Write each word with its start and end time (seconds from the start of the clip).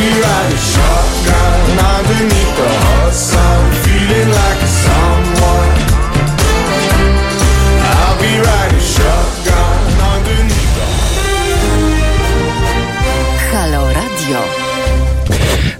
Shotgun 0.00 1.76
the 2.56 2.68
hot 2.86 3.12
sun, 3.12 3.72
feeling 3.82 4.30
like 4.30 4.62
someone. 4.86 5.72
I'll 7.82 8.18
be 8.22 8.32
riding 8.38 8.67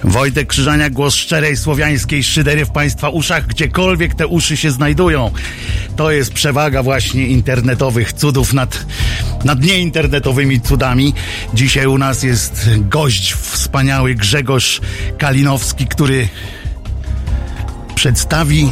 Wojtek 0.08 0.48
Krzyżania, 0.48 0.90
głos 0.90 1.14
szczerej 1.14 1.56
słowiańskiej 1.56 2.24
szydery 2.24 2.64
w 2.64 2.70
Państwa 2.70 3.08
uszach, 3.08 3.46
gdziekolwiek 3.46 4.14
te 4.14 4.26
uszy 4.26 4.56
się 4.56 4.70
znajdują. 4.70 5.30
To 5.96 6.10
jest 6.10 6.32
przewaga 6.32 6.82
właśnie 6.82 7.26
internetowych 7.26 8.12
cudów 8.12 8.52
nad, 8.52 8.86
nad 9.44 9.62
nieinternetowymi 9.62 10.60
cudami. 10.60 11.14
Dzisiaj 11.54 11.86
u 11.86 11.98
nas 11.98 12.22
jest 12.22 12.70
gość 12.78 13.32
wspaniały 13.32 14.14
Grzegorz 14.14 14.80
Kalinowski, 15.18 15.86
który 15.86 16.28
przedstawi, 17.94 18.70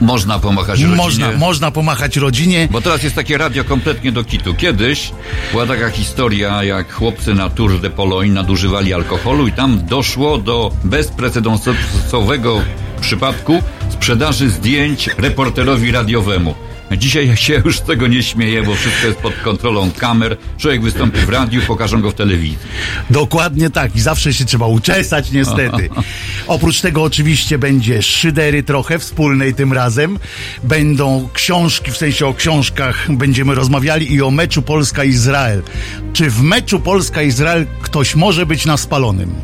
Można 0.00 0.38
pomachać 0.38 0.80
rodzinie. 0.80 0.96
można, 0.96 1.32
można 1.32 1.70
pomachać 1.70 2.16
rodzinie. 2.16 2.68
Bo 2.70 2.80
teraz 2.80 3.02
jest 3.02 3.14
takie 3.14 3.38
radio 3.38 3.64
kompletnie 3.64 4.12
do 4.12 4.24
kitu. 4.24 4.54
Kiedyś 4.54 5.12
była 5.52 5.66
taka 5.66 5.90
historia, 5.90 6.64
jak 6.64 6.92
chłopcy 6.92 7.34
na 7.34 7.50
Tour 7.50 7.80
de 7.80 7.90
Pologne 7.90 8.32
nadużywali 8.32 8.94
alkoholu 8.94 9.46
i 9.46 9.52
tam 9.52 9.86
doszło 9.86 10.38
do 10.38 10.72
bezprecedensowego 10.84 12.60
przypadku 13.00 13.62
sprzedaży 13.90 14.50
zdjęć 14.50 15.10
reporterowi 15.18 15.92
radiowemu. 15.92 16.54
Dzisiaj 16.96 17.36
się 17.36 17.62
już 17.64 17.78
z 17.78 17.82
tego 17.82 18.06
nie 18.06 18.22
śmieję, 18.22 18.62
bo 18.62 18.74
wszystko 18.74 19.06
jest 19.06 19.18
pod 19.18 19.34
kontrolą 19.34 19.90
kamer. 19.98 20.36
Człowiek 20.58 20.82
wystąpi 20.82 21.18
w 21.18 21.28
radiu, 21.28 21.62
pokażą 21.62 22.02
go 22.02 22.10
w 22.10 22.14
telewizji. 22.14 22.58
Dokładnie 23.10 23.70
tak. 23.70 23.96
I 23.96 24.00
zawsze 24.00 24.34
się 24.34 24.44
trzeba 24.44 24.66
uczesać, 24.66 25.32
niestety. 25.32 25.88
Oprócz 26.46 26.80
tego 26.80 27.02
oczywiście 27.02 27.58
będzie 27.58 28.02
szydery 28.02 28.62
trochę, 28.62 28.98
wspólnej 28.98 29.54
tym 29.54 29.72
razem. 29.72 30.18
Będą 30.64 31.28
książki, 31.32 31.90
w 31.90 31.96
sensie 31.96 32.26
o 32.26 32.34
książkach 32.34 33.12
będziemy 33.12 33.54
rozmawiali 33.54 34.12
i 34.12 34.22
o 34.22 34.30
meczu 34.30 34.62
Polska-Izrael. 34.62 35.62
Czy 36.12 36.30
w 36.30 36.42
meczu 36.42 36.80
Polska-Izrael 36.80 37.66
ktoś 37.82 38.14
może 38.14 38.46
być 38.46 38.66
na 38.66 38.76
spalonym? 38.76 39.34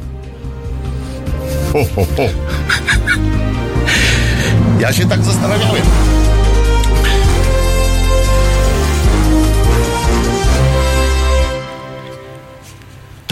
Ho, 1.72 1.84
ho, 1.94 2.06
ho. 2.16 2.22
Ja 4.80 4.92
się 4.92 5.08
tak 5.08 5.22
zastanawiałem. 5.22 5.82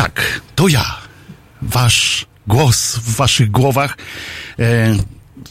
Tak, 0.02 0.40
to 0.54 0.68
ja. 0.68 0.98
Wasz 1.62 2.26
głos 2.46 2.96
w 2.96 3.16
waszych 3.16 3.50
głowach. 3.50 3.96
E, 4.58 4.94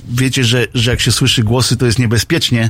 wiecie, 0.09 0.43
że, 0.43 0.67
że 0.73 0.91
jak 0.91 1.01
się 1.01 1.11
słyszy 1.11 1.43
głosy, 1.43 1.77
to 1.77 1.85
jest 1.85 1.99
niebezpiecznie. 1.99 2.69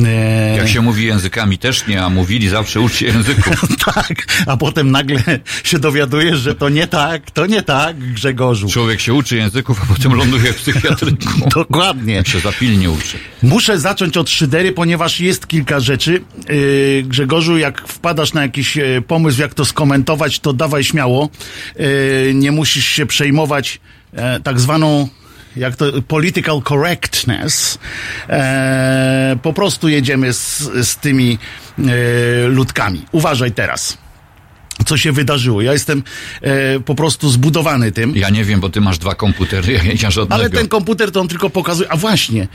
E, 0.00 0.56
Jak 0.56 0.68
się 0.68 0.80
mówi 0.80 1.04
językami 1.06 1.58
też 1.58 1.86
nie, 1.86 2.02
a 2.02 2.08
mówili 2.08 2.48
zawsze 2.48 2.80
uczcie 2.80 3.06
języków. 3.06 3.60
tak, 3.94 4.26
a 4.46 4.56
potem 4.56 4.90
nagle 4.90 5.22
się 5.64 5.78
dowiadujesz, 5.78 6.38
że 6.38 6.54
to 6.54 6.68
nie 6.68 6.86
tak, 6.86 7.30
to 7.30 7.46
nie 7.46 7.62
tak, 7.62 7.98
Grzegorzu. 8.12 8.68
Człowiek 8.68 9.00
się 9.00 9.14
uczy 9.14 9.36
języków, 9.36 9.80
a 9.82 9.94
potem 9.94 10.14
ląduje 10.14 10.52
w 10.52 10.56
psychiatryku. 10.56 11.48
Dokładnie. 11.54 12.14
Jak 12.14 12.28
się 12.28 12.40
zapilnie 12.40 12.90
uczy. 12.90 13.18
Muszę 13.42 13.78
zacząć 13.80 14.16
od 14.16 14.30
szydery, 14.30 14.72
ponieważ 14.72 15.20
jest 15.20 15.46
kilka 15.46 15.80
rzeczy. 15.80 16.20
Yy, 16.48 17.02
Grzegorzu, 17.06 17.58
jak 17.58 17.88
wpadasz 17.88 18.32
na 18.32 18.42
jakiś 18.42 18.78
e, 18.78 19.02
pomysł, 19.06 19.40
jak 19.40 19.54
to 19.54 19.64
skomentować, 19.64 20.38
to 20.40 20.52
dawaj 20.52 20.84
śmiało. 20.84 21.30
Nie 22.34 22.52
musisz 22.52 22.86
się 22.86 23.06
przejmować 23.06 23.80
e, 24.12 24.40
tak 24.40 24.60
zwaną 24.60 25.08
jak 25.56 25.76
to 25.76 26.02
political 26.02 26.62
correctness. 26.62 27.78
E, 28.28 29.36
po 29.42 29.52
prostu 29.52 29.88
jedziemy 29.88 30.32
z, 30.32 30.58
z 30.88 30.96
tymi 30.96 31.38
e, 31.78 31.82
ludkami. 32.48 33.06
Uważaj 33.12 33.52
teraz. 33.52 34.03
Co 34.86 34.96
się 34.96 35.12
wydarzyło? 35.12 35.62
Ja 35.62 35.72
jestem 35.72 36.02
e, 36.42 36.80
po 36.80 36.94
prostu 36.94 37.30
zbudowany 37.30 37.92
tym. 37.92 38.16
Ja 38.16 38.30
nie 38.30 38.44
wiem, 38.44 38.60
bo 38.60 38.68
ty 38.68 38.80
masz 38.80 38.98
dwa 38.98 39.14
komputery, 39.14 39.72
ja 39.78 39.82
nie 39.82 40.10
żadnego. 40.10 40.34
Ale 40.34 40.50
ten 40.50 40.68
komputer 40.68 41.12
to 41.12 41.20
on 41.20 41.28
tylko 41.28 41.50
pokazuje. 41.50 41.92
A 41.92 41.96
właśnie, 41.96 42.48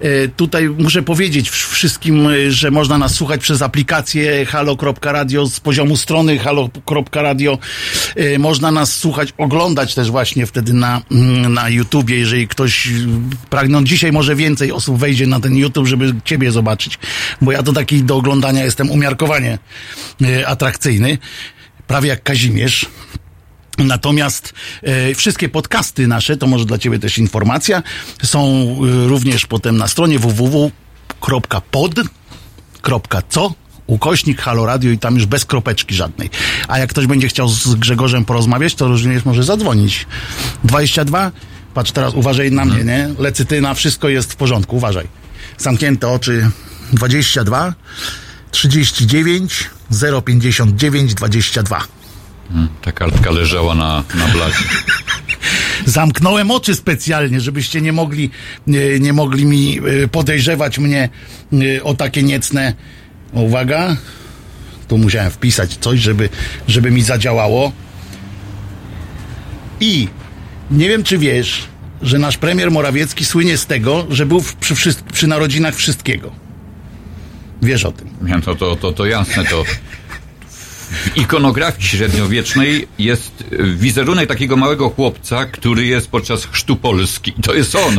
e, 0.00 0.28
tutaj 0.28 0.68
muszę 0.68 1.02
powiedzieć 1.02 1.50
wsz- 1.50 1.72
wszystkim, 1.72 2.26
e, 2.26 2.50
że 2.50 2.70
można 2.70 2.98
nas 2.98 3.14
słuchać 3.14 3.40
przez 3.40 3.62
aplikację 3.62 4.46
halo.radio 4.46 5.46
z 5.46 5.60
poziomu 5.60 5.96
strony 5.96 6.38
halo.radio. 6.38 7.58
E, 8.16 8.38
Można 8.38 8.70
nas 8.70 8.96
słuchać, 8.98 9.32
oglądać 9.38 9.94
też 9.94 10.10
właśnie 10.10 10.46
wtedy 10.46 10.72
na, 10.72 11.02
mm, 11.10 11.54
na 11.54 11.68
YouTubie, 11.68 12.18
jeżeli 12.18 12.48
ktoś 12.48 12.88
pragną. 13.50 13.84
Dzisiaj 13.84 14.12
może 14.12 14.36
więcej 14.36 14.72
osób 14.72 14.98
wejdzie 14.98 15.26
na 15.26 15.40
ten 15.40 15.56
YouTube, 15.56 15.86
żeby 15.86 16.14
ciebie 16.24 16.52
zobaczyć, 16.52 16.98
bo 17.40 17.52
ja 17.52 17.62
to 17.62 17.72
taki 17.72 18.02
do 18.02 18.16
oglądania 18.16 18.64
jestem 18.64 18.90
umiarkowanie 18.90 19.58
e, 20.22 20.46
atrakcyjny. 20.48 21.18
Prawie 21.86 22.08
jak 22.08 22.22
Kazimierz. 22.22 22.86
Natomiast 23.78 24.54
e, 24.82 25.14
wszystkie 25.14 25.48
podcasty 25.48 26.06
nasze, 26.06 26.36
to 26.36 26.46
może 26.46 26.64
dla 26.64 26.78
Ciebie 26.78 26.98
też 26.98 27.18
informacja, 27.18 27.82
są 28.22 28.42
e, 28.44 29.08
również 29.08 29.46
potem 29.46 29.76
na 29.76 29.88
stronie 29.88 30.18
www.pod.co 30.18 30.74
ukośnik 33.86 34.40
Halo 34.40 34.66
Radio 34.66 34.90
i 34.90 34.98
tam 34.98 35.14
już 35.14 35.26
bez 35.26 35.44
kropeczki 35.44 35.94
żadnej. 35.94 36.30
A 36.68 36.78
jak 36.78 36.90
ktoś 36.90 37.06
będzie 37.06 37.28
chciał 37.28 37.48
z 37.48 37.74
Grzegorzem 37.74 38.24
porozmawiać, 38.24 38.74
to 38.74 38.88
również 38.88 39.24
może 39.24 39.42
zadzwonić. 39.42 40.06
22, 40.64 41.32
patrz 41.74 41.92
teraz, 41.92 42.14
uważaj 42.14 42.52
na 42.52 42.64
mnie, 42.64 42.84
nie? 42.84 43.10
Lecytyna, 43.18 43.74
wszystko 43.74 44.08
jest 44.08 44.32
w 44.32 44.36
porządku, 44.36 44.76
uważaj. 44.76 45.08
Zamknięte 45.58 46.08
oczy 46.08 46.50
22 46.92 47.74
39 48.50 49.70
059 50.24 51.14
22. 51.14 51.84
Ta 52.82 52.92
kartka 52.92 53.30
leżała 53.30 53.74
na, 53.74 54.04
na 54.14 54.28
blacie. 54.28 54.64
Zamknąłem 55.86 56.50
oczy 56.50 56.74
specjalnie, 56.74 57.40
żebyście 57.40 57.80
nie 57.80 57.92
mogli, 57.92 58.30
nie, 58.66 59.00
nie 59.00 59.12
mogli 59.12 59.46
mi 59.46 59.80
y, 60.04 60.08
podejrzewać 60.08 60.78
mnie 60.78 61.08
y, 61.52 61.80
o 61.84 61.94
takie 61.94 62.22
niecne. 62.22 62.74
Uwaga, 63.32 63.96
tu 64.88 64.98
musiałem 64.98 65.30
wpisać 65.30 65.76
coś, 65.80 66.00
żeby, 66.00 66.28
żeby 66.68 66.90
mi 66.90 67.02
zadziałało. 67.02 67.72
I 69.80 70.08
nie 70.70 70.88
wiem, 70.88 71.04
czy 71.04 71.18
wiesz, 71.18 71.62
że 72.02 72.18
nasz 72.18 72.36
premier 72.36 72.70
Morawiecki 72.70 73.24
słynie 73.24 73.58
z 73.58 73.66
tego, 73.66 74.06
że 74.10 74.26
był 74.26 74.40
w- 74.40 74.54
przy, 74.56 74.94
przy 75.12 75.26
narodzinach 75.26 75.74
wszystkiego. 75.74 76.32
Wiesz 77.62 77.84
o 77.84 77.92
tym. 77.92 78.08
Nie, 78.22 78.42
To, 78.42 78.54
to, 78.54 78.76
to, 78.76 78.92
to 78.92 79.06
jasne, 79.06 79.44
to 79.44 79.64
w 80.90 81.16
ikonografii 81.16 81.88
średniowiecznej 81.88 82.88
jest 82.98 83.44
wizerunek 83.76 84.28
takiego 84.28 84.56
małego 84.56 84.90
chłopca, 84.90 85.44
który 85.44 85.86
jest 85.86 86.08
podczas 86.08 86.44
chrztu 86.44 86.76
Polski. 86.76 87.32
To 87.32 87.54
jest 87.54 87.74
on. 87.74 87.98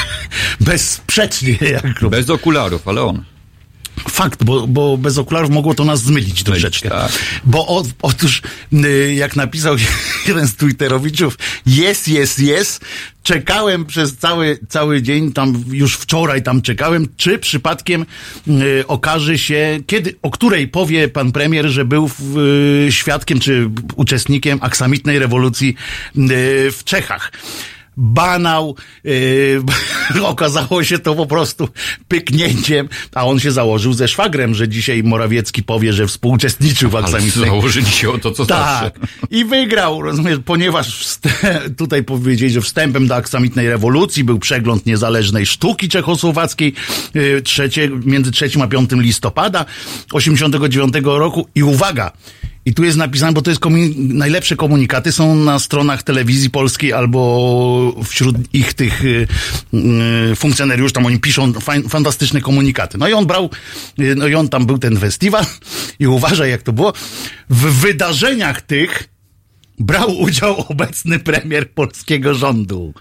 Bezsprzecznie, 0.60 1.58
jak 1.60 2.10
Bez 2.10 2.30
okularów, 2.30 2.88
ale 2.88 3.02
on. 3.02 3.24
Fakt, 4.08 4.44
bo, 4.44 4.66
bo 4.66 4.96
bez 4.96 5.18
okularów 5.18 5.50
mogło 5.50 5.74
to 5.74 5.84
nas 5.84 6.02
zmylić 6.02 6.42
troszeczkę. 6.42 6.88
tak. 6.88 7.12
Bo 7.44 7.66
o, 7.68 7.84
otóż, 8.02 8.42
y, 8.72 9.14
jak 9.14 9.36
napisał 9.36 9.76
jeden 10.28 10.46
z 10.46 10.56
Twitterowiczów, 10.56 11.38
jest, 11.66 12.08
jest, 12.08 12.38
jest, 12.38 12.84
czekałem 13.22 13.84
przez 13.84 14.16
cały, 14.16 14.58
cały 14.68 15.02
dzień, 15.02 15.32
tam 15.32 15.64
już 15.70 15.94
wczoraj 15.94 16.42
tam 16.42 16.62
czekałem, 16.62 17.08
czy 17.16 17.38
przypadkiem 17.38 18.06
y, 18.48 18.84
okaże 18.86 19.38
się, 19.38 19.80
kiedy, 19.86 20.14
o 20.22 20.30
której 20.30 20.68
powie 20.68 21.08
pan 21.08 21.32
premier, 21.32 21.66
że 21.68 21.84
był 21.84 22.10
y, 22.86 22.92
świadkiem 22.92 23.40
czy 23.40 23.70
uczestnikiem 23.96 24.58
aksamitnej 24.62 25.18
rewolucji 25.18 25.68
y, 25.68 26.72
w 26.72 26.80
Czechach. 26.84 27.32
Banał. 27.96 28.76
Yy, 29.04 29.62
okazało 30.22 30.84
się 30.84 30.98
to 30.98 31.14
po 31.14 31.26
prostu 31.26 31.68
pyknięciem, 32.08 32.88
a 33.14 33.26
on 33.26 33.40
się 33.40 33.52
założył 33.52 33.92
ze 33.92 34.08
szwagrem, 34.08 34.54
że 34.54 34.68
dzisiaj 34.68 35.02
Morawiecki 35.02 35.62
powie, 35.62 35.92
że 35.92 36.06
współuczestniczył 36.06 36.90
w 36.90 36.96
aksamitnej. 36.96 37.48
założyli 37.48 37.90
się 37.90 38.10
o 38.10 38.18
to, 38.18 38.30
co 38.30 38.46
Tak. 38.46 38.58
zawsze. 38.58 38.90
I 39.30 39.44
wygrał, 39.44 40.02
rozumiesz, 40.02 40.38
ponieważ 40.44 41.16
tutaj 41.78 42.04
powiedzieli, 42.04 42.52
że 42.52 42.60
wstępem 42.60 43.06
do 43.06 43.14
aksamitnej 43.16 43.68
rewolucji 43.68 44.24
był 44.24 44.38
przegląd 44.38 44.86
niezależnej 44.86 45.46
sztuki 45.46 45.88
czechosłowackiej 45.88 46.74
yy, 47.14 47.42
trzecie, 47.42 47.90
między 48.04 48.30
3 48.30 48.50
a 48.62 48.66
5 48.66 48.90
listopada 48.92 49.64
89 50.12 50.94
roku 51.04 51.48
i 51.54 51.62
uwaga, 51.62 52.12
i 52.70 52.74
tu 52.74 52.84
jest 52.84 52.98
napisane, 52.98 53.32
bo 53.32 53.42
to 53.42 53.50
jest 53.50 53.60
komu- 53.60 53.94
najlepsze 53.96 54.56
komunikaty 54.56 55.12
są 55.12 55.34
na 55.34 55.58
stronach 55.58 56.02
telewizji 56.02 56.50
polskiej 56.50 56.92
albo 56.92 57.94
wśród 58.04 58.36
ich 58.52 58.74
tych 58.74 59.04
y, 59.04 59.26
y, 60.32 60.36
funkcjonariuszy, 60.36 60.94
tam 60.94 61.06
oni 61.06 61.18
piszą 61.18 61.52
fajn, 61.52 61.88
fantastyczne 61.88 62.40
komunikaty. 62.40 62.98
No 62.98 63.08
i 63.08 63.12
on 63.12 63.26
brał, 63.26 63.50
y, 64.00 64.14
no 64.14 64.26
i 64.26 64.34
on 64.34 64.48
tam 64.48 64.66
był 64.66 64.78
ten 64.78 64.98
festiwal 64.98 65.44
i 66.00 66.06
uważaj 66.06 66.50
jak 66.50 66.62
to 66.62 66.72
było, 66.72 66.92
w 67.50 67.80
wydarzeniach 67.80 68.62
tych 68.62 69.08
brał 69.80 70.18
udział 70.18 70.64
obecny 70.68 71.18
premier 71.18 71.70
polskiego 71.70 72.34
rządu. 72.34 72.94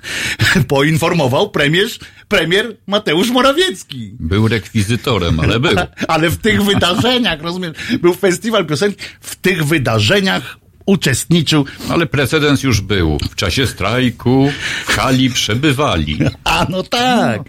Poinformował 0.67 1.49
premier, 1.49 1.87
premier 2.27 2.77
Mateusz 2.87 3.29
Morawiecki. 3.29 4.11
Był 4.19 4.47
rekwizytorem, 4.47 5.39
ale 5.39 5.59
był. 5.59 5.75
Ale 6.07 6.29
w 6.29 6.37
tych 6.37 6.63
wydarzeniach, 6.63 7.41
rozumiesz, 7.41 7.71
był 8.01 8.13
festiwal 8.13 8.65
piosenki, 8.65 8.97
w 9.21 9.35
tych 9.35 9.65
wydarzeniach 9.65 10.57
uczestniczył. 10.89 11.65
Ale 11.89 12.05
precedens 12.05 12.63
już 12.63 12.81
był. 12.81 13.17
W 13.31 13.35
czasie 13.35 13.67
strajku 13.67 14.51
w 14.85 14.91
hali 14.91 15.29
przebywali. 15.29 16.19
A 16.43 16.65
no 16.69 16.83
tak, 16.83 17.41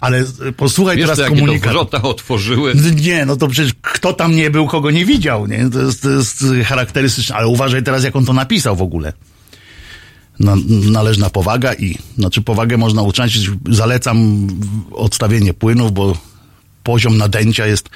ale 0.00 0.18
e, 0.18 0.52
posłuchaj 0.56 0.96
Wiesz, 0.96 1.08
to 1.08 1.16
teraz 1.16 1.30
to 1.30 1.36
komunikat. 1.36 1.72
wrota 1.72 2.02
otworzyły? 2.02 2.74
Nie, 3.00 3.26
no 3.26 3.36
to 3.36 3.48
przecież 3.48 3.72
kto 3.82 4.12
tam 4.12 4.36
nie 4.36 4.50
był, 4.50 4.66
kogo 4.66 4.90
nie 4.90 5.04
widział, 5.04 5.46
nie? 5.46 5.70
To 5.70 5.80
jest, 5.80 6.02
to 6.02 6.10
jest 6.10 6.44
charakterystyczne, 6.64 7.36
ale 7.36 7.46
uważaj 7.46 7.82
teraz, 7.82 8.04
jak 8.04 8.16
on 8.16 8.24
to 8.24 8.32
napisał 8.32 8.76
w 8.76 8.82
ogóle. 8.82 9.12
No, 10.40 10.56
należna 10.90 11.30
powaga 11.30 11.74
i, 11.74 11.98
znaczy 12.18 12.42
powagę 12.42 12.76
można 12.76 13.02
uczęścić, 13.02 13.50
zalecam 13.68 14.46
odstawienie 14.92 15.54
płynów, 15.54 15.92
bo 15.92 16.16
poziom 16.82 17.18
nadęcia 17.18 17.66
jest, 17.66 17.88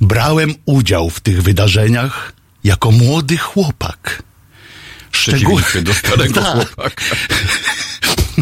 brałem 0.00 0.54
udział 0.66 1.10
w 1.10 1.20
tych 1.20 1.42
wydarzeniach 1.42 2.32
jako 2.64 2.90
młody 2.90 3.36
chłopak. 3.36 4.22
Przeciwieństwie 5.18 5.82
do 5.82 5.94
starego 5.94 6.34
Tak. 6.42 6.54
chłopaka. 6.54 7.04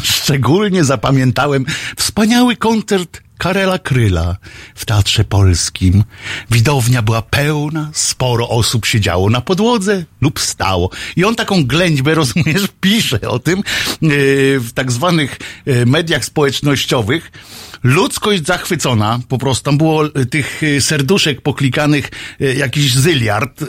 Szczególnie 0.05 0.85
zapamiętałem 0.85 1.65
wspaniały 1.97 2.57
koncert 2.57 3.21
Karela 3.39 3.79
Kryla 3.79 4.37
w 4.75 4.85
Teatrze 4.85 5.25
Polskim. 5.25 6.05
Widownia 6.51 7.03
była 7.03 7.23
pełna, 7.23 7.91
sporo 7.93 8.49
osób 8.49 8.87
siedziało 8.87 9.31
na 9.31 9.41
podłodze 9.41 10.05
lub 10.21 10.41
stało. 10.41 10.91
I 11.17 11.25
on 11.25 11.37
taką 11.37 11.65
ględźbę, 11.67 12.15
rozumiesz, 12.15 12.69
pisze 12.81 13.21
o 13.21 13.39
tym 13.39 13.63
yy, 14.03 14.61
w 14.61 14.71
tak 14.75 14.93
zwanych 14.93 15.39
yy, 15.67 15.87
mediach 15.87 16.25
społecznościowych. 16.25 17.33
Ludzkość 17.87 18.47
zachwycona, 18.47 19.21
po 19.29 19.39
prostu 19.39 19.65
tam 19.65 19.79
było 19.79 20.07
y, 20.07 20.27
tych 20.27 20.63
y, 20.63 20.81
serduszek 20.81 21.41
poklikanych 21.41 22.11
y, 22.41 22.55
jakiś 22.55 22.95
zyliard 22.95 23.65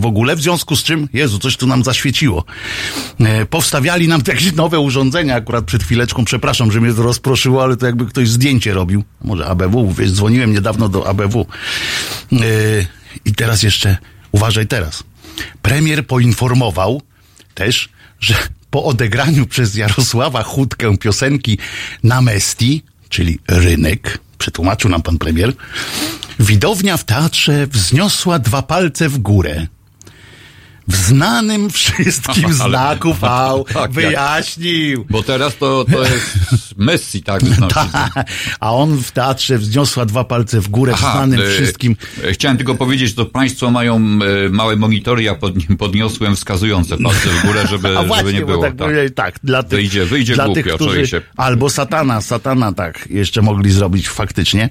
w 0.00 0.06
ogóle, 0.06 0.36
w 0.36 0.42
związku 0.42 0.76
z 0.76 0.82
czym, 0.82 1.08
Jezu, 1.12 1.38
coś 1.38 1.56
tu 1.56 1.66
nam 1.66 1.84
zaświeciło. 1.84 2.44
E, 3.20 3.46
Powstawiali 3.46 4.08
nam 4.08 4.22
jakieś 4.26 4.52
nowe 4.52 4.80
urządzenia, 4.80 5.34
akurat 5.34 5.64
przed 5.64 5.82
chwileczką, 5.82 6.24
przepraszam, 6.24 6.72
że 6.72 6.80
mnie 6.80 6.94
to 6.94 7.02
rozproszyło, 7.02 7.62
ale 7.62 7.76
to 7.76 7.86
jakby 7.86 8.06
ktoś 8.06 8.28
zdjęcie 8.28 8.74
robił. 8.74 9.04
Może 9.24 9.46
ABW, 9.46 9.92
wiesz, 9.92 10.12
dzwoniłem 10.12 10.52
niedawno 10.52 10.88
do 10.88 11.08
ABW. 11.08 11.46
E, 12.32 12.36
I 13.24 13.32
teraz 13.32 13.62
jeszcze, 13.62 13.96
uważaj 14.32 14.66
teraz. 14.66 15.04
Premier 15.62 16.06
poinformował 16.06 17.02
też, 17.54 17.88
że 18.20 18.34
po 18.70 18.84
odegraniu 18.84 19.46
przez 19.46 19.74
Jarosława 19.74 20.42
Chudkę 20.42 20.98
piosenki 20.98 21.58
Namesti, 22.02 22.82
czyli 23.12 23.38
rynek, 23.48 24.18
przetłumaczył 24.38 24.90
nam 24.90 25.02
pan 25.02 25.18
premier, 25.18 25.52
widownia 26.38 26.96
w 26.96 27.04
teatrze 27.04 27.66
wzniosła 27.66 28.38
dwa 28.38 28.62
palce 28.62 29.08
w 29.08 29.18
górę. 29.18 29.66
W 30.92 30.96
znanym 30.96 31.70
wszystkim 31.70 32.52
znaku 32.62 33.14
V 33.20 33.20
tak, 33.20 33.74
jak- 33.74 33.90
wyjaśnił. 33.92 35.06
Bo 35.10 35.22
teraz 35.22 35.56
to, 35.56 35.84
to 35.92 36.02
jest 36.02 36.38
Messi, 36.76 37.22
tak? 37.22 37.42
Znosi. 37.44 37.74
A 38.60 38.72
on 38.74 38.96
w 38.98 39.10
teatrze 39.12 39.58
wzniosła 39.58 40.06
dwa 40.06 40.24
palce 40.24 40.60
w 40.60 40.68
górę, 40.68 40.94
w 40.94 40.98
znanym 40.98 41.40
e, 41.40 41.50
wszystkim. 41.50 41.96
e, 42.24 42.32
Chciałem 42.32 42.56
tylko 42.56 42.74
powiedzieć, 42.74 43.16
że 43.16 43.24
państwo 43.24 43.70
mają 43.70 43.96
e, 43.96 44.48
małe 44.50 44.76
monitory, 44.76 45.22
ja 45.22 45.34
pod, 45.34 45.52
podniosłem 45.78 46.36
wskazujące 46.36 46.96
palce 46.98 47.28
w 47.28 47.46
górę, 47.46 47.66
żeby, 47.70 47.98
A 47.98 48.02
właśnie, 48.02 48.16
żeby 48.26 48.32
nie 48.38 48.46
było. 48.46 48.62
tak, 48.62 48.76
powiedzieli, 48.76 49.10
tak 49.10 49.34
dla 49.44 49.62
tych, 49.62 49.78
Wyjdzie- 49.78 50.04
wyjdzie 50.06 50.34
dla 50.34 50.44
głupio, 50.44 50.62
tych, 50.62 50.74
którzy, 50.74 51.06
się. 51.06 51.20
albo 51.36 51.70
satana, 51.70 52.20
satana 52.20 52.72
tak 52.72 53.08
jeszcze 53.10 53.42
mogli 53.42 53.70
zrobić 53.70 54.08
faktycznie. 54.08 54.68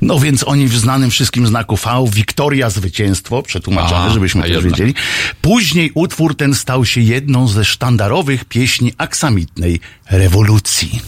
No 0.00 0.18
więc 0.18 0.44
oni 0.48 0.66
w 0.68 0.76
znanym 0.78 1.10
wszystkim 1.10 1.46
znaku 1.46 1.76
V, 1.76 2.04
Wiktoria 2.12 2.70
zwycięstwo, 2.70 3.42
przetłumaczone, 3.42 4.10
żebyśmy 4.14 4.42
też 4.42 4.64
wiedzieli. 4.64 4.94
Później 5.48 5.90
utwór 5.94 6.36
ten 6.36 6.54
stał 6.54 6.84
się 6.84 7.00
jedną 7.00 7.48
ze 7.48 7.64
sztandarowych 7.64 8.44
pieśni 8.44 8.92
aksamitnej 8.98 9.80
rewolucji. 10.10 11.00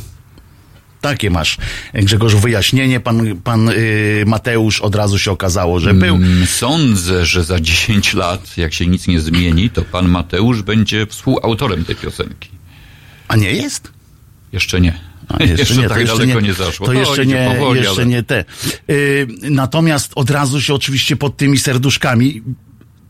Takie 1.01 1.31
masz, 1.31 1.57
Grzegorzu, 1.95 2.39
wyjaśnienie. 2.39 3.01
Pan, 3.01 3.37
pan 3.45 3.67
yy, 3.67 4.25
Mateusz 4.27 4.81
od 4.81 4.95
razu 4.95 5.19
się 5.19 5.31
okazało, 5.31 5.81
że 5.81 5.95
był. 5.95 6.15
Mm, 6.15 6.47
Sądzę, 6.47 7.27
że 7.27 7.45
za 7.45 7.61
10 7.61 8.15
lat, 8.15 8.57
jak 8.57 8.75
się 8.75 8.87
nic 8.87 9.07
nie 9.07 9.21
zmieni, 9.21 9.71
to 9.71 9.83
pan 9.83 10.09
Mateusz 10.09 10.63
będzie 10.63 11.07
współautorem 11.07 11.85
tej 11.85 11.97
piosenki. 11.97 12.49
A 13.29 13.37
nie 13.37 13.53
jest? 13.53 13.93
Jeszcze 14.53 14.81
nie. 14.81 15.01
A, 15.29 15.43
jeszcze, 15.43 15.77
nie, 15.81 15.83
to 15.83 15.89
tak 15.89 16.01
jeszcze 16.01 16.19
daleko 16.19 16.41
nie, 16.41 16.49
nie, 16.49 16.55
zaszło. 16.55 16.87
To 16.87 16.93
jeszcze, 16.93 17.25
idzie 17.25 17.35
nie, 17.35 17.55
powoli, 17.55 17.81
jeszcze 17.81 18.03
ale... 18.03 18.07
nie 18.07 18.23
te. 18.23 18.45
Yy, 18.89 19.27
natomiast 19.43 20.13
od 20.15 20.31
razu 20.31 20.61
się 20.61 20.75
oczywiście 20.75 21.17
pod 21.17 21.37
tymi 21.37 21.59
serduszkami 21.59 22.43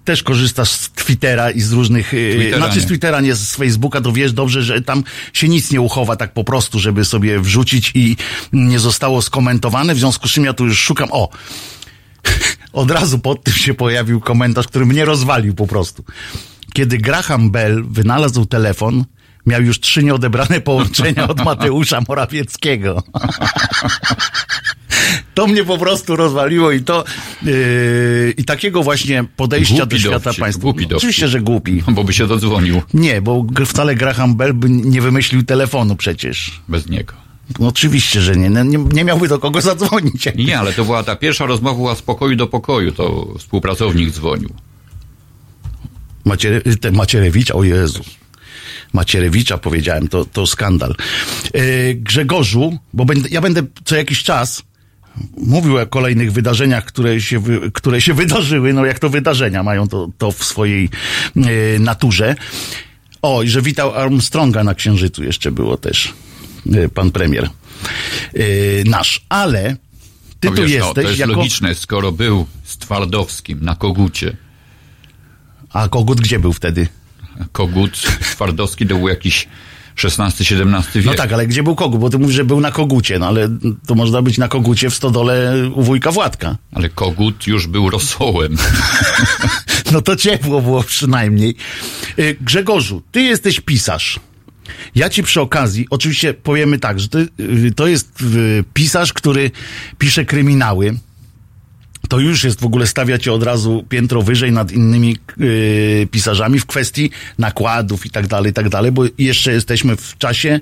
też 0.04 0.22
korzystasz 0.22 0.70
z 0.70 0.90
Twittera 0.90 1.50
i 1.50 1.60
z 1.60 1.72
różnych, 1.72 2.12
yy, 2.12 2.34
Twittera 2.34 2.56
znaczy 2.56 2.80
z 2.80 2.82
nie. 2.82 2.88
Twittera, 2.88 3.20
nie 3.20 3.34
z 3.34 3.56
Facebooka, 3.56 4.00
to 4.00 4.12
wiesz 4.12 4.32
dobrze, 4.32 4.62
że 4.62 4.82
tam 4.82 5.04
się 5.32 5.48
nic 5.48 5.70
nie 5.70 5.80
uchowa 5.80 6.16
tak 6.16 6.32
po 6.32 6.44
prostu, 6.44 6.78
żeby 6.78 7.04
sobie 7.04 7.40
wrzucić 7.40 7.92
i 7.94 8.16
nie 8.52 8.78
zostało 8.78 9.22
skomentowane, 9.22 9.94
w 9.94 9.98
związku 9.98 10.28
z 10.28 10.30
czym 10.30 10.44
ja 10.44 10.52
tu 10.52 10.66
już 10.66 10.80
szukam, 10.80 11.08
o, 11.12 11.28
od 12.72 12.90
razu 12.90 13.18
pod 13.18 13.44
tym 13.44 13.54
się 13.54 13.74
pojawił 13.74 14.20
komentarz, 14.20 14.66
który 14.66 14.86
mnie 14.86 15.04
rozwalił 15.04 15.54
po 15.54 15.66
prostu. 15.66 16.04
Kiedy 16.72 16.98
Graham 16.98 17.50
Bell 17.50 17.84
wynalazł 17.88 18.46
telefon, 18.46 19.04
miał 19.46 19.62
już 19.62 19.80
trzy 19.80 20.02
nieodebrane 20.02 20.60
połączenia 20.60 21.28
od 21.28 21.44
Mateusza 21.44 22.00
Morawieckiego. 22.08 23.02
To 25.34 25.46
mnie 25.46 25.64
po 25.64 25.78
prostu 25.78 26.16
rozwaliło 26.16 26.70
i 26.72 26.80
to 26.82 27.04
yy, 27.42 28.34
i 28.36 28.44
takiego 28.44 28.82
właśnie 28.82 29.24
podejścia 29.36 29.74
Głupi 29.76 29.90
do 29.90 29.98
świata 29.98 30.18
dowcip, 30.18 30.40
państwa. 30.40 30.62
głupi 30.62 30.80
dowcip. 30.86 30.96
Oczywiście, 30.96 31.28
że 31.28 31.40
głupi. 31.40 31.82
Bo 31.88 32.04
by 32.04 32.12
się 32.12 32.26
dodzwonił 32.26 32.82
Nie, 32.94 33.22
bo 33.22 33.46
wcale 33.66 33.94
Graham 33.94 34.36
Bell 34.36 34.54
by 34.54 34.70
nie 34.70 35.00
wymyślił 35.00 35.42
telefonu 35.42 35.96
przecież. 35.96 36.60
bez 36.68 36.88
niego. 36.88 37.14
No, 37.58 37.68
oczywiście, 37.68 38.20
że 38.20 38.36
nie. 38.36 38.50
No, 38.50 38.62
nie. 38.64 38.78
Nie 38.78 39.04
miałby 39.04 39.28
do 39.28 39.38
kogo 39.38 39.60
zadzwonić. 39.60 40.28
Nie, 40.36 40.58
ale 40.58 40.72
to 40.72 40.84
była 40.84 41.02
ta 41.02 41.16
pierwsza 41.16 41.46
rozmowa 41.46 41.76
była 41.76 41.94
z 41.94 42.02
pokoju 42.02 42.36
do 42.36 42.46
pokoju, 42.46 42.92
to 42.92 43.34
współpracownik 43.38 44.10
dzwonił. 44.10 44.50
Maciere, 46.24 46.60
te 46.80 46.92
Macierewicza, 46.92 47.54
o 47.54 47.64
Jezu. 47.64 48.04
Macierewicza 48.92 49.58
powiedziałem, 49.58 50.08
to, 50.08 50.24
to 50.24 50.46
skandal. 50.46 50.94
Yy, 51.54 51.94
Grzegorzu, 51.94 52.78
bo 52.92 53.04
będę, 53.04 53.28
ja 53.28 53.40
będę 53.40 53.62
co 53.84 53.96
jakiś 53.96 54.22
czas 54.22 54.62
mówił 55.36 55.78
o 55.78 55.86
kolejnych 55.86 56.32
wydarzeniach, 56.32 56.84
które 56.84 57.20
się, 57.20 57.42
które 57.72 58.00
się 58.00 58.14
wydarzyły, 58.14 58.72
no 58.72 58.86
jak 58.86 58.98
to 58.98 59.08
wydarzenia 59.08 59.62
mają 59.62 59.88
to, 59.88 60.08
to 60.18 60.32
w 60.32 60.44
swojej 60.44 60.88
yy, 61.36 61.44
naturze. 61.80 62.36
O, 63.22 63.42
i 63.42 63.48
że 63.48 63.62
witał 63.62 63.94
Armstronga 63.94 64.64
na 64.64 64.74
Księżycu 64.74 65.24
jeszcze 65.24 65.52
było 65.52 65.76
też, 65.76 66.14
yy, 66.66 66.88
pan 66.88 67.10
premier 67.10 67.50
yy, 68.34 68.44
nasz, 68.86 69.24
ale 69.28 69.76
ty 70.40 70.50
No 70.50 70.56
tu 70.56 70.62
wiesz, 70.62 70.80
no, 70.80 70.86
jesteś 70.86 71.04
to 71.04 71.08
jest 71.08 71.20
jako... 71.20 71.32
logiczne, 71.32 71.74
skoro 71.74 72.12
był 72.12 72.46
z 72.64 72.76
Twardowskim 72.76 73.64
na 73.64 73.74
Kogucie. 73.74 74.36
A 75.72 75.88
kogut 75.88 76.20
gdzie 76.20 76.38
był 76.38 76.52
wtedy? 76.52 76.88
Kogut 77.52 77.92
Twardowski 78.32 78.86
to 78.86 78.94
był 78.94 79.08
jakiś 79.08 79.48
XVI-XVII 80.04 80.82
wiek. 80.94 81.04
No 81.04 81.14
tak, 81.14 81.32
ale 81.32 81.46
gdzie 81.46 81.62
był 81.62 81.74
kogut? 81.74 82.00
Bo 82.00 82.10
ty 82.10 82.18
mówisz, 82.18 82.36
że 82.36 82.44
był 82.44 82.60
na 82.60 82.70
kogucie, 82.70 83.18
no 83.18 83.26
ale 83.26 83.48
to 83.86 83.94
można 83.94 84.22
być 84.22 84.38
na 84.38 84.48
kogucie 84.48 84.90
w 84.90 84.94
stodole 84.94 85.54
u 85.74 85.82
wujka 85.82 86.12
Władka. 86.12 86.56
Ale 86.72 86.88
Kogut 86.88 87.46
już 87.46 87.66
był 87.66 87.90
rosołem. 87.90 88.56
No 89.92 90.02
to 90.02 90.16
ciepło 90.16 90.62
było 90.62 90.82
przynajmniej. 90.82 91.54
Y, 92.18 92.36
Grzegorzu, 92.40 93.02
ty 93.12 93.22
jesteś 93.22 93.60
pisarz. 93.60 94.20
Ja 94.94 95.10
ci 95.10 95.22
przy 95.22 95.40
okazji, 95.40 95.86
oczywiście 95.90 96.34
powiemy 96.34 96.78
tak, 96.78 97.00
że 97.00 97.08
to, 97.08 97.18
y, 97.20 97.72
to 97.76 97.86
jest 97.86 98.20
y, 98.22 98.64
pisarz, 98.74 99.12
który 99.12 99.50
pisze 99.98 100.24
kryminały. 100.24 100.94
To 102.08 102.18
już 102.18 102.44
jest 102.44 102.60
w 102.60 102.64
ogóle 102.64 102.86
stawia 102.86 103.18
cię 103.18 103.32
od 103.32 103.42
razu 103.42 103.84
piętro 103.88 104.22
wyżej 104.22 104.52
nad 104.52 104.72
innymi 104.72 105.16
y, 105.40 106.08
pisarzami 106.10 106.58
w 106.58 106.66
kwestii 106.66 107.10
nakładów 107.38 108.06
i 108.06 108.10
tak 108.10 108.26
dalej, 108.26 108.50
i 108.50 108.54
tak 108.54 108.68
dalej, 108.68 108.92
bo 108.92 109.02
jeszcze 109.18 109.52
jesteśmy 109.52 109.96
w 109.96 110.18
czasie 110.18 110.60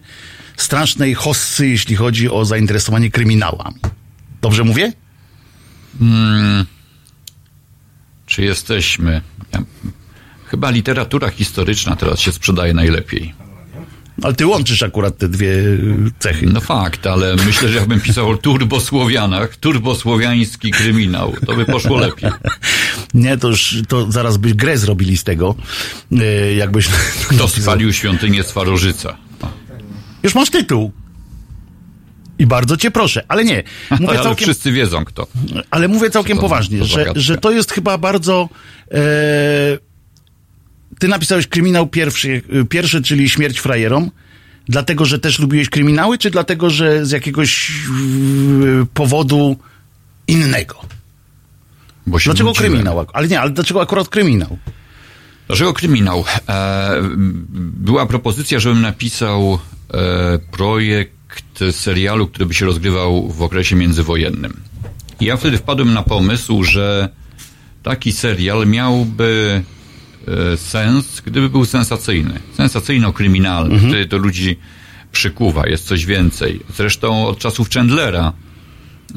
strasznej 0.56 1.14
hossy, 1.14 1.68
jeśli 1.68 1.96
chodzi 1.96 2.30
o 2.30 2.44
zainteresowanie 2.44 3.10
kryminałami. 3.10 3.80
Dobrze 4.40 4.64
mówię? 4.64 4.92
Czy 8.26 8.42
jesteśmy? 8.42 9.20
Chyba 10.44 10.70
literatura 10.70 11.30
historyczna 11.30 11.96
teraz 11.96 12.20
się 12.20 12.32
sprzedaje 12.32 12.74
najlepiej. 12.74 13.34
Ale 14.22 14.34
ty 14.34 14.46
łączysz 14.46 14.82
akurat 14.82 15.18
te 15.18 15.28
dwie 15.28 15.48
y, 15.48 15.96
cechy. 16.18 16.46
No 16.46 16.60
fakt, 16.60 17.06
ale 17.06 17.36
myślę, 17.36 17.68
że 17.68 17.78
jakbym 17.78 18.00
pisał 18.00 18.30
o 18.30 18.36
turbosłowianach, 18.36 19.56
turbosłowiański 19.56 20.70
kryminał, 20.70 21.34
to 21.46 21.54
by 21.54 21.64
poszło 21.64 21.98
lepiej. 21.98 22.30
Nie, 23.14 23.36
to 23.36 23.48
już 23.48 23.76
to 23.88 24.12
zaraz 24.12 24.36
by 24.36 24.54
grę 24.54 24.78
zrobili 24.78 25.16
z 25.16 25.24
tego. 25.24 25.54
y, 26.12 26.54
Jakbyś. 26.54 26.88
Kto 27.30 27.48
spalił 27.48 27.92
świątynię 27.92 28.42
Swarożyca? 28.42 29.16
Już 30.22 30.34
masz 30.34 30.50
tytuł. 30.50 30.92
I 32.38 32.46
bardzo 32.46 32.76
cię 32.76 32.90
proszę, 32.90 33.24
ale 33.28 33.44
nie. 33.44 33.62
Mówię 33.90 34.08
Ale 34.08 34.22
całkiem, 34.22 34.44
wszyscy 34.46 34.72
wiedzą 34.72 35.04
kto. 35.04 35.26
ale 35.70 35.88
mówię 35.88 36.10
całkiem 36.10 36.38
poważnie, 36.38 36.78
to 36.78 36.84
że, 36.84 37.12
że 37.16 37.36
to 37.38 37.50
jest 37.50 37.72
chyba 37.72 37.98
bardzo. 37.98 38.48
E, 38.90 38.98
ty 40.98 41.08
napisałeś 41.08 41.46
kryminał 41.46 41.86
pierwszy, 41.86 42.42
y, 42.54 42.64
pierwszy, 42.64 43.02
czyli 43.02 43.28
śmierć 43.28 43.58
frajerom. 43.58 44.10
Dlatego, 44.68 45.04
że 45.04 45.18
też 45.18 45.38
lubiłeś 45.38 45.68
kryminały, 45.70 46.18
czy 46.18 46.30
dlatego, 46.30 46.70
że 46.70 47.06
z 47.06 47.10
jakiegoś 47.10 47.70
y, 47.70 48.86
powodu 48.94 49.56
innego? 50.28 50.80
Dlaczego 52.06 52.50
nudziłem. 52.50 52.54
kryminał? 52.54 53.06
Ale 53.12 53.28
nie, 53.28 53.40
ale 53.40 53.50
dlaczego 53.50 53.82
akurat 53.82 54.08
kryminał? 54.08 54.58
Dlaczego 55.46 55.72
kryminał? 55.72 56.24
E, 56.48 57.02
była 57.58 58.06
propozycja, 58.06 58.58
żebym 58.58 58.80
napisał 58.80 59.58
e, 59.94 60.38
projekt 60.38 61.14
serialu, 61.70 62.26
który 62.26 62.46
by 62.46 62.54
się 62.54 62.66
rozgrywał 62.66 63.28
w 63.28 63.42
okresie 63.42 63.76
międzywojennym. 63.76 64.60
I 65.20 65.24
ja 65.24 65.36
wtedy 65.36 65.58
wpadłem 65.58 65.94
na 65.94 66.02
pomysł, 66.02 66.64
że 66.64 67.08
taki 67.82 68.12
serial 68.12 68.66
miałby 68.66 69.62
sens, 70.56 71.22
gdyby 71.26 71.48
był 71.48 71.64
sensacyjny. 71.64 72.40
Sensacyjno-kryminalny. 72.58 73.78
Wtedy 73.78 74.06
to 74.06 74.16
ludzi 74.18 74.56
przykuwa, 75.12 75.66
jest 75.68 75.86
coś 75.86 76.06
więcej. 76.06 76.60
Zresztą 76.76 77.26
od 77.26 77.38
czasów 77.38 77.70
Chandlera 77.70 78.32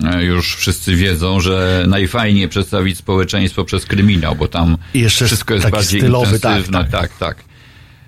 e, 0.04 0.24
już 0.24 0.56
wszyscy 0.56 0.96
wiedzą, 0.96 1.40
że 1.40 1.86
najfajniej 1.88 2.50
przedstawić 2.50 2.98
społeczeństwo 2.98 3.66
przez 3.66 3.86
kryminał, 3.86 4.36
bo 4.36 4.48
tam 4.48 4.78
wszystko 5.28 5.54
jest 5.54 5.70
bardziej 5.70 6.02
stylowy, 6.02 6.40
tak, 6.40 6.52
intensywne. 6.52 6.80
tak. 6.80 6.92
tak, 6.92 7.18
tak. 7.18 7.44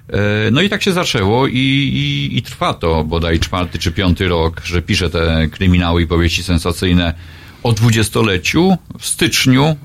E, 0.09 0.51
No 0.51 0.61
i 0.61 0.69
tak 0.69 0.83
się 0.83 0.93
zaczęło 0.93 1.47
i, 1.47 1.57
i, 1.57 2.37
i 2.37 2.41
trwa 2.41 2.73
to 2.73 3.03
bodaj 3.03 3.39
czwarty 3.39 3.79
czy 3.79 3.91
piąty 3.91 4.27
rok, 4.27 4.61
że 4.65 4.81
piszę 4.81 5.09
te 5.09 5.47
kryminały 5.51 6.01
i 6.01 6.07
powieści 6.07 6.43
sensacyjne 6.43 7.13
o 7.63 7.71
dwudziestoleciu. 7.73 8.77
W 8.99 9.05
styczniu 9.05 9.63
e, 9.65 9.75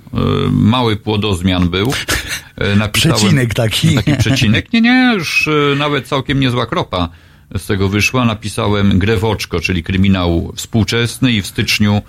mały 0.51 0.97
płodozmian 0.97 1.69
był. 1.69 1.93
E, 2.57 2.77
napisałem- 2.77 3.17
Przecinek 3.17 3.55
taki. 3.55 3.95
Taki 3.95 4.17
przecinek. 4.17 4.73
Nie, 4.73 4.81
nie, 4.81 5.13
już 5.15 5.49
e, 5.49 5.77
nawet 5.77 6.07
całkiem 6.09 6.41
niezła 6.41 6.67
kropa 6.67 7.09
z 7.59 7.67
tego 7.67 7.89
wyszła. 7.89 8.25
Napisałem 8.25 8.99
Grę 8.99 9.17
w 9.17 9.25
oczko, 9.25 9.61
czyli 9.61 9.83
kryminał 9.83 10.53
współczesny 10.57 11.33
i 11.33 11.43
w 11.43 11.47
styczniu 11.47 12.03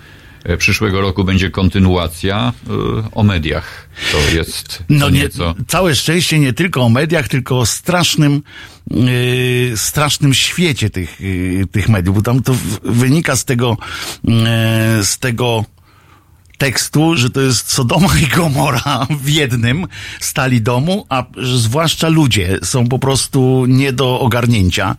przyszłego 0.58 1.00
roku 1.00 1.24
będzie 1.24 1.50
kontynuacja 1.50 2.52
e, 2.70 2.72
o 3.12 3.22
mediach. 3.22 3.88
To 4.12 4.36
jest 4.36 4.82
No 4.88 5.10
nie, 5.10 5.20
nieco. 5.20 5.54
całe 5.68 5.94
szczęście 5.94 6.38
nie 6.38 6.52
tylko 6.52 6.82
o 6.82 6.88
mediach, 6.88 7.28
tylko 7.28 7.58
o 7.58 7.66
strasznym, 7.66 8.42
yy, 8.90 9.72
strasznym 9.76 10.34
świecie 10.34 10.90
tych, 10.90 11.20
yy, 11.20 11.66
tych 11.72 11.88
mediów, 11.88 12.16
bo 12.16 12.22
tam 12.22 12.42
to 12.42 12.54
w- 12.54 12.80
wynika 12.84 13.36
z 13.36 13.44
tego, 13.44 13.76
yy, 14.24 14.34
z 15.04 15.18
tego 15.18 15.64
tekstu, 16.60 17.16
że 17.16 17.30
to 17.30 17.40
jest 17.40 17.72
Sodoma 17.72 18.08
i 18.22 18.26
Gomora 18.26 19.06
w 19.22 19.28
jednym 19.28 19.86
stali 20.20 20.60
domu, 20.62 21.06
a 21.08 21.24
zwłaszcza 21.54 22.08
ludzie 22.08 22.58
są 22.62 22.88
po 22.88 22.98
prostu 22.98 23.64
nie 23.68 23.92
do 23.92 24.20
ogarnięcia. 24.20 24.96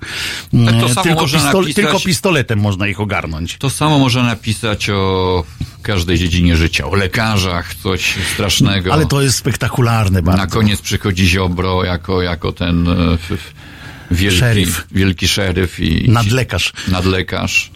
Tak 0.65 0.89
samo 0.89 1.03
tylko, 1.03 1.21
napisać- 1.25 1.73
tylko 1.75 1.99
pistoletem 1.99 2.59
można 2.59 2.87
ich 2.87 2.99
ogarnąć. 2.99 3.57
To 3.57 3.69
samo 3.69 3.99
można 3.99 4.23
napisać 4.23 4.89
o 4.89 5.43
każdej 5.81 6.17
dziedzinie 6.19 6.57
życia, 6.57 6.85
o 6.87 6.95
lekarzach, 6.95 7.75
coś 7.75 8.15
strasznego. 8.33 8.93
Ale 8.93 9.05
to 9.05 9.21
jest 9.21 9.37
spektakularne 9.37 10.21
bardzo. 10.21 10.41
Na 10.41 10.47
koniec 10.47 10.81
przychodzi 10.81 11.27
Ziobro 11.27 11.83
jako, 11.83 12.21
jako 12.21 12.51
ten 12.51 12.87
e, 12.87 13.17
wielki 14.11 14.37
Szeryf. 14.39 14.87
wielki 14.91 15.27
szeryf 15.27 15.79
i 15.79 16.09
Nadlekarz. 16.09 16.73
nadlekarz. 16.87 17.71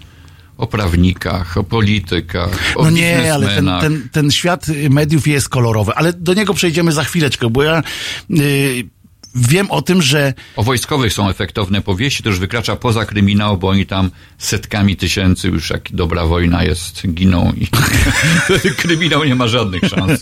O 0.58 0.68
prawnikach, 0.68 1.58
o 1.58 1.64
politykach, 1.64 2.74
o 2.76 2.84
No 2.84 2.90
nie, 2.90 3.34
ale 3.34 3.48
ten, 3.56 3.70
ten, 3.82 4.10
ten 4.12 4.32
świat 4.32 4.66
mediów 4.90 5.28
jest 5.28 5.50
kolorowy, 5.50 5.92
ale 5.96 6.14
do 6.14 6.34
niego 6.34 6.54
przejdziemy 6.54 6.92
za 6.92 7.04
chwileczkę, 7.04 7.50
bo 7.50 7.64
ja 7.64 7.84
y, 8.32 8.84
wiem 9.36 9.72
o 9.72 9.82
tym, 9.82 10.02
że 10.02 10.34
O 10.56 10.64
wojskowych 10.64 11.14
są 11.14 11.30
efektowne 11.30 11.82
powieści, 11.82 12.24
to 12.24 12.30
już 12.30 12.40
wykracza 12.40 12.76
poza 12.76 13.06
kryminał, 13.06 13.58
bo 13.58 13.70
oni 13.70 13.86
tam 13.86 14.12
setkami 14.38 14.98
tysięcy 14.98 15.48
już 15.48 15.70
jak 15.70 15.92
dobra 15.92 16.26
wojna 16.26 16.64
jest, 16.64 17.08
giną 17.08 17.54
i 17.58 17.68
kryminał 18.82 19.24
nie 19.24 19.36
ma 19.36 19.48
żadnych 19.48 19.84
szans. 19.84 20.20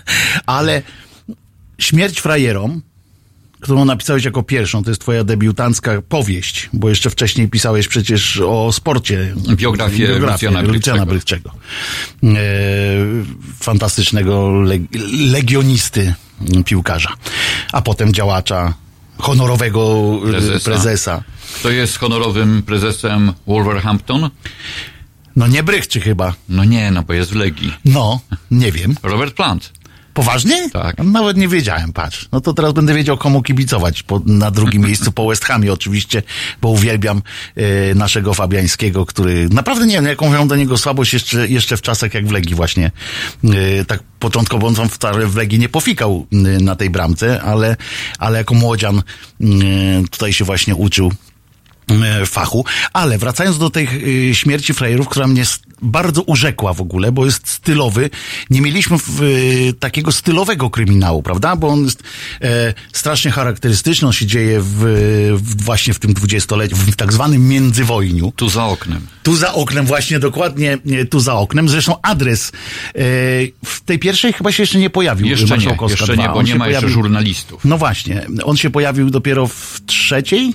ale 0.46 0.82
śmierć 1.78 2.20
frajerom, 2.20 2.82
którą 3.66 3.84
napisałeś 3.84 4.24
jako 4.24 4.42
pierwszą, 4.42 4.84
to 4.84 4.90
jest 4.90 5.00
twoja 5.00 5.24
debiutancka 5.24 6.02
powieść, 6.02 6.70
bo 6.72 6.88
jeszcze 6.88 7.10
wcześniej 7.10 7.48
pisałeś 7.48 7.88
przecież 7.88 8.40
o 8.40 8.72
sporcie. 8.72 9.34
Biografię 9.56 10.18
Lucjana 10.18 10.62
Bryczego. 10.62 11.06
Bryczego. 11.06 11.50
E, 12.24 12.36
fantastycznego 13.60 14.50
leg, 14.60 14.82
legionisty 15.12 16.14
piłkarza, 16.64 17.12
a 17.72 17.82
potem 17.82 18.12
działacza 18.12 18.74
honorowego 19.18 20.12
e, 20.28 20.30
Prezesa. 20.30 20.64
prezesa. 20.64 21.22
Kto 21.60 21.70
jest 21.70 21.98
honorowym 21.98 22.62
prezesem 22.62 23.32
Wolverhampton? 23.46 24.30
No 25.36 25.46
nie 25.46 25.62
Brychczy 25.62 26.00
chyba. 26.00 26.34
No 26.48 26.64
nie, 26.64 26.90
no 26.90 27.02
bo 27.02 27.12
jest 27.12 27.30
w 27.30 27.34
Legii. 27.34 27.72
No, 27.84 28.20
nie 28.50 28.72
wiem. 28.72 28.94
Robert 29.02 29.34
Plant. 29.34 29.72
Poważnie? 30.16 30.70
Tak. 30.70 30.98
Nawet 30.98 31.36
nie 31.36 31.48
wiedziałem, 31.48 31.92
patrz. 31.92 32.28
No 32.32 32.40
to 32.40 32.54
teraz 32.54 32.72
będę 32.72 32.94
wiedział, 32.94 33.18
komu 33.18 33.42
kibicować. 33.42 34.02
Po, 34.02 34.20
na 34.26 34.50
drugim 34.50 34.82
miejscu 34.88 35.12
po 35.12 35.28
West 35.28 35.44
Hamie 35.44 35.72
oczywiście, 35.72 36.22
bo 36.62 36.68
uwielbiam 36.68 37.22
e, 37.56 37.94
naszego 37.94 38.34
Fabiańskiego, 38.34 39.06
który 39.06 39.48
naprawdę 39.48 39.86
nie 39.86 39.94
wiem, 39.94 40.06
jaką 40.06 40.30
miał 40.30 40.46
do 40.46 40.56
niego 40.56 40.78
słabość 40.78 41.12
jeszcze, 41.12 41.48
jeszcze 41.48 41.76
w 41.76 41.82
czasach 41.82 42.14
jak 42.14 42.26
w 42.26 42.30
Legii 42.30 42.54
właśnie. 42.54 42.90
E, 43.44 43.84
tak 43.84 44.02
początkowo 44.18 44.66
on 44.66 44.88
wcale 44.88 45.26
w 45.26 45.36
Legii 45.36 45.58
nie 45.58 45.68
pofikał 45.68 46.26
e, 46.32 46.36
na 46.36 46.76
tej 46.76 46.90
bramce, 46.90 47.42
ale, 47.42 47.76
ale 48.18 48.38
jako 48.38 48.54
młodzian 48.54 49.02
tutaj 50.10 50.32
się 50.32 50.44
właśnie 50.44 50.74
uczył 50.74 51.12
fachu. 52.26 52.64
Ale 52.92 53.18
wracając 53.18 53.58
do 53.58 53.70
tej 53.70 53.88
e, 54.30 54.34
śmierci 54.34 54.74
frajerów, 54.74 55.08
która 55.08 55.26
mnie 55.26 55.42
bardzo 55.82 56.22
urzekła 56.22 56.72
w 56.72 56.80
ogóle, 56.80 57.12
bo 57.12 57.24
jest 57.24 57.48
stylowy. 57.48 58.10
Nie 58.50 58.60
mieliśmy 58.60 58.98
w, 58.98 59.22
e, 59.22 59.72
takiego 59.72 60.12
stylowego 60.12 60.70
kryminału, 60.70 61.22
prawda? 61.22 61.56
Bo 61.56 61.68
on 61.68 61.84
jest 61.84 62.02
e, 62.42 62.74
strasznie 62.92 63.30
charakterystyczny. 63.30 64.06
On 64.08 64.12
się 64.12 64.26
dzieje 64.26 64.60
w, 64.60 64.74
w, 65.36 65.62
właśnie 65.64 65.94
w 65.94 65.98
tym 65.98 66.14
dwudziestoleciu, 66.14 66.76
w 66.76 66.96
tak 66.96 67.12
zwanym 67.12 67.48
międzywojniu. 67.48 68.32
Tu 68.36 68.48
za 68.48 68.64
oknem. 68.64 69.06
Tu 69.22 69.36
za 69.36 69.54
oknem, 69.54 69.86
właśnie 69.86 70.18
dokładnie 70.18 70.78
e, 70.92 71.04
tu 71.04 71.20
za 71.20 71.34
oknem. 71.34 71.68
Zresztą 71.68 71.94
adres 72.02 72.48
e, 72.48 72.52
w 73.64 73.80
tej 73.84 73.98
pierwszej 73.98 74.32
chyba 74.32 74.52
się 74.52 74.62
jeszcze 74.62 74.78
nie 74.78 74.90
pojawił. 74.90 75.26
Jeszcze 75.26 75.58
nie, 75.58 75.76
jeszcze 75.88 76.12
2. 76.14 76.22
nie, 76.22 76.28
bo 76.28 76.34
On 76.34 76.44
nie 76.44 76.54
ma 76.54 76.68
jeszcze 76.68 76.86
pojawił- 76.86 76.92
żurnalistów. 76.94 77.64
No 77.64 77.78
właśnie, 77.78 78.26
on 78.44 78.56
się 78.56 78.70
pojawił 78.70 79.10
dopiero 79.10 79.46
w 79.46 79.80
trzeciej, 79.86 80.54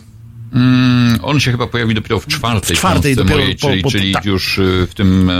Mm, 0.53 1.19
on 1.23 1.39
się 1.39 1.51
chyba 1.51 1.67
pojawi 1.67 1.95
dopiero 1.95 2.19
w 2.19 2.27
czwartej, 2.27 2.75
W 2.75 2.79
czwartej 2.79 3.15
dopiero 3.15 3.37
mojej, 3.39 3.55
po- 3.55 3.67
czyli, 3.69 3.81
po- 3.83 3.91
czyli 3.91 4.13
tak. 4.13 4.25
już 4.25 4.57
y, 4.57 4.87
w 4.89 4.93
tym 4.93 5.29
e, 5.29 5.33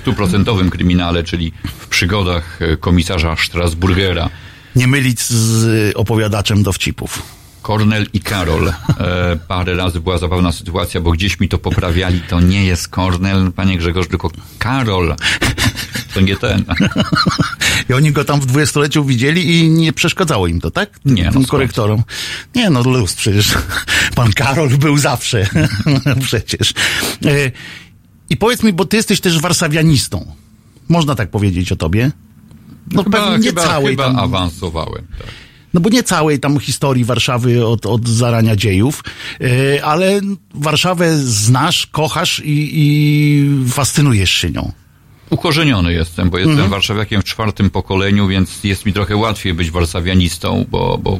stuprocentowym 0.00 0.70
kryminale, 0.70 1.24
czyli 1.24 1.52
w 1.78 1.88
przygodach 1.88 2.62
e, 2.62 2.76
komisarza 2.76 3.36
Strasburgera. 3.36 4.30
Nie 4.76 4.86
mylić 4.86 5.20
z 5.22 5.92
opowiadaczem 5.96 6.62
dowcipów. 6.62 7.39
Kornel 7.70 8.06
i 8.12 8.20
Karol. 8.20 8.68
E, 8.68 8.72
parę 9.48 9.74
razy 9.74 10.00
była 10.00 10.18
zabawna 10.18 10.52
sytuacja, 10.52 11.00
bo 11.00 11.10
gdzieś 11.10 11.40
mi 11.40 11.48
to 11.48 11.58
poprawiali. 11.58 12.20
To 12.20 12.40
nie 12.40 12.64
jest 12.64 12.88
Kornel, 12.88 13.52
panie 13.52 13.78
Grzegorz, 13.78 14.08
tylko 14.08 14.30
Karol. 14.58 15.16
To 16.14 16.20
nie 16.20 16.36
ten. 16.36 16.64
I 17.90 17.92
oni 17.92 18.12
go 18.12 18.24
tam 18.24 18.40
w 18.40 18.46
dwudziestoleciu 18.46 19.04
widzieli 19.04 19.58
i 19.58 19.68
nie 19.68 19.92
przeszkadzało 19.92 20.46
im 20.46 20.60
to, 20.60 20.70
tak? 20.70 20.90
Nie, 21.04 21.24
no 21.24 21.32
Tym 21.32 21.44
korektorom. 21.44 22.02
Nie, 22.54 22.70
no 22.70 22.82
luz 22.82 23.14
przecież. 23.14 23.54
Pan 24.14 24.32
Karol 24.32 24.68
był 24.68 24.98
zawsze. 24.98 25.46
przecież. 26.26 26.74
E, 27.24 27.50
I 28.30 28.36
powiedz 28.36 28.62
mi, 28.62 28.72
bo 28.72 28.84
ty 28.84 28.96
jesteś 28.96 29.20
też 29.20 29.40
warszawianistą. 29.40 30.34
Można 30.88 31.14
tak 31.14 31.30
powiedzieć 31.30 31.72
o 31.72 31.76
tobie? 31.76 32.10
No 32.92 33.04
pewnie 33.04 33.38
nie 33.38 33.48
chyba, 33.48 33.62
całej 33.62 33.96
chyba 33.96 34.04
tam, 34.04 34.18
awansowałem. 34.18 35.06
Tak. 35.18 35.49
No 35.74 35.80
bo 35.80 35.88
nie 35.90 36.02
całej 36.02 36.40
tam 36.40 36.58
historii 36.60 37.04
Warszawy 37.04 37.66
od, 37.66 37.86
od 37.86 38.08
zarania 38.08 38.56
dziejów, 38.56 39.04
e, 39.40 39.84
ale 39.84 40.20
Warszawę 40.54 41.16
znasz, 41.18 41.86
kochasz 41.86 42.42
i, 42.44 42.70
i 42.72 43.68
fascynujesz 43.68 44.30
się 44.30 44.50
nią. 44.50 44.72
Ukorzeniony 45.30 45.92
jestem, 45.92 46.30
bo 46.30 46.38
jestem 46.38 46.52
Mhm. 46.52 46.70
warszawiakiem 46.70 47.22
w 47.22 47.24
czwartym 47.24 47.70
pokoleniu, 47.70 48.28
więc 48.28 48.64
jest 48.64 48.86
mi 48.86 48.92
trochę 48.92 49.16
łatwiej 49.16 49.54
być 49.54 49.70
warszawianistą, 49.70 50.66
bo, 50.70 50.98
bo 50.98 51.18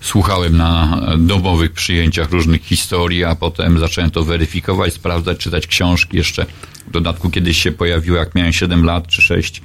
słuchałem 0.00 0.56
na 0.56 1.00
domowych 1.18 1.72
przyjęciach 1.72 2.30
różnych 2.30 2.62
historii, 2.64 3.24
a 3.24 3.34
potem 3.34 3.78
zacząłem 3.78 4.10
to 4.10 4.22
weryfikować, 4.24 4.94
sprawdzać, 4.94 5.38
czytać 5.38 5.66
książki. 5.66 6.16
Jeszcze 6.16 6.46
w 6.86 6.90
dodatku 6.90 7.30
kiedyś 7.30 7.62
się 7.62 7.72
pojawiło, 7.72 8.16
jak 8.16 8.34
miałem 8.34 8.52
7 8.52 8.84
lat 8.84 9.06
czy 9.06 9.22
6, 9.22 9.54
ja 9.60 9.62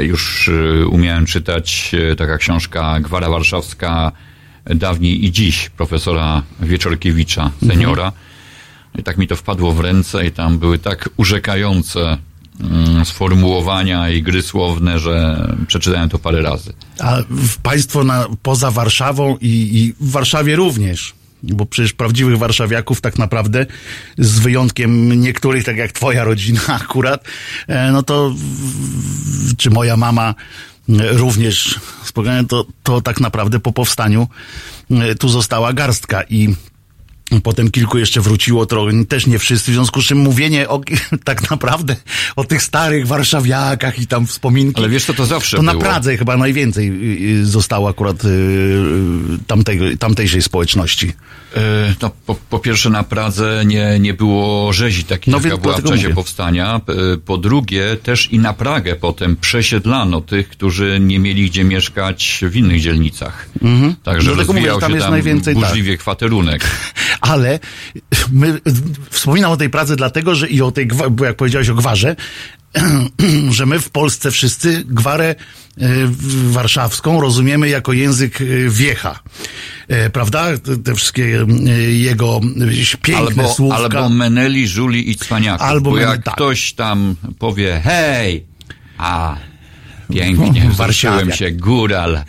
już 0.00 0.48
y, 0.48 0.86
umiałem 0.88 1.26
czytać 1.26 1.90
y, 2.12 2.16
taka 2.16 2.38
książka 2.38 3.00
Gwara 3.00 3.28
Warszawska 3.30 4.12
dawniej 4.64 5.24
i 5.24 5.32
dziś 5.32 5.68
profesora 5.68 6.42
Wieczorkiewicza, 6.60 7.50
seniora. 7.66 8.12
I 8.98 9.02
tak 9.02 9.18
mi 9.18 9.28
to 9.28 9.36
wpadło 9.36 9.72
w 9.72 9.80
ręce 9.80 10.26
i 10.26 10.32
tam 10.32 10.58
były 10.58 10.78
tak 10.78 11.08
urzekające 11.16 12.18
mm, 12.60 13.04
sformułowania 13.04 14.10
i 14.10 14.22
gry 14.22 14.42
słowne, 14.42 14.98
że 14.98 15.48
przeczytałem 15.66 16.08
to 16.08 16.18
parę 16.18 16.42
razy. 16.42 16.72
A 16.98 17.16
państwo 17.62 18.04
na, 18.04 18.26
poza 18.42 18.70
Warszawą 18.70 19.36
i, 19.40 19.48
i 19.48 19.94
w 20.00 20.10
Warszawie 20.10 20.56
również, 20.56 21.14
bo 21.42 21.66
przecież 21.66 21.92
prawdziwych 21.92 22.38
warszawiaków 22.38 23.00
tak 23.00 23.18
naprawdę, 23.18 23.66
z 24.18 24.38
wyjątkiem 24.38 25.20
niektórych, 25.20 25.64
tak 25.64 25.76
jak 25.76 25.92
twoja 25.92 26.24
rodzina 26.24 26.60
akurat, 26.84 27.24
e, 27.68 27.92
no 27.92 28.02
to 28.02 28.34
czy 29.56 29.70
moja 29.70 29.96
mama 29.96 30.34
e, 30.88 30.92
również, 31.12 31.80
to, 32.48 32.66
to 32.82 33.00
tak 33.00 33.20
naprawdę 33.20 33.60
po 33.60 33.72
powstaniu 33.72 34.28
e, 34.90 35.14
tu 35.14 35.28
została 35.28 35.72
garstka 35.72 36.22
i 36.30 36.54
Potem 37.40 37.70
kilku 37.70 37.98
jeszcze 37.98 38.20
wróciło, 38.20 38.66
trochę, 38.66 39.04
też 39.04 39.26
nie 39.26 39.38
wszyscy, 39.38 39.70
w 39.70 39.74
związku 39.74 40.02
z 40.02 40.04
czym 40.04 40.18
mówienie 40.18 40.68
o, 40.68 40.80
tak 41.24 41.50
naprawdę 41.50 41.96
o 42.36 42.44
tych 42.44 42.62
starych 42.62 43.06
warszawiakach 43.06 43.98
i 43.98 44.06
tam 44.06 44.26
wspominki. 44.26 44.78
Ale 44.80 44.88
wiesz 44.88 45.04
co, 45.04 45.14
to 45.14 45.26
zawsze 45.26 45.56
To 45.56 45.62
na 45.62 45.72
było. 45.72 45.84
Pradze 45.84 46.16
chyba 46.16 46.36
najwięcej 46.36 46.88
y, 46.88 47.38
y, 47.40 47.46
zostało 47.46 47.88
akurat 47.88 48.24
y, 48.24 48.78
tamtej, 49.46 49.98
tamtejszej 49.98 50.42
społeczności. 50.42 51.12
E, 51.56 51.94
No, 52.02 52.10
po, 52.26 52.34
po 52.34 52.58
pierwsze 52.58 52.90
na 52.90 53.02
Pradze 53.02 53.62
nie, 53.66 53.98
nie 54.00 54.14
było 54.14 54.72
rzezi 54.72 55.04
takiej, 55.04 55.32
No 55.32 55.40
jaka 55.44 55.56
była 55.56 55.74
w 55.76 55.82
czasie 55.82 56.02
mówię. 56.02 56.14
powstania. 56.14 56.80
E, 56.88 57.16
Po 57.16 57.38
drugie, 57.38 57.96
też 58.02 58.32
i 58.32 58.38
na 58.38 58.52
Pragę 58.52 58.96
potem 58.96 59.36
przesiedlano 59.36 60.20
tych, 60.20 60.48
którzy 60.48 60.98
nie 61.00 61.18
mieli 61.18 61.50
gdzie 61.50 61.64
mieszkać 61.64 62.40
w 62.50 62.56
innych 62.56 62.80
dzielnicach. 62.80 63.48
Także 64.02 64.34
Dlatego 64.34 64.52
mówię, 64.52 64.66
rozwijał 64.70 64.74
że 64.76 64.80
tam 64.80 64.90
się 64.90 64.94
jest 64.94 65.04
tam 65.04 65.12
najwięcej, 65.12 65.54
tak. 65.54 65.64
burzliwie 65.64 65.96
kwaterunek. 65.96 66.64
Ale 67.22 67.60
my, 68.32 68.60
wspominam 69.10 69.52
o 69.52 69.56
tej 69.56 69.70
Pradze 69.70 69.96
dlatego, 69.96 70.34
że 70.34 70.48
i 70.48 70.62
o 70.62 70.70
tej, 70.70 70.88
bo 71.10 71.24
jak 71.24 71.36
powiedziałeś 71.36 71.68
o 71.68 71.74
gwarze, 71.74 72.16
że 73.50 73.66
my 73.66 73.80
w 73.80 73.90
Polsce 73.90 74.30
wszyscy 74.30 74.84
gwarę 74.86 75.34
e, 75.78 75.88
warszawską 76.50 77.20
rozumiemy 77.20 77.68
jako 77.68 77.92
język 77.92 78.40
e, 78.40 78.44
wiecha. 78.68 79.20
E, 79.88 80.10
Prawda? 80.10 80.46
Te- 80.84 80.94
wszystkie 80.94 81.46
jego 81.88 82.40
piękne 83.02 83.42
Albo, 83.42 83.54
słówka. 83.54 83.76
albo 83.76 84.08
Meneli, 84.08 84.68
Żuli 84.68 85.10
i 85.10 85.16
Cwaniaków. 85.16 85.66
Albo 85.66 85.90
bo 85.90 85.98
jak 85.98 86.22
tak. 86.22 86.34
ktoś 86.34 86.72
tam 86.72 87.16
powie 87.38 87.80
hej, 87.84 88.46
a 88.98 89.36
pięknie, 90.14 90.46
wzruszyłem 90.46 90.72
Warszawiak. 90.76 91.34
się, 91.34 91.50
góral, 91.50 92.24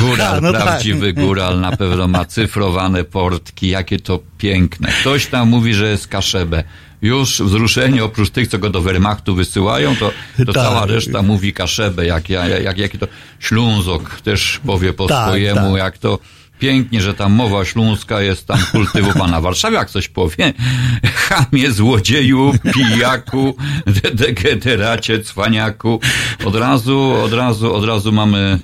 góral, 0.00 0.40
No 0.42 0.52
tak. 0.52 0.62
prawdziwy 0.62 1.12
góral, 1.12 1.60
na 1.60 1.76
pewno 1.76 2.08
ma 2.08 2.24
cyfrowane 2.24 3.04
portki, 3.04 3.68
jakie 3.68 3.98
to 4.00 4.20
piękne. 4.38 4.92
Ktoś 5.00 5.26
tam 5.26 5.48
mówi, 5.48 5.74
że 5.74 5.90
jest 5.90 6.08
kaszebę. 6.08 6.64
Już 7.02 7.42
wzruszenie, 7.42 8.04
oprócz 8.04 8.30
tych, 8.30 8.48
co 8.48 8.58
go 8.58 8.70
do 8.70 8.82
Wehrmachtu 8.82 9.34
wysyłają, 9.34 9.96
to, 9.96 10.10
to 10.46 10.52
Tak. 10.52 10.54
cała 10.64 10.86
reszta 10.86 11.22
mówi 11.22 11.52
kaszebę, 11.52 12.06
jak, 12.06 12.30
jak, 12.30 12.62
jak, 12.64 12.78
jaki 12.78 12.98
to 12.98 13.06
Ślązok 13.40 14.20
też 14.20 14.60
powie 14.66 14.92
po 14.92 15.06
Tak, 15.06 15.26
swojemu, 15.28 15.60
tak. 15.70 15.78
jak 15.78 15.98
to 15.98 16.18
pięknie, 16.62 17.00
że 17.00 17.14
tam 17.14 17.32
mowa 17.32 17.64
śląska 17.64 18.20
jest 18.22 18.46
tam 18.46 18.58
kultywowana. 18.72 19.40
Warszawa 19.40 19.78
jak 19.78 19.90
coś 19.90 20.08
powie, 20.08 20.52
chamie, 21.28 21.72
złodzieju, 21.72 22.52
pijaku, 22.74 23.56
de- 24.02 24.10
degeneracie, 24.14 25.20
cwaniaku, 25.20 26.00
od 26.44 26.56
razu, 26.56 27.12
od 27.24 27.32
razu, 27.32 27.74
od 27.74 27.84
razu 27.84 28.12
mamy 28.12 28.58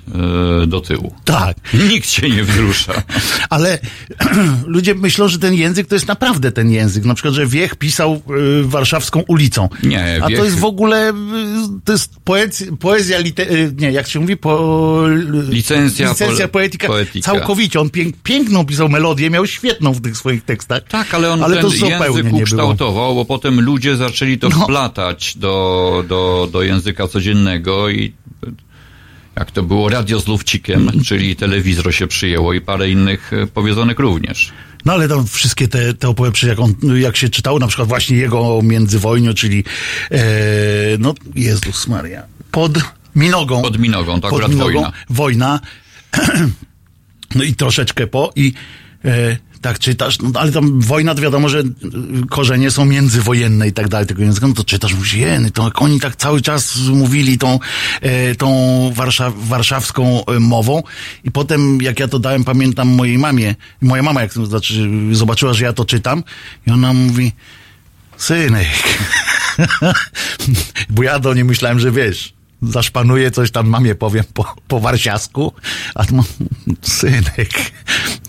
e, 0.63 0.67
do 0.67 0.81
tyłu. 0.81 1.13
Tak. 1.25 1.57
Nikt 1.89 2.09
się 2.09 2.29
nie 2.29 2.43
wzrusza. 2.43 2.93
Ale 3.49 3.79
ludzie 4.65 4.95
myślą, 4.95 5.27
że 5.27 5.39
ten 5.39 5.53
język 5.53 5.87
to 5.87 5.95
jest 5.95 6.07
naprawdę 6.07 6.51
ten 6.51 6.71
język. 6.71 7.05
Na 7.05 7.13
przykład, 7.13 7.33
że 7.33 7.47
Wiech 7.47 7.75
pisał 7.75 8.21
y, 8.61 8.63
warszawską 8.63 9.23
ulicą. 9.27 9.69
Nie, 9.83 10.19
A 10.23 10.27
Wiech- 10.27 10.37
to 10.39 10.45
jest 10.45 10.59
w 10.59 10.65
ogóle, 10.65 11.09
y, 11.09 11.13
to 11.85 11.91
jest 11.91 12.11
poezja, 12.23 12.67
poezja 12.79 13.19
lite, 13.19 13.43
y, 13.51 13.73
nie, 13.77 13.91
jak 13.91 14.07
się 14.07 14.19
mówi, 14.19 14.37
po, 14.37 14.59
Licencja 15.49 16.09
licencja 16.09 16.47
poetyka. 16.47 16.87
poetyka. 16.87 17.25
Całkowicie. 17.25 17.79
On 17.79 17.88
pięk, 17.89 18.15
piękną 18.23 18.65
pisał 18.65 18.89
melodię, 18.89 19.29
miał 19.29 19.47
świetną 19.47 19.93
w 19.93 20.01
tych 20.01 20.17
swoich 20.17 20.43
tekstach. 20.43 20.83
Tak, 20.83 21.13
ale 21.13 21.31
on 21.31 21.43
ale 21.43 21.55
ten 21.55 21.71
to 21.71 21.85
język 21.85 22.33
ukształtował, 22.33 23.15
bo 23.15 23.25
potem 23.25 23.61
ludzie 23.61 23.95
zaczęli 23.97 24.37
to 24.37 24.49
No. 24.49 24.63
wplatać 24.63 25.37
do, 25.37 26.03
do, 26.07 26.49
do 26.51 26.61
języka 26.61 27.07
codziennego 27.07 27.89
i 27.89 28.13
jak 29.35 29.51
to 29.51 29.63
było 29.63 29.89
radio 29.89 30.19
z 30.19 30.27
lufcikiem, 30.27 30.91
czyli 31.05 31.35
telewizor 31.35 31.93
się 31.93 32.07
przyjęło 32.07 32.53
i 32.53 32.61
parę 32.61 32.89
innych 32.89 33.33
e, 33.33 33.47
powiedzonek 33.47 33.99
również. 33.99 34.51
No 34.85 34.93
ale 34.93 35.07
tam 35.07 35.27
wszystkie 35.27 35.67
te, 35.67 35.93
te 35.93 36.09
opowieści, 36.09 36.47
jak, 36.47 36.59
on, 36.59 36.73
jak 36.95 37.17
się 37.17 37.29
czytało, 37.29 37.59
na 37.59 37.67
przykład 37.67 37.87
właśnie 37.87 38.17
jego 38.17 38.61
międzywojniu, 38.63 39.33
czyli 39.33 39.63
e, 40.11 40.19
no 40.99 41.13
Jezus 41.35 41.87
Maria, 41.87 42.23
pod 42.51 42.71
Minogą. 43.15 43.61
Pod 43.61 43.79
Minogą, 43.79 44.21
to 44.21 44.29
pod 44.29 44.49
Minogą, 44.49 44.63
wojna. 44.73 44.91
Wojna. 45.09 45.59
No 47.35 47.43
i 47.43 47.53
troszeczkę 47.53 48.07
po 48.07 48.31
i 48.35 48.53
e, 49.05 49.37
tak 49.61 49.79
czytasz, 49.79 50.17
no 50.19 50.39
ale 50.39 50.51
tam 50.51 50.81
wojna 50.81 51.15
to 51.15 51.21
wiadomo, 51.21 51.49
że 51.49 51.59
y, 51.59 51.65
korzenie 52.29 52.71
są 52.71 52.85
międzywojenne 52.85 53.67
i 53.67 53.73
tak 53.73 53.87
dalej 53.87 54.07
tego 54.07 54.23
języka, 54.23 54.47
no 54.47 54.53
to 54.53 54.63
czytasz, 54.63 54.93
mówisz, 54.93 55.13
jeny, 55.13 55.51
to 55.51 55.71
oni 55.75 55.99
tak 55.99 56.15
cały 56.15 56.41
czas 56.41 56.77
mówili 56.77 57.37
tą, 57.37 57.59
e, 58.01 58.35
tą 58.35 58.49
warsza, 58.95 59.31
warszawską 59.35 60.25
e, 60.25 60.39
mową 60.39 60.83
i 61.23 61.31
potem 61.31 61.81
jak 61.81 61.99
ja 61.99 62.07
to 62.07 62.19
dałem, 62.19 62.43
pamiętam 62.43 62.87
mojej 62.87 63.17
mamie, 63.17 63.55
moja 63.81 64.03
mama 64.03 64.21
jak 64.21 64.33
znaczy, 64.33 64.89
zobaczyła, 65.11 65.53
że 65.53 65.65
ja 65.65 65.73
to 65.73 65.85
czytam 65.85 66.23
i 66.67 66.71
ona 66.71 66.93
mówi, 66.93 67.31
synek, 68.17 68.67
bo 70.89 71.03
ja 71.03 71.19
do 71.19 71.33
niej 71.33 71.43
myślałem, 71.43 71.79
że 71.79 71.91
wiesz, 71.91 72.33
zaszpanuję 72.61 73.31
coś 73.31 73.51
tam 73.51 73.67
mamie 73.67 73.95
powiem 73.95 74.23
po, 74.33 74.55
po 74.67 74.79
warsiasku, 74.79 75.53
a 75.95 76.05
to, 76.05 76.23
synek, 76.81 77.49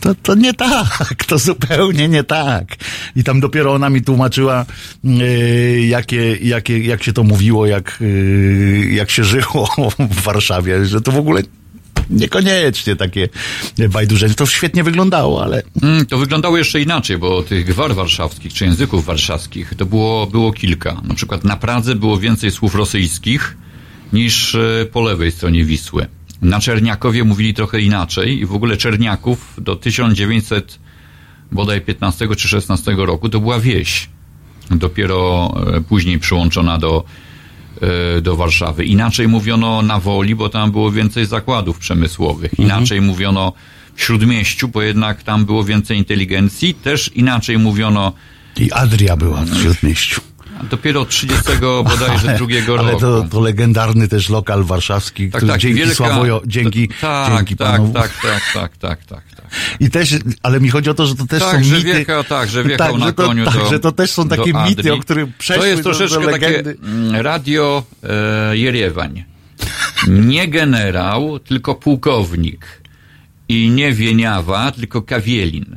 to, 0.00 0.14
to 0.14 0.34
nie 0.34 0.54
tak, 0.54 1.24
to 1.26 1.38
zupełnie 1.38 2.08
nie 2.08 2.24
tak. 2.24 2.76
I 3.16 3.24
tam 3.24 3.40
dopiero 3.40 3.72
ona 3.72 3.90
mi 3.90 4.02
tłumaczyła, 4.02 4.66
yy, 5.04 5.86
jakie, 5.86 6.36
jakie, 6.36 6.78
jak 6.78 7.02
się 7.02 7.12
to 7.12 7.22
mówiło, 7.22 7.66
jak, 7.66 7.98
yy, 8.00 8.90
jak 8.90 9.10
się 9.10 9.24
żyło 9.24 9.68
w 9.98 10.22
Warszawie, 10.22 10.86
że 10.86 11.00
to 11.00 11.12
w 11.12 11.18
ogóle 11.18 11.42
niekoniecznie 12.10 12.96
takie 12.96 13.28
bajdurzenie. 13.88 14.34
To 14.34 14.46
świetnie 14.46 14.84
wyglądało, 14.84 15.42
ale 15.44 15.62
Mm, 15.82 16.06
to 16.06 16.18
wyglądało 16.18 16.58
jeszcze 16.58 16.80
inaczej, 16.80 17.18
bo 17.18 17.42
tych 17.42 17.66
gwar 17.66 17.94
warszawskich, 17.94 18.54
czy 18.54 18.64
języków 18.64 19.04
warszawskich, 19.04 19.74
to 19.74 19.86
było, 19.86 20.26
było 20.26 20.52
kilka. 20.52 21.00
Na 21.04 21.14
przykład 21.14 21.44
na 21.44 21.56
Pradze 21.56 21.94
było 21.94 22.18
więcej 22.18 22.50
słów 22.50 22.74
rosyjskich 22.74 23.56
niż 24.12 24.54
e, 24.54 24.86
po 24.92 25.00
lewej 25.00 25.32
stronie 25.32 25.64
Wisły. 25.64 26.06
Na 26.42 26.60
Czerniakowie 26.60 27.24
mówili 27.24 27.54
trochę 27.54 27.80
inaczej 27.80 28.38
i 28.40 28.46
w 28.46 28.54
ogóle 28.54 28.76
Czerniaków 28.76 29.54
do 29.58 29.76
1900 29.76 30.78
bodaj 31.52 31.80
15 31.80 32.28
czy 32.36 32.48
16 32.48 32.94
roku 32.98 33.28
to 33.28 33.40
była 33.40 33.60
wieś. 33.60 34.08
Dopiero 34.70 35.52
e, 35.76 35.80
później 35.80 36.18
przyłączona 36.18 36.78
do 36.78 37.04
e, 37.80 38.20
do 38.20 38.36
Warszawy. 38.36 38.84
Inaczej 38.84 39.28
mówiono 39.28 39.82
na 39.82 40.00
Woli, 40.00 40.34
bo 40.34 40.48
tam 40.48 40.70
było 40.72 40.92
więcej 40.92 41.26
zakładów 41.26 41.78
przemysłowych. 41.78 42.52
Mhm. 42.52 42.68
Inaczej 42.68 43.00
mówiono 43.00 43.52
w 43.94 44.02
Śródmieściu, 44.02 44.68
bo 44.68 44.82
jednak 44.82 45.22
tam 45.22 45.44
było 45.44 45.64
więcej 45.64 45.98
inteligencji. 45.98 46.74
Też 46.74 47.10
inaczej 47.14 47.58
mówiono 47.58 48.12
I 48.56 48.72
Adria 48.72 49.16
była 49.16 49.44
w 49.44 49.62
Śródmieściu. 49.62 50.20
Dopiero 50.70 51.00
od 51.00 51.08
30 51.08 51.42
bodajże 51.90 52.34
drugiego 52.36 52.78
ale 52.78 52.88
roku. 52.92 53.00
to, 53.00 53.22
to 53.30 53.40
legendarny 53.40 54.08
też 54.08 54.28
lokal 54.28 54.64
warszawski, 54.64 55.28
który 55.30 55.58
dzięki 55.58 55.80
wielka- 55.80 55.94
Sławojo, 55.94 56.42
dzięki, 56.46 56.88
tak, 57.00 57.36
dzięki 57.36 57.56
tak, 57.56 57.68
panu. 57.70 57.92
tak, 57.92 58.10
tak, 58.22 58.42
tak, 58.54 58.76
tak, 58.76 59.04
tak, 59.06 59.24
tak. 59.36 59.44
I 59.80 59.90
też, 59.90 60.14
ale 60.42 60.60
mi 60.60 60.68
chodzi 60.68 60.90
o 60.90 60.94
to, 60.94 61.06
że 61.06 61.14
to 61.14 61.26
też 61.26 61.42
Tak, 61.42 61.56
są 61.56 61.64
że 61.64 61.76
mity. 61.76 61.94
wjechał, 61.94 62.24
tak, 62.24 62.48
że 62.50 62.64
wjechał 62.64 62.90
tak, 62.92 63.00
na 63.00 63.06
że 63.06 63.12
to, 63.12 63.26
koniu 63.26 63.44
tak, 63.44 63.54
do, 63.54 63.66
że 63.70 63.80
to 63.80 63.92
też 63.92 64.10
są 64.10 64.28
takie 64.28 64.52
mity, 64.52 64.58
Adrii. 64.80 64.90
o 64.90 64.98
których 64.98 65.36
przeszły 65.36 65.62
To 65.62 65.66
jest 65.66 65.82
do- 65.82 65.90
do 65.90 65.96
troszeczkę 65.98 66.30
takie 66.32 66.60
mm, 66.60 67.16
radio 67.20 67.82
e, 68.02 68.56
Jerewań. 68.56 69.24
Nie 70.08 70.48
generał, 70.48 71.38
tylko 71.38 71.74
pułkownik. 71.74 72.66
I 73.48 73.70
nie 73.70 73.92
Wieniawa, 73.92 74.72
tylko 74.72 75.02
Kawielin. 75.02 75.76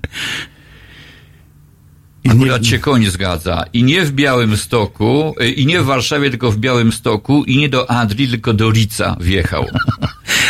I 2.24 2.30
nie- 2.30 2.36
Akurat 2.36 2.66
się 2.66 2.80
koń 2.80 3.06
zgadza. 3.06 3.66
I 3.74 3.84
nie 3.84 4.06
w 4.06 4.12
Białym 4.12 4.58
Stoku, 4.58 5.36
e, 5.40 5.50
i 5.50 5.66
nie 5.66 5.82
w 5.82 5.86
Warszawie, 5.86 6.30
tylko 6.30 6.52
w 6.52 6.58
Białym 6.58 6.92
Stoku, 6.92 7.44
i 7.44 7.58
nie 7.58 7.70
do 7.70 7.92
Adrii, 7.92 8.28
tylko 8.28 8.54
do 8.54 8.72
Rica 8.72 9.16
wjechał. 9.20 9.66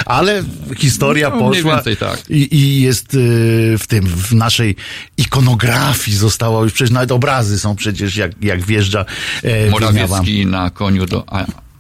Ale 0.06 0.44
historia 0.78 1.30
No, 1.30 1.40
poszła 1.40 1.82
tak. 2.00 2.30
i, 2.30 2.56
i 2.56 2.82
jest 2.82 3.14
y, 3.14 3.76
w 3.80 3.88
tym, 3.88 4.06
w 4.08 4.34
naszej 4.34 4.76
ikonografii 5.18 6.18
została 6.18 6.64
już, 6.64 6.74
przecież 6.74 6.92
nawet 6.92 7.12
obrazy 7.12 7.60
są 7.60 7.76
przecież, 7.76 8.16
jak, 8.16 8.32
jak 8.42 8.62
wjeżdża 8.66 9.06
e. 9.44 9.70
Morawiecki 9.70 10.46
na 10.46 10.70
koniu 10.70 11.06
do... 11.06 11.26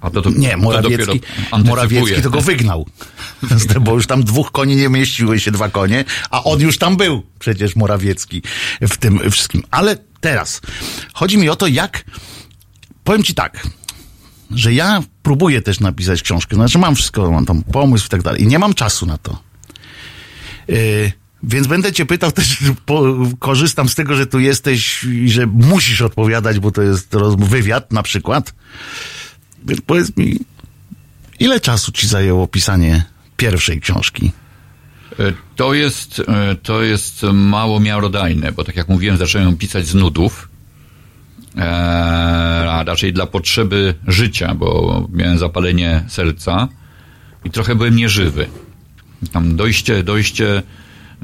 A, 0.03 0.09
to, 0.09 0.21
to, 0.21 0.29
Nie, 0.29 0.51
to 0.51 0.57
Morawiecki, 0.57 1.21
antycypuje. 1.51 1.63
Morawiecki 1.63 2.21
to 2.21 2.29
go 2.29 2.41
wygnał. 2.41 2.87
Bo 3.81 3.93
już 3.93 4.07
tam 4.07 4.23
dwóch 4.23 4.51
koni 4.51 4.75
nie 4.75 4.89
mieściły 4.89 5.39
się 5.39 5.51
dwa 5.51 5.69
konie, 5.69 6.05
a 6.29 6.43
on 6.43 6.59
już 6.59 6.77
tam 6.77 6.97
był 6.97 7.23
przecież 7.39 7.75
Morawiecki 7.75 8.41
w 8.81 8.97
tym 8.97 9.31
wszystkim. 9.31 9.63
Ale 9.71 9.97
teraz 10.21 10.61
chodzi 11.13 11.37
mi 11.37 11.49
o 11.49 11.55
to, 11.55 11.67
jak 11.67 12.05
powiem 13.03 13.23
ci 13.23 13.33
tak, 13.33 13.67
że 14.51 14.73
ja 14.73 15.03
próbuję 15.23 15.61
też 15.61 15.79
napisać 15.79 16.21
książkę. 16.21 16.55
Znaczy 16.55 16.77
mam 16.77 16.95
wszystko, 16.95 17.31
mam 17.31 17.45
tam 17.45 17.63
pomysł 17.63 18.05
i 18.05 18.09
tak 18.09 18.21
dalej. 18.21 18.41
I 18.41 18.47
nie 18.47 18.59
mam 18.59 18.73
czasu 18.73 19.05
na 19.05 19.17
to. 19.17 19.37
Yy, 20.67 21.11
więc 21.43 21.67
będę 21.67 21.93
cię 21.93 22.05
pytał 22.05 22.31
też, 22.31 22.57
po, 22.85 23.03
korzystam 23.39 23.89
z 23.89 23.95
tego, 23.95 24.15
że 24.15 24.27
tu 24.27 24.39
jesteś 24.39 25.03
i 25.03 25.29
że 25.29 25.47
musisz 25.47 26.01
odpowiadać, 26.01 26.59
bo 26.59 26.71
to 26.71 26.81
jest 26.81 27.15
wywiad 27.37 27.93
na 27.93 28.03
przykład. 28.03 28.53
Więc 29.67 29.82
powiedz 29.82 30.17
mi, 30.17 30.39
ile 31.39 31.60
czasu 31.60 31.91
ci 31.91 32.08
zajęło 32.08 32.47
pisanie 32.47 33.04
pierwszej 33.38 33.82
książki? 33.82 34.32
E, 35.19 35.34
To 35.56 35.73
jest, 35.73 36.19
e, 36.28 36.56
to 36.56 36.84
jest 36.84 37.23
mało 37.34 37.80
miarodajne, 37.80 38.52
bo 38.52 38.63
tak 38.63 38.76
jak 38.76 38.88
mówiłem, 38.89 39.17
zacząłem 39.17 39.58
pisać 39.58 39.88
z 39.88 39.95
nudów, 39.95 40.49
e, 41.58 41.62
a 42.71 42.84
raczej 42.84 43.13
dla 43.13 43.26
potrzeby 43.26 43.95
życia, 44.08 44.56
bo 44.56 45.08
miałem 45.12 45.38
zapalenie 45.38 46.04
serca 46.08 46.67
i 47.45 47.49
trochę 47.49 47.76
byłem 47.76 47.95
nieżywy. 47.95 48.47
Tam 49.32 49.56
dojście, 49.56 50.04
dojście, 50.04 50.63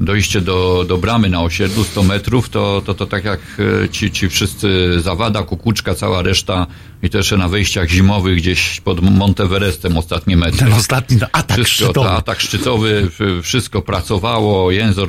dojście 0.00 0.40
do, 0.40 0.84
do 0.88 0.98
bramy 0.98 1.28
na 1.28 1.42
osiedlu 1.42 1.84
100 1.84 2.02
metrów, 2.02 2.48
to, 2.48 2.82
to, 2.86 2.94
to 2.94 3.06
tak 3.06 3.24
jak 3.24 3.40
e, 3.84 3.88
ci, 3.88 4.10
ci 4.10 4.28
wszyscy 4.28 5.00
Zawada, 5.00 5.42
Kukuczka, 5.42 5.94
cała 5.94 6.22
reszta 6.22 6.66
i 7.02 7.08
jeszcze 7.14 7.36
na 7.36 7.48
wejściach 7.48 7.88
zimowych 7.88 8.36
gdzieś 8.36 8.80
pod 8.80 9.00
Monteverestem 9.00 9.96
ostatnie 9.96 10.36
metry. 10.36 10.58
Ten 10.58 10.72
ostatni 10.72 11.18
atak 11.32 11.56
Wszystko, 11.56 11.84
szczytowy. 11.84 12.08
ta, 12.08 12.16
atak 12.16 12.40
szczytowy, 12.40 13.10
wszystko 13.42 13.82
pracowało, 13.82 14.70
jęzor 14.70 15.08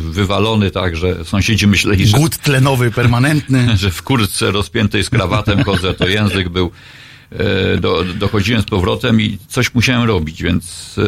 wywalony 0.00 0.70
tak, 0.70 0.96
że 0.96 1.24
sąsiedzi 1.24 1.66
myśleli, 1.66 2.06
że, 2.06 2.16
Głód 2.16 2.36
tlenowy 2.36 2.90
permanentny. 2.90 3.68
że 3.76 3.90
w 3.90 4.02
kurtce 4.02 4.50
rozpiętej 4.50 5.04
z 5.04 5.10
krawatem 5.10 5.64
chodzę, 5.64 5.94
to 5.94 6.08
język 6.08 6.48
był. 6.48 6.70
E, 7.38 7.76
Do, 7.76 8.04
dochodziłem 8.04 8.62
z 8.62 8.64
powrotem 8.64 9.20
i 9.20 9.38
coś 9.48 9.74
musiałem 9.74 10.08
robić, 10.08 10.42
więc 10.42 10.96
e, 10.98 11.02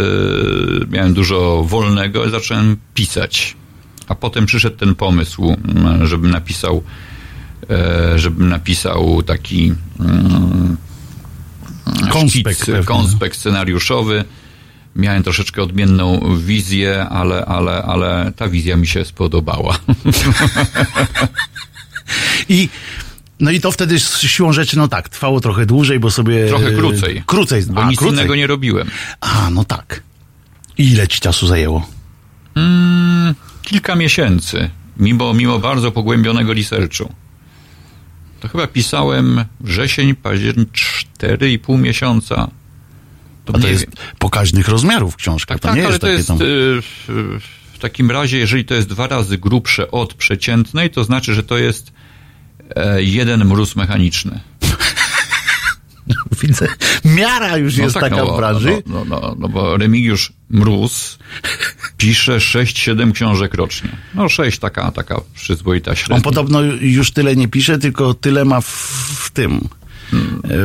miałem 0.90 1.14
dużo 1.14 1.64
wolnego 1.68 2.24
i 2.26 2.30
zacząłem 2.30 2.76
pisać. 2.94 3.56
A 4.08 4.14
potem 4.14 4.46
przyszedł 4.46 4.76
ten 4.76 4.94
pomysł, 4.94 5.56
m, 5.68 6.06
żebym 6.06 6.30
napisał, 6.30 6.82
e, 7.70 8.18
żebym 8.18 8.48
napisał 8.48 9.22
taki 9.22 9.74
mm, 10.00 10.76
Konspekt 12.10 12.56
szkic, 12.58 12.66
pewnie. 12.66 12.84
konspekt 12.84 13.38
scenariuszowy. 13.38 14.24
Miałem 14.96 15.22
troszeczkę 15.22 15.62
odmienną 15.62 16.36
wizję, 16.38 17.08
ale, 17.08 17.44
ale, 17.44 17.82
ale 17.82 18.32
ta 18.36 18.48
wizja 18.48 18.76
mi 18.76 18.86
się 18.86 19.04
spodobała. 19.04 19.78
I 22.48 22.68
no 23.40 23.50
i 23.50 23.60
to 23.60 23.72
wtedy 23.72 24.00
z 24.00 24.18
siłą 24.20 24.52
rzeczy, 24.52 24.76
no 24.76 24.88
tak, 24.88 25.08
trwało 25.08 25.40
trochę 25.40 25.66
dłużej, 25.66 26.00
bo 26.00 26.10
sobie... 26.10 26.46
Trochę 26.48 26.72
krócej. 26.72 27.22
Krócej, 27.26 27.62
Bo 27.66 27.82
a, 27.82 27.90
nic 27.90 27.98
krócej. 27.98 28.18
innego 28.18 28.34
nie 28.34 28.46
robiłem. 28.46 28.90
A, 29.20 29.50
no 29.50 29.64
tak. 29.64 30.02
I 30.78 30.90
ile 30.92 31.08
ci 31.08 31.20
czasu 31.20 31.46
zajęło? 31.46 31.86
Kilka 33.62 33.96
miesięcy, 33.96 34.70
mimo, 34.96 35.34
mimo 35.34 35.58
bardzo 35.58 35.92
pogłębionego 35.92 36.54
researchu. 36.54 37.12
To 38.40 38.48
chyba 38.48 38.66
pisałem 38.66 39.44
wrzesień, 39.60 40.14
październik, 40.14 40.68
4,5 41.18 41.78
miesiąca. 41.78 42.48
A 43.54 43.58
to 43.58 43.68
jest 43.68 43.82
wiem. 43.84 43.92
pokaźnych 44.18 44.68
rozmiarów 44.68 45.16
książka, 45.16 45.54
Tak, 45.54 45.62
to 45.62 45.68
tak, 45.68 45.76
nie 45.76 45.82
ale 45.82 45.90
jest 45.90 46.00
to 46.00 46.06
takie 46.06 46.16
jest 46.16 46.28
tam... 46.28 46.36
y, 46.42 47.40
w, 47.72 47.78
takim 47.80 48.10
razie, 48.10 48.38
jeżeli 48.38 48.64
to 48.64 48.74
jest 48.74 48.88
dwa 48.88 49.06
razy 49.06 49.38
grubsze 49.38 49.90
od 49.90 50.14
przeciętnej, 50.14 50.90
to 50.90 51.04
znaczy, 51.04 51.34
że 51.34 51.42
to 51.42 51.58
jest 51.58 51.88
e, 51.88 51.92
jeden 52.96 53.44
mróz 53.44 53.76
mechaniczny. 53.76 54.40
Widzę, 56.42 56.68
miara 57.04 57.56
już 57.56 57.76
jest 57.76 57.94
taka 57.94 58.16
no, 58.16 58.32
w 58.32 58.36
branży. 58.36 58.82
No, 58.86 59.04
no, 59.04 59.20
no, 59.20 59.36
no 59.38 59.48
bo 59.48 59.76
Remigiusz 59.76 60.32
Mróz 60.50 61.18
pisze 61.96 62.36
6-7 62.36 63.12
książek 63.12 63.54
rocznie. 63.54 63.90
No 64.14 64.28
6 64.28 64.58
taka, 64.58 64.92
taka 64.92 65.20
przyzwoita 65.34 65.94
średnia. 65.94 66.16
On 66.16 66.22
podobno 66.22 66.62
już 66.80 67.10
tyle 67.10 67.36
nie 67.36 67.48
pisze, 67.48 67.78
tylko 67.78 68.14
tyle 68.14 68.44
ma 68.44 68.60
w, 68.60 68.66
w 69.18 69.30
tym. 69.30 69.68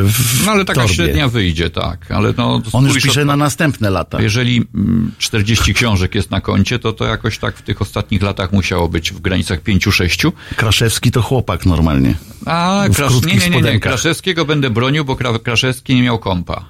W 0.03 0.45
No 0.45 0.51
ale 0.51 0.65
taka 0.65 0.81
torbie. 0.81 0.95
średnia 0.95 1.27
wyjdzie, 1.27 1.69
tak. 1.69 2.11
Ale 2.11 2.33
no, 2.37 2.61
On 2.73 2.85
już 2.85 3.03
pisze 3.03 3.21
o- 3.21 3.25
na 3.25 3.35
następne 3.35 3.89
lata. 3.89 4.21
Jeżeli 4.21 4.67
mm, 4.75 5.11
40 5.17 5.73
książek 5.73 6.15
jest 6.15 6.31
na 6.31 6.41
koncie, 6.41 6.79
to 6.79 6.93
to 6.93 7.05
jakoś 7.05 7.37
tak 7.37 7.57
w 7.57 7.61
tych 7.61 7.81
ostatnich 7.81 8.21
latach 8.21 8.51
musiało 8.51 8.89
być 8.89 9.11
w 9.11 9.19
granicach 9.19 9.63
5-6. 9.63 10.31
Kraszewski 10.55 11.11
to 11.11 11.21
chłopak 11.21 11.65
normalnie. 11.65 12.15
A, 12.45 12.83
Krasz... 12.95 13.13
nie, 13.25 13.35
nie, 13.35 13.49
nie, 13.49 13.61
nie. 13.61 13.79
Kraszewskiego 13.79 14.45
będę 14.45 14.69
bronił, 14.69 15.05
bo 15.05 15.13
Kra- 15.15 15.39
Kraszewski 15.39 15.95
nie 15.95 16.01
miał 16.03 16.19
kompa. 16.19 16.65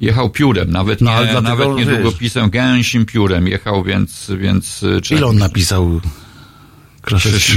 Jechał 0.00 0.30
piórem, 0.30 0.70
nawet 0.70 1.00
No, 1.00 1.10
nie, 1.10 1.16
dlatego, 1.26 1.40
nawet 1.40 1.76
nie 1.76 1.86
długopisem, 1.86 2.50
gęsim 2.50 3.06
piórem 3.06 3.48
jechał, 3.48 3.84
więc... 3.84 4.30
więc 4.38 4.82
y, 4.82 5.00
Ile 5.10 5.26
on 5.26 5.36
napisał 5.38 6.00
Kraszewski? 7.08 7.52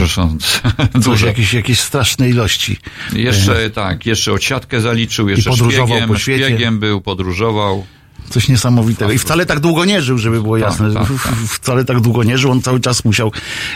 Dużo. 1.05 1.27
Jakieś, 1.27 1.53
jakieś 1.53 1.79
straszne 1.79 2.29
ilości. 2.29 2.77
Jeszcze 3.13 3.69
tak, 3.69 4.05
jeszcze 4.05 4.33
odsiadkę 4.33 4.81
zaliczył, 4.81 5.29
jeszcze 5.29 5.49
podróżował 5.49 5.87
szpiegiem, 5.87 6.09
po 6.09 6.17
świecie. 6.17 6.45
szpiegiem 6.45 6.79
był, 6.79 7.01
podróżował. 7.01 7.85
Coś 8.31 8.47
niesamowitego. 8.49 9.11
I 9.11 9.17
wcale 9.17 9.45
tak 9.45 9.59
długo 9.59 9.85
nie 9.85 10.01
żył, 10.01 10.17
żeby 10.17 10.41
było 10.41 10.57
jasne. 10.57 10.93
tak, 10.93 11.07
tak. 11.23 11.35
Wcale 11.35 11.85
tak 11.85 11.99
długo 11.99 12.23
nie 12.23 12.37
żył, 12.37 12.51
on 12.51 12.61
cały 12.61 12.79
czas 12.79 13.05
musiał. 13.05 13.31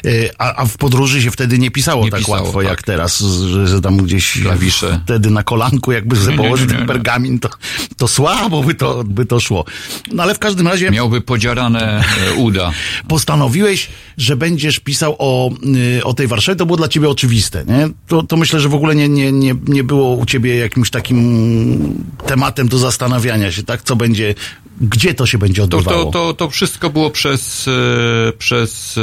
e, 0.05 0.09
A, 0.37 0.55
a 0.55 0.65
w 0.65 0.77
podróży 0.77 1.21
się 1.21 1.31
wtedy 1.31 1.59
nie 1.59 1.71
pisało 1.71 2.05
Nie 2.05 2.11
tak 2.11 2.19
pisało, 2.19 2.37
łatwo 2.43 2.59
tak. 2.59 2.69
jak 2.69 2.83
teraz, 2.83 3.19
że, 3.19 3.67
że 3.67 3.81
tam 3.81 3.97
gdzieś 3.97 4.41
Klawisze. 4.41 5.01
wtedy 5.05 5.29
na 5.29 5.43
kolanku 5.43 5.91
jakby 5.91 6.15
sobie 6.15 6.31
nie, 6.31 6.37
położył 6.37 6.67
ten 6.67 6.87
pergamin, 6.87 7.39
to, 7.39 7.49
to 7.97 8.07
słabo 8.07 8.63
by 8.63 8.73
to, 8.75 9.03
by 9.03 9.25
to 9.25 9.39
szło. 9.39 9.65
No 10.11 10.23
ale 10.23 10.35
w 10.35 10.39
każdym 10.39 10.67
razie 10.67 10.91
Miałby 10.91 11.21
podziarane 11.21 12.03
e, 12.29 12.33
uda. 12.33 12.71
postanowiłeś, 13.07 13.89
że 14.17 14.35
będziesz 14.35 14.79
pisał 14.79 15.15
o, 15.19 15.51
y, 15.97 16.03
o 16.03 16.13
tej 16.13 16.27
Warszawie, 16.27 16.55
to 16.55 16.65
było 16.65 16.77
dla 16.77 16.87
ciebie 16.87 17.09
oczywiste, 17.09 17.65
nie? 17.65 17.89
To, 18.07 18.23
to 18.23 18.37
myślę, 18.37 18.59
że 18.59 18.69
w 18.69 18.73
ogóle 18.75 18.95
nie, 18.95 19.09
nie, 19.09 19.31
nie, 19.31 19.55
nie 19.67 19.83
było 19.83 20.15
u 20.15 20.25
ciebie 20.25 20.55
jakimś 20.55 20.89
takim 20.89 22.03
tematem 22.25 22.67
do 22.67 22.77
zastanawiania 22.77 23.51
się, 23.51 23.63
tak? 23.63 23.81
Co 23.83 23.95
będzie, 23.95 24.35
gdzie 24.81 25.13
to 25.13 25.25
się 25.25 25.37
będzie 25.37 25.67
To, 25.67 25.77
odbywało? 25.77 26.05
to, 26.05 26.11
to, 26.11 26.33
to 26.33 26.49
wszystko 26.49 26.89
było 26.89 27.09
przez, 27.09 27.67
e, 27.67 28.31
przez 28.37 28.99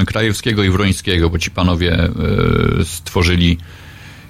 e, 0.00 0.04
Krajewskiego 0.04 0.64
i 0.64 0.70
Wrońskiego, 0.70 1.30
bo 1.30 1.38
ci 1.38 1.50
panowie 1.50 1.92
e, 1.94 2.10
stworzyli 2.84 3.58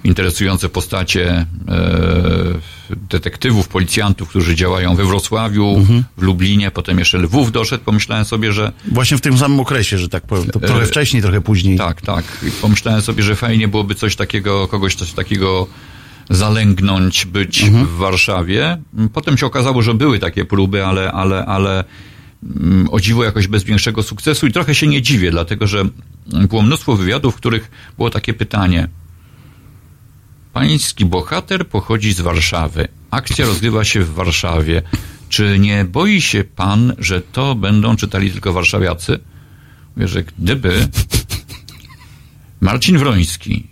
interesujące 0.04 0.68
postacie 0.68 1.46
detektywów, 3.10 3.68
policjantów, 3.68 4.28
którzy 4.28 4.54
działają 4.54 4.96
we 4.96 5.04
Wrocławiu, 5.04 5.74
Mhm. 5.78 6.04
w 6.16 6.22
Lublinie, 6.22 6.70
potem 6.70 6.98
jeszcze 6.98 7.18
Lwów 7.18 7.52
doszedł. 7.52 7.84
Pomyślałem 7.84 8.24
sobie, 8.24 8.52
że 8.52 8.72
Właśnie 8.92 9.16
w 9.16 9.20
tym 9.20 9.38
samym 9.38 9.60
okresie, 9.60 9.98
że 9.98 10.08
tak 10.08 10.26
powiem. 10.26 10.46
To 10.50 10.60
trochę 10.60 10.86
wcześniej, 10.86 11.22
trochę 11.22 11.40
później. 11.40 11.78
Tak, 11.78 12.00
tak. 12.02 12.24
Pomyślałem 12.62 13.02
sobie, 13.02 13.22
że 13.22 13.36
fajnie 13.36 13.68
byłoby 13.68 13.94
coś 13.94 14.16
takiego, 14.16 14.68
kogoś 14.68 14.94
coś 14.94 15.12
takiego 15.12 15.66
zalęgnąć, 16.30 17.26
być 17.26 17.62
Mhm. 17.62 17.86
w 17.86 17.90
Warszawie. 17.90 18.78
Potem 19.12 19.38
się 19.38 19.46
okazało, 19.46 19.82
że 19.82 19.94
były 19.94 20.18
takie 20.18 20.44
próby, 20.44 20.86
ale, 20.86 21.12
ale, 21.12 21.46
ale 21.46 21.84
mm, 22.42 22.88
o 22.90 23.00
dziwo 23.00 23.24
jakoś 23.24 23.48
bez 23.48 23.64
większego 23.64 24.02
sukcesu 24.02 24.46
i 24.46 24.52
trochę 24.52 24.74
się 24.74 24.86
nie 24.86 25.02
dziwię, 25.02 25.30
dlatego 25.30 25.66
że 25.66 25.84
było 26.26 26.62
mnóstwo 26.62 26.96
wywiadów, 26.96 27.34
w 27.34 27.36
których 27.36 27.70
było 27.96 28.10
takie 28.10 28.34
pytanie. 28.34 28.88
Pański 30.52 31.04
bohater 31.04 31.68
pochodzi 31.68 32.12
z 32.12 32.20
Warszawy. 32.20 32.88
Akcja 33.10 33.46
rozgrywa 33.46 33.84
się 33.84 34.00
w 34.00 34.14
Warszawie. 34.14 34.82
Czy 35.28 35.58
nie 35.58 35.84
boi 35.84 36.20
się 36.20 36.44
pan, 36.44 36.94
że 36.98 37.20
to 37.20 37.54
będą 37.54 37.96
czytali 37.96 38.30
tylko 38.30 38.52
warszawiacy? 38.52 39.18
Mówię, 39.96 40.08
że 40.08 40.22
gdyby 40.22 40.88
Marcin 42.60 42.98
Wroński 42.98 43.66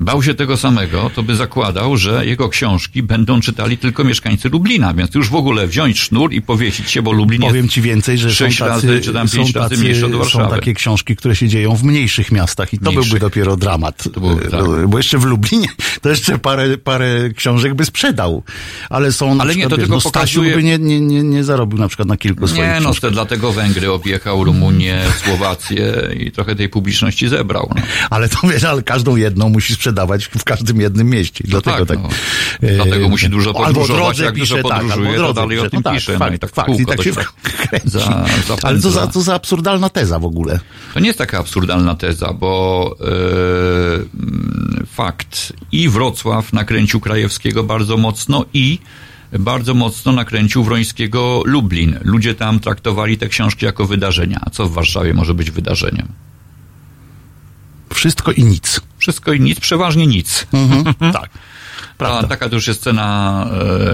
bał 0.00 0.22
się 0.22 0.34
tego 0.34 0.56
samego, 0.56 1.10
to 1.14 1.22
by 1.22 1.36
zakładał, 1.36 1.96
że 1.96 2.26
jego 2.26 2.48
książki 2.48 3.02
będą 3.02 3.40
czytali 3.40 3.78
tylko 3.78 4.04
mieszkańcy 4.04 4.48
Lublina, 4.48 4.94
więc 4.94 5.14
już 5.14 5.28
w 5.28 5.34
ogóle 5.34 5.66
wziąć 5.66 6.00
sznur 6.00 6.32
i 6.32 6.42
powiesić 6.42 6.90
się, 6.90 7.02
bo 7.02 7.12
Lublin 7.12 7.40
Powiem 7.40 7.62
jest 7.62 7.74
ci 7.74 7.82
więcej, 7.82 8.18
że 8.18 8.28
są 8.30 8.34
sześć 8.34 8.58
tacy, 8.58 8.70
razy, 8.88 9.00
czy 9.00 9.12
tam 9.12 9.28
są, 9.28 9.36
pięć 9.36 9.54
razy 9.54 9.68
tacy, 9.70 9.80
mniejsze 9.82 10.06
od 10.06 10.12
są 10.12 10.18
Warszawy. 10.18 10.56
takie 10.56 10.74
książki, 10.74 11.16
które 11.16 11.36
się 11.36 11.48
dzieją 11.48 11.76
w 11.76 11.84
mniejszych 11.84 12.32
miastach 12.32 12.72
i 12.74 12.78
to 12.78 12.90
Mniejszych. 12.90 13.10
byłby 13.12 13.20
dopiero 13.20 13.56
dramat. 13.56 14.04
E, 14.46 14.50
tak. 14.50 14.88
Bo 14.88 14.96
jeszcze 14.96 15.18
w 15.18 15.24
Lublinie 15.24 15.68
to 16.00 16.08
jeszcze 16.08 16.38
parę, 16.38 16.78
parę 16.78 17.30
książek 17.36 17.74
by 17.74 17.84
sprzedał. 17.84 18.42
Ale 18.90 19.12
są 19.12 19.34
na 19.34 19.42
Ale 19.44 19.54
nie, 19.54 19.60
przykład, 19.60 19.70
to 19.70 19.76
wiesz, 19.76 19.88
tylko 19.88 19.96
no, 20.04 20.10
pokazuje- 20.10 20.54
by 20.54 20.62
nie, 20.62 20.78
nie, 20.78 21.00
nie, 21.00 21.22
nie 21.22 21.44
zarobił 21.44 21.78
na 21.78 21.88
przykład 21.88 22.08
na 22.08 22.16
kilku 22.16 22.46
swoich 22.48 22.62
Nie, 22.62 22.80
no 22.80 22.94
to 22.94 23.10
dlatego 23.10 23.52
Węgry 23.52 23.92
objechał 23.92 24.44
Rumunię, 24.44 25.00
Słowację 25.24 25.92
i 26.20 26.30
trochę 26.30 26.56
tej 26.56 26.68
publiczności 26.68 27.28
zebrał. 27.28 27.72
No. 27.76 27.82
Ale 28.10 28.28
to 28.28 28.48
wiesz, 28.48 28.64
ale 28.64 28.82
każdą 28.82 29.16
jedną 29.16 29.48
musi 29.48 29.76
sprzedawać 29.90 30.24
w 30.24 30.44
każdym 30.44 30.80
jednym 30.80 31.10
mieście. 31.10 31.44
I 31.44 31.50
Dlatego 31.50 31.86
tak. 31.86 31.88
tak, 31.88 31.98
no. 32.02 32.08
Dlatego 32.76 33.08
musi 33.08 33.28
dużo 33.28 33.50
albo 33.50 33.64
podróżować, 33.64 34.04
drodze 34.06 34.24
jak 34.24 34.34
dużo 34.38 34.54
pisze, 34.56 34.68
tak, 34.68 34.78
podróżuje, 34.82 35.08
albo 35.08 35.24
o 35.24 35.26
to 35.26 35.32
drodze 35.34 35.40
dalej 35.40 35.58
o 35.58 35.70
tym 35.70 35.82
no 35.84 35.92
pisze, 35.92 36.18
Tak, 36.18 36.30
no 36.30 36.36
i 36.36 36.38
tak 36.38 36.50
fakt, 36.54 36.66
kółko 36.66 36.82
i 36.82 36.86
tak 36.86 37.02
się 37.02 37.12
tak 37.12 37.32
kręci. 37.68 37.88
za- 37.90 38.00
zapędza. 38.00 38.56
Ale 38.68 38.80
co 38.80 38.90
za, 38.90 39.06
co 39.06 39.20
za 39.22 39.34
absurdalna 39.34 39.88
teza 39.88 40.18
w 40.18 40.24
ogóle. 40.24 40.60
To 40.94 41.00
nie 41.00 41.06
jest 41.06 41.18
taka 41.18 41.38
absurdalna 41.38 41.94
teza, 41.94 42.32
bo 42.32 42.96
e, 43.00 43.04
mm, 43.94 44.86
fakt 44.92 45.52
i 45.72 45.88
Wrocław 45.88 46.52
nakręcił 46.52 47.00
Krajewskiego 47.00 47.64
bardzo 47.64 47.96
mocno 47.96 48.44
i 48.54 48.78
bardzo 49.38 49.74
mocno 49.74 50.12
nakręcił 50.12 50.64
Wrońskiego 50.64 51.42
Lublin. 51.44 51.98
Ludzie 52.02 52.34
tam 52.34 52.60
traktowali 52.60 53.18
te 53.18 53.28
książki 53.28 53.64
jako 53.66 53.86
wydarzenia. 53.86 54.40
A 54.46 54.50
co 54.50 54.66
w 54.66 54.72
Warszawie 54.72 55.14
może 55.14 55.34
być 55.34 55.50
wydarzeniem? 55.50 56.08
Wszystko 57.94 58.32
i 58.32 58.44
nic. 58.44 58.80
Wszystko 58.98 59.32
i 59.32 59.40
nic, 59.40 59.60
przeważnie 59.60 60.06
nic. 60.06 60.46
Tak. 61.12 61.30
Ta, 61.98 62.06
Prawda. 62.06 62.28
taka 62.28 62.48
to 62.48 62.54
już 62.54 62.66
jest 62.66 62.82
cena 62.82 63.46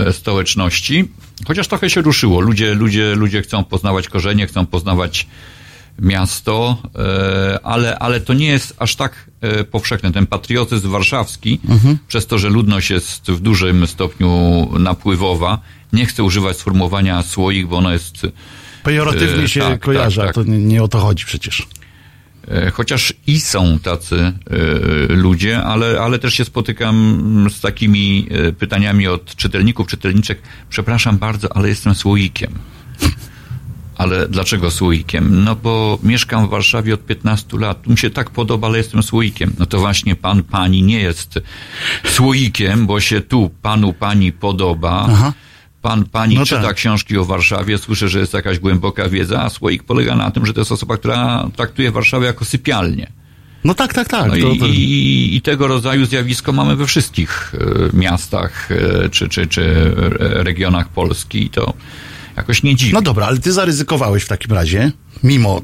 e, 0.06 0.12
stołeczności. 0.12 1.08
Chociaż 1.46 1.68
trochę 1.68 1.90
się 1.90 2.00
ruszyło. 2.02 2.40
Ludzie, 2.40 2.74
ludzie, 2.74 3.14
ludzie 3.14 3.42
chcą 3.42 3.64
poznawać 3.64 4.08
korzenie, 4.08 4.46
chcą 4.46 4.66
poznawać 4.66 5.26
miasto, 5.98 6.78
e, 6.94 7.58
ale, 7.62 7.98
ale 7.98 8.20
to 8.20 8.34
nie 8.34 8.46
jest 8.46 8.74
aż 8.78 8.96
tak 8.96 9.30
e, 9.40 9.64
powszechne. 9.64 10.12
Ten 10.12 10.26
patriotyzm 10.26 10.90
warszawski, 10.90 11.60
przez 12.08 12.26
to, 12.26 12.38
że 12.38 12.48
ludność 12.48 12.90
jest 12.90 13.30
w 13.30 13.40
dużym 13.40 13.86
stopniu 13.86 14.28
napływowa, 14.78 15.58
nie 15.92 16.06
chcę 16.06 16.22
używać 16.24 16.56
sformułowania 16.56 17.22
słoik, 17.22 17.66
bo 17.66 17.76
ono 17.76 17.92
jest 17.92 18.26
Pejoratywnie 18.86 19.44
E, 19.44 19.48
się 19.48 19.60
tak, 19.60 19.80
kojarzy, 19.80 20.20
tak, 20.20 20.30
a 20.30 20.32
to 20.32 20.42
nie, 20.42 20.58
nie 20.58 20.82
o 20.82 20.88
to 20.88 20.98
chodzi 20.98 21.24
przecież. 21.24 21.66
E, 22.48 22.70
Chociaż 22.70 23.14
i 23.26 23.40
są 23.40 23.78
tacy 23.78 24.16
e, 24.16 24.32
ludzie, 25.08 25.62
ale, 25.62 26.00
ale 26.00 26.18
też 26.18 26.34
się 26.34 26.44
spotykam 26.44 27.46
z 27.50 27.60
takimi 27.60 28.28
e, 28.30 28.52
pytaniami 28.52 29.06
od 29.08 29.36
czytelników, 29.36 29.86
czytelniczek. 29.86 30.42
Przepraszam 30.70 31.18
bardzo, 31.18 31.56
ale 31.56 31.68
jestem 31.68 31.94
słoikiem. 31.94 32.52
Ale 33.98 34.28
dlaczego 34.28 34.70
słoikiem? 34.70 35.44
No 35.44 35.56
bo 35.56 35.98
mieszkam 36.02 36.46
w 36.46 36.50
Warszawie 36.50 36.94
od 36.94 37.06
15 37.06 37.58
lat. 37.58 37.86
Mi 37.86 37.98
się 37.98 38.10
tak 38.10 38.30
podoba, 38.30 38.66
ale 38.66 38.78
jestem 38.78 39.02
słoikiem. 39.02 39.52
No 39.58 39.66
to 39.66 39.78
właśnie 39.78 40.16
pan, 40.16 40.42
pani 40.42 40.82
nie 40.82 41.00
jest 41.00 41.38
słoikiem, 42.04 42.86
bo 42.86 43.00
się 43.00 43.20
tu 43.20 43.50
panu, 43.62 43.92
pani 43.92 44.32
podoba. 44.32 45.06
Aha. 45.10 45.32
Pan, 45.86 46.04
pani 46.04 46.34
No 46.34 46.44
czyta 46.44 46.62
tak. 46.62 46.76
książki 46.76 47.18
o 47.18 47.24
Warszawie, 47.24 47.78
słyszę, 47.78 48.08
że 48.08 48.18
jest 48.18 48.34
jakaś 48.34 48.58
głęboka 48.58 49.08
wiedza, 49.08 49.42
a 49.42 49.50
słoik 49.50 49.82
polega 49.82 50.16
na 50.16 50.30
tym, 50.30 50.46
że 50.46 50.52
to 50.52 50.60
jest 50.60 50.72
osoba, 50.72 50.96
która 50.96 51.48
traktuje 51.56 51.90
Warszawę 51.90 52.26
jako 52.26 52.44
sypialnię. 52.44 53.12
No 53.64 53.74
tak, 53.74 53.94
tak, 53.94 54.08
tak. 54.08 54.28
No 54.28 54.36
i, 54.36 54.58
to, 54.58 54.66
i, 54.66 55.30
I 55.32 55.40
tego 55.42 55.66
rodzaju 55.66 56.06
zjawisko 56.06 56.52
mamy 56.52 56.76
we 56.76 56.86
wszystkich 56.86 57.54
e, 57.92 57.96
miastach 57.96 58.68
e, 58.72 59.08
czy, 59.08 59.28
czy, 59.28 59.46
czy 59.46 59.92
regionach 60.18 60.88
Polski 60.88 61.44
i 61.44 61.50
to 61.50 61.74
jakoś 62.36 62.62
nie 62.62 62.76
dziwi. 62.76 62.92
No 62.92 63.02
dobra, 63.02 63.26
ale 63.26 63.38
ty 63.38 63.52
zaryzykowałeś 63.52 64.22
w 64.22 64.28
takim 64.28 64.52
razie, 64.52 64.92
mimo 65.22 65.60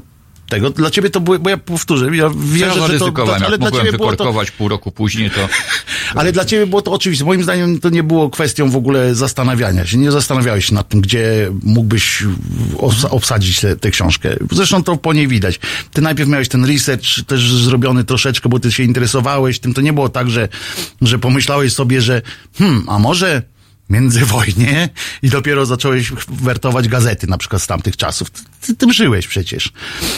tego. 0.49 0.69
Dla 0.69 0.89
ciebie 0.89 1.09
to 1.09 1.19
było, 1.19 1.39
bo 1.39 1.49
ja 1.49 1.57
powtórzę, 1.57 2.05
ja 2.05 2.23
Ja 2.23 2.29
wierzę, 2.35 2.73
że 2.73 2.79
to... 2.79 2.87
zaryzykowałem, 2.87 3.43
ale 3.43 3.57
dla 3.57 3.71
ciebie 3.71 3.91
było 3.91 4.15
to, 4.15 4.33
pół 4.57 4.67
roku 4.67 4.91
później, 4.91 5.31
to 5.31 5.49
ale 6.19 6.31
dla 6.31 6.45
ciebie 6.45 6.67
było 6.67 6.81
to 6.81 6.91
oczywiste. 6.91 7.25
Moim 7.25 7.43
zdaniem 7.43 7.79
to 7.79 7.89
nie 7.89 8.03
było 8.03 8.29
kwestią 8.29 8.69
w 8.69 8.75
ogóle 8.75 9.15
zastanawiania 9.15 9.85
się. 9.85 9.97
Nie 9.97 10.11
zastanawiałeś 10.11 10.65
się 10.65 10.73
nad 10.73 10.89
tym, 10.89 11.01
gdzie 11.01 11.51
mógłbyś 11.63 12.23
obsa- 12.77 13.07
obsadzić 13.09 13.59
tę 13.59 13.75
tę 13.75 13.91
książkę. 13.91 14.35
Zresztą 14.51 14.83
to 14.83 14.97
po 14.97 15.13
niej 15.13 15.27
widać. 15.27 15.59
Ty 15.93 16.01
najpierw 16.01 16.29
miałeś 16.29 16.49
ten 16.49 16.65
research 16.65 17.23
też 17.27 17.53
zrobiony 17.53 18.03
troszeczkę, 18.03 18.49
bo 18.49 18.59
ty 18.59 18.71
się 18.71 18.83
interesowałeś 18.83 19.59
tym. 19.59 19.73
To 19.73 19.81
nie 19.81 19.93
było 19.93 20.09
tak, 20.09 20.29
że, 20.29 20.49
że 21.01 21.19
pomyślałeś 21.19 21.73
sobie, 21.73 22.01
że 22.01 22.21
hmm, 22.57 22.83
a 22.89 22.99
może 22.99 23.41
międzywojnie 23.89 24.89
i 25.21 25.29
dopiero 25.29 25.65
zacząłeś 25.65 26.11
wertować 26.27 26.87
gazety, 26.87 27.27
na 27.27 27.37
przykład 27.37 27.61
z 27.61 27.67
tamtych 27.67 27.97
czasów. 27.97 28.31
Ty 28.65 28.75
tym 28.75 28.93
żyłeś 28.93 29.27
przecież. 29.27 29.71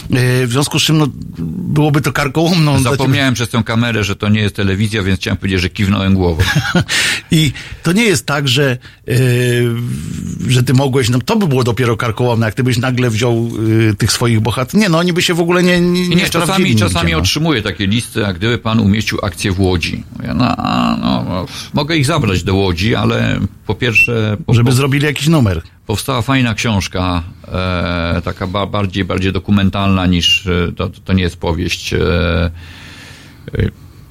Yy, 0.10 0.48
W 0.48 0.52
związku 0.52 0.80
z 0.80 0.84
czym 0.84 0.98
no, 0.98 1.08
byłoby 1.38 2.02
to 2.02 2.12
karkołomną. 2.12 2.80
zapomniałem 2.80 3.34
przez 3.34 3.50
tę 3.50 3.64
kamerę, 3.66 4.04
że 4.04 4.16
to 4.16 4.30
nie 4.30 4.42
jest 4.42 4.56
telewizja, 4.56 5.04
więc 5.04 5.20
chciałem 5.20 5.38
powiedzieć, 5.38 5.62
że 5.62 5.70
kiwnąłem 5.70 6.14
głową. 6.14 6.44
I 7.32 7.52
to 7.84 7.92
nie 7.92 8.04
jest 8.04 8.26
tak, 8.26 8.48
że, 8.48 8.78
yy, 9.08 9.16
że 10.48 10.64
ty 10.64 10.74
mogłeś, 10.74 11.10
no 11.10 11.20
to 11.26 11.36
by 11.36 11.48
było 11.48 11.64
dopiero 11.64 11.98
karkołomne, 11.98 12.46
jak 12.46 12.56
ty 12.56 12.64
byś 12.64 12.78
nagle 12.78 13.10
wziął 13.10 13.52
yy, 13.68 13.94
tych 13.94 14.12
swoich 14.12 14.40
bohaterów. 14.40 14.82
Nie, 14.82 14.90
no 14.90 14.98
oni 14.98 15.14
by 15.14 15.22
się 15.22 15.34
w 15.34 15.40
ogóle 15.40 15.64
nie, 15.64 15.82
nie, 15.82 16.10
Nie, 16.10 16.16
nie, 16.16 16.30
czasami, 16.30 16.66
nigdzie, 16.66 16.80
czasami 16.86 17.12
no. 17.12 17.18
otrzymuję 17.18 17.62
takie 17.62 17.88
listy, 17.88 18.26
a 18.28 18.34
gdyby 18.34 18.58
pan 18.58 18.80
umieścił 18.80 19.18
akcję 19.24 19.52
w 19.52 19.60
Łodzi. 19.60 20.04
Mówię, 20.18 20.34
no, 20.36 20.56
no, 21.02 21.26
no, 21.30 21.46
mogę 21.74 21.98
ich 21.98 22.06
zabrać 22.06 22.44
do 22.44 22.56
Łodzi, 22.56 22.96
ale 22.96 23.40
po 23.66 23.76
pierwsze... 23.76 24.38
Po, 24.46 24.54
Żeby 24.54 24.70
po, 24.70 24.76
zrobili 24.76 25.06
jakiś 25.06 25.28
numer. 25.28 25.62
Powstała 25.86 26.22
fajna 26.22 26.54
książka, 26.54 27.24
e, 27.48 28.22
taka 28.24 28.48
ba, 28.48 28.66
bardziej, 28.66 29.06
bardziej 29.06 29.34
dokumentalna 29.34 30.06
niż, 30.06 30.48
e, 30.48 30.72
to, 30.76 30.90
to 30.90 31.14
nie 31.14 31.24
jest 31.24 31.38
powieść, 31.38 31.94
e, 31.94 32.00
e, 32.00 32.52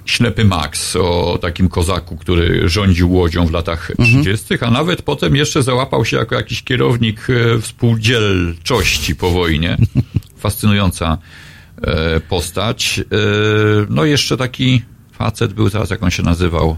Ślepy 0.06 0.44
Max 0.44 0.96
o 0.96 1.38
takim 1.42 1.68
kozaku, 1.68 2.16
który 2.16 2.68
rządził 2.68 3.12
łodzią 3.12 3.46
w 3.46 3.52
latach 3.52 3.90
30., 3.98 4.54
a 4.60 4.70
nawet 4.70 5.02
potem 5.02 5.36
jeszcze 5.36 5.62
załapał 5.62 6.04
się 6.04 6.16
jako 6.16 6.34
jakiś 6.34 6.62
kierownik 6.62 7.26
e, 7.30 7.60
współdzielczości 7.60 9.16
po 9.16 9.30
wojnie. 9.30 9.76
Fascynująca 10.38 11.18
e, 11.82 12.20
postać. 12.20 13.00
No 13.90 14.04
jeszcze 14.04 14.36
taki 14.36 14.82
facet 15.12 15.52
był, 15.52 15.70
teraz 15.70 15.90
jak 15.90 16.02
on 16.02 16.10
się 16.10 16.22
nazywał, 16.22 16.76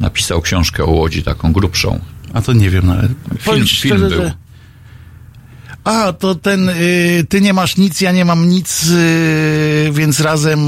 napisał 0.00 0.40
książkę 0.42 0.84
o 0.84 0.90
Łodzi, 0.90 1.22
taką 1.22 1.52
grubszą. 1.52 2.00
A 2.34 2.42
to 2.42 2.52
nie 2.52 2.70
wiem 2.70 2.86
nawet. 2.86 3.10
Ci 3.32 3.38
film 3.38 3.66
szczerze, 3.66 4.08
był. 4.08 4.10
że- 4.22 4.34
A, 5.84 6.12
to 6.12 6.34
ten, 6.34 6.68
y, 6.68 7.26
ty 7.28 7.40
nie 7.40 7.52
masz 7.52 7.76
nic, 7.76 8.00
ja 8.00 8.12
nie 8.12 8.24
mam 8.24 8.48
nic, 8.48 8.86
y, 8.90 9.90
więc 9.92 10.20
razem 10.20 10.58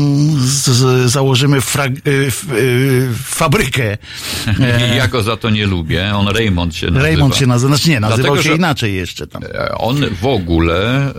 z, 0.41 0.69
z, 0.71 1.11
założymy 1.11 1.61
frag, 1.61 1.93
y, 1.93 2.27
f, 2.27 2.47
y, 2.53 3.09
fabrykę. 3.25 3.97
I 4.93 4.97
ja 4.97 5.09
go 5.09 5.23
za 5.23 5.37
to 5.37 5.51
nie 5.51 5.67
lubię. 5.67 6.13
On 6.15 6.29
Raymond 6.29 6.75
się 6.77 6.87
nazywa. 6.87 7.03
Raymond 7.03 7.37
się 7.37 7.47
nazywa, 7.47 7.77
znaczy 7.77 7.91
nie, 7.91 8.01
nazywał 8.01 8.35
Dlatego, 8.35 8.43
się 8.43 8.55
inaczej 8.57 8.95
jeszcze 8.95 9.27
tam. 9.27 9.43
E, 9.45 9.75
On 9.75 9.97
w 10.21 10.27
ogóle 10.27 11.07
e, 11.07 11.13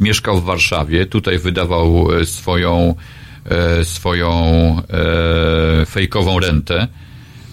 mieszkał 0.00 0.40
w 0.40 0.44
Warszawie. 0.44 1.06
Tutaj 1.06 1.38
wydawał 1.38 2.08
e, 2.20 2.26
swoją, 2.26 2.94
e, 2.98 3.21
swoją 3.84 4.32
e, 5.82 5.86
fejkową 5.86 6.40
rentę. 6.40 6.88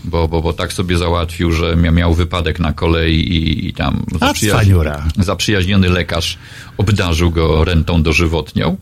Bo, 0.04 0.28
bo, 0.28 0.42
bo 0.42 0.54
tak 0.54 0.74
sobie 0.74 0.98
załatwił, 0.98 1.52
że 1.52 1.76
mia- 1.76 1.94
miał 1.94 2.14
wypadek 2.14 2.60
na 2.60 2.74
kolei 2.74 3.16
i, 3.16 3.68
i 3.68 3.74
tam 3.74 4.06
cwaniura. 4.36 5.04
zaprzyjaźniony 5.18 5.90
lekarz 5.90 6.38
obdarzył 6.78 7.32
go 7.32 7.64
rentą 7.64 8.04
dożywotnią. 8.04 8.78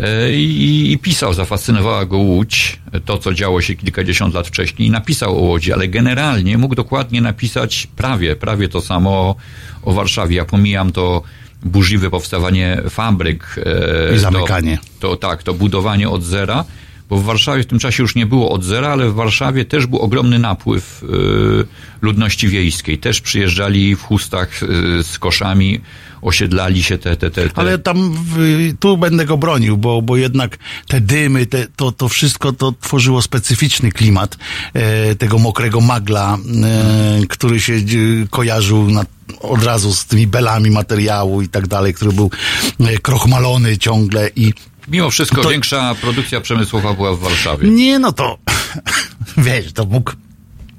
E, 0.00 0.32
I, 0.32 0.92
I 0.92 0.98
pisał, 0.98 1.34
zafascynowała 1.34 2.06
go 2.06 2.18
Łódź, 2.18 2.80
to 3.04 3.18
co 3.18 3.34
działo 3.34 3.60
się 3.60 3.74
kilkadziesiąt 3.74 4.34
lat 4.34 4.48
wcześniej 4.48 4.88
i 4.88 4.90
napisał 4.90 5.38
o 5.38 5.40
Łodzi, 5.40 5.72
ale 5.72 5.88
generalnie 5.88 6.58
mógł 6.58 6.74
dokładnie 6.74 7.20
napisać 7.20 7.88
prawie, 7.96 8.36
prawie 8.36 8.68
to 8.68 8.80
samo 8.80 9.10
o, 9.10 9.36
o 9.82 9.92
Warszawie. 9.92 10.36
Ja 10.36 10.44
pomijam 10.44 10.92
to 10.92 11.22
burzliwe 11.62 12.10
powstawanie 12.10 12.82
fabryk. 12.90 13.56
e, 14.10 14.14
I 14.14 14.18
zamykanie. 14.18 14.78
To, 15.00 15.08
to 15.08 15.16
tak, 15.16 15.42
to 15.42 15.54
budowanie 15.54 16.08
od 16.08 16.24
zera, 16.24 16.64
bo 17.08 17.16
w 17.16 17.24
Warszawie 17.24 17.62
w 17.62 17.66
tym 17.66 17.78
czasie 17.78 18.02
już 18.02 18.14
nie 18.14 18.26
było 18.26 18.50
od 18.50 18.64
zera, 18.64 18.88
ale 18.88 19.10
w 19.10 19.14
Warszawie 19.14 19.64
też 19.64 19.86
był 19.86 19.98
ogromny 19.98 20.38
napływ 20.38 21.02
y, 21.02 21.06
ludności 22.02 22.48
wiejskiej. 22.48 22.98
Też 22.98 23.20
przyjeżdżali 23.20 23.96
w 23.96 24.02
chustach 24.02 24.62
y, 24.62 24.66
z 25.02 25.18
koszami, 25.18 25.80
osiedlali 26.22 26.82
się 26.82 26.98
te... 26.98 27.16
te, 27.16 27.30
te, 27.30 27.48
te. 27.48 27.58
Ale 27.58 27.78
tam 27.78 28.16
tu 28.80 28.98
będę 28.98 29.26
go 29.26 29.36
bronił, 29.36 29.76
bo, 29.76 30.02
bo 30.02 30.16
jednak 30.16 30.58
te 30.88 31.00
dymy, 31.00 31.46
te, 31.46 31.66
to, 31.76 31.92
to 31.92 32.08
wszystko 32.08 32.52
to 32.52 32.72
tworzyło 32.80 33.22
specyficzny 33.22 33.92
klimat 33.92 34.36
e, 34.74 35.14
tego 35.14 35.38
mokrego 35.38 35.80
magla, 35.80 36.38
e, 36.64 37.26
który 37.26 37.60
się 37.60 37.72
e, 37.74 37.78
kojarzył 38.30 38.90
na, 38.90 39.04
od 39.40 39.64
razu 39.64 39.94
z 39.94 40.04
tymi 40.04 40.26
belami 40.26 40.70
materiału 40.70 41.42
i 41.42 41.48
tak 41.48 41.66
dalej, 41.66 41.94
który 41.94 42.12
był 42.12 42.30
e, 42.80 42.98
krochmalony 42.98 43.78
ciągle 43.78 44.30
i 44.36 44.52
Mimo 44.88 45.10
wszystko 45.10 45.42
To- 45.42 45.48
większa 45.48 45.94
produkcja 46.00 46.40
przemysłowa 46.40 46.94
była 46.94 47.14
w 47.14 47.18
Warszawie. 47.18 47.68
Nie, 47.70 47.98
no 47.98 48.12
to 48.12 48.38
wiesz, 49.36 49.72
to 49.72 49.84
mógł, 49.84 50.12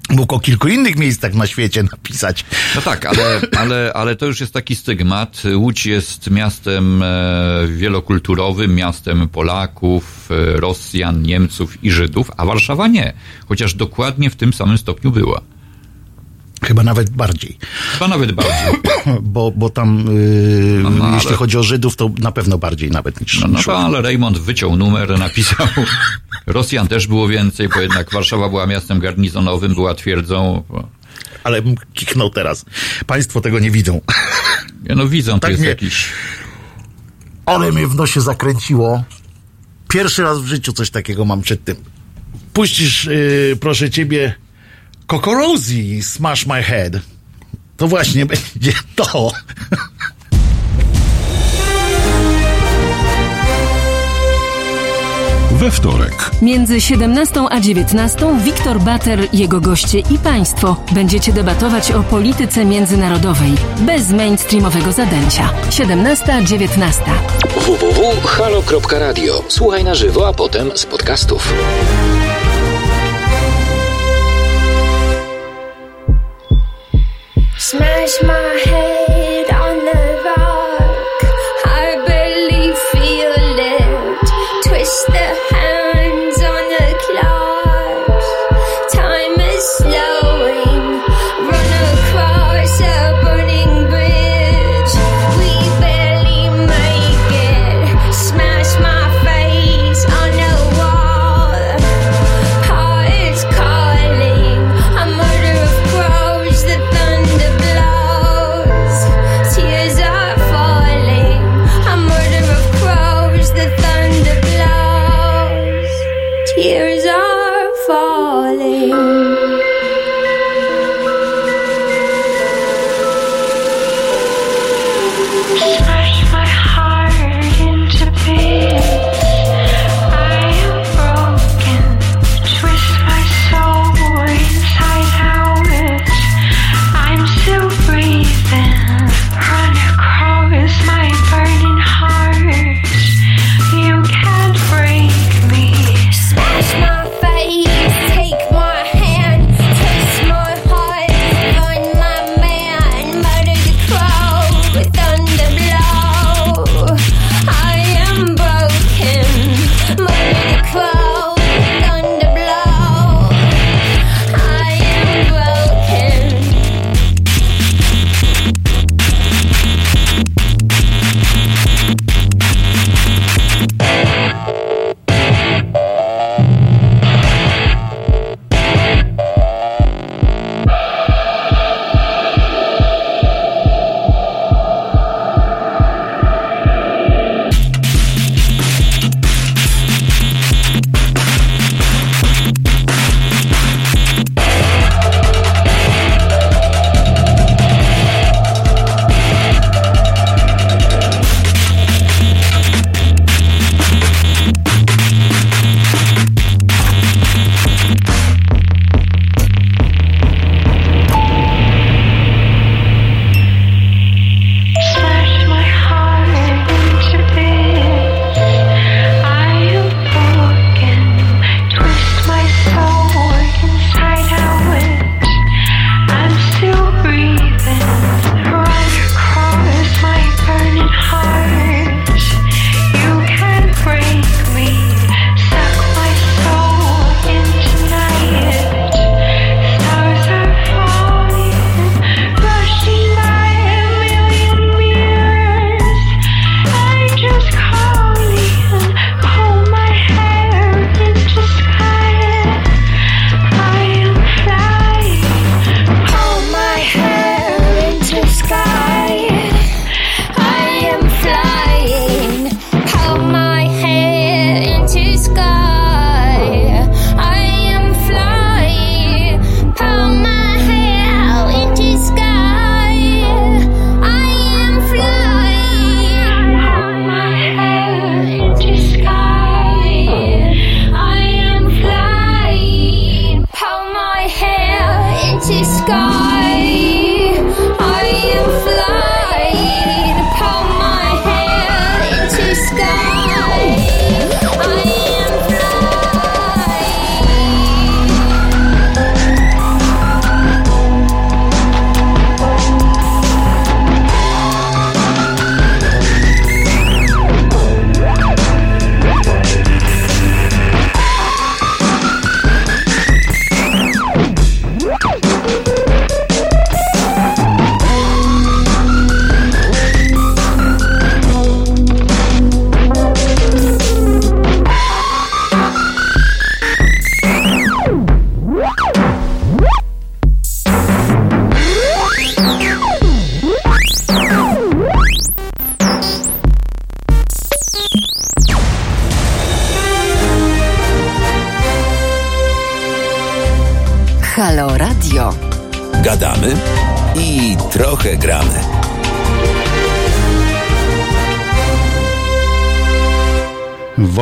mógł 0.10 0.36
o 0.36 0.39
kilku 0.39 0.67
innych 0.67 0.95
miejscach 0.95 1.34
na 1.34 1.47
świecie 1.47 1.84
napisać. 1.84 2.45
No 2.76 2.82
tak, 2.82 3.06
ale, 3.06 3.41
ale, 3.58 3.91
ale 3.93 4.15
to 4.15 4.26
już 4.26 4.39
jest 4.41 4.54
taki 4.54 4.76
stygmat. 4.76 5.43
Łódź 5.56 5.86
jest 5.86 6.30
miastem 6.32 7.04
e, 7.04 7.67
wielokulturowym, 7.67 8.76
miastem 8.76 9.30
Polaków, 9.30 10.30
e, 10.32 10.60
Rosjan, 10.60 11.21
Niemców 11.21 11.84
i 11.84 11.91
Żydów, 11.91 12.32
a 12.38 12.45
Warszawa 12.45 12.88
nie. 12.88 13.13
Chociaż 13.47 13.74
dokładnie 13.74 14.30
w 14.30 14.36
tym 14.36 14.54
samym 14.54 14.78
stopniu 14.78 15.12
była. 15.12 15.41
Chyba 16.63 16.84
nawet 16.84 17.10
bardziej. 17.10 17.58
Chyba 17.93 18.08
nawet 18.08 18.32
bardziej. 18.32 18.82
Bo, 19.21 19.52
bo 19.52 19.69
tam, 19.69 20.06
yy, 20.15 20.80
No, 20.84 20.89
no, 20.89 21.06
ale- 21.06 21.15
jeśli 21.15 21.36
chodzi 21.36 21.58
o 21.58 21.63
Żydów, 21.63 21.95
to 21.95 22.10
na 22.19 22.32
pewno 22.32 22.58
bardziej 22.58 22.91
nawet 22.91 23.21
niż, 23.21 23.39
No, 23.39 23.47
no 23.47 23.63
to, 23.63 23.80
ale 23.80 24.02
Raymond 24.02 24.38
wyciął 24.38 24.76
numer, 24.76 25.19
napisał. 25.19 25.67
Rosjan 26.47 26.88
też 26.88 27.08
było 27.08 27.28
więcej, 27.28 27.69
bo 27.69 27.82
jednak 27.82 28.12
Warszawa 28.12 28.50
była 28.50 28.67
miastem 28.67 29.00
garnizonowym, 29.00 29.74
była 29.74 29.95
twierdzą. 29.95 30.63
Ale 31.43 31.62
bym 31.62 31.76
kichnął 31.93 32.30
teraz. 32.30 32.65
Państwo 33.08 33.41
tego 33.41 33.60
nie 33.60 33.71
widzą. 33.71 34.02
Ja 34.84 34.95
no 34.95 35.08
widzą, 35.08 35.34
to 35.34 35.39
Tak 35.39 35.52
jest 35.52 35.63
nie. 35.63 35.69
jakiś... 35.69 36.06
Ale 37.45 37.71
mnie 37.71 37.88
w 37.88 37.95
nosie 37.95 38.21
zakręciło. 38.21 39.04
Pierwszy 39.88 40.24
raz 40.24 40.41
w 40.41 40.45
życiu 40.45 40.74
coś 40.74 40.89
takiego 40.89 41.26
mam 41.26 41.41
przed 41.41 41.63
tym. 41.63 41.76
Puścisz, 42.54 43.06
yy, 43.06 43.58
proszę 43.60 43.89
ciebie, 43.89 44.34
Kokorozi 45.12 46.04
Smash 46.04 46.45
My 46.45 46.63
Head. 46.63 46.93
To 47.78 47.88
właśnie 47.88 48.26
będzie 48.26 48.74
to. 48.95 49.32
We 55.52 55.71
wtorek 55.71 56.32
Między 56.41 56.82
17 56.82 57.45
a 57.50 57.60
19 57.60 58.39
Wiktor 58.43 58.80
Bater, 58.80 59.28
jego 59.34 59.62
goście 59.62 60.00
i 60.00 60.17
państwo 60.24 60.76
będziecie 60.91 61.34
debatować 61.34 61.91
o 61.91 62.04
polityce 62.04 62.65
międzynarodowej 62.65 63.52
bez 63.80 64.10
mainstreamowego 64.10 64.91
zadęcia. 64.91 65.54
17-19. 65.69 66.93
www.halo.radio. 67.56 69.43
Słuchaj 69.47 69.84
na 69.84 69.95
żywo, 69.95 70.28
a 70.28 70.34
potem 70.34 70.71
z 70.76 70.86
podcastów. 70.86 71.54
Smash 77.71 78.21
my 78.23 78.60
head 78.65 79.00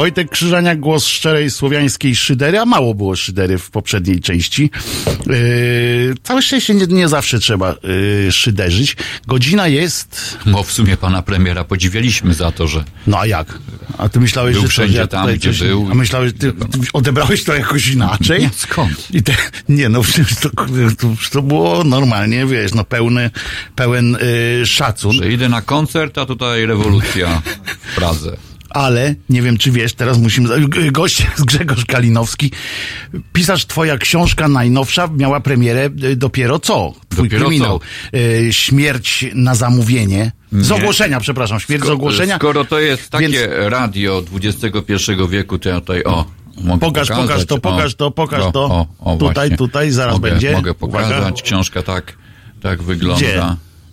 Wojtek 0.10 0.30
Krzyżaniak, 0.30 0.80
głos 0.80 1.05
szczerej 1.05 1.51
słowiańskiej 1.51 2.16
szydery, 2.16 2.60
a 2.60 2.66
mało 2.66 2.93
było 2.93 3.16
szydery 3.16 3.57
w 3.57 3.72
poprzedniej 3.72 4.20
części. 4.20 4.72
Yy, 5.28 6.16
całe 6.24 6.41
szczęście 6.41 6.74
nie, 6.74 6.86
nie 6.88 7.07
zawsze 7.07 7.39
trzeba 7.39 7.76
yy, 8.24 8.32
szyderzyć. 8.32 8.95
Godzina 9.28 9.68
jest... 9.68 10.38
Bo 10.45 10.64
w 10.64 10.72
sumie 10.72 10.97
pana 10.97 11.22
premiera 11.22 11.64
podziwialiśmy 11.64 12.34
za 12.34 12.51
to, 12.51 12.68
że 12.68 12.84
No 13.07 13.20
a 13.20 13.26
jak? 13.26 13.60
A 13.97 14.10
ty 14.10 14.20
myślałeś, 14.20 14.53
Był 14.53 14.62
że 14.62 14.68
wszędzie 14.68 14.93
że 14.93 14.99
ja 14.99 15.07
tam, 15.07 15.34
gdzie 15.34 15.49
coś- 15.49 15.60
był. 15.60 15.88
A 15.91 15.95
myślałeś, 15.95 16.34
ty, 16.34 16.53
ty 16.53 16.80
odebrałeś 16.93 17.43
to 17.43 17.55
jakoś 17.55 17.88
inaczej? 17.88 18.41
Nie, 18.41 18.49
skąd? 18.55 19.07
I 19.12 19.24
te, 19.24 19.36
nie, 19.70 19.89
no 19.89 20.01
przecież 20.01 20.36
to, 20.36 20.49
to, 20.97 21.07
to 21.32 21.41
było 21.41 21.84
normalnie, 21.84 22.45
wiesz, 22.45 22.74
no 22.74 22.84
pełny, 22.84 23.32
pełen 23.76 24.18
yy, 24.60 24.66
szacun. 24.66 25.14
że 25.14 25.32
idę 25.32 25.49
na 25.49 25.62
koncert, 25.62 26.18
a 26.18 26.26
tutaj 26.26 26.66
rewolucja 26.66 27.41
w 27.91 27.95
Pradze. 27.95 28.49
Ale 28.80 29.15
nie 29.30 29.41
wiem, 29.41 29.57
czy 29.57 29.71
wiesz, 29.71 29.93
teraz 29.93 30.17
musimy. 30.17 30.67
Gość 30.91 31.27
Grzegorz 31.47 31.86
Kalinowski. 31.86 32.51
Pisarz, 33.34 33.65
twoja 33.65 33.97
książka 33.97 34.47
najnowsza 34.47 35.07
miała 35.17 35.39
premierę 35.39 35.89
y, 36.03 36.15
dopiero 36.15 36.59
co? 36.59 36.93
Twój 37.09 37.30
Dopiero 37.30 37.45
kryminał. 37.47 37.80
Y, 38.15 38.47
Śmierć 38.53 39.25
na 39.34 39.55
zamówienie. 39.55 40.32
Z 40.51 40.69
Nie. 40.69 40.75
ogłoszenia, 40.75 41.19
przepraszam, 41.19 41.59
śmierć 41.59 41.84
z 41.84 41.88
Sko- 41.88 41.93
ogłoszenia. 41.93 42.36
Skoro 42.38 42.65
to 42.65 42.80
jest 42.80 43.09
takie 43.09 43.27
Więc- 43.30 43.38
radio 43.69 44.23
XXI 44.34 45.11
wieku, 45.30 45.59
to 45.59 45.69
ja 45.69 45.80
tutaj 45.82 46.03
o. 46.03 46.25
Mogę 46.61 46.80
Pokaż, 46.80 47.07
pokazać. 47.07 47.27
pokaż 47.27 47.45
to, 47.45 47.57
pokaż 47.57 47.93
o, 47.93 47.97
to, 47.97 48.11
pokaż 48.11 48.43
o, 48.43 48.51
to. 48.51 48.88
O, 48.99 49.15
Tutaj, 49.15 49.34
właśnie. 49.34 49.57
tutaj, 49.57 49.91
zaraz 49.91 50.13
mogę, 50.15 50.30
będzie. 50.32 50.51
Mogę 50.51 50.73
pokazać. 50.73 51.17
Uwaga. 51.19 51.32
Książka 51.43 51.84
tak, 51.84 52.13
tak 52.61 52.84
wygląda. 52.84 53.25
Gdzie? 53.25 53.43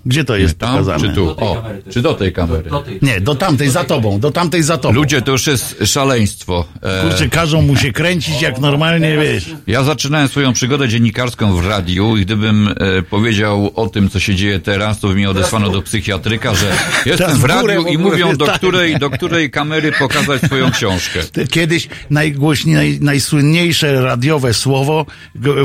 Gdzie 0.06 0.24
to 0.24 0.36
jest 0.36 0.58
Tam, 0.58 0.70
pokazane? 0.70 1.08
czy 1.08 1.14
tu? 1.14 1.30
O, 1.30 1.62
czy 1.90 2.02
do 2.02 2.14
tej 2.14 2.32
kamery? 2.32 2.70
Nie, 3.02 3.20
do 3.20 3.34
tamtej 3.34 3.70
za 3.70 3.84
tobą, 3.84 4.20
do 4.20 4.30
tamtej 4.30 4.62
za 4.62 4.78
tobą. 4.78 4.94
Ludzie, 4.94 5.22
to 5.22 5.32
już 5.32 5.46
jest 5.46 5.76
szaleństwo. 5.84 6.64
E, 6.82 7.02
Kurczę, 7.02 7.28
każą 7.28 7.62
mu 7.62 7.76
się 7.76 7.92
kręcić 7.92 8.42
jak 8.42 8.58
normalnie, 8.58 9.16
wiesz. 9.18 9.50
Ja 9.66 9.82
zaczynałem 9.82 10.28
swoją 10.28 10.52
przygodę 10.52 10.88
dziennikarską 10.88 11.56
w 11.56 11.66
radiu 11.66 12.16
i 12.16 12.24
gdybym 12.24 12.68
e, 12.68 13.02
powiedział 13.02 13.72
o 13.74 13.88
tym, 13.88 14.10
co 14.10 14.20
się 14.20 14.34
dzieje 14.34 14.60
teraz, 14.60 15.00
to 15.00 15.08
by 15.08 15.14
mnie 15.14 15.30
odesłano 15.30 15.70
do 15.70 15.82
psychiatryka, 15.82 16.54
że 16.54 16.72
jestem 17.06 17.38
w 17.38 17.44
radiu 17.44 17.86
i 17.86 17.98
mówią, 17.98 18.36
do 18.36 18.46
tak. 18.46 18.54
której, 18.58 18.98
do 18.98 19.10
której 19.10 19.50
kamery 19.50 19.92
pokazać 19.92 20.42
swoją 20.42 20.70
książkę. 20.70 21.20
Kiedyś 21.50 21.88
najgłośniej, 22.10 22.74
naj, 22.74 22.98
najsłynniejsze 23.00 24.00
radiowe 24.02 24.54
słowo 24.54 25.06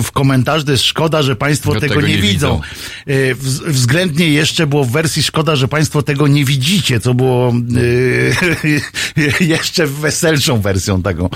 w 0.04 0.12
komentarzu 0.12 0.66
to 0.66 0.72
jest 0.72 0.84
szkoda, 0.84 1.22
że 1.22 1.36
państwo 1.36 1.74
Że 1.74 1.80
tego, 1.80 2.02
nie, 2.02 2.18
widzą. 2.18 2.62
E, 3.08 3.36
wz- 3.36 3.62
Jeszcze 4.34 4.67
było 4.67 4.84
w 4.84 4.91
wersji 4.91 5.23
szkoda, 5.23 5.55
że 5.55 5.67
państwo 5.67 6.01
tego 6.01 6.27
nie 6.27 6.45
widzicie, 6.45 6.99
co 6.99 7.13
było 7.13 7.53
e, 9.39 9.43
jeszcze 9.55 9.88
weselszą 9.88 10.61
wersją 10.61 11.01
taką. 11.01 11.25
E, 11.25 11.29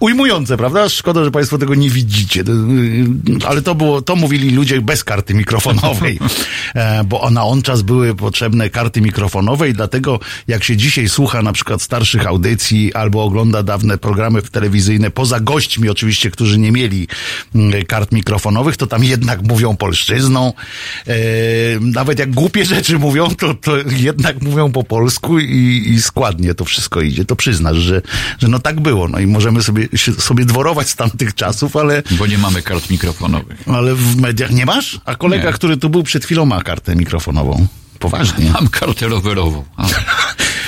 ujmujące, 0.00 0.56
prawda? 0.56 0.88
Szkoda, 0.88 1.24
że 1.24 1.30
państwo 1.30 1.58
tego 1.58 1.74
nie 1.74 1.90
widzicie. 1.90 2.40
E, 2.40 3.46
Ale 3.46 3.62
to 3.62 3.74
było, 3.74 4.02
to 4.02 4.16
mówili 4.16 4.50
ludzie 4.50 4.80
bez 4.80 5.04
karty 5.04 5.34
mikrofonowej, 5.34 6.18
e, 6.74 7.04
bo 7.04 7.30
na 7.30 7.44
on 7.44 7.62
czas 7.62 7.82
były 7.82 8.14
potrzebne 8.14 8.70
karty 8.70 9.00
mikrofonowe 9.00 9.68
i 9.68 9.72
dlatego 9.72 10.20
jak 10.48 10.64
się 10.64 10.76
dzisiaj 10.76 11.08
słucha 11.08 11.42
na 11.42 11.52
przykład 11.52 11.82
starszych 11.82 12.26
audycji 12.26 12.94
albo 12.94 13.24
ogląda 13.24 13.62
dawne 13.62 13.98
programy 13.98 14.42
telewizyjne, 14.42 15.10
poza 15.10 15.40
gośćmi 15.40 15.88
oczywiście, 15.88 16.30
którzy 16.30 16.58
nie 16.58 16.72
mieli 16.72 17.08
mm, 17.54 17.84
kart 17.84 18.12
mikrofonowych, 18.12 18.76
to 18.76 18.86
tam 18.86 19.04
jednak 19.04 19.42
mówią 19.42 19.76
polszczyzną. 19.76 20.52
E, 21.22 21.80
nawet 21.80 22.18
jak 22.18 22.30
głupie 22.30 22.64
rzeczy 22.64 22.98
mówią, 22.98 23.28
to, 23.28 23.54
to 23.54 23.76
jednak 23.96 24.42
mówią 24.42 24.72
po 24.72 24.84
polsku 24.84 25.38
i, 25.38 25.84
i 25.86 26.02
składnie 26.02 26.54
to 26.54 26.64
wszystko 26.64 27.00
idzie. 27.00 27.24
To 27.24 27.36
przyznasz, 27.36 27.76
że, 27.76 28.02
że 28.38 28.48
no 28.48 28.58
tak 28.58 28.80
było. 28.80 29.08
No 29.08 29.18
i 29.18 29.26
możemy 29.26 29.62
sobie, 29.62 29.88
sobie 30.18 30.44
dworować 30.44 30.88
z 30.90 30.96
tamtych 30.96 31.34
czasów, 31.34 31.76
ale, 31.76 32.02
Bo 32.10 32.26
nie 32.26 32.38
mamy 32.38 32.62
kart 32.62 32.90
mikrofonowych. 32.90 33.62
ale 33.68 33.94
w 33.94 34.16
mediach 34.16 34.50
nie 34.50 34.66
masz? 34.66 35.00
A 35.04 35.14
kolega, 35.14 35.46
Nie. 35.46 35.52
który 35.52 35.76
tu 35.76 35.90
był 35.90 36.02
przed 36.02 36.24
chwilą 36.24 36.44
ma 36.46 36.62
kartę 36.62 36.96
mikrofonową. 36.96 37.66
Poważnie. 37.98 38.50
Mam 38.50 38.68
kartę 38.68 39.08
rowerową, 39.08 39.64
ale, 39.76 39.94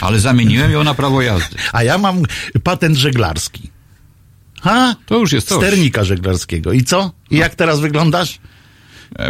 ale 0.00 0.20
zamieniłem 0.20 0.70
ją 0.70 0.84
na 0.84 0.94
prawo 0.94 1.22
jazdy. 1.22 1.57
A 1.72 1.82
ja 1.82 1.98
mam 1.98 2.22
patent 2.62 2.96
żeglarski. 2.96 3.70
Ha? 4.62 4.96
To 5.07 5.18
już 5.18 5.32
jest 5.32 5.48
coś. 5.48 5.59
Sternika 5.59 6.05
żeglarskiego. 6.05 6.72
I 6.72 6.82
co? 6.82 7.12
I 7.30 7.36
jak 7.36 7.55
teraz 7.55 7.80
wyglądasz? 7.80 8.38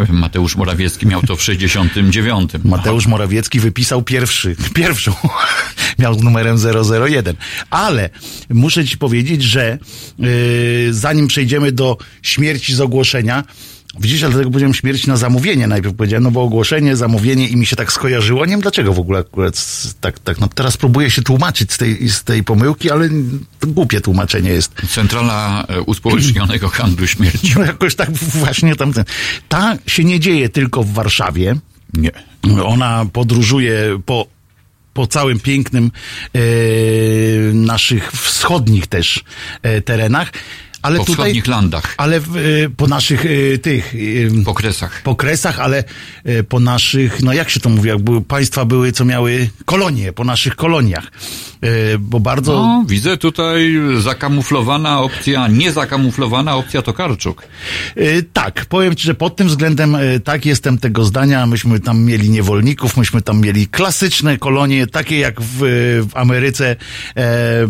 Mateusz 0.09 0.57
Morawiecki 0.57 1.07
miał 1.07 1.22
to 1.22 1.37
w 1.37 1.43
69. 1.43 2.51
Mateusz 2.64 3.07
Morawiecki 3.07 3.61
wypisał 3.61 4.03
pierwszy, 4.03 4.57
pierwszą. 4.74 5.14
Miał 5.99 6.16
numerem 6.16 6.57
001. 7.09 7.37
Ale 7.70 8.11
muszę 8.51 8.85
ci 8.85 8.99
powiedzieć, 8.99 9.43
że 9.43 9.78
yy, 10.18 10.28
zanim 10.91 11.28
przejdziemy 11.28 11.72
do 11.72 11.99
śmierci 12.22 12.74
z 12.74 12.80
ogłoszenia, 12.80 13.45
Widzisz, 14.01 14.23
ale 14.23 14.33
dlatego 14.33 14.51
powiedziałem 14.51 14.75
śmierć 14.75 15.07
na 15.07 15.17
zamówienie. 15.17 15.67
Najpierw 15.67 15.95
powiedziałem, 15.97 16.23
no 16.25 16.31
bo 16.31 16.43
ogłoszenie, 16.43 16.97
zamówienie 16.97 17.49
i 17.49 17.57
mi 17.57 17.67
się 17.67 17.77
tak 17.77 17.93
skojarzyło. 17.93 18.45
Nie 18.47 18.51
wiem 18.51 18.61
dlaczego 18.61 18.93
w 18.93 18.99
ogóle 18.99 19.19
akurat 19.19 19.67
tak, 20.01 20.19
tak. 20.19 20.41
No 20.41 20.49
teraz 20.49 20.77
próbuję 20.77 21.11
się 21.11 21.23
tłumaczyć 21.23 21.73
z 21.73 21.79
tej, 21.79 22.09
z 22.09 22.25
tej 22.25 22.45
pomyłki, 22.45 22.91
ale 22.91 23.09
głupie 23.67 24.01
tłumaczenie 24.01 24.51
jest. 24.51 24.73
Centrala 24.89 25.65
e, 25.69 25.81
Uspołecznionego 25.81 26.69
Handlu 26.79 27.07
Śmierci. 27.07 27.53
No 27.57 27.65
jakoś 27.65 27.95
tak 27.95 28.13
właśnie 28.13 28.77
tam. 28.77 28.93
ten- 28.93 29.05
Ta 29.49 29.77
się 29.87 30.05
nie 30.05 30.21
dzieje 30.21 30.49
tylko 30.49 30.83
w 30.83 30.93
Warszawie. 30.93 31.55
Nie. 31.95 32.11
Ona 32.65 33.07
podróżuje 33.13 34.01
po, 34.07 34.27
po 34.95 35.07
całym 35.07 35.41
pięknym 35.41 35.91
e, 36.35 36.39
naszych 37.53 38.13
wschodnich 38.13 38.87
też 38.87 39.25
e, 39.63 39.81
terenach. 39.83 40.33
Ale 40.85 40.99
Po 40.99 41.05
tutaj, 41.05 41.14
wschodnich 41.14 41.47
landach, 41.47 41.95
ale 41.97 42.16
e, 42.16 42.20
po 42.76 42.87
naszych 42.87 43.26
e, 43.26 43.59
tych 43.59 43.95
po 44.45 44.55
kresach. 44.55 45.03
po 45.03 45.16
kresach, 45.16 45.61
ale 45.61 45.85
po 46.49 46.61
naszych, 46.61 47.22
no 47.22 47.32
jak 47.32 47.51
się 47.51 47.61
to 47.61 47.68
mówi, 47.68 47.89
jak 47.89 47.99
były, 47.99 48.20
państwa 48.22 48.64
były, 48.64 48.93
co 48.93 49.05
miały 49.05 49.49
kolonie, 49.64 50.12
po 50.12 50.24
naszych 50.24 50.57
koloniach. 50.57 51.11
Bo 51.99 52.20
bardzo. 52.20 52.53
No, 52.53 52.85
widzę 52.89 53.16
tutaj 53.16 53.74
zakamuflowana 53.99 55.01
opcja, 55.01 55.49
niezakamuflowana 55.49 56.57
opcja 56.57 56.82
Tokarczuk. 56.82 57.43
Y, 57.97 58.24
Tak, 58.32 58.66
powiem 58.66 58.95
ci, 58.97 59.05
że 59.05 59.14
pod 59.14 59.37
tym 59.37 59.49
względem 59.49 59.95
y, 59.95 60.20
tak 60.20 60.47
jestem 60.47 60.78
tego 60.78 61.05
zdania. 61.05 61.47
Myśmy 61.47 61.80
tam 61.80 62.03
mieli 62.03 62.30
niewolników, 62.30 62.97
myśmy 62.97 63.22
tam 63.22 63.41
mieli 63.41 63.66
klasyczne 63.68 64.39
kolonie, 64.39 64.87
takie 64.87 65.18
jak 65.18 65.41
w, 65.41 65.59
w 66.11 66.16
Ameryce, 66.16 66.76
e, 67.16 67.64
y, 67.64 67.66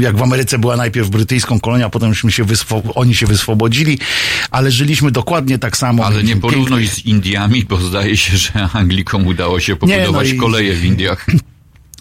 jak 0.00 0.16
w 0.16 0.22
Ameryce 0.22 0.58
była 0.58 0.76
najpierw 0.76 1.08
brytyjską 1.08 1.60
kolonią, 1.60 1.69
a 1.86 1.90
potemśmy 1.90 2.32
się 2.32 2.44
wyswo- 2.44 2.92
oni 2.94 3.14
się 3.14 3.26
wyswobodzili, 3.26 3.98
ale 4.50 4.70
żyliśmy 4.70 5.10
dokładnie 5.10 5.58
tak 5.58 5.76
samo. 5.76 6.06
Ale 6.06 6.22
nie 6.22 6.36
porównuj 6.36 6.86
z 6.88 7.06
Indiami, 7.06 7.64
bo 7.64 7.76
zdaje 7.76 8.16
się, 8.16 8.36
że 8.36 8.68
Anglikom 8.72 9.26
udało 9.26 9.60
się 9.60 9.76
pobudować 9.76 10.28
no 10.28 10.34
i- 10.34 10.38
koleje 10.38 10.74
w 10.74 10.84
Indiach, 10.84 11.26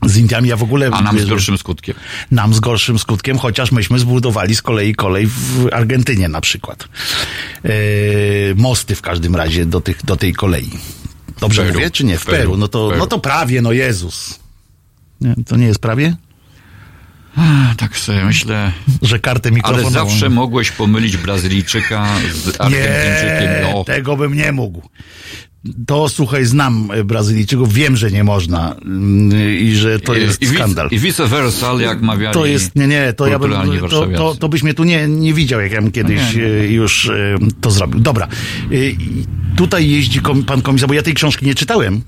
Z 0.06 0.18
Indiami 0.18 0.50
ja 0.50 0.56
w 0.58 0.64
ogóle... 0.64 0.90
a 0.94 1.02
nam 1.02 1.20
z 1.20 1.26
gorszym 1.26 1.58
skutkiem. 1.58 1.96
nam 2.32 2.54
z 2.54 2.60
gorszym 2.60 3.00
skutkiem, 3.00 3.38
chociaż 3.38 3.72
myśmy 3.72 4.00
zbudowali 4.00 4.56
z 4.56 4.62
kolei 4.62 4.96
kolej 4.96 5.28
w 5.28 5.68
Argentynie 5.72 6.28
na 6.28 6.42
przykład. 6.42 6.88
E, 7.64 7.70
mosty 8.56 8.96
w 8.96 9.02
każdym 9.02 9.36
razie 9.36 9.66
do, 9.66 9.82
tych, 9.82 10.06
do 10.06 10.16
tej 10.16 10.34
kolei. 10.34 10.70
Dobrze 11.40 11.62
Peru. 11.62 11.74
mówię, 11.74 11.92
czy 11.92 12.04
nie? 12.06 12.18
W 12.18 12.26
Peru. 12.26 12.38
Peru. 12.38 12.58
No, 12.58 12.68
to, 12.68 12.88
Peru. 12.88 13.00
no 13.00 13.08
to 13.08 13.20
prawie, 13.20 13.62
no 13.62 13.72
Jezus. 13.72 14.40
Nie, 15.22 15.36
to 15.48 15.56
nie 15.58 15.66
jest 15.66 15.80
prawie? 15.80 16.16
Tak 17.78 17.98
sobie 17.98 18.26
myślę. 18.26 18.72
Że 19.02 19.20
kartę 19.20 19.50
Ale 19.50 19.56
mikrofonową... 19.56 20.10
zawsze 20.10 20.30
mogłeś 20.30 20.72
pomylić 20.72 21.18
Brazylijczyka 21.18 22.08
z 22.34 22.62
Argentyńczykiem. 22.62 23.64
Nie, 23.64 23.74
No, 23.74 23.84
tego 23.84 24.18
bym 24.18 24.34
nie 24.34 24.52
mógł. 24.52 24.90
To 25.88 26.10
słuchaj, 26.10 26.46
znam 26.46 26.90
Brazylijczyków, 27.06 27.74
wiem, 27.74 27.98
że 27.98 28.12
nie 28.12 28.24
można 28.24 28.76
mm, 28.76 29.60
i 29.60 29.76
że 29.76 30.00
to 30.00 30.16
jest 30.16 30.42
I, 30.42 30.48
skandal. 30.48 30.88
I 30.92 31.00
vice 31.00 31.28
versa, 31.28 31.74
jak 31.82 32.02
mawiali 32.02 32.34
To 32.34 32.46
jest, 32.46 32.76
nie, 32.76 32.88
nie, 32.88 33.14
to 33.14 33.28
ja 33.28 33.40
bym, 33.40 33.52
to, 33.90 34.08
to, 34.08 34.36
to 34.36 34.50
byś 34.50 34.64
mnie 34.64 34.74
tu 34.74 34.84
nie, 34.84 35.08
nie 35.08 35.34
widział, 35.34 35.62
jak 35.62 35.72
ja 35.72 35.82
bym 35.82 35.92
kiedyś 35.92 36.22
No 36.36 36.42
nie, 36.42 36.48
e, 36.48 36.68
już 36.68 37.10
e, 37.10 37.38
to 37.62 37.72
zrobił. 37.72 38.00
Dobra, 38.00 38.28
E, 38.72 38.76
tutaj 39.56 39.90
jeździ 39.90 40.22
pan 40.48 40.62
komisarz, 40.62 40.88
bo 40.88 40.94
ja 40.94 41.02
tej 41.02 41.14
książki 41.14 41.46
nie 41.46 41.56
czytałem 41.56 42.02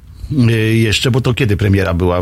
jeszcze, 0.73 1.11
bo 1.11 1.21
to 1.21 1.33
kiedy 1.33 1.57
premiera 1.57 1.93
była? 1.93 2.21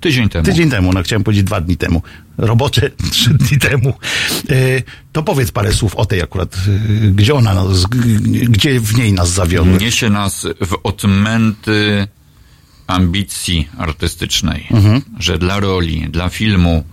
Tydzień 0.00 0.28
temu. 0.28 0.44
Tydzień 0.44 0.70
temu, 0.70 0.92
no 0.92 1.02
chciałem 1.02 1.24
powiedzieć 1.24 1.44
dwa 1.44 1.60
dni 1.60 1.76
temu. 1.76 2.02
Robocze 2.38 2.90
trzy 3.12 3.34
dni 3.34 3.58
temu. 3.58 3.94
E, 4.50 4.54
To 5.12 5.22
powiedz 5.22 5.50
parę 5.52 5.72
słów 5.72 5.96
o 5.96 6.06
tej 6.06 6.22
akurat, 6.22 6.56
e, 6.56 7.08
gdzie 7.10 7.34
ona, 7.34 7.54
nas, 7.54 7.86
gdzie 8.48 8.80
w 8.80 8.94
niej 8.98 9.12
nas 9.12 9.30
zawiodła. 9.30 9.78
Niesie 9.78 10.10
nas 10.10 10.46
w 10.66 10.74
odmęty 10.82 12.06
ambicji 12.86 13.68
artystycznej, 13.78 14.66
Mhm. 14.70 15.00
że 15.18 15.38
dla 15.38 15.60
roli, 15.60 16.06
dla 16.10 16.28
filmu 16.28 16.84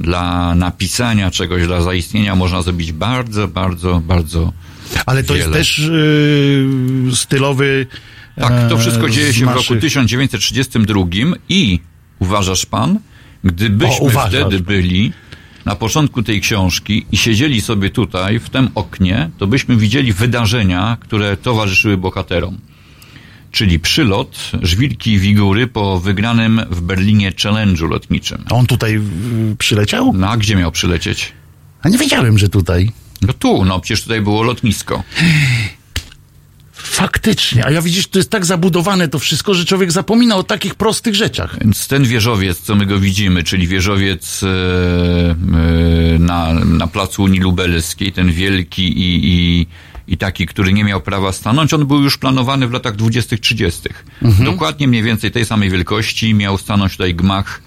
dla 0.00 0.54
napisania 0.54 1.30
czegoś, 1.30 1.66
dla 1.66 1.82
zaistnienia 1.82 2.34
można 2.34 2.62
zrobić 2.62 2.92
bardzo, 2.92 3.48
bardzo, 3.48 4.00
bardzo 4.00 4.52
Ale 5.06 5.24
to 5.24 5.34
jest 5.36 5.46
wiele. 5.48 5.58
też 5.58 5.78
yy, 5.78 7.16
stylowy. 7.16 7.86
Tak, 8.40 8.68
to 8.68 8.74
e, 8.74 8.78
wszystko 8.78 9.10
dzieje 9.10 9.32
się 9.32 9.44
w 9.44 9.48
roku 9.48 9.58
naszych- 9.58 9.80
1932 9.80 11.04
i 11.48 11.80
uważasz 12.18 12.66
pan, 12.66 12.98
gdybyśmy 13.44 14.06
O, 14.06 14.28
wtedy 14.28 14.60
byli 14.60 15.12
na 15.64 15.76
początku 15.76 16.22
tej 16.22 16.40
książki 16.40 17.06
i 17.12 17.16
siedzieli 17.16 17.60
sobie 17.60 17.90
tutaj, 17.90 18.38
w 18.38 18.50
tym 18.50 18.68
oknie, 18.74 19.30
to 19.38 19.46
byśmy 19.46 19.76
widzieli 19.76 20.12
wydarzenia, 20.12 20.96
które 21.00 21.36
towarzyszyły 21.36 21.96
bohaterom. 21.96 22.58
Czyli 23.52 23.78
przylot 23.78 24.50
Żwirki 24.62 25.12
i 25.12 25.18
Wigury 25.18 25.66
po 25.66 26.00
wygranym 26.00 26.60
w 26.70 26.80
Berlinie 26.80 27.32
challenge'u 27.32 27.88
lotniczym. 27.90 28.44
A 28.50 28.54
on 28.54 28.66
tutaj 28.66 28.92
yy, 28.92 29.56
przyleciał? 29.58 30.12
No 30.12 30.30
a 30.30 30.36
gdzie 30.36 30.56
miał 30.56 30.72
przylecieć? 30.72 31.32
A 31.82 31.88
nie 31.88 31.98
wiedziałem, 31.98 32.38
że 32.38 32.48
tutaj. 32.48 32.90
No 33.22 33.32
tu, 33.32 33.64
no 33.64 33.80
przecież 33.80 34.02
tutaj 34.02 34.20
było 34.20 34.42
lotnisko. 34.42 35.02
Faktycznie. 36.96 37.66
A 37.66 37.70
ja 37.70 37.82
widzisz, 37.82 38.06
to 38.06 38.18
jest 38.18 38.30
tak 38.30 38.44
zabudowane 38.44 39.08
to 39.08 39.18
wszystko, 39.18 39.54
że 39.54 39.64
człowiek 39.64 39.92
zapomina 39.92 40.36
o 40.36 40.42
takich 40.42 40.74
prostych 40.74 41.14
rzeczach. 41.14 41.58
Więc 41.60 41.88
ten 41.88 42.04
wieżowiec, 42.04 42.60
co 42.60 42.74
my 42.74 42.86
go 42.86 42.98
widzimy, 42.98 43.44
czyli 43.44 43.66
wieżowiec 43.66 44.42
e, 44.42 44.46
na, 46.18 46.54
na 46.54 46.86
placu 46.86 47.22
Unii 47.22 47.40
Lubelskiej, 47.40 48.12
ten 48.12 48.32
wielki 48.32 48.82
i, 48.82 49.20
i, 49.24 49.66
i 50.08 50.16
taki, 50.16 50.46
który 50.46 50.72
nie 50.72 50.84
miał 50.84 51.00
prawa 51.00 51.32
stanąć, 51.32 51.74
on 51.74 51.86
był 51.86 52.02
już 52.02 52.18
planowany 52.18 52.68
w 52.68 52.72
latach 52.72 52.96
20-30. 52.96 53.88
Dokładnie 54.44 54.88
mniej 54.88 55.02
więcej 55.02 55.30
tej 55.30 55.44
samej 55.44 55.70
wielkości 55.70 56.34
miał 56.34 56.58
stanąć 56.58 56.92
tutaj 56.92 57.14
gmach 57.14 57.62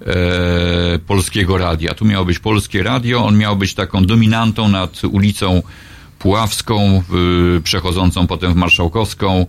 e, 0.00 0.98
polskiego 0.98 1.58
radia. 1.58 1.94
Tu 1.94 2.04
miało 2.04 2.24
być 2.24 2.38
polskie 2.38 2.82
radio, 2.82 3.24
on 3.24 3.38
miał 3.38 3.56
być 3.56 3.74
taką 3.74 4.04
dominantą 4.04 4.68
nad 4.68 5.04
ulicą 5.04 5.62
Puławską, 6.20 7.02
y, 7.56 7.60
przechodzącą 7.60 8.26
potem 8.26 8.52
w 8.52 8.56
Marszałkowską. 8.56 9.46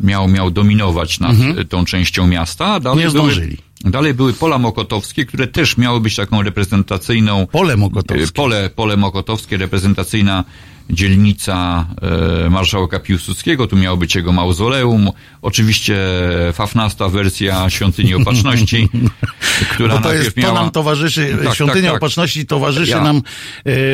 Miał, 0.00 0.28
miał 0.28 0.50
dominować 0.50 1.20
nad 1.20 1.36
y, 1.58 1.64
tą 1.64 1.84
częścią 1.84 2.26
miasta. 2.26 2.66
a 2.66 2.80
Dalej 2.80 3.04
Nie 3.04 3.10
były, 3.10 3.32
zdążyli. 3.32 3.56
Dalej 3.84 4.14
były 4.14 4.32
pola 4.32 4.58
mokotowskie, 4.58 5.26
które 5.26 5.46
też 5.46 5.76
miały 5.76 6.00
być 6.00 6.16
taką 6.16 6.42
reprezentacyjną 6.42 7.46
Pole 7.46 7.76
Mokotowskie. 7.76 8.24
E, 8.24 8.32
Pole, 8.32 8.70
pole 8.70 8.96
Mokotowskie, 8.96 9.56
reprezentacyjna 9.56 10.44
dzielnica 10.90 11.86
e, 12.46 12.50
marszałka 12.50 12.98
Piłsudskiego, 13.00 13.66
tu 13.66 13.76
miało 13.76 13.96
być 13.96 14.14
jego 14.14 14.32
mauzoleum. 14.32 15.10
Oczywiście 15.42 15.96
fafnasta 16.52 17.08
wersja 17.08 17.70
Świątyni 17.70 18.14
Opatrzności, 18.14 18.88
która 19.72 19.96
Bo 19.96 20.02
to 20.02 20.14
jest, 20.14 20.34
to 20.34 20.40
miała... 20.40 20.54
nam 20.60 20.70
towarzyszy, 20.70 21.38
Tak, 21.44 21.54
Świątynia 21.54 21.82
tak, 21.82 21.90
tak. 21.92 21.96
Opatrzności 21.96 22.46
towarzyszy 22.46 22.90
Ja- 22.90 23.02
nam 23.02 23.22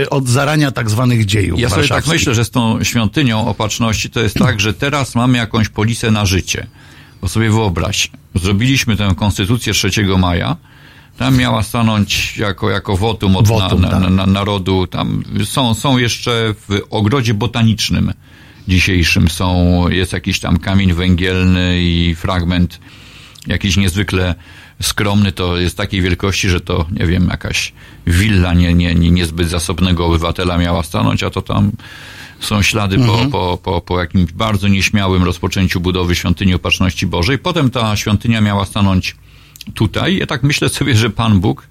e, 0.03 0.11
od 0.11 0.29
zarania 0.29 0.71
tak 0.71 0.91
zwanych 0.91 1.25
dziejów 1.25 1.61
Ja 1.61 1.69
sobie 1.69 1.89
tak 1.89 2.07
myślę, 2.07 2.35
że 2.35 2.45
z 2.45 2.51
tą 2.51 2.85
świątynią 2.85 3.47
opatrzności 3.47 4.11
to 4.11 4.21
jest 4.21 4.37
tak, 4.37 4.61
że 4.61 4.75
teraz 4.75 5.15
mamy 5.15 5.39
jakąś 5.39 5.69
polisę 5.69 6.11
na 6.11 6.27
życie. 6.27 6.67
Bo 7.21 7.29
sobie 7.29 7.51
wyobraź, 7.51 8.11
zrobiliśmy 8.35 8.97
tę 8.97 9.15
konstytucję 9.17 9.73
3 9.73 9.91
maja, 10.19 10.57
tam 11.19 11.37
miała 11.37 11.63
stanąć 11.63 12.37
jako, 12.37 12.71
jako 12.71 12.97
wotum 12.97 13.37
od 13.37 13.49
Wotum, 13.49 13.81
na, 13.81 13.89
na, 13.89 14.01
tak. 14.01 14.11
na, 14.11 14.27
narodu. 14.27 14.87
Tam 14.87 15.23
są, 15.45 15.75
są 15.75 15.99
jeszcze 15.99 16.55
w 16.69 16.81
ogrodzie 16.91 17.35
botanicznym 17.35 18.13
dzisiejszym 18.69 19.29
są, 19.29 19.89
jest 19.89 20.13
jakiś 20.13 20.41
tam 20.41 20.59
kamień 20.59 20.93
węgielny 20.93 21.83
i 21.83 22.15
fragment 22.15 22.81
jakiś 23.47 23.77
niezwykle 23.77 24.35
skromny, 24.83 25.33
to 25.33 25.57
jest 25.57 25.77
takiej 25.77 26.03
wielkości, 26.03 26.49
że 26.49 26.61
to, 26.61 26.87
nie 26.91 27.07
wiem, 27.07 27.29
jakaś 27.31 27.73
willa 28.07 28.55
nie, 28.55 28.75
nie, 28.75 28.95
nie, 28.95 29.11
niezbyt 29.11 29.49
zasobnego 29.49 30.07
obywatela 30.07 30.59
miała 30.59 30.83
stanąć, 30.83 31.23
a 31.23 31.31
to 31.31 31.43
tam 31.43 31.73
są 32.41 32.63
ślady 32.63 32.99
po, 32.99 33.27
po, 33.31 33.59
po, 33.63 33.81
po 33.81 34.01
jakimś 34.01 34.33
bardzo 34.33 34.69
nieśmiałym 34.69 35.25
rozpoczęciu 35.25 35.81
budowy 35.81 36.15
świątyni 36.15 36.55
Opatrzności 36.55 37.07
Bożej. 37.07 37.39
Potem 37.39 37.71
ta 37.71 37.97
świątynia 37.97 38.41
miała 38.41 38.65
stanąć 38.65 39.17
tutaj. 39.75 40.17
Ja 40.17 40.27
tak 40.27 40.43
myślę 40.43 40.69
sobie, 40.69 40.97
że 40.97 41.11
Pan 41.11 41.41
Bóg 41.41 41.67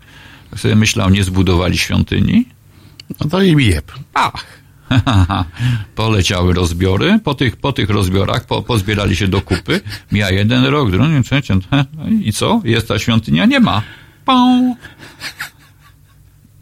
sobie 0.56 0.76
myślał, 0.76 1.10
nie 1.10 1.24
zbudowali 1.24 1.78
świątyni. 1.78 2.46
No 3.20 3.30
to 3.30 3.42
i 3.42 3.66
jeb. 3.66 3.92
Ach, 4.14 4.46
poleciały 5.96 6.54
rozbiory. 6.54 7.20
Po 7.24 7.34
tych, 7.34 7.56
po 7.56 7.74
tych 7.74 7.90
rozbiorach 7.90 8.46
po, 8.46 8.62
pozbierali 8.62 9.16
się 9.16 9.28
do 9.28 9.42
kupy. 9.42 9.82
Mija 10.12 10.32
jeden 10.32 10.66
rok, 10.66 10.92
drugi, 10.92 11.24
trzeci. 11.24 11.54
he, 11.70 11.86
I 12.24 12.34
co? 12.34 12.62
Jest 12.64 12.88
ta 12.88 13.00
świątynia? 13.00 13.46
Nie 13.46 13.60
ma. 13.60 13.82
Pą. 14.26 14.76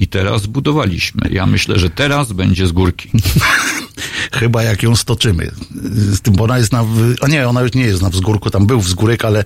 I 0.02 0.08
teraz 0.08 0.42
zbudowaliśmy. 0.42 1.30
Ja 1.32 1.46
myślę, 1.46 1.80
że 1.80 1.90
teraz 1.90 2.32
będzie 2.32 2.68
z 2.68 2.72
górki. 2.72 3.10
Chyba 4.40 4.64
jak 4.64 4.84
ją 4.84 4.96
stoczymy. 4.96 5.52
Z 5.96 6.22
tym, 6.22 6.34
bo 6.34 6.44
ona 6.44 6.58
jest 6.58 6.72
na... 6.72 6.86
A 7.22 7.28
nie, 7.28 7.48
ona 7.48 7.62
już 7.62 7.74
nie 7.74 7.84
jest 7.84 8.02
na 8.02 8.10
wzgórku, 8.10 8.50
tam 8.50 8.66
był 8.66 8.80
wzgórek, 8.80 9.26
ale, 9.26 9.46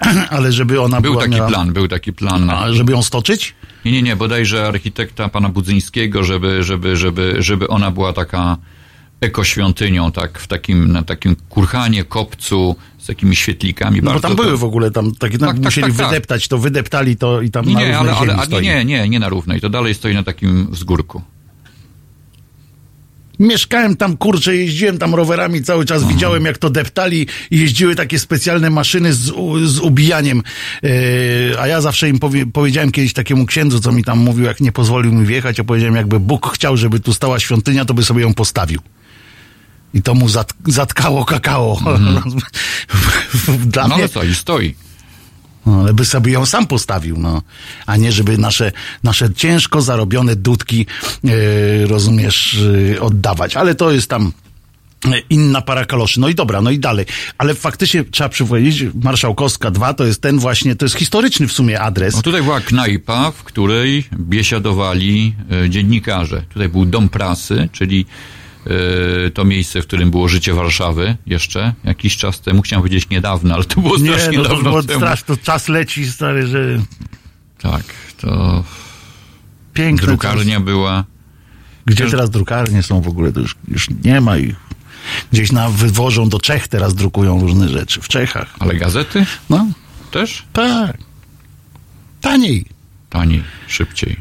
ale 0.36 0.52
żeby 0.52 0.80
ona 0.80 1.00
Był 1.00 1.12
była... 1.12 1.24
taki 1.24 1.36
miała, 1.36 1.48
plan, 1.48 1.72
był 1.72 1.88
taki 1.88 2.12
plan. 2.12 2.50
A 2.50 2.72
żeby 2.72 2.92
ją 2.92 3.02
stoczyć? 3.02 3.54
Nie, 3.84 3.92
nie, 3.92 4.02
nie, 4.02 4.16
bodajże 4.16 4.68
architekta 4.68 5.28
pana 5.28 5.48
Budzyńskiego, 5.48 6.24
żeby, 6.24 6.62
żeby, 6.64 6.96
żeby, 6.96 7.36
żeby 7.38 7.68
ona 7.68 7.90
była 7.90 8.12
taka 8.12 8.56
ekoświątynią, 9.20 10.12
tak, 10.12 10.38
w 10.38 10.46
takim, 10.46 10.92
na 10.92 11.02
takim 11.02 11.36
kurhanie, 11.48 12.04
kopcu, 12.04 12.76
z 13.00 13.06
takimi 13.06 13.36
świetlikami. 13.36 14.00
No 14.02 14.12
bo 14.14 14.20
tam 14.20 14.36
to- 14.36 14.42
były 14.42 14.56
w 14.56 14.64
ogóle, 14.64 14.90
tam 14.90 15.14
takie, 15.14 15.38
Tak, 15.38 15.48
tak, 15.48 15.64
musieli 15.64 15.86
tak, 15.88 15.96
tak. 15.96 16.06
wydeptać, 16.08 16.48
to 16.48 16.58
wydeptali 16.58 17.16
to 17.16 17.40
i 17.40 17.50
tam 17.50 17.66
Nie, 17.66 17.74
na 17.74 17.80
równej 17.80 18.14
ale, 18.14 18.34
ale, 18.34 18.46
stoi. 18.46 18.62
nie, 18.64 18.84
nie, 18.84 19.08
nie 19.08 19.18
na 19.20 19.28
równej. 19.28 19.60
To 19.60 19.70
dalej 19.70 19.94
stoi 19.94 20.14
na 20.14 20.22
takim 20.22 20.66
wzgórku. 20.70 21.22
Mieszkałem 23.38 23.96
tam, 23.96 24.16
kurczę, 24.16 24.56
jeździłem 24.56 24.98
tam 24.98 25.14
rowerami 25.14 25.62
cały 25.62 25.84
czas, 25.84 26.08
widziałem 26.08 26.44
jak 26.44 26.58
to 26.58 26.70
deptali 26.70 27.26
i 27.50 27.58
jeździły 27.58 27.94
takie 27.94 28.18
specjalne 28.18 28.70
maszyny 28.70 29.12
z, 29.12 29.32
z 29.64 29.78
ubijaniem. 29.78 30.42
Yy, 30.82 30.90
a 31.60 31.66
ja 31.66 31.80
zawsze 31.80 32.08
im 32.08 32.18
powie, 32.18 32.46
powiedziałem 32.46 32.90
kiedyś 32.92 33.12
takiemu 33.12 33.46
księdzu, 33.46 33.80
co 33.80 33.92
mi 33.92 34.04
tam 34.04 34.18
mówił, 34.18 34.44
jak 34.44 34.60
nie 34.60 34.72
pozwolił 34.72 35.12
mi 35.12 35.26
wjechać, 35.26 35.58
ja 35.58 35.64
powiedziałem, 35.64 35.96
jakby 35.96 36.20
Bóg 36.20 36.52
chciał, 36.54 36.76
żeby 36.76 37.00
tu 37.00 37.14
stała 37.14 37.40
świątynia, 37.40 37.84
to 37.84 37.94
by 37.94 38.02
sobie 38.04 38.22
ją 38.22 38.34
postawił. 38.34 38.80
I 39.94 40.02
to 40.02 40.14
mu 40.14 40.28
zat, 40.28 40.52
zatkało 40.66 41.24
kakao. 41.24 41.78
Dla 43.66 43.82
No 43.88 43.94
mnie 43.94 44.04
ale 44.04 44.08
co, 44.08 44.22
i 44.24 44.34
stoi. 44.34 44.74
no, 45.66 45.80
ale 45.80 45.94
by 45.94 46.04
sobie 46.04 46.32
ją 46.32 46.46
sam 46.46 46.66
postawił, 46.66 47.18
no. 47.18 47.42
A 47.86 47.96
nie, 47.96 48.12
żeby 48.12 48.38
nasze, 48.38 48.72
nasze 49.02 49.34
ciężko 49.34 49.82
zarobione 49.82 50.36
dudki, 50.36 50.86
yy, 51.24 51.32
rozumiesz, 51.86 52.58
yy, 52.90 53.00
oddawać. 53.00 53.56
Ale 53.56 53.74
to 53.74 53.90
jest 53.90 54.10
tam 54.10 54.32
yy, 55.04 55.18
inna 55.30 55.60
para 55.62 55.84
kaloszy. 55.84 56.20
No 56.20 56.28
i 56.28 56.34
dobra, 56.34 56.60
no 56.62 56.70
i 56.70 56.78
dalej. 56.78 57.06
Ale 57.38 57.54
faktycznie 57.54 58.04
trzeba 58.04 58.28
przypomnieć, 58.28 58.84
Marszałkowska 59.02 59.70
2 59.70 59.94
to 59.94 60.04
jest 60.04 60.22
ten 60.22 60.38
właśnie, 60.38 60.76
to 60.76 60.84
jest 60.84 60.96
historyczny 60.96 61.48
w 61.48 61.52
sumie 61.52 61.80
adres. 61.80 62.14
No 62.14 62.22
tutaj 62.22 62.42
była 62.42 62.60
knajpa, 62.60 63.30
w 63.30 63.42
której 63.44 64.04
biesiadowali 64.14 65.34
e, 65.64 65.70
dziennikarze. 65.70 66.42
Tutaj 66.52 66.68
był 66.68 66.84
dom 66.86 67.08
prasy, 67.08 67.68
czyli 67.72 68.00
e, 68.00 68.39
to 69.34 69.44
miejsce, 69.44 69.82
w 69.82 69.86
którym 69.86 70.10
było 70.10 70.28
życie 70.28 70.54
Warszawy 70.54 71.16
jeszcze 71.26 71.74
jakiś 71.84 72.16
czas 72.16 72.40
temu. 72.40 72.62
Chciałem 72.62 72.82
powiedzieć 72.82 73.08
niedawno, 73.10 73.54
ale 73.54 73.64
to 73.64 73.80
było 73.80 73.96
nie, 73.98 74.12
strasznie 74.12 74.38
no 74.38 74.44
to 74.44 74.48
dawno 74.50 74.70
było 74.70 74.82
temu. 74.82 75.00
strasz, 75.00 75.22
to 75.22 75.36
czas 75.36 75.68
leci, 75.68 76.06
stary, 76.06 76.46
że 76.46 76.78
Tak, 77.62 77.82
to 78.20 78.64
piękny 79.74 79.98
czas. 79.98 80.06
drukarnia 80.06 80.60
była. 80.60 81.04
Gdzie 81.86 82.02
Też- 82.04 82.10
teraz 82.10 82.30
drukarnie 82.30 82.82
są 82.82 83.00
w 83.00 83.08
ogóle? 83.08 83.32
To 83.32 83.40
już, 83.40 83.56
już 83.68 83.88
nie 84.04 84.20
ma 84.20 84.36
ich. 84.36 84.54
Gdzieś 85.32 85.52
na 85.52 85.70
wywożą 85.70 86.28
do 86.28 86.38
Czech 86.40 86.68
teraz 86.68 86.94
drukują 86.94 87.40
różne 87.40 87.68
rzeczy. 87.68 88.00
W 88.00 88.08
Czechach. 88.08 88.54
Ale 88.58 88.74
gazety 88.74 89.26
No, 89.50 89.66
też 90.10 90.44
tak. 90.52 90.98
Taniej. 92.20 92.64
taniej, 93.10 93.42
szybciej. 93.66 94.16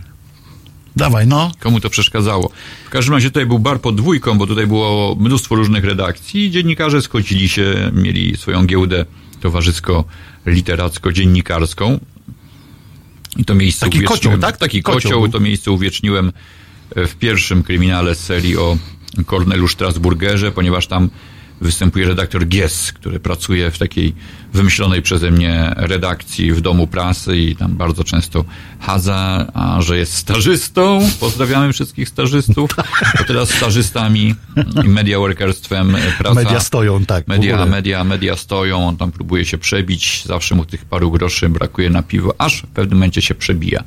Dawaj, 1.00 1.28
no. 1.28 1.52
Komu 1.60 1.80
to 1.80 1.90
przeszkadzało? 1.90 2.52
W 2.86 2.90
każdym 2.90 3.14
razie 3.14 3.30
tutaj 3.30 3.46
był 3.46 3.60
bar 3.60 3.82
pod 3.82 3.96
dwójką, 3.96 4.38
bo 4.38 4.48
tutaj 4.48 4.68
było 4.68 5.16
mnóstwo 5.20 5.56
różnych 5.56 5.84
redakcji 5.84 6.46
i 6.46 6.52
dziennikarze 6.52 7.02
schodzili 7.02 7.50
się, 7.50 7.92
mieli 7.94 8.38
swoją 8.38 8.66
giełdę 8.66 9.06
towarzysko-literacko-dziennikarską. 9.42 12.00
I 13.38 13.46
to 13.46 13.56
miejsce 13.56 13.86
Taki 13.86 13.98
uwieczniłem. 13.98 14.20
kocioł, 14.20 14.38
tak? 14.52 14.58
Taki 14.58 14.84
Kocioł 14.84 15.02
kocioł, 15.02 15.28
to 15.30 15.40
miejsce 15.40 15.72
uwieczniłem 15.72 16.32
e, 16.96 17.08
w 17.08 17.16
pierwszym 17.16 17.64
kryminale 17.64 18.16
z 18.16 18.20
serii 18.20 18.58
o 18.58 18.78
Kornelu 19.26 19.68
Strasburgerze, 19.68 20.52
ponieważ 20.52 20.88
tam 20.88 21.10
występuje 21.62 22.08
redaktor 22.08 22.48
Gies, 22.48 22.94
który 22.94 23.20
pracuje 23.20 23.72
w 23.72 23.78
takiej 23.78 24.16
wymyślonej 24.54 25.02
przeze 25.02 25.32
mnie 25.32 25.74
redakcji 25.78 26.54
w 26.54 26.62
domu 26.62 26.88
prasy 26.88 27.38
i 27.38 27.56
tam 27.56 27.76
bardzo 27.76 28.04
często 28.04 28.46
chadza, 28.80 29.48
a 29.54 29.82
że 29.82 29.98
jest 29.98 30.14
stażystą, 30.14 31.10
pozdrawiamy 31.20 31.74
wszystkich 31.74 32.10
stażystów, 32.10 32.76
to 33.18 33.24
teraz 33.28 33.50
stażystami 33.50 34.36
i 34.86 34.90
media 34.90 35.20
workerstwem 35.20 35.98
praca. 36.18 36.36
Media 36.36 36.60
stoją, 36.60 37.06
tak. 37.06 37.28
Media, 37.28 37.66
media, 37.66 38.04
media 38.04 38.36
stoją, 38.36 38.88
on 38.88 38.98
tam 38.98 39.12
próbuje 39.12 39.46
się 39.46 39.58
przebić, 39.58 40.24
zawsze 40.26 40.56
mu 40.56 40.66
tych 40.66 40.86
paru 40.86 41.12
groszy 41.12 41.50
brakuje 41.50 41.90
na 41.90 42.04
piwo, 42.04 42.36
aż 42.38 42.62
w 42.62 42.68
pewnym 42.68 42.98
momencie 42.98 43.22
się 43.22 43.36
przebija. 43.36 43.84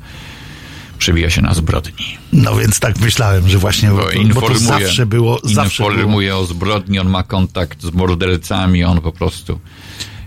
Przebija 1.03 1.29
się 1.29 1.41
na 1.41 1.53
zbrodni. 1.53 2.17
No 2.33 2.55
więc 2.55 2.79
tak 2.79 2.99
myślałem, 2.99 3.49
że 3.49 3.57
właśnie, 3.57 3.89
bo, 3.89 3.97
to- 3.97 4.03
bo 4.05 4.11
to 4.11 4.17
informuje, 4.17 4.59
zawsze 4.59 5.05
było, 5.05 5.39
zawsze 5.43 5.83
było, 5.83 5.91
informuje 5.95 6.37
o 6.37 6.45
zbrodni, 6.45 6.99
on 6.99 7.09
ma 7.09 7.23
kontakt 7.23 7.81
z 7.83 7.93
mordercami, 7.93 8.83
on 8.83 9.01
po 9.01 9.11
prostu 9.11 9.59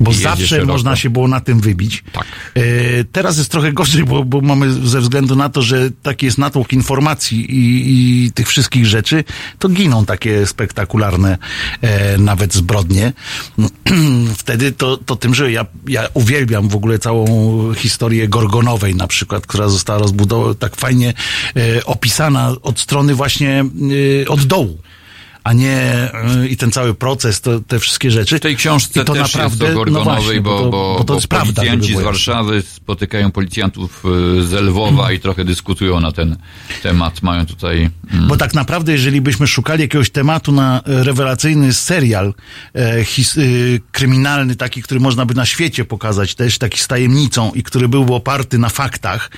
bo 0.01 0.13
zawsze 0.13 0.47
szeroko. 0.47 0.73
można 0.73 0.97
się 0.97 1.11
było 1.11 1.29
na 1.29 1.41
tym 1.41 1.61
wybić. 1.61 2.05
Tak. 2.13 2.27
E, 2.55 2.63
teraz 3.05 3.39
jest 3.39 3.51
trochę 3.51 3.73
gorzej, 3.73 4.05
bo, 4.05 4.25
bo 4.25 4.41
mamy 4.41 4.73
ze 4.73 5.01
względu 5.01 5.37
na 5.37 5.49
to, 5.49 5.63
że 5.63 5.91
taki 6.03 6.27
jest 6.27 6.39
natłok 6.39 6.73
informacji 6.73 7.55
i, 7.55 8.27
i 8.27 8.33
tych 8.33 8.49
wszystkich 8.49 8.87
rzeczy, 8.87 9.25
to 9.59 9.69
giną 9.69 10.07
takie 10.07 10.47
spektakularne 10.47 11.39
e, 11.81 12.19
nawet 12.19 12.55
zbrodnie. 12.55 13.13
Wtedy 14.39 14.73
to, 14.73 14.97
to 14.97 15.17
tym, 15.17 15.35
że 15.35 15.53
ja, 15.53 15.67
ja 15.89 16.09
uwielbiam 16.15 16.69
w 16.69 16.77
ogóle 16.77 16.99
całą 16.99 17.27
historię 17.75 18.29
Gorgonowej 18.29 18.95
na 18.95 19.07
przykład, 19.07 19.47
która 19.47 19.69
została 19.69 19.99
rozbudowana, 19.99 20.55
tak 20.55 20.77
fajnie 20.77 21.15
e, 21.57 21.85
opisana 21.85 22.53
od 22.63 22.81
strony 22.81 23.15
właśnie 23.15 23.65
e, 24.25 24.29
od 24.29 24.45
dołu. 24.45 24.79
A 25.47 25.53
nie 25.53 25.73
e, 25.73 26.49
i 26.49 26.57
ten 26.57 26.73
cały 26.73 26.95
proces, 26.95 27.41
to, 27.41 27.61
te 27.61 27.79
wszystkie 27.79 28.11
rzeczy. 28.11 28.39
W 28.39 28.41
tej 28.41 28.57
książce 28.57 29.03
I 29.03 29.05
to 29.05 29.13
też 29.13 29.35
naprawdę, 29.35 29.65
jest 29.65 29.75
do 29.75 29.79
Gorgonowej, 29.79 30.15
no 30.15 30.23
właśnie, 30.23 30.41
bo, 30.41 30.59
to, 30.59 30.71
bo, 30.71 30.95
bo 30.99 30.99
to 30.99 31.05
bo 31.05 31.15
jest 31.15 31.29
prawda. 31.29 31.53
policjanci 31.53 31.97
z 31.97 32.01
Warszawy 32.01 32.63
spotykają 32.63 33.31
policjantów 33.31 34.05
y, 34.39 34.47
z 34.47 34.53
Lwowa 34.53 35.13
i 35.13 35.21
trochę 35.21 35.45
dyskutują 35.45 36.01
na 36.01 36.13
ten 36.13 36.37
temat. 36.83 37.23
Mają 37.23 37.47
tutaj... 37.47 37.91
mm, 38.13 38.29
Bo 38.29 38.37
tak 38.37 38.55
naprawdę, 38.55 38.93
jeżeli 38.93 39.21
byśmy 39.21 39.47
szukali 39.47 39.83
jakiegoś 39.83 40.11
tematu 40.11 40.53
na 40.53 40.83
e, 40.83 41.05
rewelacyjny 41.05 41.73
serial 41.73 42.35
e, 42.75 43.05
his, 43.05 43.39
e, 43.39 43.41
kryminalny, 43.93 44.57
taki, 44.57 44.83
który 44.83 45.01
można 45.01 45.27
by 45.27 45.35
na 45.35 45.47
świecie 45.47 45.85
pokazać, 45.85 46.35
też 46.35 46.59
taki 46.59 46.79
z 46.79 46.89
tajemnicą 46.89 47.53
i 47.55 47.63
który 47.63 47.89
byłby 47.89 48.15
oparty 48.15 48.59
na 48.59 48.69
faktach, 48.69 49.31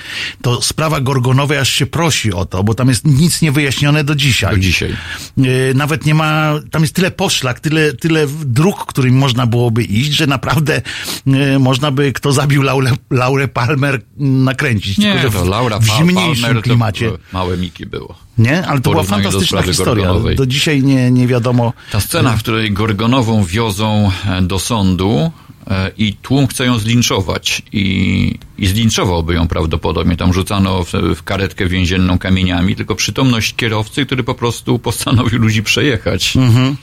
to 0.42 0.62
sprawa 0.62 1.00
Gorgonowej 1.00 1.58
aż 1.58 1.68
się 1.68 1.86
prosi 1.86 2.32
o 2.32 2.44
to, 2.44 2.64
bo 2.64 2.74
tam 2.74 2.88
jest 2.88 3.04
nic 3.04 3.42
niewyjaśnione 3.42 4.04
do 4.04 4.14
dzisiaj. 4.14 4.54
Do 4.54 4.60
dzisiaj. 4.60 4.96
E, 5.38 5.74
nawet 5.74 5.97
nie 6.06 6.14
ma, 6.14 6.52
tam 6.70 6.82
jest 6.82 6.94
tyle 6.94 7.10
poszlak, 7.10 7.60
tyle, 7.60 7.92
tyle 7.92 8.26
dróg, 8.44 8.86
którymi 8.86 9.18
można 9.18 9.46
byłoby 9.46 9.82
iść, 9.84 10.10
że 10.12 10.26
naprawdę 10.26 10.82
e, 11.26 11.58
można 11.58 11.90
by, 11.90 12.12
kto 12.12 12.32
zabił 12.32 12.62
Laurę, 12.62 12.92
Laurę 13.10 13.48
Palmer, 13.48 13.94
m, 14.20 14.44
nakręcić. 14.44 14.98
Nie, 14.98 15.12
Tylko, 15.12 15.28
że 15.32 15.38
to 15.38 15.44
w, 15.44 15.48
Laura 15.48 15.78
w 15.78 15.84
zimniejszym 15.84 16.44
Palmer 16.44 16.62
klimacie. 16.62 17.10
to 17.10 17.18
małe 17.32 17.56
Miki 17.56 17.86
było. 17.86 18.14
Nie? 18.38 18.66
Ale 18.66 18.80
to 18.80 18.90
była 18.90 19.02
do 19.02 19.08
fantastyczna 19.08 19.46
sprawy 19.46 19.68
historia. 19.68 20.04
Gorgonowej. 20.04 20.36
Do 20.36 20.46
dzisiaj 20.46 20.82
nie, 20.82 21.10
nie 21.10 21.26
wiadomo. 21.26 21.72
Ta 21.92 22.00
scena, 22.00 22.36
w 22.36 22.38
której 22.38 22.72
Gorgonową 22.72 23.44
wiozą 23.44 24.10
e, 24.26 24.42
do 24.42 24.58
sądu 24.58 25.30
e, 25.47 25.47
i 25.96 26.14
tłum 26.14 26.46
chce 26.46 26.64
ją 26.66 26.78
zlinczować 26.78 27.62
i, 27.72 28.34
i 28.58 28.66
zlinczowałby 28.66 29.34
ją 29.34 29.48
prawdopodobnie. 29.48 30.16
Tam 30.16 30.32
rzucano 30.32 30.84
w, 30.84 30.92
w 31.16 31.22
karetkę 31.22 31.66
więzienną 31.66 32.18
kamieniami, 32.18 32.76
tylko 32.76 32.94
przytomność 32.94 33.54
kierowcy, 33.54 34.06
który 34.06 34.24
po 34.24 34.34
prostu 34.34 34.78
postanowił 34.78 35.38
ludzi 35.38 35.62
przejechać. 35.62 36.36
Mhm. 36.36 36.76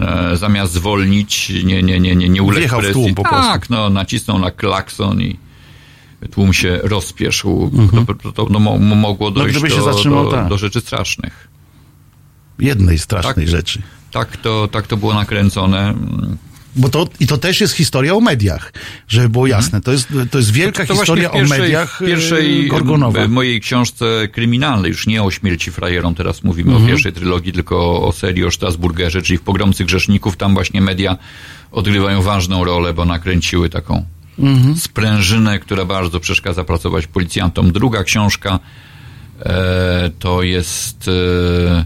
E, 0.00 0.36
zamiast 0.36 0.72
zwolnić, 0.72 1.48
nie, 1.64 1.82
nie, 1.82 2.00
nie, 2.00 2.16
nie, 2.16 2.28
nie 2.28 2.42
uległ 2.42 2.60
Wjechał 2.60 2.78
w 2.80 2.82
presji. 2.82 3.02
tłum 3.02 3.14
po 3.14 3.22
prostu. 3.22 3.46
Tak, 3.52 3.70
no, 3.70 3.90
nacisnął 3.90 4.38
na 4.38 4.50
klakson 4.50 5.22
i 5.22 5.36
tłum 6.30 6.52
się 6.52 6.78
rozpieszł. 6.82 7.70
To, 8.06 8.14
to, 8.14 8.32
to 8.32 8.46
no, 8.50 8.58
mo, 8.58 8.78
mogło 8.78 9.30
dojść 9.30 9.56
Mhm. 9.56 9.62
gdyby 9.62 9.80
się 9.80 9.86
do, 9.86 9.92
zatrzymał, 9.92 10.24
do, 10.24 10.30
tak. 10.30 10.48
do 10.48 10.58
rzeczy 10.58 10.80
strasznych. 10.80 11.48
Jednej 12.58 12.98
strasznej 12.98 13.34
Tak. 13.46 13.48
rzeczy. 13.48 13.82
Tak 14.10 14.36
to, 14.36 14.68
tak 14.68 14.86
to 14.86 14.96
było 14.96 15.14
nakręcone. 15.14 15.94
Bo 16.76 16.88
to, 16.88 17.08
I 17.20 17.26
to 17.26 17.38
też 17.38 17.60
jest 17.60 17.74
historia 17.74 18.14
o 18.14 18.20
mediach, 18.20 18.72
żeby 19.08 19.28
było 19.28 19.46
jasne. 19.46 19.80
To 19.80 19.92
jest, 19.92 20.08
to 20.30 20.38
jest 20.38 20.50
wielka 20.50 20.82
Mhm. 20.82 20.86
To 20.88 20.94
historia 21.04 21.28
pierwszej, 21.30 21.58
o 21.58 21.62
mediach 21.62 21.96
w 22.02 22.06
pierwszej 22.06 22.66
e, 22.66 22.68
Gorgonowa. 22.68 23.28
mojej 23.28 23.60
książce 23.60 24.28
kryminalnej, 24.32 24.88
już 24.90 25.06
nie 25.06 25.22
o 25.22 25.30
śmierci 25.30 25.70
frajerom, 25.70 26.14
teraz 26.14 26.44
mówimy 26.44 26.70
Mhm. 26.70 26.84
o 26.84 26.88
pierwszej 26.88 27.12
trylogii, 27.12 27.52
tylko 27.52 27.76
o, 27.78 28.08
o 28.08 28.12
serii 28.12 28.44
o 28.44 28.50
Strasburgerze, 28.50 29.22
czyli 29.22 29.38
w 29.38 29.42
Pogromcy 29.42 29.84
Grzeszników. 29.84 30.36
Tam 30.36 30.54
właśnie 30.54 30.80
media 30.80 31.16
odgrywają 31.72 32.22
ważną 32.22 32.64
rolę, 32.64 32.94
bo 32.94 33.04
nakręciły 33.04 33.68
taką 33.70 34.04
Mhm. 34.38 34.76
sprężynę, 34.76 35.58
która 35.58 35.84
bardzo 35.84 36.20
przeszkadza 36.20 36.64
pracować 36.64 37.06
policjantom. 37.06 37.72
Druga 37.72 38.04
książka 38.04 38.58
e, 39.40 40.10
to 40.18 40.42
jest 40.42 41.08
e, 41.08 41.84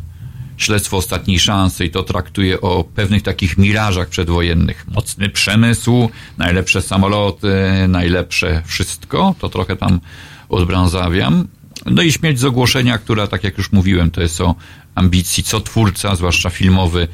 Śledztwo 0.62 0.96
ostatniej 0.96 1.38
szansy 1.38 1.84
i 1.84 1.90
to 1.90 2.02
traktuje 2.02 2.60
o 2.60 2.84
pewnych 2.84 3.22
takich 3.22 3.58
mirażach 3.58 4.08
przedwojennych. 4.08 4.86
Mocny 4.94 5.28
przemysł, 5.28 6.10
najlepsze 6.38 6.82
samoloty, 6.82 7.54
najlepsze 7.88 8.62
wszystko. 8.66 9.34
To 9.38 9.48
trochę 9.48 9.76
tam 9.76 10.00
odbrązawiam. 10.48 11.48
No 11.86 12.02
i 12.02 12.12
śmierć 12.12 12.38
z 12.38 12.44
ogłoszenia, 12.44 12.98
która, 12.98 13.26
tak 13.26 13.44
jak 13.44 13.58
już 13.58 13.72
mówiłem, 13.72 14.10
to 14.10 14.22
jest 14.22 14.40
o 14.40 14.54
ambicji, 14.94 15.42
co 15.42 15.60
twórca, 15.60 16.16
zwłaszcza 16.16 16.50
filmowy, 16.50 17.08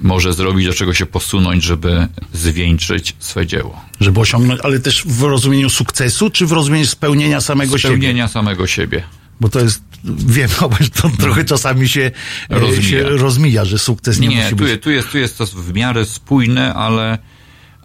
może 0.00 0.32
zrobić, 0.32 0.66
do 0.66 0.72
czego 0.72 0.94
się 0.94 1.06
posunąć, 1.06 1.64
żeby 1.64 2.08
zwieńczyć 2.32 3.16
swe 3.18 3.46
dzieło. 3.46 3.80
Żeby 4.00 4.20
osiągnąć, 4.20 4.60
ale 4.64 4.80
też 4.80 5.04
w 5.06 5.22
rozumieniu 5.22 5.70
sukcesu, 5.70 6.30
czy 6.30 6.46
w 6.46 6.52
rozumieniu 6.52 6.86
spełnienia 6.86 7.40
samego 7.40 7.78
siebie? 7.78 7.94
Spełnienia 7.94 8.28
samego 8.28 8.66
siebie. 8.66 9.02
Bo 9.42 9.48
to 9.48 9.60
jest, 9.60 9.82
wiem, 10.04 10.48
to 11.02 11.10
trochę 11.18 11.44
czasami 11.44 11.88
się 11.88 12.10
e, 12.50 12.58
Rozmija. 12.58 12.82
się 12.82 13.02
rozmija, 13.02 13.64
że 13.64 13.78
sukces 13.78 14.18
nie, 14.20 14.28
Nie, 14.28 14.36
musi 14.36 14.50
tu, 14.50 14.56
być. 14.56 14.82
tu, 14.82 14.90
jest, 14.90 15.08
tu 15.08 15.18
jest 15.18 15.38
to 15.38 15.46
w 15.46 15.74
miarę 15.74 16.04
spójne, 16.04 16.74
ale, 16.74 17.18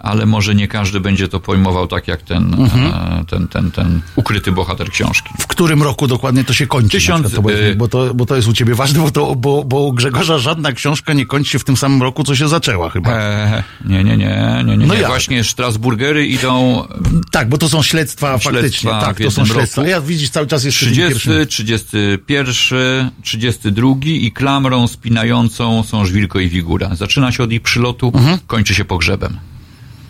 ale 0.08 0.26
może 0.26 0.56
nie 0.56 0.68
każdy 0.68 1.00
będzie 1.00 1.28
to 1.28 1.40
pojmował 1.40 1.88
tak 1.88 2.08
jak 2.08 2.22
ten, 2.22 2.54
Mhm. 2.54 2.86
e, 2.86 3.26
ten, 3.30 3.48
ten, 3.48 3.72
ten 3.72 4.02
ukryty 4.16 4.52
bohater 4.52 4.90
książki. 4.92 5.30
W 5.40 5.48
którym 5.48 5.84
roku 5.84 6.08
dokładnie 6.08 6.44
to 6.44 6.54
się 6.54 6.68
kończy? 6.68 6.98
Tysiąc- 6.98 7.36
to, 7.36 7.52
y- 7.52 7.76
bo, 7.76 7.88
to, 7.88 8.14
bo 8.14 8.26
to 8.26 8.36
jest 8.36 8.48
u 8.48 8.54
ciebie 8.54 8.76
ważne, 8.76 9.00
bo, 9.00 9.12
to, 9.12 9.36
bo, 9.36 9.64
bo 9.64 9.80
u 9.82 9.94
Grzegorza 9.94 10.38
żadna 10.40 10.72
książka 10.72 11.14
nie 11.14 11.26
kończy 11.26 11.52
się 11.52 11.60
w 11.60 11.64
tym 11.64 11.78
samym 11.78 12.02
roku, 12.02 12.24
co 12.24 12.36
się 12.36 12.48
zaczęła 12.48 12.90
chyba. 12.90 13.12
E, 13.12 13.64
nie, 13.86 14.04
nie, 14.04 14.18
nie, 14.18 14.64
nie, 14.66 14.78
nie. 14.78 14.88
No 14.88 14.94
jak? 14.94 15.08
Właśnie 15.08 15.44
Strasburgery 15.44 16.28
idą 16.28 16.84
Tak, 17.32 17.50
bo 17.50 17.58
to 17.58 17.70
są 17.70 17.84
śledztwa, 17.84 18.28
Śledztwa 18.40 18.52
faktycznie. 18.52 18.90
Tak, 18.92 19.18
to 19.18 19.32
są 19.32 19.46
śledztwa. 19.46 19.82
roku. 19.82 19.92
Ja 19.92 20.02
widzisz, 20.02 20.30
cały 20.30 20.48
czas 20.48 20.64
jest 20.64 20.78
30, 20.78 21.30
31, 21.50 23.12
32 23.24 23.96
i 24.06 24.32
klamrą 24.32 24.88
spinającą 24.88 25.84
są 25.84 26.06
Żwirko 26.06 26.40
i 26.40 26.50
Wigura. 26.50 26.96
Zaczyna 26.96 27.32
się 27.32 27.44
od 27.44 27.52
ich 27.52 27.62
przylotu, 27.62 28.12
Mhm. 28.16 28.38
kończy 28.48 28.76
się 28.76 28.86
pogrzebem. 28.86 29.38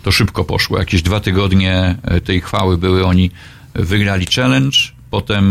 To 0.08 0.12
szybko 0.12 0.44
poszło. 0.44 0.78
Jakieś 0.78 1.02
dwa 1.02 1.20
tygodnie 1.20 1.96
e, 2.02 2.20
tej 2.20 2.40
chwały 2.40 2.78
były. 2.78 3.06
Oni 3.06 3.30
wygrali 3.74 4.26
challenge, 4.36 4.78
potem 5.10 5.44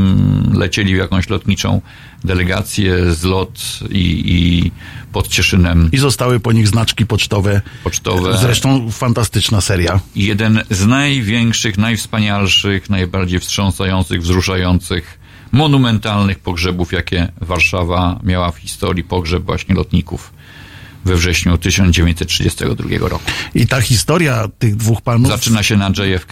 lecieli 0.53 0.95
w 0.95 0.97
jakąś 0.97 1.29
lotniczą 1.29 1.81
delegację, 2.23 3.13
zlot 3.13 3.79
i, 3.89 4.23
i 4.25 4.71
pod 5.11 5.27
Cieszynem 5.27 5.89
I 5.91 5.97
zostały 5.97 6.39
po 6.39 6.51
nich 6.51 6.67
znaczki 6.67 7.05
pocztowe. 7.05 7.61
pocztowe. 7.83 8.37
Zresztą 8.37 8.91
fantastyczna 8.91 9.61
seria. 9.61 9.99
Jeden 10.15 10.63
z 10.69 10.85
największych, 10.85 11.77
najwspanialszych, 11.77 12.89
najbardziej 12.89 13.39
wstrząsających, 13.39 14.21
wzruszających, 14.21 15.19
monumentalnych 15.51 16.39
pogrzebów, 16.39 16.93
jakie 16.93 17.27
Warszawa 17.41 18.19
miała 18.23 18.51
w 18.51 18.57
historii. 18.57 19.03
Pogrzeb 19.03 19.43
właśnie 19.43 19.75
lotników 19.75 20.33
we 21.07 21.15
wrześniu 21.15 21.57
1932 21.57 23.07
roku. 23.07 23.23
I 23.55 23.67
ta 23.67 23.81
historia 23.81 24.47
tych 24.59 24.75
dwóch 24.75 25.01
panów, 25.01 25.27
Zaczyna 25.31 25.63
się 25.63 25.77
na 25.77 25.89
JFK. 25.89 26.31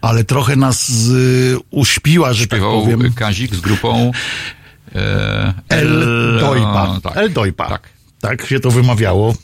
ale 0.00 0.24
trochę 0.24 0.56
nas 0.56 0.88
y, 1.08 1.56
uśpiła, 1.70 2.32
że 2.32 2.46
tak 2.46 2.58
Śpiewał 2.58 2.82
powiem. 2.82 3.12
Kazik 3.12 3.54
z 3.54 3.60
grupą 3.60 4.12
e, 4.94 5.54
El 5.68 6.06
Dojpa. 6.40 7.00
tak, 7.02 7.16
El 7.16 7.32
Dojpa. 7.32 7.68
Tak. 7.68 7.88
Tak 8.20 8.46
się 8.46 8.60
to 8.60 8.70
wymawiało. 8.70 9.34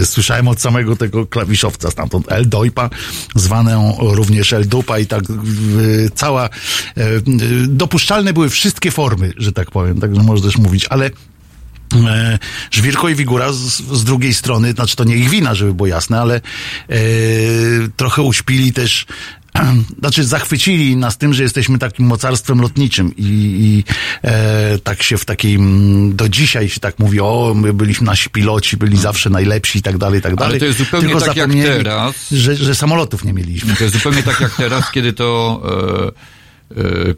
Y, 0.00 0.06
Słyszałem 0.06 0.48
od 0.48 0.60
samego 0.60 0.96
tego 0.96 1.26
klawiszowca 1.26 1.90
stamtąd. 1.90 2.32
El 2.32 2.48
Dojpa, 2.48 2.90
zwaną 3.34 3.96
również 4.00 4.52
El 4.52 4.68
Dupa 4.68 4.98
i 4.98 5.06
tak 5.06 5.22
y, 5.30 6.10
cała... 6.14 6.46
y, 6.46 7.00
y, 7.00 7.66
Dopuszczalne 7.68 8.32
były 8.32 8.48
wszystkie 8.50 8.90
formy, 8.90 9.32
że 9.36 9.52
tak 9.52 9.70
powiem, 9.70 10.00
także 10.00 10.22
możesz 10.22 10.58
mówić, 10.58 10.86
ale 10.90 11.06
E, 11.06 11.10
Żwirko 12.70 13.08
i 13.08 13.14
Wigura 13.14 13.52
z, 13.52 13.82
z 13.92 14.04
drugiej 14.04 14.34
strony, 14.34 14.72
znaczy 14.72 14.96
to 14.96 15.04
nie 15.04 15.16
ich 15.16 15.30
wina, 15.30 15.54
żeby 15.54 15.74
było 15.74 15.86
jasne, 15.86 16.20
ale 16.20 16.36
e, 16.36 16.98
trochę 17.96 18.22
uśpili 18.22 18.72
też, 18.72 19.06
znaczy 20.00 20.24
zachwycili 20.24 20.96
nas 20.96 21.18
tym, 21.18 21.34
że 21.34 21.42
jesteśmy 21.42 21.78
takim 21.78 22.06
mocarstwem 22.06 22.60
lotniczym 22.60 23.16
i, 23.16 23.24
i 23.60 23.84
e, 24.22 24.78
tak 24.78 25.02
się 25.02 25.18
w 25.18 25.24
takiej, 25.24 25.54
mm, 25.54 26.16
do 26.16 26.28
dzisiaj 26.28 26.68
się 26.68 26.80
tak 26.80 26.98
mówi, 26.98 27.20
o, 27.20 27.52
my 27.56 27.72
byliśmy 27.72 28.06
nasi 28.06 28.30
piloci, 28.30 28.76
byli 28.76 28.98
zawsze 28.98 29.30
najlepsi 29.30 29.78
i 29.78 29.82
tak 29.82 29.98
dalej, 29.98 30.18
i 30.18 30.22
tak 30.22 30.36
dalej. 30.36 30.60
to 30.60 30.66
jest 30.66 30.78
zupełnie 30.78 31.08
Tylko 31.08 31.24
tak 31.24 31.36
jak 31.36 31.52
teraz. 31.52 32.30
Że, 32.30 32.56
że 32.56 32.74
samolotów 32.74 33.24
nie 33.24 33.32
mieliśmy. 33.32 33.76
To 33.76 33.84
jest 33.84 33.96
zupełnie 33.96 34.22
tak 34.22 34.40
jak 34.40 34.56
teraz, 34.56 34.90
kiedy 34.90 35.12
to 35.12 35.60
e, 35.64 36.08
e, 36.08 36.37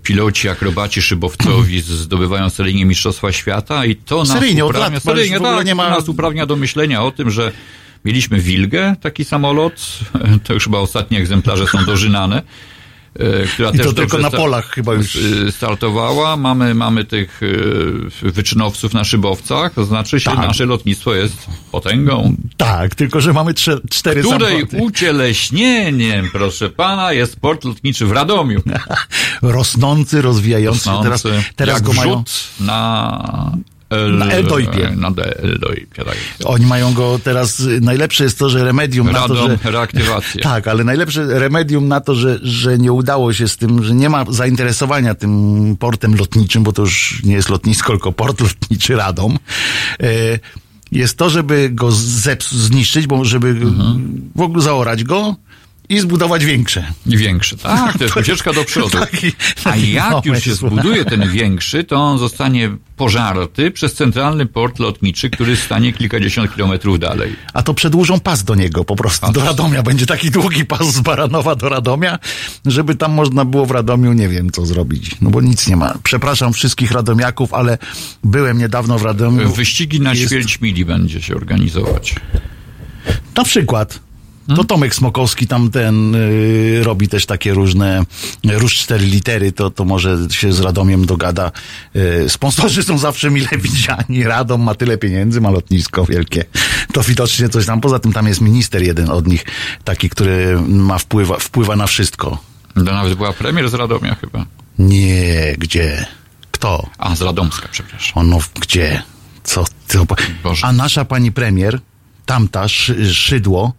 piloci, 0.02 0.48
akrobaci, 0.48 1.02
szybowcowi 1.02 1.80
zdobywają 1.80 2.50
seryjnie 2.50 2.84
Mistrzostwa 2.84 3.32
Świata 3.32 3.84
i 3.84 3.96
to 3.96 4.18
nas 4.18 4.28
Seryjnie, 4.28 4.64
od 4.64 4.70
uprawnia, 4.70 4.94
lat, 4.94 5.02
seryjnie, 5.02 5.40
tak, 5.40 5.66
nie 5.66 5.74
ma- 5.74 5.90
nas 5.90 6.08
uprawnia 6.08 6.46
do 6.46 6.56
myślenia 6.56 7.02
o 7.02 7.10
tym, 7.10 7.30
że 7.30 7.52
mieliśmy 8.04 8.40
Wilgę, 8.40 8.96
taki 9.00 9.24
samolot, 9.24 9.98
to 10.44 10.54
już 10.54 10.64
chyba 10.64 10.78
ostatnie 10.78 11.18
egzemplarze 11.18 11.66
są 11.66 11.84
dożynane, 11.84 12.36
e, 12.36 12.42
która 13.54 13.70
I 13.70 13.78
to 13.78 13.84
też 13.84 13.94
tylko 13.94 14.16
dobrze 14.16 14.18
na 14.18 14.30
polach 14.30 14.70
chyba 14.70 14.94
już. 14.94 15.16
e, 15.48 15.52
startowała. 15.52 16.36
Mamy, 16.36 16.74
mamy 16.74 17.04
tych 17.04 17.40
e, 18.22 18.30
wyczynowców 18.30 18.94
na 18.94 19.04
szybowcach, 19.04 19.74
to 19.74 19.84
znaczy 19.84 20.20
się 20.20 20.30
Tak. 20.30 20.38
nasze 20.38 20.66
lotnictwo 20.66 21.14
jest 21.14 21.46
potęgą, 21.72 22.34
Tak, 22.56 22.94
tylko 22.94 23.20
że 23.20 23.32
mamy 23.32 23.52
trze- 23.52 23.80
cztery 23.90 24.20
której 24.22 24.40
samoloty. 24.50 24.76
ucieleśnieniem, 24.76 26.28
proszę 26.32 26.70
pana, 26.70 27.12
jest 27.12 27.40
port 27.40 27.64
lotniczy 27.64 28.06
w 28.06 28.12
Radomiu. 28.12 28.60
Rosnący, 29.42 30.22
rozwijający. 30.22 30.84
Teraz, 30.84 31.04
Rosnący, 31.24 31.44
teraz 31.56 31.74
jak 31.74 31.82
go 31.84 31.92
mają. 31.92 32.24
na... 32.60 33.52
El, 33.90 34.18
Na 34.18 34.26
Eldoipie. 34.30 34.90
Na 34.96 35.10
de- 35.10 35.38
Eldoipie, 35.38 36.04
tak. 36.04 36.16
Oni 36.44 36.66
mają 36.66 36.94
go 36.94 37.20
teraz. 37.24 37.62
Najlepsze 37.80 38.24
jest 38.24 38.38
to, 38.38 38.48
że 38.50 38.64
remedium 38.64 39.10
na 39.12 39.28
to, 39.28 39.34
Radom, 39.34 39.58
że. 39.64 39.70
reaktywacja. 39.70 40.42
Tak, 40.50 40.68
ale 40.68 40.84
najlepsze 40.84 41.26
remedium 41.38 41.88
na 41.88 42.00
to, 42.00 42.14
że, 42.14 42.38
że 42.42 42.78
nie 42.78 42.92
udało 42.92 43.32
się 43.32 43.48
z 43.48 43.56
tym, 43.56 43.84
że 43.84 43.94
nie 43.94 44.08
ma 44.08 44.24
zainteresowania 44.28 45.14
tym 45.14 45.76
portem 45.78 46.14
lotniczym, 46.16 46.62
bo 46.62 46.72
to 46.72 46.82
już 46.82 47.22
nie 47.24 47.34
jest 47.34 47.48
lotnisko, 47.48 47.92
tylko 47.92 48.12
port 48.12 48.40
lotniczy 48.50 48.96
Radom, 48.96 49.38
e, 50.02 50.06
jest 50.92 51.16
to, 51.18 51.30
żeby 51.30 51.70
go 51.72 51.88
zeps- 51.88 52.54
zniszczyć, 52.54 53.06
bo 53.06 53.24
żeby 53.24 53.48
Mhm. 53.48 54.30
w 54.36 54.40
ogóle 54.40 54.62
zaorać 54.62 55.04
go 55.04 55.36
i 55.90 56.00
zbudować 56.00 56.44
większe. 56.44 56.84
I 57.06 57.16
większy. 57.16 57.56
Tak, 57.56 57.98
to 57.98 58.04
jest 58.04 58.16
ucieczka 58.16 58.52
do 58.52 58.64
przodu. 58.64 58.98
Taki- 58.98 59.32
A 59.64 59.70
taki 59.70 59.92
jak 59.92 60.24
już 60.26 60.42
się 60.44 60.54
zbuduje 60.54 61.04
ten 61.04 61.30
większy, 61.30 61.84
to 61.84 61.96
on 61.96 62.18
zostanie 62.18 62.70
pożarty 62.96 63.70
przez 63.70 63.94
centralny 63.94 64.46
port 64.46 64.78
lotniczy, 64.78 65.30
który 65.30 65.56
stanie 65.56 65.92
kilkadziesiąt 65.92 66.54
kilometrów 66.54 66.98
dalej. 66.98 67.36
A 67.54 67.62
to 67.62 67.74
przedłużą 67.74 68.20
pas 68.20 68.44
do 68.44 68.54
niego 68.54 68.84
po 68.84 68.96
prostu, 68.96 69.32
do 69.32 69.44
Radomia. 69.44 69.82
Będzie 69.82 70.06
taki 70.06 70.30
długi 70.30 70.64
pas 70.64 70.92
z 70.94 71.00
Baranowa 71.00 71.54
do 71.54 71.68
Radomia, 71.68 72.18
żeby 72.66 72.94
tam 72.94 73.12
można 73.12 73.44
było 73.44 73.66
w 73.66 73.70
Radomiu, 73.70 74.12
nie 74.12 74.28
wiem 74.28 74.50
co 74.50 74.66
zrobić. 74.66 75.10
No 75.20 75.30
bo 75.30 75.40
nic 75.40 75.68
nie 75.68 75.76
ma. 75.76 75.94
Przepraszam 76.02 76.52
wszystkich 76.52 76.90
radomiaków, 76.92 77.54
ale 77.54 77.78
byłem 78.24 78.58
niedawno 78.58 78.98
w 78.98 79.02
Radomiu. 79.02 79.52
Wyścigi 79.52 80.00
na 80.00 80.10
Jest- 80.14 80.26
ćwierć 80.26 80.60
mili 80.60 80.84
będzie 80.84 81.22
się 81.22 81.34
organizować. 81.36 82.14
Na 83.36 83.44
przykład. 83.44 84.00
To 84.56 84.64
Tomek 84.64 84.94
Smokowski 84.94 85.46
tam 85.46 85.70
ten 85.70 86.14
y, 86.14 86.80
robi 86.82 87.08
też 87.08 87.26
takie 87.26 87.54
różne 87.54 88.02
róż 88.44 88.74
cztery 88.74 89.06
litery, 89.06 89.52
to, 89.52 89.70
to 89.70 89.84
może 89.84 90.18
się 90.30 90.52
z 90.52 90.60
Radomiem 90.60 91.06
dogada. 91.06 91.52
Y, 91.96 92.28
sponsorzy 92.28 92.82
są 92.82 92.98
zawsze 92.98 93.30
mile 93.30 93.48
widziani. 93.62 94.24
Radom 94.24 94.62
ma 94.62 94.74
tyle 94.74 94.98
pieniędzy, 94.98 95.40
ma 95.40 95.50
lotnisko 95.50 96.04
wielkie. 96.04 96.44
To 96.92 97.02
widocznie 97.02 97.48
coś 97.48 97.66
tam. 97.66 97.80
Poza 97.80 97.98
tym 97.98 98.12
tam 98.12 98.26
jest 98.26 98.40
minister 98.40 98.82
jeden 98.82 99.10
od 99.10 99.26
nich, 99.26 99.44
taki, 99.84 100.10
który 100.10 100.60
ma 100.68 100.98
wpływa, 100.98 101.38
wpływa 101.38 101.76
na 101.76 101.86
wszystko. 101.86 102.38
To 102.74 102.80
nawet 102.80 103.14
była 103.14 103.32
premier 103.32 103.68
z 103.70 103.74
Radomia 103.74 104.14
chyba. 104.14 104.46
Nie, 104.78 105.54
gdzie? 105.58 106.06
Kto? 106.50 106.86
A, 106.98 107.16
z 107.16 107.22
Radomska, 107.22 107.68
przepraszam. 107.72 108.12
Ono 108.14 108.38
gdzie? 108.60 109.02
Co? 109.44 109.64
Co? 109.88 110.06
Boże. 110.42 110.66
A 110.66 110.72
nasza 110.72 111.04
pani 111.04 111.32
premier, 111.32 111.80
tamta 112.26 112.68
szy, 112.68 113.14
szydło, 113.14 113.72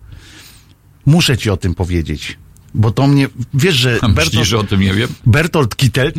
muszę 1.06 1.38
ci 1.38 1.50
o 1.50 1.58
tym 1.58 1.76
powiedzieć. 1.76 2.38
Bo 2.74 2.92
to 2.92 3.08
mnie, 3.08 3.28
wiesz, 3.54 3.76
że 3.76 4.00
A 4.02 4.08
Myślisz, 4.08 4.16
Bertolt, 4.16 4.48
że 4.48 4.58
o 4.58 4.64
tym 4.64 4.82
nie 4.82 4.94
wiem? 4.94 5.10
Bertolt 5.26 5.76
Kittel 5.76 6.14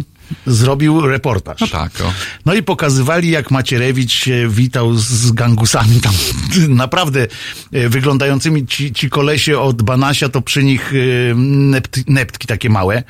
zrobił 0.47 1.07
reportaż. 1.07 1.61
No 1.61 1.66
tak, 1.66 2.01
o. 2.01 2.12
No 2.47 2.55
i 2.55 2.62
pokazywali, 2.62 3.30
jak 3.30 3.51
Macierewicz 3.51 4.12
się 4.12 4.49
witał 4.49 4.95
z 4.95 5.33
gangusami 5.33 6.01
tam, 6.01 6.14
naprawdę 6.68 7.26
e, 7.72 7.89
wyglądającymi 7.89 8.66
ci, 8.66 8.93
ci 8.93 9.11
kolesie 9.11 9.59
od 9.59 9.83
Banasia, 9.83 10.28
to 10.28 10.43
przy 10.43 10.64
nich 10.64 10.93
e, 10.93 11.35
nept, 11.35 12.09
neptki 12.09 12.47
takie 12.47 12.70
małe, 12.70 13.03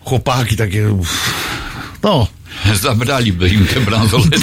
chłopaki 0.00 0.56
takie, 0.56 0.92
uff, 0.92 1.34
no, 2.02 2.26
Zabraliby 2.82 3.48
im 3.48 3.66
te 3.66 3.80
bransolety. 3.80 4.40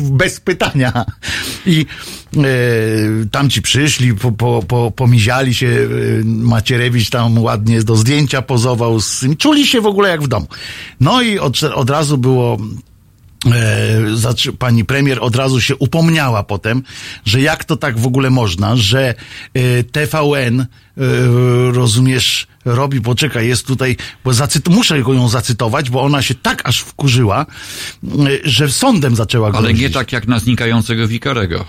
Bez 0.02 0.40
pytania. 0.40 1.04
I 1.66 1.86
e, 2.36 2.40
tamci 3.30 3.62
przyszli, 3.62 4.14
po, 4.14 4.32
po, 4.32 4.62
po, 4.68 4.90
pomiziali 4.90 5.54
się, 5.54 5.66
e, 5.66 6.24
Macierewicz 6.24 7.10
tam 7.10 7.38
ładnie 7.38 7.82
do 7.82 7.96
zdjęcia 7.96 8.42
pozował, 8.42 9.00
z, 9.00 9.24
czuli 9.38 9.66
się 9.66 9.80
w 9.80 9.86
ogóle 9.86 10.08
jak 10.08 10.22
w 10.22 10.28
domu. 10.28 10.46
No 11.00 11.22
i 11.22 11.38
od, 11.38 11.62
od 11.62 11.90
razu 11.90 12.18
było 12.18 12.58
e, 13.46 14.52
pani 14.58 14.84
premier 14.84 15.18
od 15.20 15.36
razu 15.36 15.60
się 15.60 15.76
upomniała 15.76 16.42
potem, 16.42 16.82
że 17.24 17.40
jak 17.40 17.64
to 17.64 17.76
tak 17.76 17.98
w 17.98 18.06
ogóle 18.06 18.30
można, 18.30 18.76
że 18.76 19.14
e, 19.54 19.84
TVN, 19.84 20.66
rozumiesz, 21.72 22.46
robi, 22.64 23.00
poczekaj, 23.00 23.48
jest 23.48 23.66
tutaj, 23.66 23.96
bo 24.24 24.30
zacyt- 24.30 24.70
muszę 24.70 25.02
go 25.02 25.14
ją 25.14 25.28
zacytować, 25.28 25.90
bo 25.90 26.02
ona 26.02 26.22
się 26.22 26.34
tak 26.34 26.68
aż 26.68 26.80
wkurzyła, 26.80 27.46
e, 28.04 28.06
że 28.44 28.68
sądem 28.70 29.16
zaczęła 29.16 29.48
Ale 29.48 29.58
grozić. 29.58 29.80
nie 29.80 29.90
tak 29.90 30.12
jak 30.12 30.28
na 30.28 30.38
znikającego 30.38 31.08
Wikarego. 31.08 31.64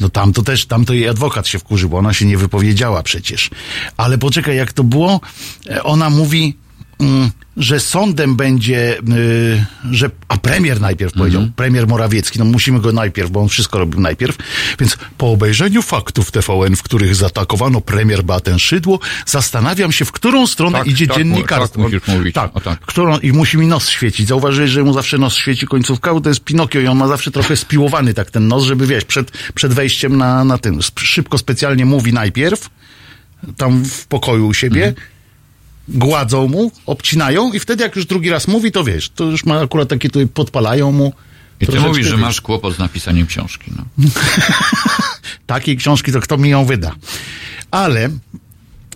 No 0.00 0.08
tam 0.08 0.32
to 0.32 0.42
też, 0.42 0.66
tam 0.66 0.84
to 0.84 0.94
jej 0.94 1.08
adwokat 1.08 1.48
się 1.48 1.58
wkurzył, 1.58 1.90
bo 1.90 1.98
ona 1.98 2.12
się 2.14 2.26
nie 2.26 2.38
wypowiedziała 2.38 3.02
przecież. 3.02 3.50
Ale 3.96 4.18
poczekaj, 4.18 4.56
jak 4.56 4.72
to 4.72 4.84
było? 4.84 5.20
E, 5.70 5.82
Ona 5.82 6.10
mówi, 6.10 6.56
że 7.56 7.80
sądem 7.80 8.36
będzie, 8.36 8.98
y, 8.98 9.64
że, 9.90 10.10
a 10.28 10.36
premier 10.36 10.80
najpierw 10.80 11.12
powiedział, 11.12 11.42
premier 11.56 11.86
Morawiecki, 11.86 12.38
no 12.38 12.44
musimy 12.44 12.80
go 12.80 12.92
najpierw, 12.92 13.30
bo 13.30 13.40
on 13.40 13.48
wszystko 13.48 13.78
robił 13.78 14.00
najpierw, 14.00 14.36
więc 14.80 14.96
po 15.18 15.30
obejrzeniu 15.30 15.82
faktów 15.82 16.30
TVN, 16.30 16.76
w 16.76 16.82
których 16.82 17.14
zaatakowano 17.16 17.80
premier 17.80 18.22
Beatę 18.24 18.58
Szydło, 18.58 18.98
zastanawiam 19.26 19.92
się, 19.92 20.04
w 20.04 20.12
którą 20.12 20.46
stronę 20.46 20.78
Tak, 20.78 20.86
idzie 20.86 21.06
tak, 21.06 21.16
dziennikarstwo. 21.16 21.82
tak 21.82 21.92
musisz 21.92 22.06
mówić. 22.08 22.34
Tak, 22.34 22.50
O 22.56 22.60
tak. 22.60 22.80
którą, 22.80 23.18
i 23.18 23.32
musi 23.32 23.58
mi 23.58 23.66
nos 23.66 23.88
świecić. 23.88 24.28
Zauważyłeś, 24.28 24.70
że 24.70 24.82
mu 24.84 24.92
zawsze 24.92 25.18
nos 25.18 25.34
świeci 25.34 25.66
końcówka, 25.66 26.14
bo 26.14 26.20
to 26.20 26.28
jest 26.28 26.44
Pinokio 26.44 26.80
i 26.80 26.86
on 26.86 26.98
ma 26.98 27.08
zawsze 27.08 27.30
trochę 27.30 27.56
spiłowany 27.56 28.14
tak 28.14 28.30
ten 28.30 28.48
nos, 28.48 28.64
żeby 28.64 28.86
wiesz, 28.86 29.04
przed, 29.04 29.30
przed 29.54 29.72
wejściem 29.72 30.16
na, 30.16 30.44
na 30.44 30.58
ten, 30.58 30.78
szybko 30.98 31.38
specjalnie 31.38 31.84
mówi 31.86 32.12
najpierw, 32.12 32.70
tam 33.56 33.84
w 33.84 34.06
pokoju 34.06 34.46
u 34.46 34.54
siebie, 34.54 34.86
Mhm. 34.86 35.06
Gładzą 35.88 36.48
mu, 36.48 36.72
obcinają 36.86 37.52
i 37.52 37.60
wtedy 37.60 37.84
jak 37.84 37.96
już 37.96 38.06
drugi 38.06 38.30
raz 38.30 38.48
mówi, 38.48 38.72
to 38.72 38.84
wiesz, 38.84 39.08
to 39.10 39.24
już 39.24 39.44
ma 39.44 39.60
akurat 39.60 39.88
takie 39.88 40.08
tutaj, 40.10 40.26
podpalają 40.26 40.92
mu. 40.92 41.12
I 41.60 41.66
ty 41.66 41.80
mówisz, 41.80 42.06
że 42.06 42.16
masz 42.16 42.40
kłopot 42.40 42.74
z 42.74 42.78
napisaniem 42.78 43.26
książki. 43.26 43.70
No. 43.76 43.84
Takiej 45.46 45.76
książki, 45.76 46.12
to 46.12 46.20
kto 46.20 46.36
mi 46.36 46.50
ją 46.50 46.64
wyda. 46.64 46.94
Ale 47.70 48.10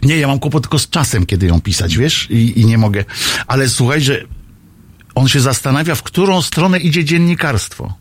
nie, 0.02 0.16
ja 0.16 0.28
mam 0.28 0.38
kłopot 0.38 0.62
tylko 0.62 0.78
z 0.78 0.88
czasem, 0.88 1.26
kiedy 1.26 1.46
ją 1.46 1.60
pisać, 1.60 1.96
wiesz, 1.96 2.30
i, 2.30 2.60
i 2.60 2.66
nie 2.66 2.78
mogę. 2.78 3.04
Ale 3.46 3.68
słuchaj, 3.68 4.00
że 4.00 4.24
on 5.14 5.28
się 5.28 5.40
zastanawia, 5.40 5.94
w 5.94 6.02
którą 6.02 6.42
stronę 6.42 6.78
idzie 6.78 7.04
dziennikarstwo. 7.04 7.94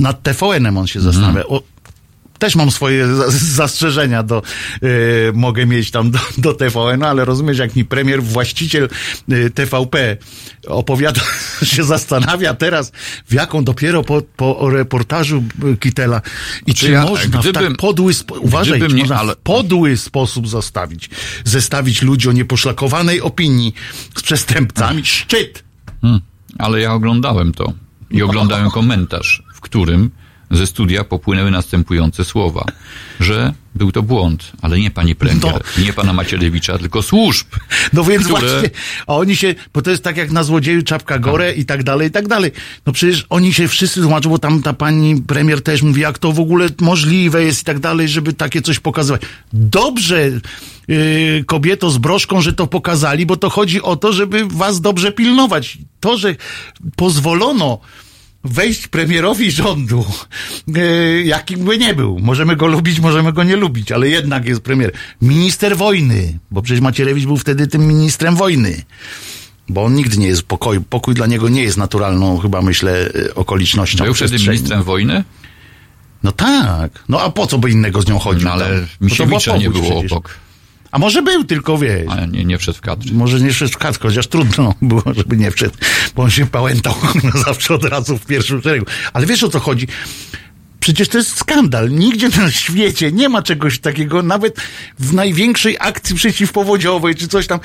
Nad 0.00 0.22
TVN-em 0.22 0.78
on 0.78 0.86
się 0.86 1.00
zastanawia. 1.00 1.44
O, 1.46 1.62
też 2.38 2.56
mam 2.56 2.70
swoje 2.70 3.14
za- 3.16 3.30
zastrzeżenia 3.30 4.22
do, 4.22 4.42
y, 4.82 5.32
mogę 5.34 5.66
mieć 5.66 5.90
tam 5.90 6.10
do, 6.10 6.18
do 6.38 6.54
TVN, 6.54 7.02
ale 7.02 7.24
rozumiesz, 7.24 7.58
jak 7.58 7.76
mi 7.76 7.84
premier, 7.84 8.22
właściciel 8.22 8.88
y, 9.32 9.50
TVP 9.50 10.16
opowiada, 10.68 11.20
się 11.62 11.84
zastanawia 11.84 12.54
teraz, 12.54 12.92
w 13.26 13.32
jaką 13.32 13.64
dopiero 13.64 14.02
po, 14.02 14.22
po 14.36 14.70
reportażu 14.70 15.44
y, 15.72 15.76
Kitela 15.76 16.22
i 16.66 16.74
czy, 16.74 16.90
ja- 16.90 17.04
można 17.06 17.38
w 17.38 17.44
gdybym- 17.44 17.72
tak 17.72 17.76
podły, 17.76 18.14
spo, 18.14 18.34
uważaj, 18.34 18.80
czy 18.80 18.88
nie- 18.88 19.00
można 19.00 19.16
ale- 19.16 19.34
w 19.34 19.38
podły 19.38 19.96
sposób 19.96 20.48
zostawić, 20.48 21.10
zestawić 21.44 22.02
ludzi 22.02 22.28
o 22.28 22.32
nieposzlakowanej 22.32 23.20
opinii 23.20 23.74
z 24.16 24.22
przestępcami, 24.22 25.04
szczyt. 25.04 25.64
Hmm. 26.02 26.20
Ale 26.58 26.80
ja 26.80 26.92
oglądałem 26.92 27.52
to 27.52 27.72
i 28.10 28.22
oglądałem 28.22 28.70
komentarz, 28.70 29.42
w 29.54 29.60
którym 29.60 30.10
ze 30.56 30.66
studia 30.66 31.04
popłynęły 31.04 31.50
następujące 31.50 32.24
słowa, 32.24 32.64
że 33.20 33.54
był 33.74 33.92
to 33.92 34.02
błąd, 34.02 34.52
ale 34.62 34.78
nie 34.78 34.90
pani 34.90 35.14
premier, 35.14 35.62
nie 35.78 35.92
pana 35.92 36.12
Macierewicza, 36.12 36.78
tylko 36.78 37.02
służb. 37.02 37.46
No 37.92 38.04
więc 38.04 38.24
które- 38.24 38.40
właśnie, 38.40 38.70
a 39.06 39.14
oni 39.14 39.36
się, 39.36 39.54
bo 39.74 39.82
to 39.82 39.90
jest 39.90 40.04
tak 40.04 40.16
jak 40.16 40.30
na 40.30 40.44
złodzieju 40.44 40.82
czapka 40.82 41.18
gore 41.18 41.52
i 41.52 41.64
tak 41.64 41.82
dalej, 41.82 42.08
i 42.08 42.10
tak 42.10 42.28
dalej. 42.28 42.52
No 42.86 42.92
przecież 42.92 43.26
oni 43.28 43.54
się 43.54 43.68
wszyscy 43.68 44.00
tłumaczą, 44.00 44.30
bo 44.30 44.38
tam 44.38 44.62
ta 44.62 44.72
pani 44.72 45.22
premier 45.22 45.62
też 45.62 45.82
mówi, 45.82 46.00
jak 46.00 46.18
to 46.18 46.32
w 46.32 46.40
ogóle 46.40 46.68
możliwe 46.80 47.44
jest 47.44 47.62
i 47.62 47.64
tak 47.64 47.78
dalej, 47.78 48.08
żeby 48.08 48.32
takie 48.32 48.62
coś 48.62 48.78
pokazywać. 48.80 49.22
Dobrze, 49.52 50.30
yy, 50.88 51.44
kobieto 51.46 51.90
z 51.90 51.98
broszką, 51.98 52.40
że 52.40 52.52
to 52.52 52.66
pokazali, 52.66 53.26
bo 53.26 53.36
to 53.36 53.50
chodzi 53.50 53.82
o 53.82 53.96
to, 53.96 54.12
żeby 54.12 54.46
was 54.46 54.80
dobrze 54.80 55.12
pilnować. 55.12 55.78
To, 56.00 56.18
że 56.18 56.36
pozwolono 56.96 57.80
wejść 58.44 58.88
premierowi 58.88 59.50
rządu, 59.50 60.04
yy, 60.66 61.22
jakim 61.24 61.64
by 61.64 61.78
nie 61.78 61.94
był. 61.94 62.18
Możemy 62.18 62.56
go 62.56 62.66
lubić, 62.66 63.00
możemy 63.00 63.32
go 63.32 63.44
nie 63.44 63.56
lubić, 63.56 63.92
ale 63.92 64.08
jednak 64.08 64.44
jest 64.46 64.60
premier. 64.60 64.92
Minister 65.22 65.76
wojny, 65.76 66.38
bo 66.50 66.62
przecież 66.62 66.80
Macierewicz 66.80 67.24
był 67.24 67.36
wtedy 67.36 67.66
tym 67.66 67.86
ministrem 67.86 68.36
wojny. 68.36 68.82
Bo 69.68 69.84
on 69.84 69.94
nigdy 69.94 70.16
nie 70.16 70.26
jest 70.26 70.40
w 70.40 70.44
pokoju. 70.44 70.82
Pokój 70.90 71.14
dla 71.14 71.26
niego 71.26 71.48
nie 71.48 71.62
jest 71.62 71.76
naturalną, 71.76 72.38
chyba 72.38 72.62
myślę, 72.62 73.10
yy, 73.14 73.34
okolicznością. 73.34 74.04
Był 74.04 74.14
wtedy 74.14 74.38
ministrem 74.38 74.82
wojny, 74.82 75.24
No 76.22 76.32
tak. 76.32 77.04
No 77.08 77.20
a 77.20 77.30
po 77.30 77.46
co 77.46 77.58
by 77.58 77.70
innego 77.70 78.02
z 78.02 78.06
nią 78.08 78.18
chodził? 78.18 78.44
no 78.48 78.52
ale 78.52 78.68
była 78.68 78.86
Misiewicza 79.00 79.56
nie 79.56 79.70
było 79.70 79.90
przecież. 79.90 80.12
obok. 80.12 80.34
A 80.94 80.98
może 80.98 81.22
był, 81.22 81.44
tylko 81.44 81.78
wiesz. 81.78 82.08
Ale 82.08 82.28
nie, 82.28 82.44
nie 82.44 82.58
wszedł 82.58 82.78
w 82.78 82.80
kadr. 82.80 83.12
Może 83.12 83.40
nie 83.40 83.52
wszedł 83.52 83.72
w 83.72 83.78
kadr, 83.78 83.98
chociaż 84.00 84.26
trudno 84.26 84.74
było, 84.82 85.02
żeby 85.16 85.36
nie 85.36 85.50
wszedł, 85.50 85.74
bo 86.14 86.22
on 86.22 86.30
się 86.30 86.46
pałętał 86.46 86.94
zawsze 87.46 87.74
od 87.74 87.84
razu 87.84 88.18
w 88.18 88.26
pierwszym 88.26 88.62
szeregu. 88.62 88.86
Ale 89.12 89.26
wiesz 89.26 89.42
o 89.42 89.48
co 89.48 89.60
chodzi? 89.60 89.86
Przecież 90.80 91.08
to 91.08 91.18
jest 91.18 91.36
skandal. 91.36 91.90
Nigdzie 91.90 92.28
na 92.28 92.50
świecie 92.50 93.12
nie 93.12 93.28
ma 93.28 93.42
czegoś 93.42 93.78
takiego, 93.78 94.22
nawet 94.22 94.60
w 94.98 95.14
największej 95.14 95.76
akcji 95.80 96.16
przeciwpowodziowej 96.16 97.14
czy 97.14 97.28
coś 97.28 97.46
tam. 97.46 97.60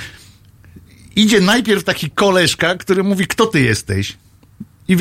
Idzie 1.15 1.41
najpierw 1.41 1.83
taki 1.83 2.11
koleżka, 2.11 2.75
który 2.75 3.03
mówi, 3.03 3.27
kto 3.27 3.45
ty 3.45 3.61
jesteś? 3.61 4.17
I 4.89 4.97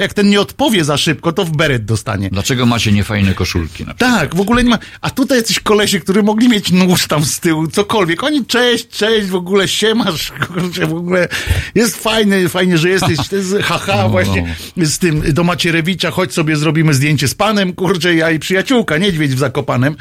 jak 0.00 0.14
ten 0.14 0.28
nie 0.28 0.40
odpowie 0.40 0.84
za 0.84 0.96
szybko, 0.96 1.32
to 1.32 1.44
w 1.44 1.50
beret 1.50 1.84
dostanie. 1.84 2.28
Dlaczego 2.32 2.66
macie 2.66 2.92
niefajne 2.92 3.34
koszulki? 3.34 3.84
Na 3.84 3.94
przykład? 3.94 4.18
Tak, 4.20 4.34
w 4.34 4.40
ogóle 4.40 4.64
nie 4.64 4.70
ma. 4.70 4.78
A 5.00 5.10
tutaj 5.10 5.38
jacyś 5.38 5.60
kolesie, 5.60 6.00
którzy 6.00 6.22
mogli 6.22 6.48
mieć 6.48 6.72
nóż 6.72 7.06
tam 7.06 7.24
z 7.24 7.40
tyłu, 7.40 7.66
cokolwiek. 7.66 8.24
Oni 8.24 8.46
cześć, 8.46 8.88
cześć, 8.88 9.28
w 9.28 9.34
ogóle 9.34 9.68
siemasz, 9.68 10.32
kurczę, 10.46 10.86
w 10.86 10.94
ogóle 10.94 11.28
jest 11.74 11.96
fajny, 12.02 12.48
fajnie, 12.48 12.78
że 12.78 12.88
jesteś. 12.88 13.28
To 13.28 13.36
jest 13.36 13.56
haha, 13.62 14.02
No, 14.02 14.08
właśnie 14.08 14.56
z 14.76 14.98
tym 14.98 15.22
do 15.32 15.44
Macierewicza, 15.44 16.10
chodź 16.10 16.32
sobie 16.32 16.56
zrobimy 16.56 16.94
zdjęcie 16.94 17.28
z 17.28 17.34
panem, 17.34 17.72
kurczę, 17.72 18.14
ja 18.14 18.30
i 18.30 18.38
przyjaciółka, 18.38 18.98
niedźwiedź 18.98 19.34
w 19.34 19.38
Zakopanem. 19.38 19.96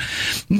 E, 0.51 0.55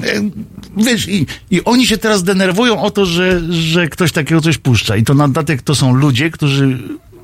Wiesz, 0.76 1.08
i, 1.08 1.26
i 1.50 1.64
oni 1.64 1.86
się 1.86 1.98
teraz 1.98 2.22
denerwują 2.22 2.82
o 2.82 2.90
to, 2.90 3.06
że, 3.06 3.40
że 3.50 3.88
ktoś 3.88 4.12
takiego 4.12 4.40
coś 4.40 4.58
puszcza. 4.58 4.96
I 4.96 5.04
to 5.04 5.14
na 5.14 5.28
dodatek 5.28 5.62
to 5.62 5.74
są 5.74 5.94
ludzie, 5.94 6.30
którzy 6.30 6.78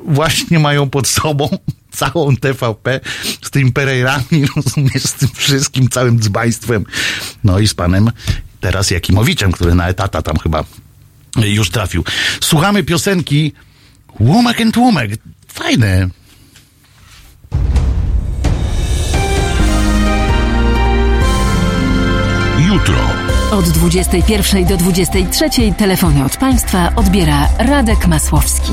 właśnie 0.05 0.59
mają 0.59 0.91
pod 0.91 1.09
sobą 1.09 1.49
całą 1.91 2.37
TVP 2.37 3.01
z 3.43 3.51
tymi 3.51 3.73
Pereirami, 3.73 4.47
rozumiesz, 4.57 5.03
z 5.03 5.13
tym 5.13 5.29
wszystkim, 5.35 5.89
całym 5.89 6.21
dzbaństwem. 6.21 6.85
No 7.45 7.59
i 7.59 7.69
z 7.69 7.75
panem 7.75 8.11
teraz 8.61 8.91
Jakimowiczem, 8.91 9.53
który 9.53 9.75
na 9.75 9.89
etata 9.89 10.23
tam 10.23 10.39
chyba 10.39 10.65
już 11.37 11.71
trafił. 11.71 12.05
Słuchamy 12.41 12.83
piosenki 12.83 13.53
Łomek 14.21 14.61
and 14.61 14.75
Tłumek. 14.75 15.11
Fajne. 15.49 16.09
Jutro. 22.59 23.11
Od 23.51 23.69
21 23.69 24.65
do 24.65 24.77
23 24.77 25.49
telefony 25.79 26.25
od 26.25 26.37
państwa 26.37 26.93
odbiera 26.97 27.49
Radek 27.59 28.07
Masłowski. 28.07 28.73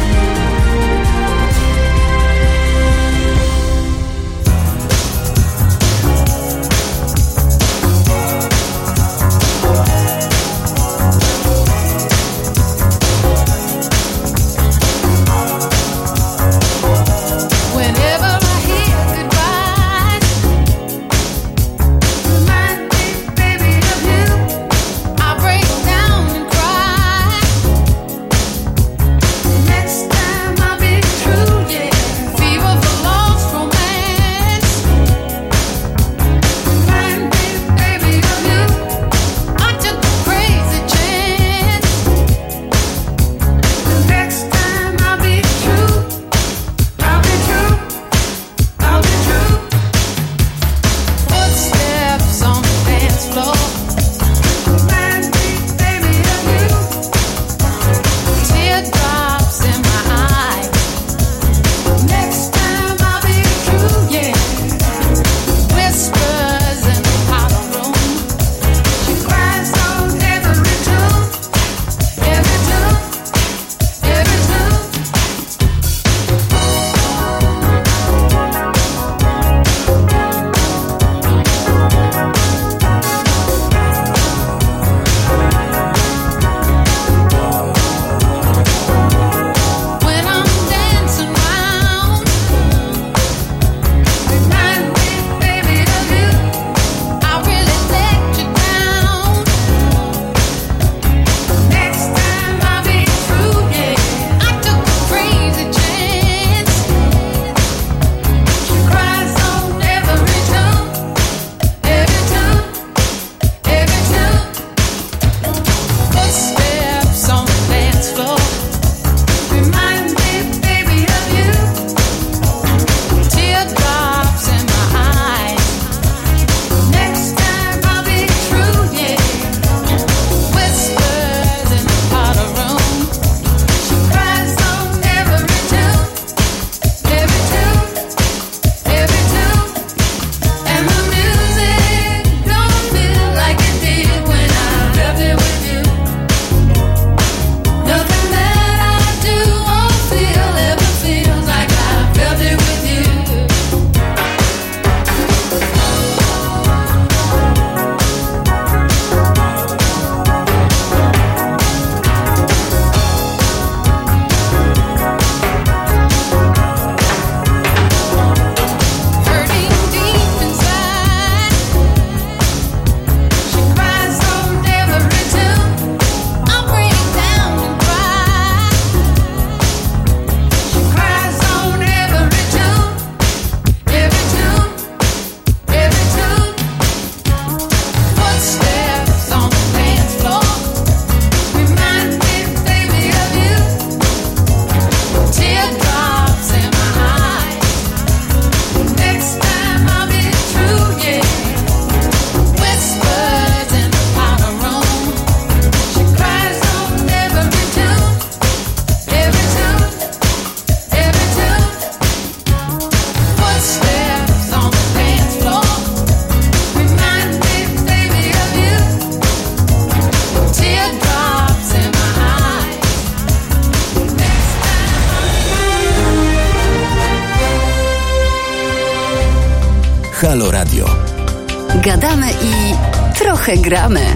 Gramy. 233.71 234.15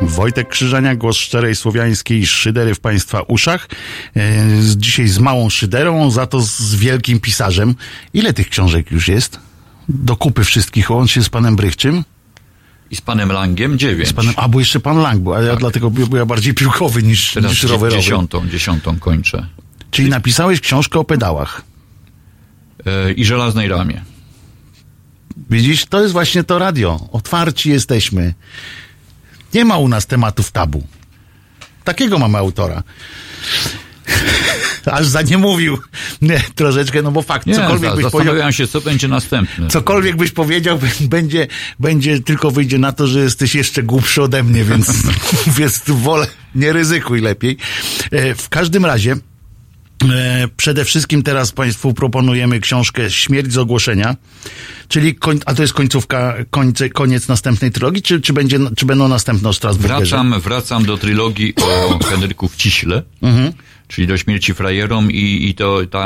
Wojtek 0.00 0.48
Krzyżania, 0.48 0.96
głos 0.96 1.16
szczerej 1.16 1.56
słowiańskiej 1.56 2.26
szydery 2.26 2.74
w 2.74 2.80
Państwa 2.80 3.22
uszach. 3.22 3.68
E, 4.16 4.20
Dzisiaj 4.76 5.08
z 5.08 5.18
małą 5.18 5.50
szyderą, 5.50 6.10
za 6.10 6.26
to 6.26 6.42
z 6.42 6.74
wielkim 6.74 7.20
pisarzem. 7.20 7.74
Ile 8.14 8.32
tych 8.32 8.48
książek 8.48 8.90
już 8.90 9.08
jest? 9.08 9.38
Do 9.88 10.16
kupy 10.16 10.44
wszystkich, 10.44 10.90
łącznie 10.90 11.22
z 11.22 11.28
panem 11.28 11.56
Brychczym. 11.56 12.04
I 12.90 12.96
z 12.96 13.00
panem 13.00 13.32
Langiem 13.32 13.78
dziewięć. 13.78 14.08
Z 14.08 14.12
panem, 14.12 14.34
a 14.36 14.48
bo 14.48 14.58
jeszcze 14.58 14.80
pan 14.80 14.98
Lang 15.02 15.20
był, 15.22 15.34
a 15.34 15.42
ja 15.42 15.56
dlatego 15.56 15.92
ja 16.16 16.26
bardziej 16.26 16.54
piłkowy 16.54 17.02
niż, 17.02 17.32
Teraz 17.32 17.50
niż 17.50 17.62
rowerowy. 17.62 18.02
dziesiątą, 18.02 18.48
dziesiątą 18.48 18.98
kończę. 18.98 19.46
Czyli 19.90 20.08
napisałeś 20.08 20.60
książkę 20.60 20.98
o 20.98 21.04
pedałach. 21.04 21.62
E, 22.86 23.12
I 23.12 23.24
żelaznej 23.24 23.68
ramie. 23.68 24.02
Widzisz, 25.50 25.86
to 25.86 26.00
jest 26.02 26.12
właśnie 26.12 26.44
to 26.44 26.58
radio. 26.58 27.08
Otwarci 27.12 27.70
jesteśmy. 27.70 28.34
Nie 29.54 29.64
ma 29.64 29.78
u 29.78 29.88
nas 29.88 30.06
tematów 30.06 30.50
tabu. 30.52 30.86
Takiego 31.84 32.18
mamy 32.18 32.38
autora. 32.38 32.82
Aż 34.92 35.06
za 35.06 35.22
nie 35.22 35.38
mówił. 35.38 35.78
Nie, 36.22 36.40
troszeczkę, 36.54 37.02
no 37.02 37.10
bo 37.10 37.22
fakt, 37.22 37.46
Nie, 37.46 37.54
cokolwiek 37.54 37.90
za- 37.90 37.96
byś 37.96 38.06
powiedział, 38.12 38.52
się, 38.52 38.66
co 38.66 38.80
będzie 38.80 39.08
następne. 39.08 39.68
cokolwiek 39.68 40.16
byś 40.16 40.30
powiedział, 40.30 40.78
będzie, 41.00 41.46
będzie, 41.80 42.20
tylko 42.20 42.50
wyjdzie 42.50 42.78
na 42.78 42.92
to, 42.92 43.06
że 43.06 43.20
jesteś 43.20 43.54
jeszcze 43.54 43.82
głupszy 43.82 44.22
ode 44.22 44.42
mnie, 44.42 44.64
więc, 44.64 44.92
więc 45.58 45.82
wolę, 45.86 46.26
nie 46.54 46.72
ryzykuj 46.72 47.20
lepiej. 47.20 47.56
E, 48.10 48.34
W 48.34 48.48
każdym 48.48 48.84
razie, 48.86 49.16
Przede 50.56 50.84
wszystkim 50.84 51.22
teraz 51.22 51.52
Państwu 51.52 51.94
proponujemy 51.94 52.60
książkę 52.60 53.10
Śmierć 53.10 53.52
z 53.52 53.58
ogłoszenia, 53.58 54.16
czyli, 54.88 55.14
koń, 55.14 55.40
a 55.46 55.54
to 55.54 55.62
jest 55.62 55.74
końcówka, 55.74 56.34
końce, 56.50 56.88
koniec 56.88 57.28
następnej 57.28 57.70
trylogii, 57.70 58.02
czy, 58.02 58.20
czy, 58.20 58.32
będzie, 58.32 58.58
czy 58.76 58.86
będą 58.86 59.08
następne 59.08 59.48
o 59.48 59.52
Strasburgerze? 59.52 60.16
Wracam, 60.16 60.40
wracam 60.40 60.84
do 60.84 60.96
trylogii 60.98 61.54
o 61.62 61.98
Henryku 62.04 62.48
w 62.48 62.56
Ciśle, 62.56 63.02
Mhm. 63.22 63.52
Czyli 63.94 64.06
do 64.06 64.16
śmierci 64.16 64.54
frajerom 64.54 65.10
i, 65.10 65.48
i 65.48 65.54
to 65.54 65.86
ta, 65.90 66.04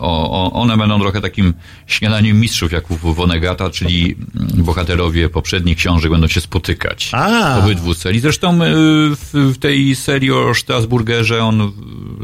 o, 0.00 0.30
o, 0.30 0.52
one 0.52 0.76
będą 0.76 1.00
trochę 1.00 1.20
takim 1.20 1.54
śniadaniem 1.86 2.40
mistrzów, 2.40 2.72
jak 2.72 2.90
u 2.90 3.14
Vonegata, 3.14 3.70
czyli 3.70 4.16
bohaterowie 4.54 5.28
poprzednich 5.28 5.76
książek 5.78 6.10
będą 6.10 6.28
się 6.28 6.40
spotykać. 6.40 7.10
A. 7.12 7.58
Obydwu 7.58 7.94
serii. 7.94 8.20
Zresztą 8.20 8.54
y, 8.54 8.66
w, 9.16 9.30
w 9.32 9.58
tej 9.58 9.96
serii 9.96 10.30
o 10.30 10.54
Strasburgerze 10.54 11.44
on 11.44 11.72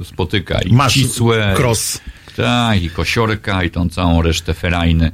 spotyka 0.05 0.59
i 0.63 0.73
Masz 0.73 0.95
Cisłę, 0.95 1.55
cross. 1.59 2.01
tak, 2.37 2.83
i 2.83 2.91
Kosiorka, 2.91 3.63
i 3.65 3.71
tą 3.71 3.89
całą 3.89 4.23
resztę 4.23 4.55
ferajny 4.55 5.13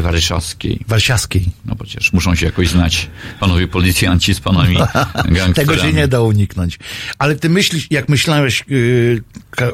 warszawskiej. 0.00 0.80
Warsiaskiej. 0.88 1.44
No 1.64 1.76
przecież 1.76 2.12
muszą 2.12 2.34
się 2.34 2.46
jakoś 2.46 2.68
znać 2.68 3.10
panowie 3.40 3.68
policjanci 3.68 4.34
z 4.34 4.40
panami 4.40 4.76
gangsterami. 5.14 5.54
Tego 5.54 5.76
się 5.76 5.92
nie 5.92 6.08
da 6.08 6.20
uniknąć. 6.20 6.78
Ale 7.18 7.34
ty 7.36 7.48
myślisz, 7.48 7.86
jak 7.90 8.08
myślałeś 8.08 8.64
yy, 8.68 9.22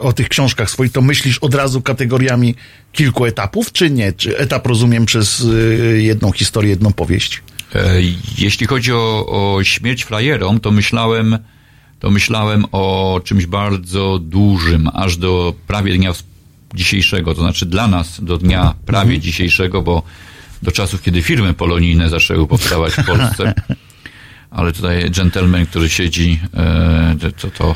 o 0.00 0.12
tych 0.12 0.28
książkach 0.28 0.70
swoich, 0.70 0.92
to 0.92 1.02
myślisz 1.02 1.38
od 1.38 1.54
razu 1.54 1.82
kategoriami 1.82 2.54
kilku 2.92 3.24
etapów, 3.24 3.72
czy 3.72 3.90
nie? 3.90 4.12
Czy 4.12 4.38
etap 4.38 4.66
rozumiem 4.66 5.06
przez 5.06 5.40
yy, 5.40 6.02
jedną 6.02 6.32
historię, 6.32 6.70
jedną 6.70 6.92
powieść? 6.92 7.42
E, 7.74 7.94
Jeśli 8.38 8.66
chodzi 8.66 8.92
o, 8.92 9.26
o 9.26 9.64
śmierć 9.64 10.04
frajerom, 10.04 10.60
to 10.60 10.70
myślałem, 10.70 11.38
to 12.00 12.10
myślałem 12.10 12.64
o 12.72 13.20
czymś 13.24 13.46
bardzo 13.46 14.18
dużym, 14.18 14.88
aż 14.94 15.16
do 15.16 15.54
prawie 15.66 15.96
dnia 15.96 16.12
dzisiejszego, 16.74 17.34
to 17.34 17.40
znaczy 17.40 17.66
dla 17.66 17.88
nas 17.88 18.24
do 18.24 18.38
dnia 18.38 18.74
prawie 18.86 19.18
dzisiejszego, 19.18 19.82
bo 19.82 20.02
do 20.62 20.72
czasów, 20.72 21.02
kiedy 21.02 21.22
firmy 21.22 21.54
polonijne 21.54 22.08
zaczęły 22.08 22.46
powstawać 22.46 22.92
w 22.94 23.04
Polsce. 23.04 23.54
Ale 24.50 24.72
tutaj 24.72 25.10
gentleman, 25.10 25.66
który 25.66 25.88
siedzi, 25.88 26.40
e, 26.54 27.16
to, 27.40 27.50
to 27.50 27.74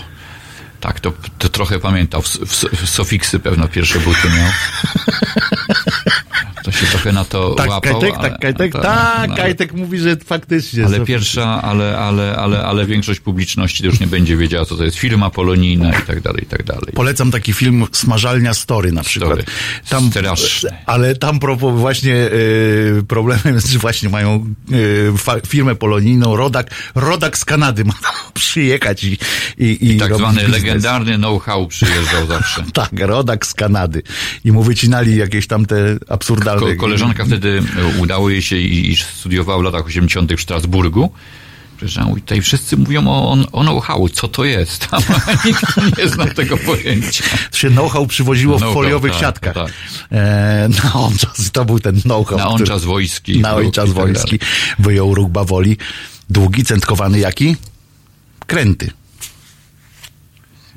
tak, 0.81 1.01
to, 1.01 1.13
to 1.39 1.49
trochę 1.49 1.79
pamiętał. 1.79 2.23
W, 2.23 2.29
w, 2.29 2.65
w 2.85 2.89
Sofiksy 2.89 3.39
pewno 3.39 3.69
pierwsze 3.69 4.01
buty 4.01 4.29
miał. 4.29 4.51
To 6.63 6.73
się 6.73 6.87
trochę 6.87 7.13
na 7.13 7.25
to 7.25 7.55
Tak, 7.55 7.71
łapał. 7.71 8.01
Kajtek, 8.01 8.19
ale- 8.19 8.31
tak, 8.31 8.41
Kajtek, 8.41 8.75
ale- 8.75 8.85
tak, 8.85 9.31
ale- 9.31 9.37
Kajtek 9.37 9.73
mówi, 9.73 9.99
że 9.99 10.17
faktycznie. 10.17 10.85
ale 10.87 11.01
pierwsza, 11.01 11.63
ale, 11.63 11.99
ale, 11.99 12.37
ale, 12.37 12.65
ale 12.65 12.87
większość 12.87 13.21
publiczności 13.21 13.85
już 13.85 14.01
nie 14.01 14.07
będzie 14.07 14.37
wiedziała, 14.37 14.65
co 14.67 14.77
to 14.77 14.85
jest 14.85 14.97
firma 14.97 15.31
polonijna 15.31 15.91
i 15.91 16.03
tak 16.07 16.21
dalej, 16.21 16.43
i 16.43 16.47
tak 16.47 16.63
dalej. 16.63 16.93
Polecam 16.95 17.31
taki 17.31 17.53
film 17.53 17.87
Smażalnia 17.93 18.55
Story 18.55 18.93
na 18.93 19.03
przykład. 19.03 19.39
Story. 19.85 20.11
Straszny. 20.11 20.71
ale 20.87 21.15
tam 21.17 21.41
właśnie 21.77 22.15
y, 22.15 23.03
problemem 23.09 23.55
jest, 23.55 23.69
że 23.73 23.79
właśnie 23.79 24.09
mają 24.09 24.55
fa, 25.19 25.41
firmę 25.47 25.75
polonijną, 25.75 26.37
Rodak, 26.37 26.71
Rodak 26.95 27.39
z 27.39 27.45
Kanady 27.45 27.85
ma 27.91 27.93
tam 27.93 28.13
przyjechać 28.35 29.05
i, 29.05 29.19
i, 29.59 29.91
i 29.95 29.97
Tak 29.97 30.11
robić 30.11 30.19
zwany 30.27 30.41
biznes. 30.41 30.63
legendarny 30.63 31.17
know-how 31.19 31.67
przyjeżdżał 31.67 32.27
zawsze. 32.27 32.65
Tak, 32.73 32.91
Rodak 33.01 33.47
z 33.47 33.55
Kanady. 33.55 34.03
I 34.45 34.53
mu 34.53 34.63
wycinali 34.63 35.17
jakieś 35.17 35.47
tam 35.47 35.67
te 35.67 35.77
absurdalne... 36.09 36.52
Ko- 36.61 36.77
koleżanka 36.77 37.25
wtedy 37.25 37.63
e, 37.97 38.01
udało 38.03 38.31
jej 38.31 38.43
się 38.43 38.57
i, 38.57 38.91
i 38.93 38.97
studiowała 38.97 39.59
w 39.59 39.63
latach 39.63 39.87
80. 39.87 40.33
w 40.33 40.41
Strasburgu. 40.41 41.13
Tutaj 42.15 42.41
wszyscy 42.43 42.77
mówią 42.77 43.07
o, 43.09 43.37
o 43.53 43.61
know-how, 43.63 44.09
co 44.09 44.29
to 44.29 44.45
jest. 44.45 44.89
A 44.93 44.99
nikt 45.47 45.99
nie 45.99 46.09
zna 46.09 46.27
tego 46.27 46.57
pojęcia. 46.57 47.25
To 47.51 47.57
się 47.59 47.71
know-how 47.71 48.07
przywoziło 48.07 48.57
w 48.59 48.61
Know-how, 48.61 48.83
foliowych 48.83 49.13
tak, 49.13 49.21
siatkach. 49.21 49.55
tak. 49.55 49.73
E, 50.13 50.69
na 50.85 50.93
on 50.95 51.17
czas, 51.19 51.51
to 51.53 51.65
był 51.65 51.79
ten 51.81 52.01
know-how. 52.03 52.39
Na 52.39 52.49
on 52.49 52.55
który- 52.55 52.69
czas 52.69 52.85
wojski. 52.85 53.41
Na 53.41 53.55
on 53.57 53.73
czas 53.73 53.85
tak 53.87 53.95
wojski. 53.95 54.39
Wyjął 54.79 55.15
róg 55.15 55.31
bawoli. 55.31 55.77
Długi, 56.31 56.65
centkowany 56.65 57.19
jaki? 57.19 57.57
Kręty. 58.47 58.91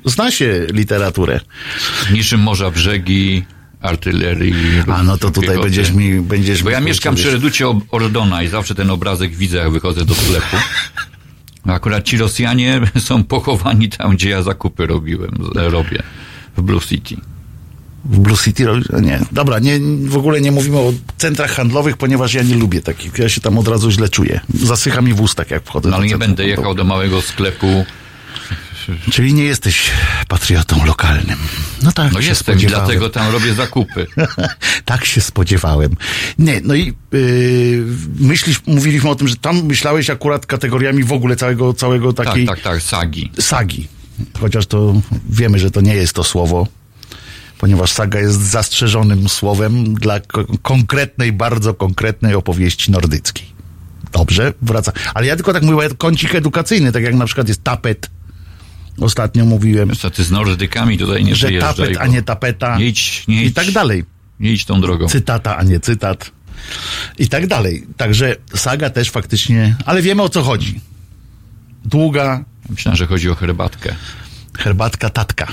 Zna 0.04 0.30
się 0.30 0.66
literaturę. 0.72 1.40
Niczym 2.12 2.40
morza 2.40 2.70
brzegi, 2.70 3.44
artylerii. 3.88 4.54
A 4.86 5.02
no 5.02 5.18
to 5.18 5.30
tutaj 5.30 5.48
piechoty. 5.48 5.62
będziesz 5.62 5.90
mi... 5.90 6.20
Będziesz 6.20 6.62
Bo 6.62 6.70
ja 6.70 6.80
mieszkam 6.80 7.14
przy 7.14 7.30
reducie 7.30 7.66
Ordona 7.90 8.42
i 8.42 8.48
zawsze 8.48 8.74
ten 8.74 8.90
obrazek 8.90 9.36
widzę, 9.36 9.56
jak 9.56 9.70
wychodzę 9.70 10.04
do 10.04 10.14
sklepu. 10.14 10.56
Akurat 11.66 12.04
ci 12.04 12.16
Rosjanie 12.16 12.80
są 12.98 13.24
pochowani 13.24 13.88
tam, 13.88 14.16
gdzie 14.16 14.30
ja 14.30 14.42
zakupy 14.42 14.86
robiłem, 14.86 15.30
robię. 15.54 16.02
W 16.56 16.62
Blue 16.62 16.80
City. 16.80 17.16
W 18.04 18.18
Blue 18.18 18.36
City 18.36 18.66
Nie. 19.02 19.20
Dobra, 19.32 19.58
nie, 19.58 19.80
w 20.04 20.16
ogóle 20.16 20.40
nie 20.40 20.52
mówimy 20.52 20.78
o 20.78 20.92
centrach 21.16 21.50
handlowych, 21.50 21.96
ponieważ 21.96 22.34
ja 22.34 22.42
nie 22.42 22.54
lubię 22.54 22.82
takich. 22.82 23.18
Ja 23.18 23.28
się 23.28 23.40
tam 23.40 23.58
od 23.58 23.68
razu 23.68 23.90
źle 23.90 24.08
czuję. 24.08 24.40
Zasycha 24.54 25.02
mi 25.02 25.14
w 25.14 25.20
ustach, 25.20 25.50
jak 25.50 25.64
wchodzę 25.64 25.90
No 25.90 25.96
ale 25.96 26.06
nie 26.06 26.18
będę 26.18 26.46
jechał 26.46 26.74
do 26.74 26.84
małego 26.84 27.22
sklepu. 27.22 27.84
Czyli 29.10 29.34
nie 29.34 29.44
jesteś 29.44 29.90
patriotą 30.28 30.84
lokalnym. 30.84 31.38
No 31.82 31.92
tak, 31.92 32.12
No 32.12 32.20
jestem, 32.20 32.58
dlatego 32.58 33.10
tam 33.10 33.32
robię 33.32 33.54
zakupy. 33.54 34.06
tak 34.84 35.04
się 35.04 35.20
spodziewałem. 35.20 35.96
Nie, 36.38 36.60
no 36.64 36.74
i 36.74 36.94
yy, 37.12 37.84
myślisz, 38.18 38.60
mówiliśmy 38.66 39.10
o 39.10 39.14
tym, 39.14 39.28
że 39.28 39.36
tam 39.36 39.62
myślałeś 39.62 40.10
akurat 40.10 40.46
kategoriami 40.46 41.04
w 41.04 41.12
ogóle 41.12 41.36
całego, 41.36 41.74
całego 41.74 42.12
Tak, 42.12 42.26
takiej 42.26 42.46
tak, 42.46 42.60
tak, 42.60 42.82
sagi. 42.82 43.30
sagi. 43.40 43.88
Chociaż 44.40 44.66
to 44.66 44.94
wiemy, 45.30 45.58
że 45.58 45.70
to 45.70 45.80
nie 45.80 45.94
jest 45.94 46.12
to 46.12 46.24
słowo, 46.24 46.66
ponieważ 47.58 47.92
saga 47.92 48.20
jest 48.20 48.40
zastrzeżonym 48.40 49.28
słowem 49.28 49.94
dla 49.94 50.20
ko- 50.20 50.46
konkretnej, 50.62 51.32
bardzo 51.32 51.74
konkretnej 51.74 52.34
opowieści 52.34 52.90
nordyckiej. 52.90 53.46
Dobrze, 54.12 54.52
wraca. 54.62 54.92
Ale 55.14 55.26
ja 55.26 55.36
tylko 55.36 55.52
tak 55.52 55.62
mówię, 55.62 55.88
kącik 55.98 56.34
edukacyjny, 56.34 56.92
tak 56.92 57.02
jak 57.02 57.14
na 57.14 57.26
przykład 57.26 57.48
jest 57.48 57.64
tapet. 57.64 58.10
Ostatnio 59.00 59.44
mówiłem, 59.44 59.96
Co 59.96 60.10
ty 60.10 60.24
z 60.24 60.30
Nordykami 60.30 60.98
tutaj 60.98 61.24
nie 61.24 61.34
że 61.34 61.50
tapet, 61.60 61.96
a 62.00 62.06
nie 62.06 62.22
tapeta. 62.22 62.78
Nie 62.78 62.86
idź, 62.86 63.24
nie 63.28 63.42
I 63.42 63.46
idź, 63.46 63.54
tak 63.54 63.70
dalej. 63.70 64.04
Nie 64.40 64.52
idź 64.52 64.64
tą 64.64 64.80
drogą. 64.80 65.06
Cytata, 65.08 65.56
a 65.56 65.62
nie 65.62 65.80
cytat. 65.80 66.30
I 67.18 67.28
tak 67.28 67.46
dalej. 67.46 67.86
Także 67.96 68.36
saga 68.54 68.90
też 68.90 69.10
faktycznie, 69.10 69.76
ale 69.86 70.02
wiemy 70.02 70.22
o 70.22 70.28
co 70.28 70.42
chodzi. 70.42 70.80
Długa 71.84 72.44
Myślałem, 72.70 72.96
że 72.96 73.06
chodzi 73.06 73.30
o 73.30 73.34
herbatkę. 73.34 73.94
herbatka 74.58 75.10
tatka. 75.10 75.46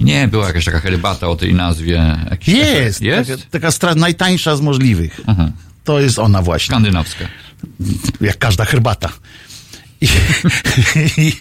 Nie, 0.00 0.28
była 0.28 0.46
jakaś 0.46 0.64
taka 0.64 0.80
herbata 0.80 1.28
o 1.28 1.36
tej 1.36 1.54
nazwie. 1.54 2.16
Jakiś 2.30 2.54
Jest! 2.54 3.02
Jest? 3.02 3.30
Taka, 3.30 3.42
taka 3.50 3.68
stra- 3.68 3.96
najtańsza 3.96 4.56
z 4.56 4.60
możliwych. 4.60 5.20
Mhm. 5.26 5.52
To 5.84 6.00
jest 6.00 6.18
ona 6.18 6.42
właśnie. 6.42 6.72
Skandynawska. 6.72 7.24
Jak 8.20 8.38
każda 8.38 8.64
herbata. 8.64 9.08
I, 10.00 10.06
i 11.26 11.32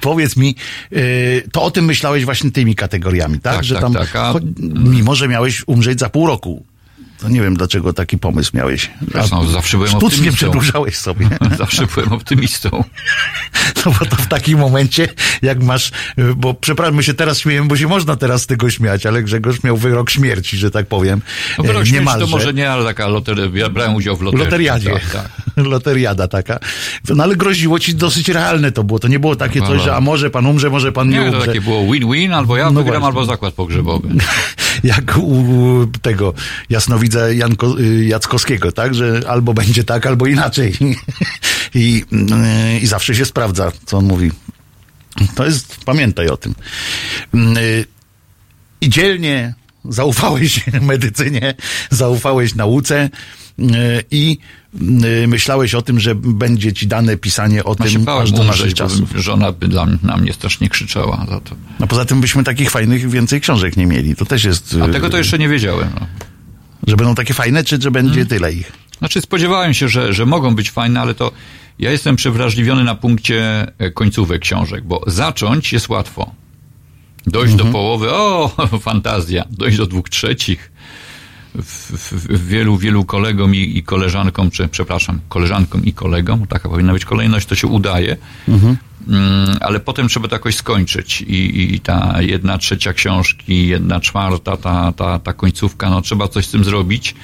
powiedz 0.00 0.36
mi, 0.36 0.54
y, 0.92 1.48
to 1.52 1.62
o 1.62 1.70
tym 1.70 1.84
myślałeś 1.84 2.24
właśnie 2.24 2.50
tymi 2.50 2.74
kategoriami, 2.74 3.40
tak? 3.40 3.54
Tak, 3.54 3.64
że 3.64 3.74
tak, 3.74 3.82
tam, 3.82 3.94
tak, 3.94 4.16
a- 4.16 4.34
mimo 4.90 5.14
że 5.14 5.28
miałeś 5.28 5.62
umrzeć 5.66 6.00
za 6.00 6.10
pół 6.10 6.26
roku. 6.26 6.64
To 7.24 7.30
nie 7.30 7.40
wiem, 7.42 7.56
dlaczego 7.56 7.92
taki 7.92 8.18
pomysł 8.18 8.50
miałeś. 8.54 8.90
Zresztą 9.12 9.48
zawsze 9.48 9.76
byłem 9.76 9.90
Sztucznie 9.90 10.06
optymistą. 10.18 10.36
przedłużałeś 10.36 10.96
sobie. 10.96 11.28
Zawsze 11.58 11.86
byłem 11.94 12.12
optymistą. 12.12 12.70
No 13.86 13.92
bo 14.00 14.06
to 14.06 14.16
w 14.16 14.26
takim 14.26 14.58
momencie, 14.58 15.08
jak 15.42 15.62
masz, 15.62 15.90
bo 16.36 16.54
przepraszam, 16.54 16.94
my 16.94 17.02
się 17.02 17.14
teraz 17.14 17.38
śmiejemy, 17.38 17.68
bo 17.68 17.76
się 17.76 17.86
można 17.88 18.16
teraz 18.16 18.42
z 18.42 18.46
tego 18.46 18.70
śmiać, 18.70 19.06
ale 19.06 19.22
Grzegorz 19.22 19.62
miał 19.62 19.76
wyrok 19.76 20.10
śmierci, 20.10 20.56
że 20.56 20.70
tak 20.70 20.86
powiem. 20.86 21.20
No 21.58 21.64
wyrok 21.64 21.86
śmierci 21.86 22.14
to 22.18 22.26
może 22.26 22.54
nie, 22.54 22.70
ale 22.70 22.84
taka 22.84 23.08
loteria, 23.08 23.44
ja 23.54 23.68
brałem 23.68 23.94
udział 23.94 24.16
w 24.16 24.22
loterii. 24.22 24.44
Loteriadzie. 24.44 24.90
Tak, 24.90 25.10
tak. 25.10 25.30
Loteriada 25.56 26.28
taka. 26.28 26.58
No 27.08 27.24
ale 27.24 27.36
groziło 27.36 27.78
ci 27.78 27.94
dosyć 27.94 28.28
realne 28.28 28.72
to 28.72 28.84
było. 28.84 28.98
To 28.98 29.08
nie 29.08 29.18
było 29.18 29.36
takie 29.36 29.60
coś, 29.60 29.82
że 29.82 29.94
a 29.96 30.00
może 30.00 30.30
pan 30.30 30.46
umrze, 30.46 30.70
może 30.70 30.92
pan 30.92 31.08
nie, 31.08 31.18
Nie, 31.18 31.30
to 31.30 31.36
umrze. 31.36 31.46
takie 31.46 31.60
było 31.60 31.92
win-win, 31.92 32.32
albo 32.32 32.56
ja 32.56 32.64
No 32.64 32.70
wygram, 32.82 33.00
właśnie. 33.00 33.06
albo 33.06 33.24
zakład 33.24 33.54
pogrzebowy. 33.54 34.08
Jak 34.84 35.16
u 35.18 35.86
tego 36.02 36.34
jasnowidza 36.70 37.13
Janko, 37.20 37.80
y, 37.80 38.04
Jackowskiego, 38.04 38.72
tak? 38.72 38.94
Że 38.94 39.20
albo 39.28 39.54
będzie 39.54 39.84
tak, 39.84 40.06
albo 40.06 40.26
inaczej. 40.26 40.72
I, 41.74 42.04
y, 42.12 42.78
I 42.78 42.86
zawsze 42.86 43.14
się 43.14 43.24
sprawdza, 43.24 43.72
co 43.86 43.98
on 43.98 44.04
mówi. 44.04 44.30
To 45.34 45.44
jest, 45.44 45.76
pamiętaj 45.84 46.28
o 46.28 46.36
tym. 46.36 46.54
Y, 47.34 47.84
I 48.80 48.88
dzielnie 48.88 49.54
zaufałeś 49.84 50.64
medycynie, 50.82 51.54
zaufałeś 51.90 52.54
nauce 52.54 53.10
i 54.10 54.38
myślałeś 55.28 55.74
o 55.74 55.82
tym, 55.82 56.00
że 56.00 56.14
będzie 56.14 56.72
ci 56.72 56.86
dane 56.86 57.16
pisanie 57.16 57.64
o 57.64 57.76
No 57.78 57.84
tym 57.84 58.08
aż 58.08 58.32
do 58.32 58.44
naszych 58.44 58.74
czasów. 58.74 59.10
żona 59.14 59.52
by 59.52 59.68
dla, 59.68 59.86
na 60.02 60.16
mnie 60.16 60.32
strasznie 60.32 60.68
krzyczała 60.68 61.26
za 61.30 61.40
to. 61.40 61.54
No 61.80 61.86
poza 61.86 62.04
tym 62.04 62.20
byśmy 62.20 62.44
takich 62.44 62.70
fajnych 62.70 63.10
więcej 63.10 63.40
książek 63.40 63.76
nie 63.76 63.86
mieli. 63.86 64.16
To 64.16 64.24
też 64.24 64.44
jest... 64.44 64.76
A 64.82 64.88
tego 64.88 65.10
to 65.10 65.18
jeszcze 65.18 65.38
nie 65.38 65.48
wiedziałem. 65.48 65.88
No. 66.00 66.06
Że 66.86 66.96
będą 66.96 67.14
takie 67.14 67.34
fajne, 67.34 67.64
czy 67.64 67.78
że 67.80 67.90
będzie 67.90 68.10
Hmm. 68.14 68.28
tyle 68.28 68.52
ich? 68.52 68.72
Znaczy 68.98 69.20
spodziewałem 69.20 69.74
się, 69.74 69.88
że, 69.88 70.12
że 70.12 70.26
mogą 70.26 70.54
być 70.54 70.70
fajne, 70.70 71.00
ale 71.00 71.14
to 71.14 71.32
ja 71.78 71.90
jestem 71.90 72.16
przewrażliwiony 72.16 72.84
na 72.84 72.94
punkcie 72.94 73.66
e, 73.78 73.90
końcówek 73.90 74.42
książek, 74.42 74.84
bo 74.84 75.02
zacząć 75.06 75.72
jest 75.72 75.88
łatwo. 75.88 76.30
Dojść 77.26 77.52
Mhm. 77.52 77.68
do 77.72 77.78
połowy, 77.78 78.10
o, 78.12 78.50
fantazja. 78.80 79.44
Dojść 79.50 79.78
do 79.78 79.86
dwóch 79.86 80.08
trzecich. 80.08 80.72
W, 81.62 81.92
w, 81.92 82.48
wielu, 82.48 82.76
wielu 82.76 83.04
kolegom 83.04 83.54
i, 83.54 83.78
i 83.78 83.82
koleżankom, 83.82 84.50
czy 84.50 84.68
przepraszam, 84.68 85.20
koleżankom 85.28 85.84
i 85.84 85.92
kolegom, 85.92 86.46
taka 86.46 86.68
powinna 86.68 86.92
być 86.92 87.04
kolejność, 87.04 87.46
to 87.46 87.54
się 87.54 87.66
udaje. 87.66 88.16
Mhm. 88.48 88.76
Mm, 89.08 89.56
ale 89.60 89.80
potem 89.80 90.08
trzeba 90.08 90.28
to 90.28 90.34
jakoś 90.34 90.56
skończyć 90.56 91.20
i, 91.20 91.74
i 91.74 91.80
ta 91.80 92.22
jedna 92.22 92.58
trzecia 92.58 92.92
książki, 92.92 93.66
jedna 93.68 94.00
czwarta, 94.00 94.56
ta, 94.56 94.92
ta, 94.92 95.18
ta 95.18 95.32
końcówka, 95.32 95.90
no 95.90 96.02
trzeba 96.02 96.28
coś 96.28 96.46
z 96.46 96.50
tym 96.50 96.64
zrobić. 96.64 97.14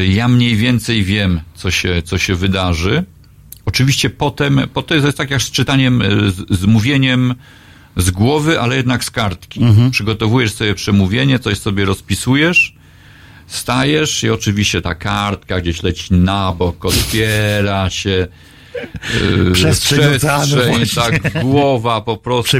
Y, 0.00 0.06
Ja 0.06 0.28
mniej 0.28 0.56
więcej 0.56 1.04
wiem, 1.04 1.40
co 1.54 1.70
się, 1.70 2.02
co 2.04 2.18
się 2.18 2.34
wydarzy. 2.34 3.04
Oczywiście 3.64 4.10
potem, 4.10 4.60
potem 4.72 5.00
to 5.00 5.06
jest 5.06 5.18
tak 5.18 5.30
jak 5.30 5.42
z 5.42 5.50
czytaniem, 5.50 6.02
y, 6.02 6.30
z, 6.30 6.60
z 6.60 6.64
mówieniem 6.66 7.34
z 7.96 8.10
głowy, 8.10 8.60
ale 8.60 8.76
jednak 8.76 9.04
z 9.04 9.10
kartki. 9.10 9.60
Przygotowujesz 9.90 10.52
sobie 10.52 10.74
przemówienie, 10.74 11.38
coś 11.38 11.58
sobie 11.58 11.84
rozpisujesz, 11.84 12.74
stajesz 13.50 14.24
i 14.24 14.30
oczywiście 14.30 14.82
ta 14.82 14.94
kartka 14.94 15.60
gdzieś 15.60 15.82
leci 15.82 16.14
na 16.14 16.52
bok, 16.52 16.84
otwiera 16.84 17.90
się. 17.90 18.28
yy, 19.46 19.52
Przestrzeń 19.52 20.00
tak, 20.94 21.42
głowa 21.42 22.00
po 22.00 22.16
prostu, 22.16 22.56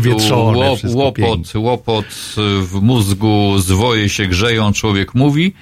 łop, 0.55 0.78
łopot, 0.84 1.55
łopot 1.55 2.05
y, 2.05 2.66
w 2.66 2.74
mózgu, 2.82 3.59
zwoje 3.59 4.09
się 4.09 4.26
grzeją, 4.26 4.72
człowiek 4.72 5.14
mówi, 5.14 5.55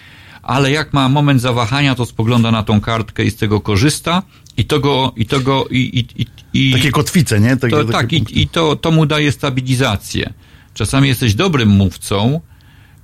ale 0.42 0.70
jak 0.70 0.92
ma 0.92 1.08
moment 1.08 1.40
zawahania, 1.40 1.94
to 1.94 2.06
spogląda 2.06 2.50
na 2.50 2.62
tą 2.62 2.80
kartkę 2.80 3.24
i 3.24 3.30
z 3.30 3.36
tego 3.36 3.60
korzysta 3.60 4.22
i 4.56 4.64
to 4.64 4.80
go, 4.80 5.12
i 5.16 5.26
to 5.26 5.40
go, 5.40 5.66
i, 5.70 5.76
i, 5.78 6.22
i, 6.22 6.26
i 6.70 6.72
Takie 6.72 6.90
kotwice, 6.90 7.40
nie? 7.40 7.56
Takie, 7.56 7.70
to, 7.70 7.84
takie 7.84 7.92
tak, 7.92 8.08
punkty. 8.08 8.34
i, 8.34 8.42
i 8.42 8.48
to, 8.48 8.76
to 8.76 8.90
mu 8.90 9.06
daje 9.06 9.32
stabilizację. 9.32 10.32
Czasami 10.74 11.08
jesteś 11.08 11.34
dobrym 11.34 11.68
mówcą, 11.68 12.40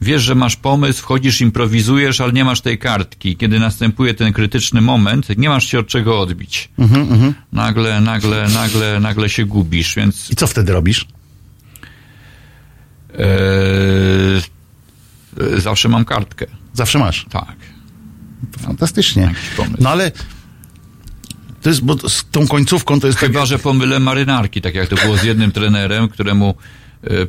wiesz, 0.05 0.22
że 0.22 0.34
masz 0.34 0.57
pomysł, 0.57 1.02
wchodzisz, 1.02 1.40
improwizujesz, 1.40 2.20
ale 2.20 2.32
nie 2.32 2.44
masz 2.44 2.61
tej 2.61 2.78
kartki. 2.78 3.36
Kiedy 3.36 3.59
następuje 3.61 4.14
ten 4.14 4.32
krytyczny 4.32 4.80
moment, 4.80 5.28
nie 5.38 5.48
masz 5.48 5.66
się 5.66 5.78
od 5.78 5.86
czego 5.86 6.20
odbić. 6.20 6.68
Mhm, 6.78 7.34
Nagle, 7.52 8.00
nagle, 8.00 8.48
nagle, 8.48 9.00
nagle 9.00 9.28
się 9.28 9.44
gubisz, 9.44 9.94
więc 9.94 10.30
I 10.30 10.36
co 10.36 10.46
wtedy 10.46 10.72
robisz? 10.72 11.07
e, 13.18 13.24
e, 15.57 15.61
zawsze 15.61 15.88
mam 15.88 16.05
kartkę. 16.05 16.46
Zawsze 16.72 16.98
masz. 16.98 17.26
Tak. 17.30 17.57
Fantastycznie. 18.61 19.35
No 19.78 19.90
ale 19.90 20.12
to 21.62 21.68
jest, 21.68 21.85
bo 21.85 22.09
z 22.09 22.24
tą 22.31 22.47
końcówką 22.47 23.01
to 23.01 23.06
jest 23.06 23.18
Chyba, 23.18 23.47
że 23.47 23.59
pomylę 23.59 24.01
marynarki, 24.01 24.60
tak 24.60 24.74
jak 24.74 24.89
to 24.89 24.97
było 24.97 25.16
z 25.16 25.22
jednym 25.22 25.52
trenerem, 25.52 26.09
któremu 26.09 26.55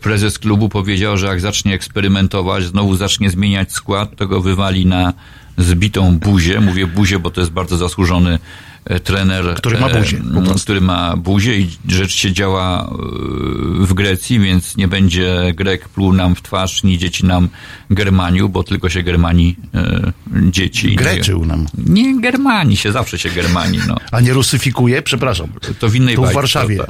prezes 0.02 0.40
klubu 0.40 0.70
powiedział, 0.70 1.18
że 1.18 1.28
jak 1.28 1.42
zacznie 1.42 1.74
eksperymentować, 1.74 2.64
znowu 2.64 2.96
zacznie 2.96 3.30
zmieniać 3.30 3.72
skład, 3.72 4.16
to 4.16 4.28
go 4.28 4.42
wywali 4.42 4.86
na 4.86 5.14
zbitą 5.58 6.20
buzię. 6.20 6.62
Mówię 6.62 6.88
buzię, 6.88 7.20
bo 7.20 7.32
to 7.32 7.42
jest 7.42 7.52
bardzo 7.52 7.78
zasłużony 7.78 8.40
e, 8.86 9.00
trener. 9.00 9.56
Który 9.56 9.80
ma 9.80 9.88
e, 9.90 10.00
buzię, 10.00 10.18
prostu. 10.18 10.64
Który 10.64 10.82
ma 10.82 11.18
buzię 11.18 11.60
i 11.60 11.70
rzecz 11.88 12.16
się 12.16 12.34
działa 12.34 12.84
e, 12.84 13.86
w 13.86 13.94
Grecji, 13.94 14.40
więc 14.40 14.78
nie 14.78 14.88
będzie 14.88 15.54
Grek 15.56 15.90
pluł 15.90 16.14
nam 16.14 16.36
w 16.36 16.42
twarz, 16.42 16.84
ni 16.84 16.98
dzieci 16.98 17.26
nam 17.26 17.50
Germaniu, 17.90 18.50
bo 18.50 18.64
tylko 18.64 18.90
się 18.90 19.04
Germanii 19.04 19.56
e, 19.74 20.12
dzieci. 20.52 20.96
Greczył 20.96 21.46
nam. 21.46 21.66
Nie, 21.78 22.22
Germani 22.22 22.78
się, 22.78 22.92
zawsze 22.92 23.20
się 23.20 23.30
Germani, 23.30 23.80
no. 23.88 23.98
A 24.12 24.22
nie 24.22 24.34
rusyfikuje? 24.34 25.02
Przepraszam. 25.02 25.48
To 25.80 25.90
w 25.90 25.96
innej 25.96 26.16
Tu 26.16 26.26
w 26.26 26.34
Warszawie. 26.34 26.78
To, 26.78 26.86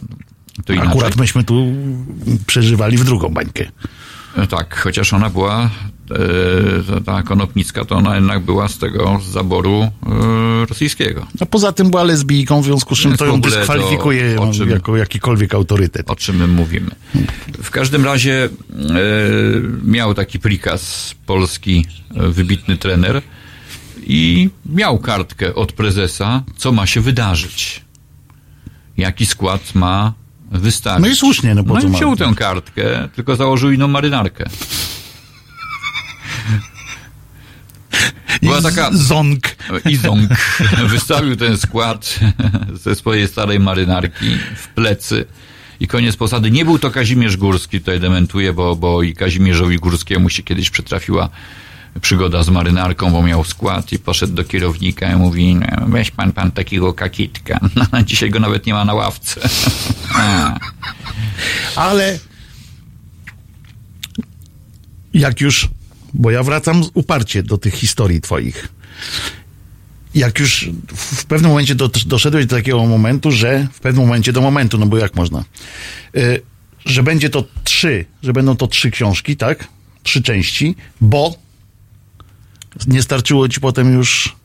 to 0.66 0.74
inaczej. 0.74 0.92
Akurat 0.92 1.16
myśmy 1.18 1.44
tu 1.44 1.66
przeżywali 2.48 2.98
w 2.98 3.04
drugą 3.04 3.30
bańkę. 3.30 3.66
E, 4.38 4.48
Tak, 4.48 4.80
chociaż 4.80 5.14
ona 5.14 5.30
była, 5.30 5.70
e, 6.98 7.02
ta- 7.06 7.24
konopnicka, 7.24 7.86
to 7.86 7.96
ona 7.96 8.16
jednak 8.16 8.40
była 8.40 8.68
z 8.68 8.78
tego 8.78 9.20
z 9.24 9.28
zaboru 9.32 9.82
e, 9.82 10.66
rosyjskiego. 10.66 11.28
A 11.40 11.46
poza 11.46 11.72
tym 11.72 11.90
była 11.90 12.04
lesbijką, 12.04 12.62
w 12.62 12.66
związku 12.66 12.96
z 12.96 13.00
czym 13.00 13.18
to 13.18 13.26
ją 13.26 13.42
to 13.42 13.50
dyskwalifikuje 13.50 14.42
o 14.42 14.54
czym- 14.54 14.70
jako 14.70 14.98
jakikolwiek 14.98 15.54
autorytet. 15.56 16.10
O 16.12 16.16
czym 16.16 16.36
my 16.36 16.48
mówimy. 16.48 16.92
W 17.64 17.72
każdym 17.72 18.06
razie 18.06 18.44
e, 18.44 18.50
miał 19.84 20.14
taki 20.14 20.40
prikaz 20.40 21.16
polski 21.26 21.86
wybitny 22.12 22.78
trener 22.78 23.22
i 24.08 24.50
miał 24.66 25.00
kartkę 25.00 25.56
od 25.56 25.72
prezesa, 25.72 26.44
co 26.58 26.72
ma 26.72 26.86
się 26.86 27.02
wydarzyć. 27.02 27.82
Jaki 28.98 29.26
skład 29.26 29.76
ma 29.76 30.14
wystawić. 30.60 31.06
No 31.06 31.08
i 31.14 31.16
słusznie, 31.16 31.56
no 31.56 31.64
po 31.64 31.74
no 31.74 31.82
co 31.82 31.88
i 31.88 31.92
wziął 31.92 32.16
tę 32.16 32.34
kartkę, 32.38 33.10
tylko 33.16 33.36
założył 33.36 33.72
inną 33.72 33.88
marynarkę. 33.88 34.46
Była 38.42 38.60
I 38.60 38.64
taka 38.64 38.92
z- 38.94 39.02
Ząg. 39.02 39.56
Izong 39.90 40.30
wystawił 40.88 41.36
ten 41.36 41.58
skład 41.58 42.20
ze 42.84 42.96
swojej 42.96 43.28
starej 43.28 43.60
marynarki 43.60 44.38
w 44.56 44.68
plecy. 44.68 45.26
I 45.80 45.88
koniec 45.88 46.16
posady. 46.16 46.52
Nie 46.52 46.66
był 46.66 46.80
to 46.80 46.92
Kazimierz 46.92 47.38
Górski, 47.38 47.80
tutaj 47.80 48.00
dementuję, 48.00 48.54
bo, 48.54 48.76
bo 48.76 49.04
i 49.04 49.14
Kazimierzowi 49.14 49.78
Górskiemu 49.78 50.30
się 50.30 50.44
kiedyś 50.44 50.70
przytrafiła 50.70 51.30
przygoda 52.02 52.44
z 52.44 52.50
marynarką, 52.50 53.12
bo 53.12 53.24
miał 53.24 53.44
skład 53.44 53.92
i 53.92 54.00
poszedł 54.00 54.34
do 54.34 54.44
kierownika 54.44 55.12
i 55.12 55.16
mówi, 55.16 55.56
"No, 55.56 55.88
weź 55.88 56.12
pan, 56.12 56.32
pan 56.32 56.52
takiego 56.52 56.94
kakitka. 56.94 57.60
No, 57.92 58.04
dzisiaj 58.04 58.30
go 58.30 58.40
nawet 58.40 58.66
nie 58.66 58.74
ma 58.74 58.86
na 58.86 58.94
ławce. 58.94 59.42
Ale 61.76 62.20
jak 65.14 65.42
już, 65.42 65.70
bo 66.14 66.32
ja 66.32 66.44
wracam 66.44 66.84
uparcie 66.94 67.44
do 67.44 67.58
tych 67.58 67.74
historii 67.74 68.22
twoich. 68.22 68.68
Jak 70.16 70.40
już 70.40 70.70
w 70.96 71.26
pewnym 71.26 71.52
momencie 71.52 71.76
do, 71.76 71.90
doszedłeś 72.06 72.46
do 72.46 72.56
takiego 72.56 72.86
momentu, 72.86 73.32
że 73.32 73.68
w 73.74 73.80
pewnym 73.80 74.06
momencie 74.06 74.34
do 74.34 74.42
momentu, 74.42 74.78
no 74.78 74.86
bo 74.86 74.98
jak 74.98 75.16
można, 75.16 75.44
y, 76.18 76.42
że 76.86 77.04
będzie 77.04 77.30
to 77.30 77.44
trzy, 77.64 78.06
że 78.24 78.34
będą 78.34 78.56
to 78.56 78.68
trzy 78.68 78.92
książki, 78.92 79.38
tak? 79.38 79.68
Trzy 80.04 80.24
części, 80.24 80.76
bo 81.02 81.45
nie 82.88 83.02
starczyło 83.02 83.50
ci 83.50 83.60
potem 83.60 83.94
już 83.94 84.36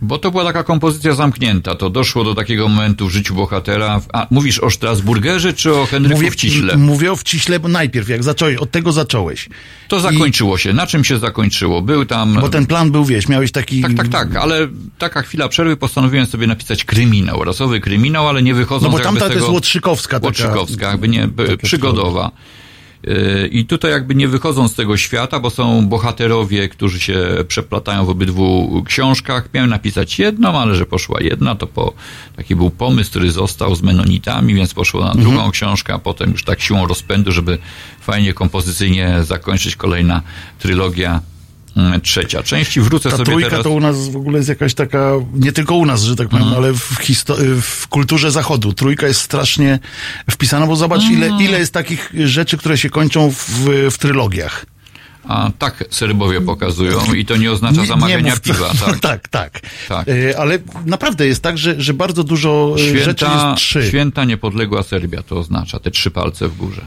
Bo 0.00 0.18
to 0.18 0.30
była 0.30 0.44
taka 0.44 0.64
kompozycja 0.64 1.14
zamknięta. 1.14 1.74
To 1.74 1.90
doszło 1.90 2.24
do 2.24 2.34
takiego 2.34 2.68
momentu 2.68 3.06
w 3.08 3.10
życiu 3.10 3.34
bohatera. 3.34 4.00
A 4.12 4.26
mówisz 4.30 4.58
o 4.58 4.70
Strasburgerze 4.70 5.52
czy 5.52 5.74
o 5.74 5.86
Henryku 5.86 6.30
Wciśle? 6.30 6.72
m- 6.74 6.80
mówię 6.80 7.12
o 7.12 7.16
wciśle, 7.16 7.60
bo 7.60 7.68
najpierw, 7.68 8.08
jak 8.08 8.22
zacząłeś, 8.22 8.56
od 8.56 8.70
tego 8.70 8.92
zacząłeś. 8.92 9.48
To 9.88 10.00
zakończyło 10.00 10.58
się. 10.58 10.72
Na 10.72 10.86
czym 10.86 11.04
się 11.04 11.18
zakończyło? 11.18 11.82
Był 11.82 12.04
tam. 12.04 12.38
Bo 12.40 12.48
ten 12.48 12.66
plan 12.66 12.90
był, 12.90 13.04
wiesz, 13.04 13.28
miałeś 13.28 13.52
taki... 13.52 13.82
Tak, 13.82 13.94
tak, 13.94 14.08
tak, 14.08 14.36
ale 14.36 14.68
taka 14.98 15.22
chwila 15.22 15.48
przerwy 15.48 15.76
postanowiłem 15.76 16.26
sobie 16.26 16.46
napisać 16.46 16.84
kryminał, 16.84 17.44
rasowy 17.44 17.80
kryminał, 17.80 18.28
ale 18.28 18.42
nie 18.42 18.54
wychodząc 18.54 18.92
No 18.92 18.98
bo 18.98 19.04
tamta 19.04 19.28
to 19.28 19.34
jest 19.34 19.48
Łotrzykowska 19.48 20.16
taka. 20.16 20.26
Łotrzykowska, 20.26 20.90
jakby 20.90 21.08
nie, 21.08 21.28
taka 21.46 21.56
przygodowa. 21.56 22.30
I 23.50 23.64
tutaj 23.64 23.90
jakby 23.90 24.14
nie 24.14 24.28
wychodzą 24.28 24.68
z 24.68 24.74
tego 24.74 24.96
świata, 24.96 25.40
bo 25.40 25.50
są 25.50 25.88
bohaterowie, 25.88 26.68
którzy 26.68 27.00
się 27.00 27.18
przeplatają 27.48 28.04
w 28.04 28.10
obydwu 28.10 28.82
książkach. 28.86 29.48
Miałem 29.54 29.70
napisać 29.70 30.18
jedną, 30.18 30.58
ale 30.58 30.74
że 30.74 30.86
poszła 30.86 31.20
jedna, 31.20 31.54
to 31.54 31.66
po, 31.66 31.92
taki 32.36 32.56
był 32.56 32.70
pomysł, 32.70 33.10
który 33.10 33.30
został 33.30 33.74
z 33.74 33.82
Menonitami, 33.82 34.54
więc 34.54 34.74
poszło 34.74 35.04
na 35.04 35.14
drugą 35.14 35.50
książkę, 35.50 35.94
a 35.94 35.98
potem 35.98 36.30
już 36.30 36.44
tak 36.44 36.60
siłą 36.60 36.86
rozpędu, 36.86 37.32
żeby 37.32 37.58
fajnie 38.00 38.34
kompozycyjnie 38.34 39.18
zakończyć 39.24 39.76
kolejna 39.76 40.22
trylogia 40.58 41.20
mm, 41.78 42.00
trzecia. 42.00 42.42
Części 42.42 42.80
wrócę 42.80 43.10
Ta 43.10 43.16
sobie 43.16 43.24
trójka 43.30 43.50
teraz. 43.50 43.64
to 43.64 43.70
u 43.70 43.80
nas 43.80 44.08
w 44.08 44.16
ogóle 44.16 44.36
jest 44.36 44.48
jakaś 44.48 44.74
taka, 44.74 45.12
nie 45.34 45.52
tylko 45.52 45.74
u 45.74 45.86
nas, 45.86 46.02
że 46.02 46.16
tak 46.16 46.28
powiem, 46.28 46.46
Mhm. 46.46 46.64
ale 46.64 46.72
w, 46.74 46.98
histo- 47.00 47.36
w 47.60 47.88
kulturze 47.88 48.30
zachodu. 48.30 48.72
Trójka 48.72 49.06
jest 49.06 49.20
strasznie 49.20 49.78
wpisana, 50.30 50.66
bo 50.66 50.76
zobacz, 50.76 51.02
ile, 51.10 51.26
Mhm. 51.26 51.44
ile 51.44 51.58
jest 51.58 51.72
takich 51.72 52.10
rzeczy, 52.24 52.56
które 52.58 52.78
się 52.78 52.90
kończą 52.90 53.30
w, 53.30 53.68
w 53.90 53.98
trylogiach. 53.98 54.66
A 55.24 55.50
tak 55.58 55.84
Serbowie 55.90 56.40
pokazują 56.40 57.14
i 57.14 57.24
to 57.24 57.36
nie 57.36 57.52
oznacza 57.52 57.86
zamawiania 57.86 58.30
mów- 58.30 58.40
piwa, 58.40 58.70
tak? 58.86 58.98
tak, 59.00 59.28
tak. 59.28 59.60
Tak. 59.88 60.08
E, 60.08 60.38
Ale 60.38 60.58
naprawdę 60.86 61.26
jest 61.26 61.42
tak, 61.42 61.58
że, 61.58 61.80
że 61.80 61.94
bardzo 61.94 62.24
dużo 62.24 62.74
rzeczy 62.78 63.00
Święta, 63.02 63.44
jest 63.50 63.56
trzy. 63.62 63.88
święta 63.88 64.24
niepodległa 64.24 64.82
Serbia 64.82 65.22
to 65.22 65.38
oznacza, 65.38 65.78
te 65.78 65.90
trzy 65.90 66.10
palce 66.10 66.48
w 66.48 66.56
górze. 66.56 66.82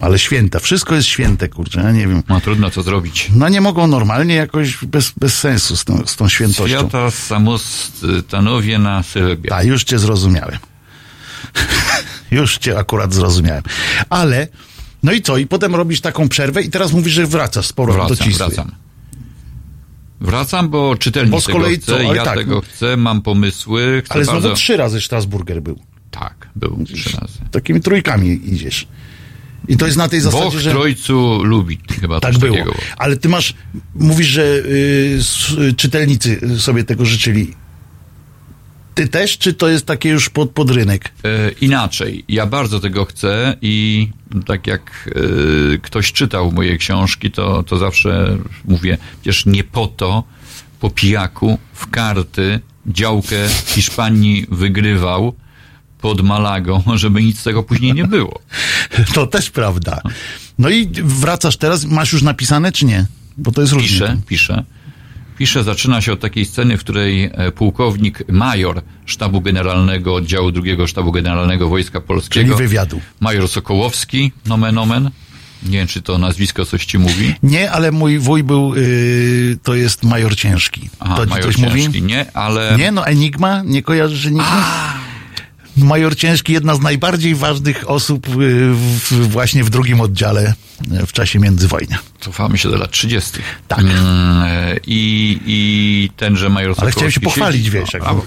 Ale 0.00 0.18
święta, 0.18 0.58
wszystko 0.58 0.94
jest 0.94 1.08
święte, 1.08 1.48
kurczę, 1.48 1.80
ja 1.80 1.92
nie 1.92 2.08
wiem. 2.08 2.22
No 2.28 2.40
trudno 2.40 2.70
co 2.70 2.82
zrobić. 2.82 3.30
No 3.34 3.48
nie 3.48 3.60
mogą 3.60 3.86
normalnie 3.86 4.34
jakoś 4.34 4.84
bez, 4.84 5.12
bez 5.16 5.38
sensu 5.38 5.76
z 5.76 5.84
tą, 5.84 6.06
z 6.06 6.16
tą 6.16 6.28
świętością. 6.28 6.78
Świata 6.78 7.10
samostanowiena 7.10 9.02
Serbia. 9.02 9.50
Tak, 9.50 9.66
już 9.66 9.84
cię 9.84 9.98
zrozumiałem. 9.98 10.58
już 12.30 12.58
cię 12.58 12.78
akurat 12.78 13.14
zrozumiałem. 13.14 13.62
Ale, 14.10 14.48
no 15.02 15.12
i 15.12 15.22
co? 15.22 15.36
I 15.36 15.46
potem 15.46 15.74
robisz 15.74 16.00
taką 16.00 16.28
przerwę 16.28 16.62
i 16.62 16.70
teraz 16.70 16.92
mówisz, 16.92 17.12
że 17.12 17.26
wracasz 17.26 17.66
z 17.66 17.72
powrotem 17.72 18.16
do 18.16 18.16
Cisły. 18.16 18.46
wracam. 18.46 18.70
Wracam, 20.20 20.68
bo 20.68 20.96
czytelnik 20.96 21.30
Bo 21.32 21.40
z 21.40 21.46
kolei 21.46 21.78
tego 21.78 21.96
chce, 21.98 22.04
co? 22.06 22.14
Ja 22.14 22.24
tak. 22.24 22.38
tego 22.38 22.60
chcę, 22.60 22.96
mam 22.96 23.22
pomysły, 23.22 24.02
chcę 24.04 24.14
Ale 24.14 24.24
znowu 24.24 24.40
bardzo... 24.40 24.56
trzy 24.56 24.76
razy 24.76 25.00
Strasburger 25.00 25.62
był. 25.62 25.78
Tak, 26.10 26.48
był 26.56 26.84
trzy 26.94 27.16
razy. 27.20 27.38
Takimi 27.50 27.80
trójkami 27.80 28.40
idziesz. 28.44 28.88
I 29.68 29.76
to 29.76 29.86
jest 29.86 29.98
na 29.98 30.08
tej 30.08 30.20
zasadzie, 30.20 30.44
Bóg 30.44 30.54
że... 30.54 30.70
Trojcu 30.70 31.44
lubi, 31.44 31.78
chyba 32.00 32.20
Tak 32.20 32.38
było. 32.38 32.56
takiego. 32.56 32.74
Ale 32.96 33.16
ty 33.16 33.28
masz, 33.28 33.54
mówisz, 33.94 34.26
że 34.26 34.42
y, 34.42 35.74
czytelnicy 35.76 36.40
sobie 36.58 36.84
tego 36.84 37.04
życzyli. 37.04 37.54
Ty 38.94 39.08
też, 39.08 39.38
czy 39.38 39.54
to 39.54 39.68
jest 39.68 39.86
takie 39.86 40.08
już 40.08 40.30
pod, 40.30 40.50
pod 40.50 40.70
rynek? 40.70 41.12
E, 41.24 41.50
inaczej. 41.60 42.24
Ja 42.28 42.46
bardzo 42.46 42.80
tego 42.80 43.04
chcę 43.04 43.56
i 43.62 44.08
tak 44.46 44.66
jak 44.66 45.10
e, 45.74 45.78
ktoś 45.78 46.12
czytał 46.12 46.52
moje 46.52 46.76
książki, 46.76 47.30
to, 47.30 47.62
to 47.62 47.76
zawsze 47.78 48.38
mówię, 48.64 48.98
przecież 49.20 49.46
nie 49.46 49.64
po 49.64 49.86
to 49.86 50.24
po 50.80 50.90
pijaku 50.90 51.58
w 51.74 51.90
karty 51.90 52.60
działkę 52.86 53.48
w 53.48 53.70
Hiszpanii 53.70 54.46
wygrywał 54.50 55.34
pod 56.00 56.22
Malagą, 56.22 56.82
żeby 56.94 57.22
nic 57.22 57.40
z 57.40 57.42
tego 57.42 57.62
później 57.62 57.94
nie 57.94 58.04
było. 58.04 58.40
To 59.14 59.26
też 59.26 59.50
prawda. 59.50 60.00
No 60.58 60.68
i 60.68 60.88
wracasz 61.04 61.56
teraz, 61.56 61.84
masz 61.84 62.12
już 62.12 62.22
napisane, 62.22 62.72
czy 62.72 62.84
nie? 62.84 63.06
Bo 63.36 63.52
to 63.52 63.60
jest 63.60 63.72
różnie. 63.72 63.88
Pisze, 63.88 64.16
pisze. 64.26 64.64
Pisze, 65.38 65.64
zaczyna 65.64 66.00
się 66.00 66.12
od 66.12 66.20
takiej 66.20 66.44
sceny, 66.44 66.78
w 66.78 66.80
której 66.80 67.30
e, 67.32 67.52
pułkownik 67.52 68.28
major 68.28 68.82
sztabu 69.06 69.40
generalnego 69.40 70.14
oddziału 70.14 70.52
drugiego 70.52 70.86
sztabu 70.86 71.12
generalnego 71.12 71.68
Wojska 71.68 72.00
Polskiego, 72.00 72.56
Czyli 72.56 72.68
wywiadu. 72.68 73.00
major 73.20 73.48
Sokołowski, 73.48 74.32
nomen 74.46 74.78
omen, 74.78 75.10
nie 75.62 75.78
wiem, 75.78 75.86
czy 75.86 76.02
to 76.02 76.18
nazwisko 76.18 76.64
coś 76.64 76.86
ci 76.86 76.98
mówi. 76.98 77.34
Nie, 77.42 77.70
ale 77.70 77.92
mój 77.92 78.18
wuj 78.18 78.42
był, 78.42 78.74
y, 78.76 79.58
to 79.62 79.74
jest 79.74 80.04
major 80.04 80.36
ciężki. 80.36 80.90
Aha, 81.00 81.16
to 81.16 81.26
ci 81.26 81.30
major 81.30 81.44
coś 81.46 81.56
ciężki, 81.56 81.86
mówi? 81.86 82.02
nie, 82.02 82.36
ale... 82.36 82.76
Nie, 82.78 82.92
no 82.92 83.06
Enigma? 83.06 83.62
Nie 83.62 83.82
kojarzysz 83.82 84.26
Enigmy? 84.26 84.44
Major 85.84 86.16
Ciężki, 86.16 86.52
jedna 86.52 86.74
z 86.74 86.80
najbardziej 86.80 87.34
ważnych 87.34 87.90
osób 87.90 88.28
y, 88.28 88.30
w, 88.74 89.28
właśnie 89.28 89.64
w 89.64 89.70
drugim 89.70 90.00
oddziale 90.00 90.54
y, 91.02 91.06
w 91.06 91.12
czasie 91.12 91.38
międzywojnia. 91.38 91.98
Cofamy 92.20 92.58
się 92.58 92.70
do 92.70 92.76
lat 92.76 92.90
30. 92.90 93.30
Tak. 93.68 93.78
Mm, 93.80 93.92
I, 94.86 95.40
I 95.46 96.10
tenże 96.16 96.48
major 96.48 96.68
Ale 96.68 96.74
Sokołowski 96.76 96.96
chciałem 96.98 97.12
się 97.12 97.20
pochwalić, 97.20 97.66
siedzi- 97.66 97.70
wiesz, 97.70 97.88
o, 97.94 97.96
jak 97.96 98.02
brawo. 98.02 98.26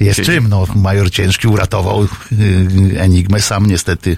jest 0.00 0.16
Siedzi. 0.16 0.30
czym, 0.30 0.48
no. 0.48 0.66
Major 0.74 1.10
Ciężki 1.10 1.48
uratował 1.48 2.04
y, 2.04 3.00
Enigmę, 3.00 3.40
sam 3.40 3.66
niestety 3.66 4.16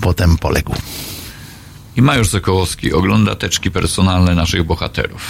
potem 0.00 0.38
poległ. 0.38 0.74
I 1.96 2.02
major 2.02 2.28
Sokołowski 2.28 2.92
ogląda 2.92 3.34
teczki 3.34 3.70
personalne 3.70 4.34
naszych 4.34 4.64
bohaterów. 4.64 5.22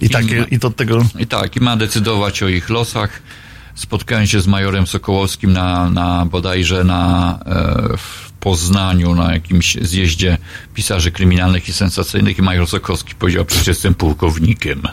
I, 0.00 0.10
takie, 0.10 0.46
i 0.50 0.58
to 0.58 0.70
tego... 0.70 1.06
I 1.18 1.26
tak, 1.26 1.56
i 1.56 1.60
ma 1.60 1.76
decydować 1.76 2.42
o 2.42 2.48
ich 2.48 2.70
losach. 2.70 3.22
Spotkałem 3.74 4.26
się 4.26 4.40
z 4.40 4.46
majorem 4.46 4.86
Sokołowskim 4.86 5.52
na, 5.52 5.90
na 5.90 6.26
bodajże 6.26 6.84
na 6.84 7.38
e, 7.46 7.96
w 7.96 8.32
Poznaniu, 8.40 9.14
na 9.14 9.32
jakimś 9.32 9.74
zjeździe 9.80 10.38
pisarzy 10.74 11.10
kryminalnych 11.10 11.68
i 11.68 11.72
sensacyjnych 11.72 12.38
i 12.38 12.42
major 12.42 12.68
Sokołowski 12.68 13.14
powiedział, 13.14 13.44
przecież 13.44 13.66
jestem 13.66 13.94
pułkownikiem. 13.94 14.82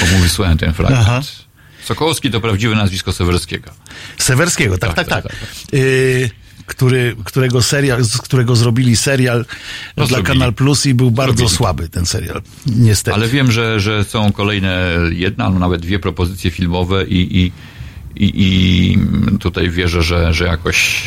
Bo 0.00 0.06
mówi, 0.16 0.28
słuchałem 0.28 0.58
ten 0.58 0.72
fragment. 0.74 1.02
Aha. 1.08 1.20
Sokołowski 1.84 2.30
to 2.30 2.40
prawdziwe 2.40 2.74
nazwisko 2.74 3.12
Sewerskiego. 3.12 3.70
Sewerskiego, 4.18 4.78
tak, 4.78 4.94
tak, 4.94 5.08
Tak, 5.08 5.22
tak. 5.22 5.32
tak, 5.32 5.48
Y, 5.74 6.30
który, 6.66 7.16
którego 7.24 7.62
serial, 7.62 8.04
z 8.04 8.18
którego 8.18 8.56
zrobili 8.56 8.96
serial 8.96 9.44
No, 9.96 10.06
dla. 10.06 10.22
Kanal 10.22 10.52
Plus 10.52 10.86
i 10.86 10.94
był 10.94 11.10
bardzo 11.10 11.36
Zrobili. 11.36 11.56
słaby 11.56 11.88
ten 11.88 12.06
serial. 12.06 12.42
Niestety. 12.66 13.14
Ale 13.14 13.28
wiem, 13.28 13.52
że, 13.52 13.80
że 13.80 14.04
są 14.04 14.32
kolejne 14.32 14.90
jedna, 15.10 15.44
albo 15.44 15.58
nawet 15.58 15.80
dwie 15.82 15.98
propozycje 15.98 16.50
filmowe 16.50 17.04
i, 17.04 17.38
i, 17.38 17.52
i, 18.24 18.32
i 18.36 18.98
tutaj 19.38 19.70
wierzę, 19.70 20.02
że, 20.02 20.34
że 20.34 20.44
jakoś 20.44 21.02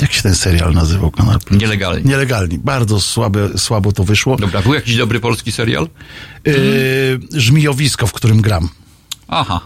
Jak 0.00 0.12
się 0.12 0.22
ten 0.22 0.34
serial 0.34 0.74
nazywał 0.74 1.10
Kanal 1.10 1.38
Plus? 1.40 1.60
nielegalnie. 1.60 2.02
Nielegalni. 2.04 2.58
Bardzo 2.58 3.00
słabe, 3.00 3.58
słabo 3.58 3.92
to 3.92 4.04
wyszło. 4.04 4.36
Dobra, 4.36 4.62
był 4.62 4.74
jakiś 4.74 4.96
dobry 4.96 5.20
polski 5.20 5.52
serial? 5.52 5.88
Y, 6.48 7.18
żmijowisko, 7.34 8.06
w 8.06 8.12
którym 8.12 8.40
gram. 8.42 8.68
Aha, 9.28 9.60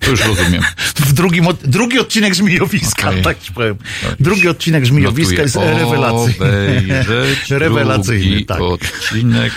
to 0.00 0.10
już 0.10 0.20
rozumiem. 0.20 0.62
W 1.08 1.12
drugim, 1.12 1.46
drugi 1.64 1.98
odcinek 1.98 2.34
Żmijowska, 2.34 3.08
Okej. 3.08 3.22
tak 3.22 3.40
ci 3.40 3.52
powiem. 3.52 3.76
Tak. 4.02 4.14
Drugi 4.20 4.48
odcinek 4.48 4.84
Żmijowska 4.86 5.22
Notuję. 5.22 5.42
jest 5.42 5.56
rewelacyjny. 5.56 7.04
Rewelacyjny, 7.64 8.44
tak. 8.44 8.60
odcinek 8.60 9.52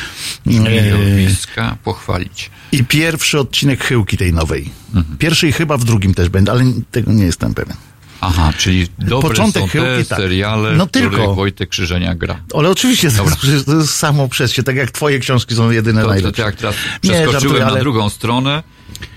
Żmijowiska, 0.47 1.77
pochwalić. 1.83 2.49
I 2.71 2.83
pierwszy 2.83 3.39
odcinek 3.39 3.83
Chyłki 3.83 4.17
tej 4.17 4.33
nowej. 4.33 4.69
Mhm. 4.95 5.17
Pierwszy 5.17 5.47
i 5.47 5.51
chyba 5.51 5.77
w 5.77 5.83
drugim 5.83 6.13
też 6.13 6.29
będę, 6.29 6.51
ale 6.51 6.63
tego 6.91 7.13
nie 7.13 7.23
jestem 7.23 7.53
pewien. 7.53 7.75
Aha, 8.21 8.53
czyli 8.57 8.87
dobre 8.99 9.29
Początek 9.29 9.63
są 9.63 9.69
te 9.69 10.05
tak. 10.05 10.17
seriale, 10.19 10.71
No 10.75 10.87
tylko. 10.87 11.35
Wojtek 11.35 11.69
Krzyżenia 11.69 12.15
gra. 12.15 12.39
Ale 12.53 12.69
oczywiście 12.69 13.11
to 13.11 13.47
jest, 13.51 13.65
to 13.65 13.75
jest 13.75 13.93
samo 13.95 14.27
przez 14.29 14.53
się, 14.53 14.63
tak 14.63 14.75
jak 14.75 14.91
twoje 14.91 15.19
książki 15.19 15.55
są 15.55 15.71
jedyne 15.71 16.01
To, 16.01 16.07
najlepsze. 16.07 16.41
to 16.43 16.47
jak 16.49 16.55
teraz 16.55 16.75
Nie, 16.75 16.99
przeskoczyłem 17.09 17.31
żartuję, 17.41 17.59
na 17.61 17.67
ale- 17.67 17.79
drugą 17.79 18.09
stronę, 18.09 18.63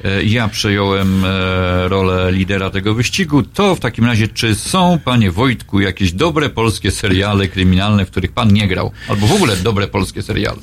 e, 0.04 0.24
ja 0.24 0.48
przejąłem 0.48 1.24
e, 1.24 1.28
rolę 1.88 2.32
lidera 2.32 2.70
tego 2.70 2.94
wyścigu, 2.94 3.42
to 3.42 3.74
w 3.74 3.80
takim 3.80 4.04
razie, 4.04 4.28
czy 4.28 4.54
są, 4.54 4.98
panie 5.04 5.30
Wojtku, 5.30 5.80
jakieś 5.80 6.12
dobre 6.12 6.50
polskie 6.50 6.90
seriale 6.90 7.48
kryminalne, 7.48 8.06
w 8.06 8.10
których 8.10 8.32
pan 8.32 8.52
nie 8.52 8.68
grał? 8.68 8.90
Albo 9.08 9.26
w 9.26 9.32
ogóle 9.32 9.56
dobre 9.56 9.88
polskie 9.88 10.22
seriale? 10.22 10.58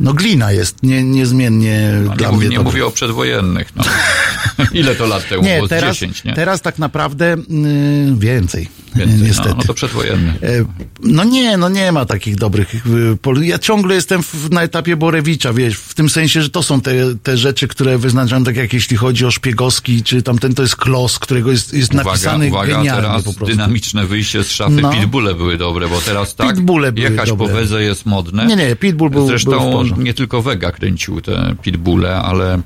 No 0.00 0.12
glina 0.14 0.52
jest 0.52 0.82
nie, 0.82 1.02
niezmiennie 1.02 1.90
No, 2.06 2.16
dla 2.16 2.26
nie, 2.26 2.32
mówię, 2.34 2.46
mnie 2.46 2.56
nie 2.56 2.56
to- 2.56 2.64
mówię 2.64 2.86
o 2.86 2.90
przedwojennych. 2.90 3.72
No. 3.76 3.84
Ile 4.80 4.94
to 4.94 5.06
lat 5.06 5.28
temu? 5.28 5.42
Nie, 5.42 5.68
teraz, 5.68 5.96
10, 5.96 6.24
nie? 6.24 6.34
teraz 6.34 6.60
tak 6.62 6.78
naprawdę 6.78 7.34
y, 7.34 8.14
więcej, 8.18 8.68
Więcej, 8.96 9.18
niestety. 9.22 9.48
No, 9.48 9.54
no 9.54 9.62
to 9.64 9.74
przedwojenny. 9.74 10.30
E, 10.42 10.64
No 11.02 11.24
nie, 11.24 11.56
no 11.56 11.68
nie 11.68 11.92
ma 11.92 12.04
takich 12.04 12.36
dobrych. 12.36 12.74
y, 12.74 13.46
Ja 13.46 13.58
ciągle 13.58 13.94
jestem 13.94 14.22
w, 14.22 14.50
na 14.50 14.62
etapie 14.62 14.96
Borewicza, 14.96 15.52
wiesz, 15.52 15.76
w 15.76 15.94
tym 15.94 16.10
sensie, 16.10 16.42
że 16.42 16.50
to 16.50 16.62
są 16.62 16.80
te, 16.80 16.92
te 17.22 17.36
rzeczy, 17.36 17.68
które 17.68 17.98
wyznaczam, 17.98 18.44
tak 18.44 18.56
jak 18.56 18.72
jeśli 18.72 18.96
chodzi 18.96 19.26
o 19.26 19.30
Szpiegowski, 19.30 20.02
czy 20.02 20.22
tamten 20.22 20.54
to 20.54 20.62
jest 20.62 20.76
Klos, 20.76 21.18
którego 21.18 21.50
jest, 21.50 21.74
jest 21.74 21.94
Uwaga, 21.94 22.10
napisany 22.10 22.48
uwaga, 22.48 22.66
genialnie 22.76 23.02
teraz 23.02 23.24
po 23.24 23.32
prostu. 23.32 23.46
dynamiczne 23.56 24.06
wyjście 24.06 24.44
z 24.44 24.50
szafy. 24.50 24.72
No. 24.82 24.90
Pitbulle 24.92 25.34
były 25.34 25.58
dobre, 25.58 25.88
bo 25.88 26.00
teraz 26.00 26.34
tak, 26.34 26.60
były 26.60 26.92
jechać 26.96 27.28
dobre. 27.28 27.48
po 27.48 27.54
Wedze 27.54 27.82
jest 27.82 28.06
modne. 28.06 28.46
Nie, 28.46 28.56
nie, 28.56 28.76
Pitbull 28.76 29.10
był- 29.10 29.20
był 29.20 29.28
Zresztą 29.28 29.50
porządku. 29.50 29.89
Nie 29.96 30.14
tylko 30.14 30.42
Vega 30.42 30.72
kręcił 30.72 31.20
te 31.20 31.54
Pitbulle, 31.62 32.16
ale 32.16 32.60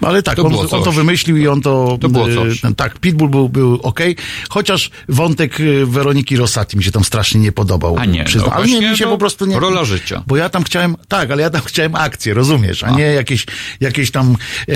Ale 0.00 0.22
tak, 0.22 0.36
To 0.36 0.44
on, 0.44 0.54
on 0.70 0.82
to 0.84 0.92
wymyślił 0.92 1.36
i 1.36 1.48
on 1.48 1.60
to... 1.60 1.98
To 2.00 2.08
było 2.08 2.30
e, 2.30 2.34
coś. 2.34 2.60
ten- 2.60 2.74
tak, 2.74 2.98
Pitbull 2.98 3.28
był, 3.28 3.48
był 3.48 3.80
okej, 3.82 4.16
chociaż 4.48 4.90
wątek 5.08 5.60
e, 5.60 5.86
Weroniki 5.86 6.36
Rosati 6.36 6.76
mi 6.76 6.84
się 6.84 6.90
tam 6.90 7.04
strasznie 7.04 7.40
nie 7.40 7.52
podobał. 7.52 7.96
A 7.98 8.04
nie, 8.04 8.24
przyznam. 8.24 8.50
no 8.50 8.56
ale 8.56 8.66
nie, 8.66 8.90
mi 8.90 8.96
się 8.96 9.04
no, 9.04 9.10
po 9.10 9.18
prostu 9.18 9.46
nie... 9.46 9.60
rola 9.60 9.84
życia. 9.84 10.22
Bo 10.26 10.36
ja 10.36 10.48
tam 10.48 10.64
chciałem, 10.64 10.96
tak, 11.08 11.30
ale 11.30 11.42
ja 11.42 11.50
tam 11.50 11.62
chciałem 11.64 11.94
akcję, 11.94 12.34
rozumiesz, 12.34 12.84
a, 12.84 12.90
nie 12.90 13.04
jakieś, 13.04 13.46
jakieś 13.80 14.10
tam 14.10 14.36
e, 14.68 14.74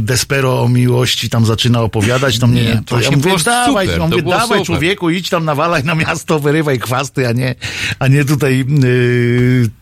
despero 0.00 0.62
o 0.62 0.68
miłości 0.68 1.30
tam 1.30 1.46
zaczyna 1.46 1.80
opowiadać, 1.82 2.38
to 2.38 2.46
mnie, 2.46 2.62
Nie, 2.62 2.82
to 2.86 3.00
ja 3.00 3.10
mówię, 3.10 3.34
dawaj, 3.44 3.86
super, 3.86 4.00
mówię, 4.00 4.22
dawaj 4.22 4.46
super. 4.46 4.62
człowieku, 4.62 5.10
idź 5.10 5.28
tam 5.28 5.44
nawalaj 5.44 5.84
na 5.84 5.94
miasto, 5.94 6.40
wyrywaj 6.40 6.78
chwasty, 6.78 7.28
a 7.28 7.32
nie, 7.32 7.54
a 7.98 8.08
nie 8.08 8.24
tutaj 8.24 8.64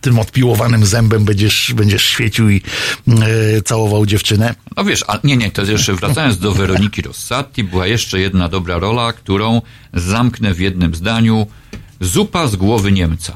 tym 0.01 0.19
odpiłowanym 0.19 0.87
zębem 0.87 1.25
będziesz, 1.25 1.73
będziesz 1.77 2.05
świecił 2.05 2.51
i 2.51 2.63
całował 3.65 4.07
dziewczynę. 4.07 4.48
No 4.77 4.85
wiesz, 4.85 5.05
a 5.09 5.19
nie, 5.25 5.37
nie, 5.37 5.51
to 5.51 5.63
jeszcze 5.63 5.95
wracając 5.95 6.39
do 6.39 6.53
Weroniki 6.53 7.03
Rossati, 7.03 7.65
była 7.65 7.87
jeszcze 7.87 8.21
jedna 8.21 8.49
dobra 8.49 8.79
rola, 8.79 9.13
którą 9.13 9.63
zamknę 9.95 10.55
w 10.55 10.61
jednym 10.61 10.95
zdaniu. 10.95 11.47
Zupa 12.01 12.47
z 12.47 12.57
głowy 12.57 12.93
Niemca. 12.93 13.33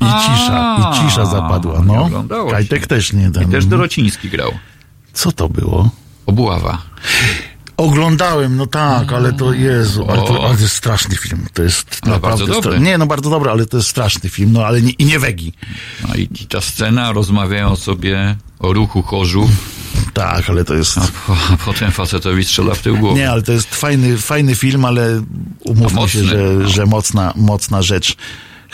I 0.00 0.04
cisza, 0.04 0.76
i 0.78 0.94
cisza 0.94 1.26
zapadła, 1.26 1.82
no. 1.86 2.10
Kajtek 2.50 2.80
się. 2.80 2.86
też 2.86 3.12
nie 3.12 3.28
I 3.28 3.32
ten. 3.32 3.50
też 3.50 3.66
Dorociński 3.66 4.30
grał. 4.30 4.52
Co 5.12 5.32
to 5.32 5.48
było? 5.48 5.90
Obława. 6.26 6.82
Oglądałem, 7.76 8.56
no 8.56 8.66
tak, 8.66 9.12
ale 9.12 9.32
to 9.32 9.52
Jezu, 9.52 10.06
ale 10.08 10.22
to, 10.22 10.44
ale 10.46 10.56
to 10.56 10.62
jest 10.62 10.74
straszny 10.76 11.16
film. 11.16 11.46
To 11.52 11.62
jest 11.62 12.00
Ale 12.02 12.12
naprawdę 12.12 12.46
bardzo 12.46 12.62
dobry. 12.62 12.80
Nie, 12.80 12.98
no 12.98 13.06
bardzo 13.06 13.30
dobry, 13.30 13.50
ale 13.50 13.66
to 13.66 13.76
jest 13.76 13.88
straszny 13.88 14.30
film, 14.30 14.52
no 14.52 14.66
ale 14.66 14.82
nie, 14.82 14.90
i 14.90 15.04
nie 15.04 15.18
wegi. 15.18 15.52
No 16.08 16.14
i, 16.14 16.22
i 16.40 16.46
ta 16.46 16.60
scena, 16.60 17.12
rozmawiają 17.12 17.76
sobie 17.76 18.36
o 18.58 18.72
ruchu 18.72 19.02
chorzów, 19.02 19.50
Tak, 20.14 20.50
ale 20.50 20.64
to 20.64 20.74
jest. 20.74 20.98
a, 20.98 21.00
po, 21.26 21.36
a 21.52 21.56
potem 21.56 21.90
facetowi 21.90 22.44
strzela 22.44 22.74
w 22.74 22.82
tył 22.82 22.96
głowy. 22.98 23.18
Nie, 23.18 23.30
ale 23.30 23.42
to 23.42 23.52
jest 23.52 23.74
fajny, 23.74 24.18
fajny 24.18 24.54
film, 24.54 24.84
ale 24.84 25.22
umówmy 25.60 26.00
Mocny, 26.00 26.20
się, 26.20 26.24
że, 26.24 26.36
no. 26.36 26.68
że 26.68 26.86
mocna, 26.86 27.32
mocna 27.36 27.82
rzecz. 27.82 28.16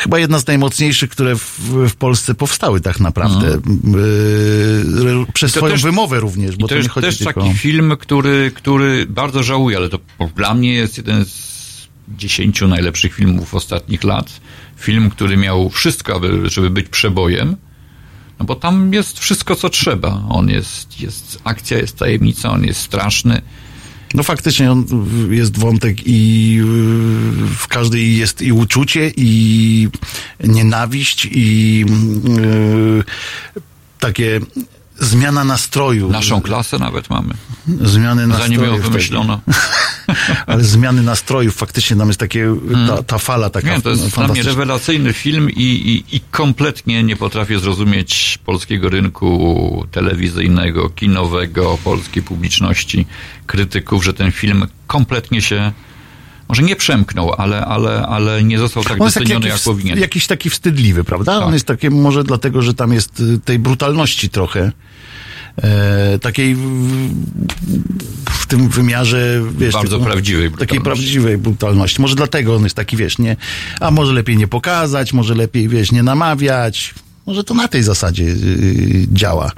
Chyba 0.00 0.18
jedna 0.18 0.38
z 0.38 0.46
najmocniejszych, 0.46 1.10
które 1.10 1.36
w, 1.36 1.60
w 1.88 1.94
Polsce 1.94 2.34
powstały 2.34 2.80
tak 2.80 3.00
naprawdę. 3.00 3.60
Yy, 3.84 5.26
przez 5.34 5.52
swoją 5.52 5.72
też- 5.72 5.82
wymowę 5.82 6.20
również, 6.20 6.56
bo 6.56 6.62
to 6.62 6.68
to, 6.68 6.74
nie 6.74 6.78
jest 6.78 6.90
chodzi 6.90 7.06
też 7.06 7.18
tylko... 7.18 7.40
taki 7.40 7.54
film, 7.54 7.96
który, 8.00 8.52
który 8.54 9.06
bardzo 9.06 9.42
żałuję, 9.42 9.76
ale 9.76 9.88
to 9.88 9.98
dla 10.36 10.54
mnie 10.54 10.74
jest 10.74 10.96
jeden 10.96 11.24
z 11.24 11.88
dziesięciu 12.08 12.68
najlepszych 12.68 13.14
filmów 13.14 13.54
ostatnich 13.54 14.04
lat. 14.04 14.40
Film, 14.76 15.10
który 15.10 15.36
miał 15.36 15.70
wszystko, 15.70 16.14
aby, 16.14 16.50
żeby 16.50 16.70
być 16.70 16.88
przebojem. 16.88 17.56
No 18.38 18.44
bo 18.44 18.54
tam 18.54 18.94
jest 18.94 19.18
wszystko, 19.18 19.56
co 19.56 19.68
trzeba. 19.68 20.22
On 20.28 20.48
jest, 20.48 21.00
jest 21.00 21.40
akcja, 21.44 21.78
jest 21.78 21.96
tajemnica, 21.96 22.50
on 22.50 22.64
jest 22.64 22.80
straszny. 22.80 23.42
No 24.14 24.22
faktycznie 24.22 24.72
on, 24.72 24.86
jest 25.30 25.58
wątek 25.58 25.96
i 26.06 26.60
w 27.56 27.68
każdej 27.68 28.16
jest 28.16 28.42
i 28.42 28.52
uczucie, 28.52 29.12
i 29.16 29.88
nienawiść, 30.44 31.28
i 31.32 31.78
yy, 32.24 33.04
takie 33.98 34.40
zmiana 35.00 35.44
nastroju. 35.44 36.10
Naszą 36.10 36.40
klasę 36.40 36.78
nawet 36.78 37.10
mamy. 37.10 37.34
Zmiany 37.66 38.22
Zanim 38.22 38.28
nastrojów. 38.28 38.84
ją 38.84 38.90
wymyślono. 38.90 39.40
Ale 40.46 40.64
zmiany 40.64 41.02
nastrojów, 41.02 41.54
faktycznie 41.54 41.96
tam 41.96 42.08
jest 42.08 42.20
takie, 42.20 42.56
ta, 42.86 43.02
ta 43.02 43.18
fala 43.18 43.50
taka 43.50 43.76
Nie, 43.76 43.82
to 43.82 43.90
jest 43.90 44.14
dla 44.14 44.28
mnie 44.28 44.42
rewelacyjny 44.42 45.12
film 45.12 45.50
i, 45.50 45.62
i, 45.62 46.16
i 46.16 46.20
kompletnie 46.30 47.02
nie 47.02 47.16
potrafię 47.16 47.58
zrozumieć 47.58 48.38
polskiego 48.44 48.88
rynku 48.88 49.86
telewizyjnego, 49.90 50.90
kinowego, 50.90 51.78
polskiej 51.84 52.22
publiczności, 52.22 53.06
krytyków, 53.46 54.04
że 54.04 54.14
ten 54.14 54.32
film 54.32 54.66
kompletnie 54.86 55.42
się 55.42 55.72
może 56.50 56.62
nie 56.62 56.76
przemknął, 56.76 57.34
ale, 57.38 57.64
ale, 57.64 58.06
ale 58.06 58.42
nie 58.42 58.58
został 58.58 58.82
tak 58.82 58.98
taki 58.98 59.04
doceniony, 59.04 59.48
jak 59.48 59.58
powinien. 59.58 59.98
jakiś 59.98 60.26
taki 60.26 60.50
wstydliwy, 60.50 61.04
prawda? 61.04 61.38
Tak. 61.38 61.46
On 61.48 61.54
jest 61.54 61.66
takie, 61.66 61.90
może 61.90 62.24
dlatego, 62.24 62.62
że 62.62 62.74
tam 62.74 62.92
jest 62.92 63.20
y, 63.20 63.38
tej 63.44 63.58
brutalności 63.58 64.28
trochę. 64.28 64.72
E, 65.62 66.18
takiej 66.18 66.54
w, 66.54 66.60
w 68.30 68.46
tym 68.46 68.68
wymiarze, 68.68 69.42
wiesz... 69.58 69.72
Bardzo 69.72 69.98
typu- 69.98 70.04
prawdziwej 70.04 70.50
Takiej 70.50 70.66
brutalności. 70.66 70.84
prawdziwej 70.84 71.38
brutalności. 71.38 72.00
Może 72.00 72.16
dlatego 72.16 72.56
on 72.56 72.64
jest 72.64 72.76
taki, 72.76 72.96
wiesz, 72.96 73.18
nie... 73.18 73.36
A 73.80 73.90
może 73.90 74.12
lepiej 74.12 74.36
nie 74.36 74.48
pokazać, 74.48 75.12
może 75.12 75.34
lepiej, 75.34 75.68
wiesz, 75.68 75.92
nie 75.92 76.02
namawiać. 76.02 76.94
Może 77.26 77.44
to 77.44 77.54
na 77.54 77.68
tej 77.68 77.82
zasadzie 77.82 78.24
yy, 78.24 78.34
działa. 79.12 79.52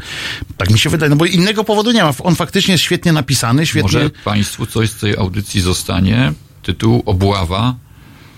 Tak 0.56 0.70
mi 0.70 0.78
się 0.78 0.90
wydaje, 0.90 1.10
no 1.10 1.16
bo 1.16 1.24
innego 1.24 1.64
powodu 1.64 1.90
nie 1.93 2.02
ma. 2.02 2.12
On 2.23 2.36
faktycznie 2.36 2.73
jest 2.73 2.85
świetnie 2.85 3.12
napisany, 3.12 3.66
świetnie... 3.66 3.82
Może 3.82 4.10
Państwu 4.24 4.66
coś 4.66 4.90
z 4.90 4.97
tej 4.97 5.16
audycji 5.16 5.60
zostanie. 5.60 6.32
Tytuł 6.63 7.03
Obława, 7.07 7.75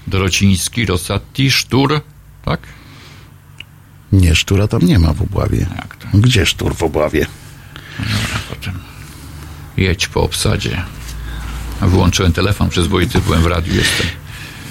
Dorociński, 0.07 0.87
Rosati, 0.87 1.51
Sztur, 1.51 2.01
tak? 2.45 2.61
Nie, 4.13 4.35
sztura 4.35 4.69
tam 4.69 4.83
nie 4.83 4.99
ma 4.99 5.13
w 5.13 5.23
Obławie. 5.23 5.67
Jak 5.77 5.97
to? 5.97 6.07
Gdzie 6.15 6.47
sztur 6.47 6.75
w 6.75 6.83
Obławie? 6.83 7.27
Potem 8.51 8.75
jedź 9.77 10.07
po 10.09 10.23
obsadzie. 10.23 10.83
Wyłączyłem 11.81 12.33
telefon 12.33 12.69
przyzwoity, 12.69 13.21
byłem 13.21 13.43
w 13.43 13.47
radiu, 13.47 13.75
jestem 13.75 14.07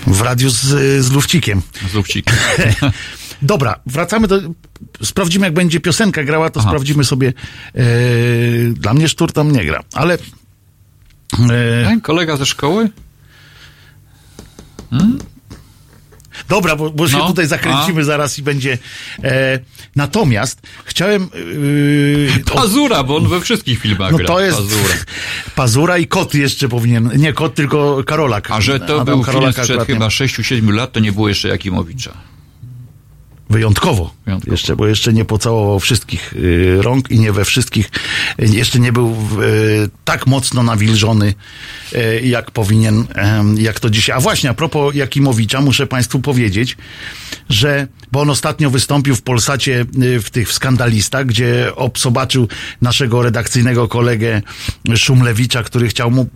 W 0.08 0.22
radiu 0.22 0.50
z, 0.50 0.62
z 1.06 1.12
lufcikiem. 1.12 1.62
z 1.92 1.94
Lubcikiem. 1.94 2.36
Dobra, 3.42 3.80
wracamy 3.86 4.28
do. 4.28 4.40
Sprawdzimy, 5.04 5.46
jak 5.48 5.54
będzie 5.54 5.80
piosenka 5.80 6.24
grała, 6.24 6.50
to 6.50 6.60
Aha. 6.60 6.70
sprawdzimy 6.70 7.04
sobie. 7.04 7.34
E, 7.76 7.84
dla 8.74 8.94
mnie 8.94 9.10
sztur 9.10 9.32
tam 9.32 9.52
nie 9.52 9.66
gra, 9.66 9.84
ale. 9.94 10.14
E, 10.14 10.18
Ten 11.86 12.02
kolega 12.02 12.38
ze 12.38 12.46
szkoły? 12.46 12.90
Dobra, 16.50 16.76
bo, 16.76 16.90
bo 16.90 17.08
się 17.08 17.18
No, 17.18 17.28
tutaj 17.28 17.48
zakręcimy 17.48 18.04
zaraz 18.04 18.40
i 18.40 18.44
będzie. 18.44 18.78
E, 19.24 19.60
natomiast 19.96 20.62
chciałem. 20.86 21.30
O- 22.52 22.56
Pazura, 22.56 23.04
bo 23.04 23.16
on 23.18 23.28
we 23.30 23.42
wszystkich 23.42 23.80
filmach 23.80 24.12
no 24.12 24.18
gra. 24.18 24.28
to 24.28 24.40
jest. 24.40 24.58
Pazura. 24.58 24.94
Pazura 25.56 25.98
i 25.98 26.08
kot 26.08 26.34
jeszcze 26.34 26.70
powinien. 26.70 27.12
Nie 27.16 27.34
kot, 27.34 27.56
tylko 27.56 28.04
Karolak. 28.06 28.52
A 28.52 28.62
że 28.62 28.80
to 28.80 28.86
Adam 28.86 29.06
był 29.06 29.16
film 29.16 29.26
Karolak 29.26 29.54
sprzed 29.54 29.70
akurat 29.70 29.88
nie 29.88 29.96
chyba 29.96 30.08
6-7 30.08 30.74
lat, 30.74 30.92
to 30.92 31.00
nie 31.00 31.12
było 31.12 31.30
jeszcze 31.30 31.48
Jakimowicza. 31.48 32.14
Wyjątkowo. 33.54 34.14
Wyjątkowo. 34.26 34.52
Jeszcze, 34.52 34.76
bo 34.76 34.88
jeszcze 34.88 35.14
nie 35.14 35.26
pocałował 35.26 35.80
wszystkich 35.80 36.34
y, 36.34 36.82
rąk 36.82 37.12
i 37.12 37.20
nie 37.20 37.32
we 37.32 37.46
wszystkich, 37.46 37.92
y, 38.40 38.46
jeszcze 38.46 38.80
nie 38.80 38.92
był 38.92 39.10
y, 39.12 39.90
tak 40.06 40.28
mocno 40.28 40.64
nawilżony, 40.64 41.34
jak 42.24 42.52
powinien, 42.52 43.06
jak 43.58 43.80
to 43.80 43.90
dzisiaj. 43.90 44.16
A 44.16 44.20
właśnie, 44.20 44.50
a 44.50 44.54
propos 44.54 44.96
Jakimowicza, 44.96 45.62
muszę 45.62 45.88
Państwu 45.88 46.20
powiedzieć, 46.20 46.78
że, 47.50 47.88
bo 48.12 48.22
on 48.22 48.30
ostatnio 48.30 48.70
wystąpił 48.70 49.16
w 49.16 49.22
Polsacie 49.22 49.86
w 50.24 50.30
tych 50.30 50.50
w 50.50 50.54
skandalistach, 50.54 51.26
gdzie 51.26 51.76
obsobaczył 51.76 52.48
naszego 52.82 53.24
redakcyjnego 53.24 53.88
kolegę 53.88 54.42
Szumlewicza, 54.96 55.64
który 55.64 55.88
chciał 55.88 56.12
mu 56.12 56.28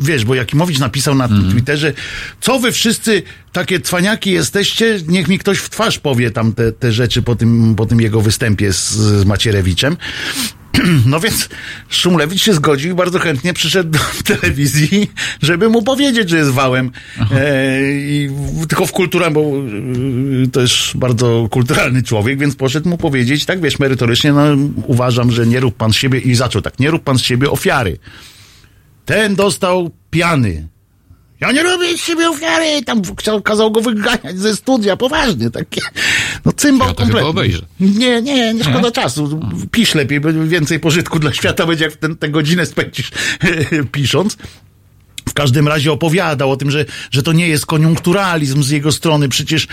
Wiesz, 0.00 0.24
bo 0.24 0.34
Jakimowicz 0.34 0.78
napisał 0.78 1.14
na 1.14 1.28
Twitterze, 1.28 1.92
co 2.40 2.58
wy 2.58 2.72
wszyscy 2.72 3.22
takie 3.52 3.80
cwaniaki 3.80 4.30
jesteście, 4.30 5.00
niech 5.08 5.28
mi 5.28 5.38
ktoś 5.38 5.58
w 5.58 5.70
twarz 5.70 5.98
powie 5.98 6.30
tam 6.30 6.52
te, 6.52 6.72
te 6.72 6.92
rzeczy 6.92 7.22
po 7.22 7.36
tym, 7.36 7.74
po 7.74 7.86
tym 7.86 8.00
jego 8.00 8.20
występie 8.20 8.72
z, 8.72 8.90
z 8.90 9.24
Macierewiczem. 9.24 9.96
No 11.06 11.20
więc 11.20 11.48
Szumlewicz 11.88 12.42
się 12.42 12.54
zgodził 12.54 12.92
i 12.92 12.94
bardzo 12.94 13.18
chętnie 13.18 13.52
przyszedł 13.52 13.90
do 13.90 13.98
telewizji, 14.36 15.10
żeby 15.42 15.68
mu 15.68 15.82
powiedzieć, 15.82 16.30
że 16.30 16.36
jest 16.36 16.50
wałem. 16.50 16.90
E, 17.32 17.80
i 17.92 18.30
tylko 18.68 18.86
w 18.86 18.92
kulturze, 18.92 19.30
bo 19.30 19.40
e, 19.40 20.46
to 20.52 20.60
jest 20.60 20.74
bardzo 20.94 21.48
kulturalny 21.50 22.02
człowiek, 22.02 22.38
więc 22.38 22.56
poszedł 22.56 22.88
mu 22.88 22.98
powiedzieć, 22.98 23.44
tak 23.44 23.60
wiesz, 23.60 23.78
merytorycznie, 23.78 24.32
no 24.32 24.42
uważam, 24.86 25.32
że 25.32 25.46
nie 25.46 25.60
rób 25.60 25.76
pan 25.76 25.92
z 25.92 25.96
siebie 25.96 26.18
i 26.18 26.34
zaczął 26.34 26.62
tak, 26.62 26.78
nie 26.78 26.90
rób 26.90 27.02
pan 27.02 27.18
z 27.18 27.22
siebie 27.22 27.50
ofiary. 27.50 27.98
Ten 29.10 29.34
dostał 29.34 29.90
piany. 30.10 30.68
Ja 31.40 31.52
nie 31.52 31.62
robię 31.62 31.98
z 31.98 32.00
siebie 32.00 32.28
ofiary. 32.30 32.82
Tam 32.84 33.02
chciał, 33.18 33.42
kazał 33.42 33.70
go 33.72 33.80
wyganiać 33.80 34.38
ze 34.38 34.56
studia, 34.56 34.96
poważnie. 34.96 35.50
Takie. 35.50 35.80
No 36.44 36.52
cymbał 36.52 36.88
Ja 36.88 36.94
kompletnie. 36.94 37.28
obejrzę. 37.28 37.62
Nie, 37.80 38.22
nie, 38.22 38.54
nie 38.54 38.64
szkoda 38.64 38.90
czasu. 38.90 39.40
Pisz 39.70 39.94
lepiej, 39.94 40.20
bo 40.20 40.28
więcej 40.32 40.80
pożytku 40.80 41.18
dla 41.18 41.32
świata 41.32 41.66
będzie, 41.66 41.84
jak 41.84 41.96
ten, 41.96 42.16
tę 42.16 42.28
godzinę 42.28 42.66
spędzisz 42.66 43.10
pisząc. 43.92 44.36
W 45.30 45.34
każdym 45.34 45.68
razie 45.68 45.92
opowiadał 45.92 46.50
o 46.50 46.56
tym, 46.56 46.70
że, 46.70 46.84
że 47.10 47.22
to 47.22 47.32
nie 47.32 47.48
jest 47.48 47.66
koniunkturalizm 47.66 48.62
z 48.62 48.70
jego 48.70 48.92
strony, 48.92 49.28
przecież, 49.28 49.66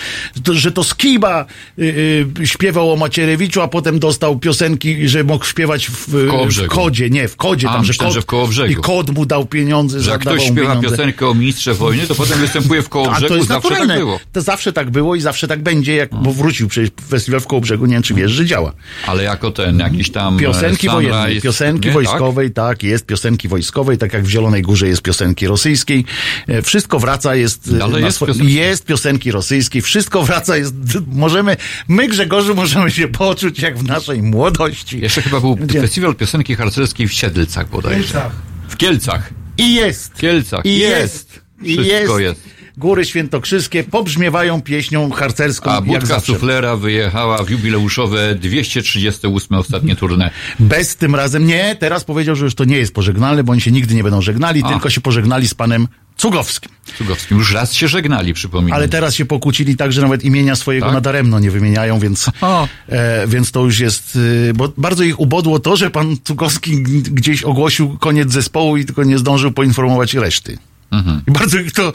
to, 0.44 0.54
że 0.54 0.72
to 0.72 0.84
Skiba 0.84 1.46
y, 1.80 2.26
y, 2.42 2.48
śpiewał 2.48 2.92
o 2.92 2.96
Macierewiczu, 2.96 3.62
a 3.62 3.68
potem 3.68 4.00
dostał 4.00 4.40
piosenki, 4.40 5.10
że 5.10 5.24
mógł 5.24 5.46
śpiewać 5.46 5.88
w, 5.88 6.08
w 6.08 6.68
kodzie, 6.68 7.10
nie, 7.10 7.28
w 7.28 7.36
kodzie, 7.36 7.70
A, 7.70 7.74
tam, 7.74 7.84
że, 7.86 7.88
myślałem, 7.88 8.10
kod, 8.10 8.16
że 8.16 8.22
w 8.22 8.26
Kołobrzegu. 8.26 8.72
i 8.72 8.76
kod 8.76 9.10
mu 9.10 9.26
dał 9.26 9.46
pieniądze, 9.46 10.02
Że 10.02 10.12
jak 10.12 10.22
ktoś 10.22 10.44
śpiewa 10.44 10.62
pieniądze. 10.62 10.90
piosenkę 10.90 11.28
o 11.28 11.34
ministrze 11.34 11.74
wojny, 11.74 12.08
to 12.08 12.16
potem 12.16 12.40
występuje 12.40 12.82
w 12.82 12.86
A 12.86 12.90
Kołobrzegu. 12.90 13.28
to 13.28 13.36
jest 13.36 13.48
Zawsze 13.48 13.70
naturalne. 13.70 13.94
tak 13.94 14.04
było. 14.04 14.20
To 14.34 14.42
zawsze 14.42 14.74
tak 14.74 14.90
było 14.92 15.16
i 15.16 15.22
zawsze 15.22 15.48
tak 15.48 15.64
będzie, 15.64 15.96
jak, 15.96 16.10
bo 16.16 16.32
wrócił 16.34 16.68
przecież 16.68 16.90
festiwal 17.10 17.40
w 17.42 17.48
Kołobrzegu, 17.48 17.86
nie 17.86 17.94
wiem 17.94 18.04
czy 18.04 18.14
wiesz, 18.14 18.32
że 18.32 18.46
działa. 18.46 18.74
Ale 19.08 19.24
jako 19.24 19.52
ten, 19.52 19.80
jakiś 19.80 20.12
tam 20.12 20.38
Piosenki 20.38 20.88
e, 20.88 20.92
wojenne, 20.92 21.18
Sunrise, 21.24 21.42
piosenki 21.42 21.88
nie? 21.88 21.94
wojskowej, 21.94 22.52
tak? 22.52 22.84
jest 22.84 23.06
piosenki 23.06 23.48
wojskowej, 23.48 23.98
tak 23.98 24.14
jak 24.14 24.24
w 24.24 24.30
Zielonej 24.30 24.62
Górze 24.62 24.88
jest 24.88 25.02
piosenki 25.02 25.47
rosyjskiej. 25.48 26.06
E, 26.48 26.62
Wszystko 26.62 27.00
wraca, 27.00 27.36
jest... 27.36 27.68
e, 27.68 27.88
na 27.88 28.00
jest 28.00 28.18
swo- 28.18 28.26
piosenki. 28.28 28.54
jest 28.54 28.86
piosenki 28.86 29.32
rosyjskiej, 29.32 29.82
wszystko 29.82 30.24
wraca, 30.24 30.58
jest... 30.58 30.74
Możemy, 31.08 31.58
my 31.88 32.08
Grzegorzu 32.08 32.56
możemy 32.56 32.92
się 32.92 33.08
poczuć 33.08 33.60
jak 33.60 33.78
w 33.78 33.84
naszej 33.84 34.22
młodości. 34.22 35.00
Jeszcze 35.00 35.22
chyba 35.22 35.40
był 35.40 35.56
Gdzie? 35.56 35.82
festiwal 35.82 36.16
piosenki 36.16 36.56
harcerskiej 36.56 37.08
w 37.08 37.14
Siedlcach 37.14 37.70
bodajże. 37.70 38.22
W 38.70 38.78
Kielcach. 38.78 39.30
I 39.58 39.74
jest. 39.74 40.14
W 40.14 40.20
Kielcach. 40.20 40.66
I 40.66 40.78
jest. 40.78 41.04
jest. 41.04 41.42
I 41.64 41.74
Wszystko 41.78 42.20
jest. 42.20 42.40
jest. 42.46 42.57
Góry 42.78 43.06
Świętokrzyskie 43.06 43.84
pobrzmiewają 43.84 44.62
pieśnią 44.62 45.12
harcerską 45.12 45.72
A 45.72 45.82
budka 45.82 46.20
suflera 46.20 46.76
wyjechała 46.76 47.44
w 47.44 47.50
jubileuszowe 47.50 48.36
238 48.36 49.58
ostatnie 49.58 49.96
turne. 49.96 50.32
Bez 50.60 50.96
tym 50.96 51.16
razem 51.16 51.46
nie. 51.46 51.76
Teraz 51.80 52.04
powiedział, 52.04 52.36
że 52.36 52.46
już 52.46 52.56
to 52.56 52.66
nie 52.66 52.78
jest 52.78 52.94
pożegnalne, 52.94 53.44
bo 53.44 53.52
oni 53.52 53.62
się 53.62 53.72
nigdy 53.72 53.96
nie 53.96 54.04
będą 54.04 54.22
żegnali, 54.22 54.62
A. 54.64 54.70
tylko 54.70 54.90
się 54.90 55.02
pożegnali 55.02 55.48
z 55.48 55.54
panem 55.54 55.88
Cugowskim. 56.18 56.72
Cugowskim. 56.98 57.38
Już 57.38 57.54
raz 57.54 57.74
się 57.74 57.88
żegnali, 57.88 58.34
przypominam. 58.34 58.74
Ale 58.74 58.90
teraz 58.90 59.16
się 59.16 59.26
pokłócili 59.26 59.76
tak, 59.78 59.94
że 59.94 60.02
nawet 60.02 60.24
imienia 60.24 60.56
swojego 60.56 60.86
Tak? 60.86 60.96
nadaremno 60.96 61.40
nie 61.40 61.52
wymieniają, 61.52 62.00
więc, 62.00 62.32
e, 62.90 63.28
więc 63.28 63.52
to 63.52 63.64
już 63.64 63.80
jest, 63.80 64.16
y, 64.16 64.52
bo 64.56 64.74
bardzo 64.78 65.04
ich 65.04 65.20
ubodło 65.20 65.60
to, 65.60 65.76
że 65.76 65.90
pan 65.90 66.18
Cugowski 66.24 66.84
gdzieś 66.84 67.44
ogłosił 67.44 67.98
koniec 67.98 68.32
zespołu 68.32 68.78
i 68.78 68.86
tylko 68.86 69.04
nie 69.04 69.18
zdążył 69.18 69.52
poinformować 69.52 70.14
reszty. 70.14 70.58
Mhm. 70.92 71.22
I 71.28 71.32
bardzo 71.32 71.60
ich 71.60 71.72
to 71.72 71.94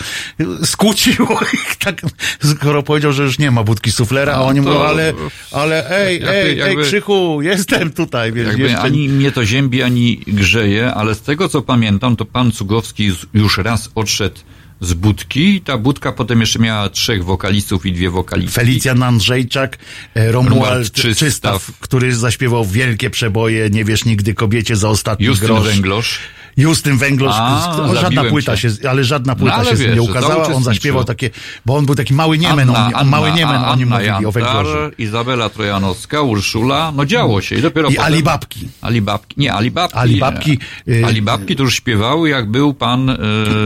skłóciło, 0.65 1.41
ich 1.55 1.77
tak, 1.77 2.03
skoro 2.45 2.83
powiedział, 2.83 3.13
że 3.13 3.23
już 3.23 3.39
nie 3.39 3.51
ma 3.51 3.63
budki 3.65 3.93
suflera, 3.93 4.33
a 4.33 4.37
No 4.39 4.47
oni 4.47 4.61
to- 4.61 4.67
mówią, 4.69 4.81
ale, 4.83 5.13
ale 5.53 5.91
ej, 6.07 6.15
Jakby- 6.21 6.31
ej, 6.31 6.59
jakby- 6.59 6.81
ej, 6.83 6.87
Krzychu, 6.89 7.43
jestem 7.43 7.91
tutaj, 7.93 8.33
więc 8.33 8.49
Jakby 8.49 8.63
jeszcze... 8.63 8.81
ani 8.81 9.09
mnie 9.09 9.33
to 9.33 9.45
ziębi, 9.45 9.83
ani 9.83 10.21
grzeje, 10.27 10.95
ale 10.95 11.15
z 11.15 11.21
tego 11.21 11.49
co 11.49 11.63
pamiętam, 11.63 12.17
to 12.17 12.25
pan 12.25 12.53
Cugowski 12.53 13.13
już 13.35 13.59
raz 13.59 13.91
odszedł 13.95 14.37
z 14.81 14.95
budki. 14.95 15.61
Ta 15.61 15.79
budka 15.79 16.13
potem 16.13 16.41
jeszcze 16.41 16.59
miała 16.59 16.89
trzech 16.89 17.25
wokalistów 17.25 17.87
i 17.87 17.93
dwie 17.93 18.11
wokalistki. 18.11 18.55
Felicjan 18.55 19.03
Andrzejczak, 19.03 19.79
e, 20.15 20.33
Romuald 20.33 20.55
Romuald 20.61 20.93
Czystaw, 20.93 21.19
Czystaw. 21.19 21.71
który 21.81 22.15
zaśpiewał 22.15 22.65
wielkie 22.65 23.11
przeboje, 23.11 23.71
nie 23.71 23.85
wiesz 23.85 24.05
nigdy 24.05 24.35
kobiecie 24.35 24.77
za 24.77 24.89
ostatni 24.89 25.27
Justyn 25.27 25.47
grosz. 25.47 25.65
Węglosz. 25.67 26.19
Justyn 26.57 26.97
Węglosz, 26.99 27.35
A, 27.39 27.77
o, 27.83 27.95
żadna 27.95 28.25
płyta 28.25 28.57
cię. 28.57 28.71
się, 28.71 28.89
ale 28.89 29.05
żadna 29.05 29.35
płyta 29.37 29.55
ale 29.57 29.71
się 29.71 29.77
z 29.77 29.81
nim 29.81 29.89
wiesz, 29.89 29.97
nie 29.97 30.03
ukazała, 30.03 30.47
on 30.47 30.63
zaśpiewał 30.65 31.05
takie, 31.05 31.31
bo 31.67 31.77
on 31.77 31.87
był 31.87 31.95
taki 31.95 32.15
mały 32.15 32.39
Niemen, 32.39 32.71
on, 32.71 32.77
on 32.95 33.09
mały 33.09 33.33
Niemen, 33.33 33.57
Anna, 33.57 33.71
oni 33.71 33.83
Anna 33.83 33.97
mówili 33.97 34.11
o 34.11 34.21
Jantar, 34.21 34.33
Węglorzu. 34.33 34.77
Izabela 34.99 35.49
Trojanowska, 35.49 36.21
Urszula, 36.23 36.93
no 36.97 37.07
działo 37.07 37.41
się 37.41 37.57
i 37.57 37.63
dopiero 37.63 37.89
I 37.89 37.95
potem... 37.95 38.13
Alibabki. 38.13 38.69
Alibabki, 38.81 39.35
nie, 39.41 39.53
Alibabki. 39.53 39.99
Alibabki, 39.99 40.59
nie. 40.87 40.95
y- 40.95 41.05
Alibabki 41.07 41.57
to 41.57 41.63
już 41.63 41.75
śpiewały, 41.75 42.29
jak 42.29 42.51
był 42.51 42.75
pan... 42.75 43.11
y, 43.11 43.17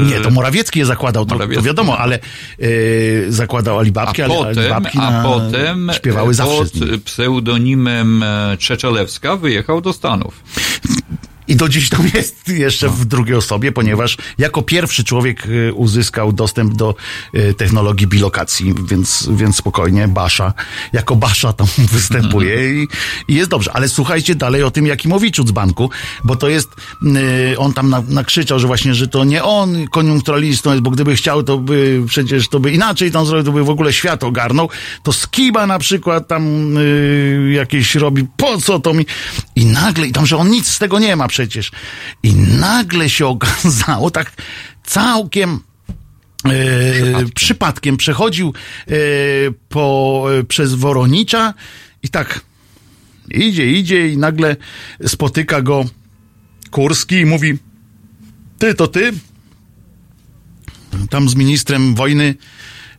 Nie, 0.06 0.20
to 0.20 0.30
Morawiecki 0.30 0.78
je 0.78 0.86
zakładał, 0.86 1.26
to, 1.26 1.38
to 1.38 1.62
wiadomo, 1.62 1.98
ale 1.98 2.18
e, 2.58 2.68
zakładał 3.28 3.78
Alibabki, 3.78 4.22
a 4.22 4.24
ale 4.24 4.34
potem, 4.34 4.58
Alibabki 4.72 4.98
a 4.98 5.10
na, 5.10 5.22
potem 5.22 5.90
śpiewały 5.96 6.30
e, 6.30 6.34
zawsze 6.34 6.58
pod 6.58 6.68
z 6.68 6.74
nim. 6.80 7.00
pseudonimem 7.00 8.22
e, 8.22 8.56
Czeczelewska 8.58 9.36
wyjechał 9.36 9.80
do 9.80 9.92
Stanów. 9.92 10.42
I 11.48 11.56
do 11.56 11.68
dziś 11.68 11.88
tam 11.88 12.10
jest 12.14 12.48
jeszcze 12.48 12.88
w 12.88 13.04
drugiej 13.04 13.36
osobie, 13.36 13.72
ponieważ 13.72 14.16
jako 14.38 14.62
pierwszy 14.62 15.04
człowiek 15.04 15.46
y, 15.46 15.72
uzyskał 15.74 16.32
dostęp 16.32 16.74
do 16.74 16.94
y, 17.34 17.54
technologii 17.54 18.06
bilokacji, 18.06 18.74
więc, 18.86 19.28
więc 19.32 19.56
spokojnie, 19.56 20.08
Basza, 20.08 20.54
jako 20.92 21.16
Basza 21.16 21.52
tam 21.52 21.66
występuje 21.92 22.82
i, 22.82 22.88
i 23.28 23.34
jest 23.34 23.50
dobrze. 23.50 23.72
Ale 23.72 23.88
słuchajcie 23.88 24.34
dalej 24.34 24.62
o 24.62 24.70
tym 24.70 24.86
Jakimowiczu 24.86 25.46
z 25.46 25.50
banku, 25.50 25.90
bo 26.24 26.36
to 26.36 26.48
jest, 26.48 26.70
y, 27.52 27.58
on 27.58 27.72
tam 27.72 27.90
na, 27.90 28.02
nakrzyczał, 28.08 28.58
że 28.58 28.66
właśnie, 28.66 28.94
że 28.94 29.08
to 29.08 29.24
nie 29.24 29.44
on 29.44 29.88
koniunkturalistą 29.88 30.70
jest, 30.70 30.82
bo 30.82 30.90
gdyby 30.90 31.16
chciał, 31.16 31.42
to 31.42 31.58
by 31.58 32.02
przecież 32.08 32.48
to 32.48 32.60
by 32.60 32.72
inaczej 32.72 33.10
tam 33.10 33.26
zrobił, 33.26 33.44
to 33.44 33.52
by 33.52 33.64
w 33.64 33.70
ogóle 33.70 33.92
świat 33.92 34.24
ogarnął. 34.24 34.68
To 35.02 35.12
Skiba 35.12 35.66
na 35.66 35.78
przykład 35.78 36.28
tam 36.28 36.76
y, 36.76 37.52
jakieś 37.52 37.94
robi, 37.94 38.26
po 38.36 38.60
co 38.60 38.78
to 38.78 38.94
mi? 38.94 39.06
I 39.56 39.66
nagle, 39.66 40.06
i 40.06 40.12
tam, 40.12 40.26
że 40.26 40.36
on 40.36 40.50
nic 40.50 40.68
z 40.68 40.78
tego 40.78 40.98
nie 40.98 41.16
ma 41.16 41.28
przecież. 41.36 41.70
I 42.22 42.34
nagle 42.34 43.10
się 43.10 43.26
okazało, 43.26 44.10
tak 44.10 44.32
całkiem 44.84 45.60
e, 46.44 46.50
przypadkiem. 47.34 47.96
przechodził 47.96 48.54
e, 48.88 48.92
po, 49.68 50.26
e, 50.38 50.44
przez 50.44 50.74
Woronicza 50.74 51.54
i 52.02 52.08
tak 52.08 52.40
idzie, 53.30 53.72
idzie 53.72 54.08
i 54.08 54.18
nagle 54.18 54.56
spotyka 55.06 55.62
go 55.62 55.84
Kurski 56.70 57.16
i 57.16 57.26
mówi 57.26 57.58
ty, 58.58 58.74
to 58.74 58.86
ty? 58.86 59.12
Tam 61.10 61.28
z 61.28 61.34
ministrem 61.34 61.94
wojny 61.94 62.34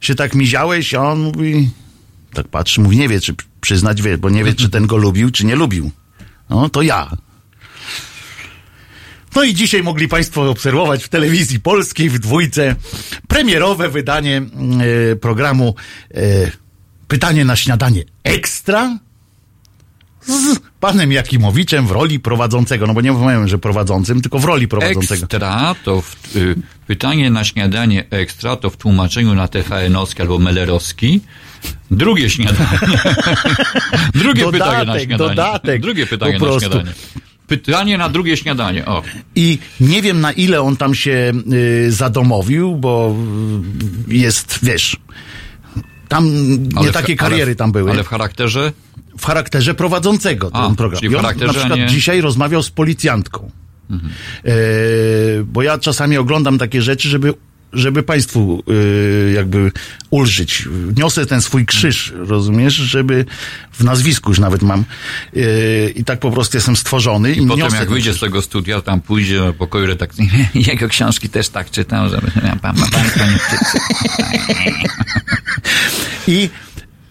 się 0.02 0.16
tak 0.16 0.36
miziałeś, 0.36 0.94
a 0.94 1.02
on 1.02 1.20
mówi 1.20 1.70
tak 2.34 2.48
patrzy, 2.48 2.82
mówi, 2.82 2.98
nie 2.98 3.10
wie, 3.10 3.20
czy 3.20 3.36
przyznać, 3.62 4.02
wie, 4.02 4.18
bo 4.18 4.30
nie 4.30 4.44
wie, 4.44 4.54
czy 4.54 4.70
ten 4.70 4.88
go 4.88 4.98
lubił, 4.98 5.32
czy 5.32 5.46
nie 5.46 5.56
lubił. 5.56 5.92
No, 6.50 6.70
to 6.70 6.82
ja. 6.82 7.18
No 9.36 9.44
i 9.44 9.54
dzisiaj 9.54 9.84
mogli 9.84 10.08
Państwo 10.08 10.49
obserwować 10.49 11.04
w 11.04 11.10
telewizji 11.10 11.60
polskiej 11.60 12.10
w 12.10 12.20
dwójce 12.20 12.76
premierowe 13.28 13.90
wydanie 13.90 14.41
e, 15.12 15.16
programu 15.16 15.76
e, 16.14 16.52
Pytanie 17.08 17.45
na 17.45 17.56
śniadanie 17.56 18.04
ekstra 18.24 18.98
z 20.22 20.60
panem 20.80 21.12
Jakimowiczem 21.12 21.88
w 21.88 21.91
roli 21.91 22.20
prowadzącego. 22.20 22.88
No 22.88 22.94
bo 22.94 23.02
nie 23.02 23.12
mówiłem, 23.12 23.48
że 23.48 23.58
prowadzącym, 23.58 24.22
tylko 24.22 24.40
w 24.40 24.45
roli 24.45 24.68
prowadzącego. 24.68 25.24
Ekstra 25.24 25.76
to 25.84 26.02
w, 26.02 26.36
y, 26.36 26.56
pytanie 26.88 27.32
na 27.32 27.44
śniadanie 27.44 28.06
ekstra 28.10 28.56
to 28.56 28.70
w 28.70 28.78
tłumaczeniu 28.78 29.36
na 29.36 29.48
TVN-owski 29.48 30.22
albo 30.22 30.40
Melerowski. 30.40 31.22
Drugie 31.91 32.30
śniadanie. 32.30 32.80
Drugie 34.14 34.44
Dodatek, 34.44 34.68
pytanie 34.68 34.86
na 34.86 34.99
śniadanie. 34.99 35.30
dodatek, 35.30 35.82
Drugie 35.82 36.06
pytanie 36.06 36.40
na 36.40 36.60
śniadanie. 36.60 36.94
Pytanie 37.48 37.98
na 37.98 38.10
drugie 38.10 38.38
śniadanie. 38.38 38.86
O. 38.86 39.03
I 39.36 39.60
nie 39.80 40.02
wiem 40.02 40.22
na 40.22 40.32
ile 40.32 40.61
on 40.61 40.78
tam 40.78 40.95
się 40.95 41.32
y, 41.53 41.91
zadomowił, 41.91 42.76
bo 42.76 43.15
y, 44.10 44.14
jest, 44.15 44.60
wiesz, 44.64 44.98
tam 46.07 46.26
nie 46.57 46.78
Ale 46.78 46.90
w- 46.90 46.94
takie 46.94 47.15
w- 47.15 47.19
kariery 47.19 47.56
tam 47.56 47.72
były. 47.72 47.91
Ale 47.91 48.03
w 48.03 48.07
charakterze 48.07 48.72
w 49.18 49.26
charakterze 49.26 49.74
prowadzącego 49.74 50.49
A, 50.53 50.65
ten 50.68 50.76
program. 50.76 50.99
czyli 50.99 51.10
w 51.10 51.11
I 51.11 51.15
on 51.15 51.22
charakterze, 51.22 51.53
na 51.53 51.60
przykład 51.60 51.80
nie- 51.80 51.88
dzisiaj 51.88 52.22
rozmawiał 52.22 52.64
z 52.64 52.69
policjantką. 52.69 53.52
Mhm. 53.90 54.14
E, 54.45 54.52
bo 55.44 55.61
ja 55.64 55.78
czasami 55.78 56.18
oglądam 56.18 56.57
takie 56.57 56.82
rzeczy, 56.82 57.10
żeby 57.10 57.34
żeby 57.73 58.03
państwu 58.03 58.64
e, 58.68 59.31
jakby 59.31 59.72
ulżyć. 60.10 60.68
Niosę 60.98 61.26
ten 61.26 61.41
swój 61.41 61.65
krzyż, 61.65 62.14
rozumiesz, 62.15 62.73
żeby 62.73 63.26
w 63.72 63.84
nazwisku 63.84 64.31
już 64.31 64.39
nawet 64.39 64.61
mam. 64.61 64.80
E, 65.35 65.89
I 65.89 66.03
tak 66.03 66.19
po 66.19 66.31
prostu 66.31 66.57
jestem 66.57 66.76
stworzony. 66.76 67.34
I, 67.34 67.44
I 67.44 67.48
potem 67.48 67.73
jak 67.73 67.89
wyjdzie 67.89 68.14
z 68.14 68.19
tego 68.19 68.41
studia, 68.41 68.81
tam 68.81 69.02
pójdzie 69.02 69.38
do 69.38 69.53
pokoju 69.53 69.85
redakcyjnego. 69.85 70.44
Jego 70.56 70.88
książki 70.88 71.30
też 71.30 71.49
tak 71.49 71.72
czytam, 71.72 72.10
żeby 72.10 72.31
pan, 72.31 72.60
pan, 72.60 72.76
państwo 72.91 73.26
nie 73.26 73.39
czyta. 73.49 73.80
I 76.27 76.49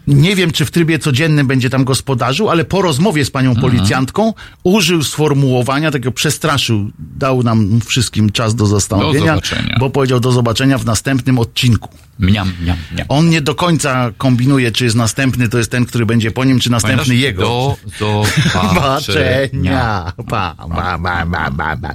nie 0.07 0.37
wiem, 0.37 0.51
czy 0.51 0.65
w 0.65 0.71
trybie 0.71 0.99
codziennym 0.99 1.47
będzie 1.47 1.71
tam 1.71 1.85
gospodarzył, 1.85 2.51
ale 2.51 2.65
po 2.65 2.83
rozmowie 2.83 3.25
z 3.25 3.31
panią 3.31 3.55
policjantką 3.57 4.35
użył 4.63 5.05
sformułowania, 5.05 5.91
takiego 5.91 6.13
przestraszył, 6.13 6.91
dał 6.99 7.43
nam 7.43 7.81
wszystkim 7.87 8.33
czas 8.33 8.55
do 8.55 8.67
zastanowienia, 8.67 9.35
zobaczenia. 9.35 9.77
bo 9.81 9.91
powiedział 9.91 10.21
do 10.21 10.33
zobaczenia 10.33 10.79
w 10.79 10.85
następnym 10.85 11.39
odcinku. 11.39 11.89
Mniam, 12.19 12.53
mniam, 12.61 12.77
mniam. 12.93 13.07
On 13.09 13.31
nie 13.31 13.41
do 13.41 13.55
końca 13.55 14.11
kombinuje, 14.19 14.73
czy 14.73 14.85
jest 14.85 14.97
następny, 14.97 15.49
to 15.49 15.59
jest 15.59 15.71
ten, 15.71 15.87
który 15.87 16.07
będzie 16.07 16.31
po 16.31 16.45
nim, 16.45 16.61
czy 16.61 16.71
następny 16.71 17.05
Pamiętasz? 17.05 17.23
jego. 17.23 17.77
Do 18.01 18.25
zobaczenia. 18.53 18.75
Zobaczenia. 18.75 20.13
Pa, 20.29 20.55
ba, 20.69 20.99
ba, 20.99 21.27
ba, 21.27 21.51
ba, 21.51 21.77
ba. 21.77 21.95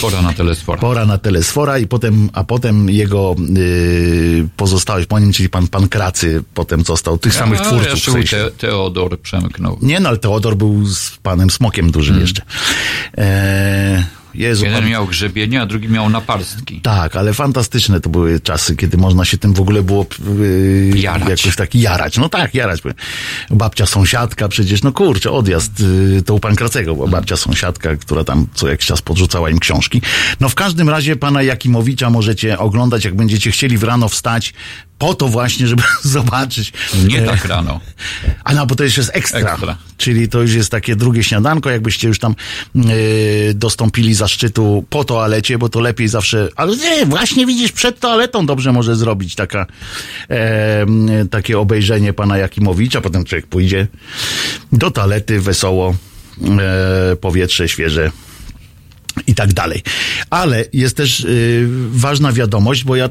Pora 0.00 0.22
na 0.22 0.32
telesfora. 0.32 0.80
Pora 0.80 1.06
na 1.06 1.18
telesfora 1.18 1.78
i 1.78 1.86
potem, 1.86 2.30
a 2.32 2.44
potem 2.44 2.90
jego 2.90 3.34
yy, 3.54 4.48
pozostałych 4.56 5.06
po 5.06 5.18
nim, 5.18 5.32
czyli 5.32 5.48
pan, 5.48 5.68
pan 5.68 5.88
Kracy, 5.88 6.42
potem 6.54 6.84
został 6.84 7.18
tych 7.18 7.34
samych 7.34 7.60
twórców. 7.60 8.16
Jeszcze 8.16 8.44
te, 8.44 8.50
Teodor 8.50 9.20
przemknął. 9.20 9.78
Nie 9.82 10.00
no, 10.00 10.08
ale 10.08 10.18
Teodor 10.18 10.56
był 10.56 10.86
z 10.86 11.10
panem 11.22 11.50
Smokiem 11.50 11.90
dużym 11.90 12.14
Hmm. 12.14 12.20
jeszcze. 12.26 12.42
E, 13.18 14.04
Jezu, 14.38 14.64
Jeden 14.64 14.80
pan- 14.80 14.90
miał 14.90 15.06
grzebienie, 15.06 15.62
a 15.62 15.66
drugi 15.66 15.88
miał 15.88 16.10
naparstki. 16.10 16.80
Tak, 16.80 17.16
ale 17.16 17.34
fantastyczne 17.34 18.00
to 18.00 18.10
były 18.10 18.40
czasy, 18.40 18.76
kiedy 18.76 18.96
można 18.96 19.24
się 19.24 19.38
tym 19.38 19.54
w 19.54 19.60
ogóle 19.60 19.82
było 19.82 20.06
yy, 20.38 20.90
Jarać. 20.98 21.28
jakoś 21.44 21.56
taki 21.56 21.80
jarać. 21.80 22.18
No 22.18 22.28
tak, 22.28 22.54
jarać. 22.54 22.80
Babcia 23.50 23.86
sąsiadka 23.86 24.48
przecież, 24.48 24.82
no 24.82 24.92
kurczę, 24.92 25.30
odjazd 25.30 25.80
yy, 25.80 26.22
to 26.22 26.34
u 26.34 26.40
Pankracego 26.40 26.94
była 26.94 27.08
babcia 27.08 27.36
sąsiadka, 27.36 27.96
która 27.96 28.24
tam 28.24 28.46
co 28.54 28.68
jakiś 28.68 28.86
czas 28.86 29.02
podrzucała 29.02 29.50
im 29.50 29.58
książki. 29.58 30.02
No 30.40 30.48
w 30.48 30.54
każdym 30.54 30.88
razie 30.88 31.16
pana 31.16 31.42
Jakimowicza 31.42 32.10
możecie 32.10 32.58
oglądać, 32.58 33.04
jak 33.04 33.14
będziecie 33.16 33.50
chcieli 33.50 33.78
w 33.78 33.82
rano 33.82 34.08
wstać, 34.08 34.54
po 34.98 35.14
to 35.14 35.28
właśnie, 35.28 35.66
żeby 35.66 35.82
zobaczyć. 36.02 36.72
Nie 37.08 37.22
e, 37.22 37.26
tak 37.26 37.44
rano. 37.44 37.80
a 38.44 38.54
no, 38.54 38.66
bo 38.66 38.74
to 38.74 38.84
jeszcze 38.84 39.00
jest 39.00 39.10
ekstra. 39.14 39.52
Ekstra. 39.52 39.76
Czyli 39.96 40.28
to 40.28 40.42
już 40.42 40.54
jest 40.54 40.70
takie 40.70 40.96
drugie 40.96 41.24
śniadanko, 41.24 41.70
jakbyście 41.70 42.08
już 42.08 42.18
tam 42.18 42.34
yy, 42.74 42.84
dostąpili 43.54 44.14
zaszczytu 44.14 44.84
po 44.90 45.04
toalecie, 45.04 45.58
bo 45.58 45.68
to 45.68 45.80
lepiej 45.80 46.08
zawsze. 46.08 46.48
Ale 46.56 46.76
nie, 46.76 47.06
właśnie 47.06 47.46
widzisz, 47.46 47.72
przed 47.72 48.00
toaletą 48.00 48.46
dobrze 48.46 48.72
może 48.72 48.96
zrobić 48.96 49.34
taka, 49.34 49.66
e, 50.30 50.86
takie 51.30 51.58
obejrzenie 51.58 52.12
pana 52.12 52.38
Jakimowicza. 52.38 53.00
Potem 53.00 53.24
człowiek 53.24 53.46
pójdzie 53.46 53.86
do 54.72 54.90
toalety, 54.90 55.40
wesoło, 55.40 55.94
e, 56.58 57.16
powietrze 57.16 57.68
świeże 57.68 58.10
i 59.26 59.34
tak 59.34 59.52
dalej. 59.52 59.82
Ale 60.30 60.64
jest 60.72 60.96
też 60.96 61.20
y, 61.20 61.66
ważna 61.90 62.32
wiadomość, 62.32 62.84
bo 62.84 62.96
ja 62.96 63.10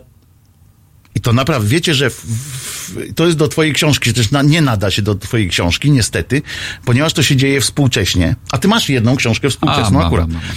i 1.17 1.19
to 1.19 1.33
naprawdę, 1.33 1.67
wiecie, 1.67 1.93
że 1.93 2.09
w, 2.09 2.25
w, 2.25 3.13
to 3.15 3.25
jest 3.25 3.37
do 3.37 3.47
twojej 3.47 3.73
książki, 3.73 4.13
też 4.13 4.31
na, 4.31 4.41
nie 4.41 4.61
nada 4.61 4.91
się 4.91 5.01
do 5.01 5.15
twojej 5.15 5.49
książki, 5.49 5.91
niestety, 5.91 6.41
ponieważ 6.85 7.13
to 7.13 7.23
się 7.23 7.35
dzieje 7.35 7.61
współcześnie. 7.61 8.35
A 8.51 8.57
ty 8.57 8.67
masz 8.67 8.89
jedną 8.89 9.15
książkę 9.15 9.49
współczesną 9.49 9.97
mam, 9.97 10.07
akurat. 10.07 10.27
mam, 10.27 10.41
mam. 10.41 10.55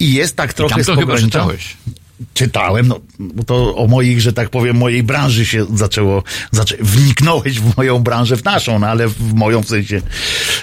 I 0.00 0.12
jest 0.12 0.36
tak 0.36 0.50
I 0.50 0.54
trochę 0.54 0.74
tam 0.74 0.84
z 0.84 0.86
to 0.86 0.94
chyba 0.94 1.06
pogranicza. 1.06 1.38
czytałeś. 1.38 1.76
Czytałem, 2.34 2.88
no, 2.88 3.00
to 3.46 3.76
o 3.76 3.86
moich, 3.86 4.20
że 4.20 4.32
tak 4.32 4.50
powiem, 4.50 4.76
mojej 4.76 5.02
branży 5.02 5.46
się 5.46 5.66
zaczęło, 5.74 6.22
zaczę, 6.50 6.76
wniknąłeś 6.80 7.60
w 7.60 7.76
moją 7.76 7.98
branżę, 7.98 8.36
w 8.36 8.44
naszą, 8.44 8.78
no 8.78 8.86
ale 8.86 9.08
w 9.08 9.34
moją 9.34 9.62
w 9.62 9.68
sensie, 9.68 10.02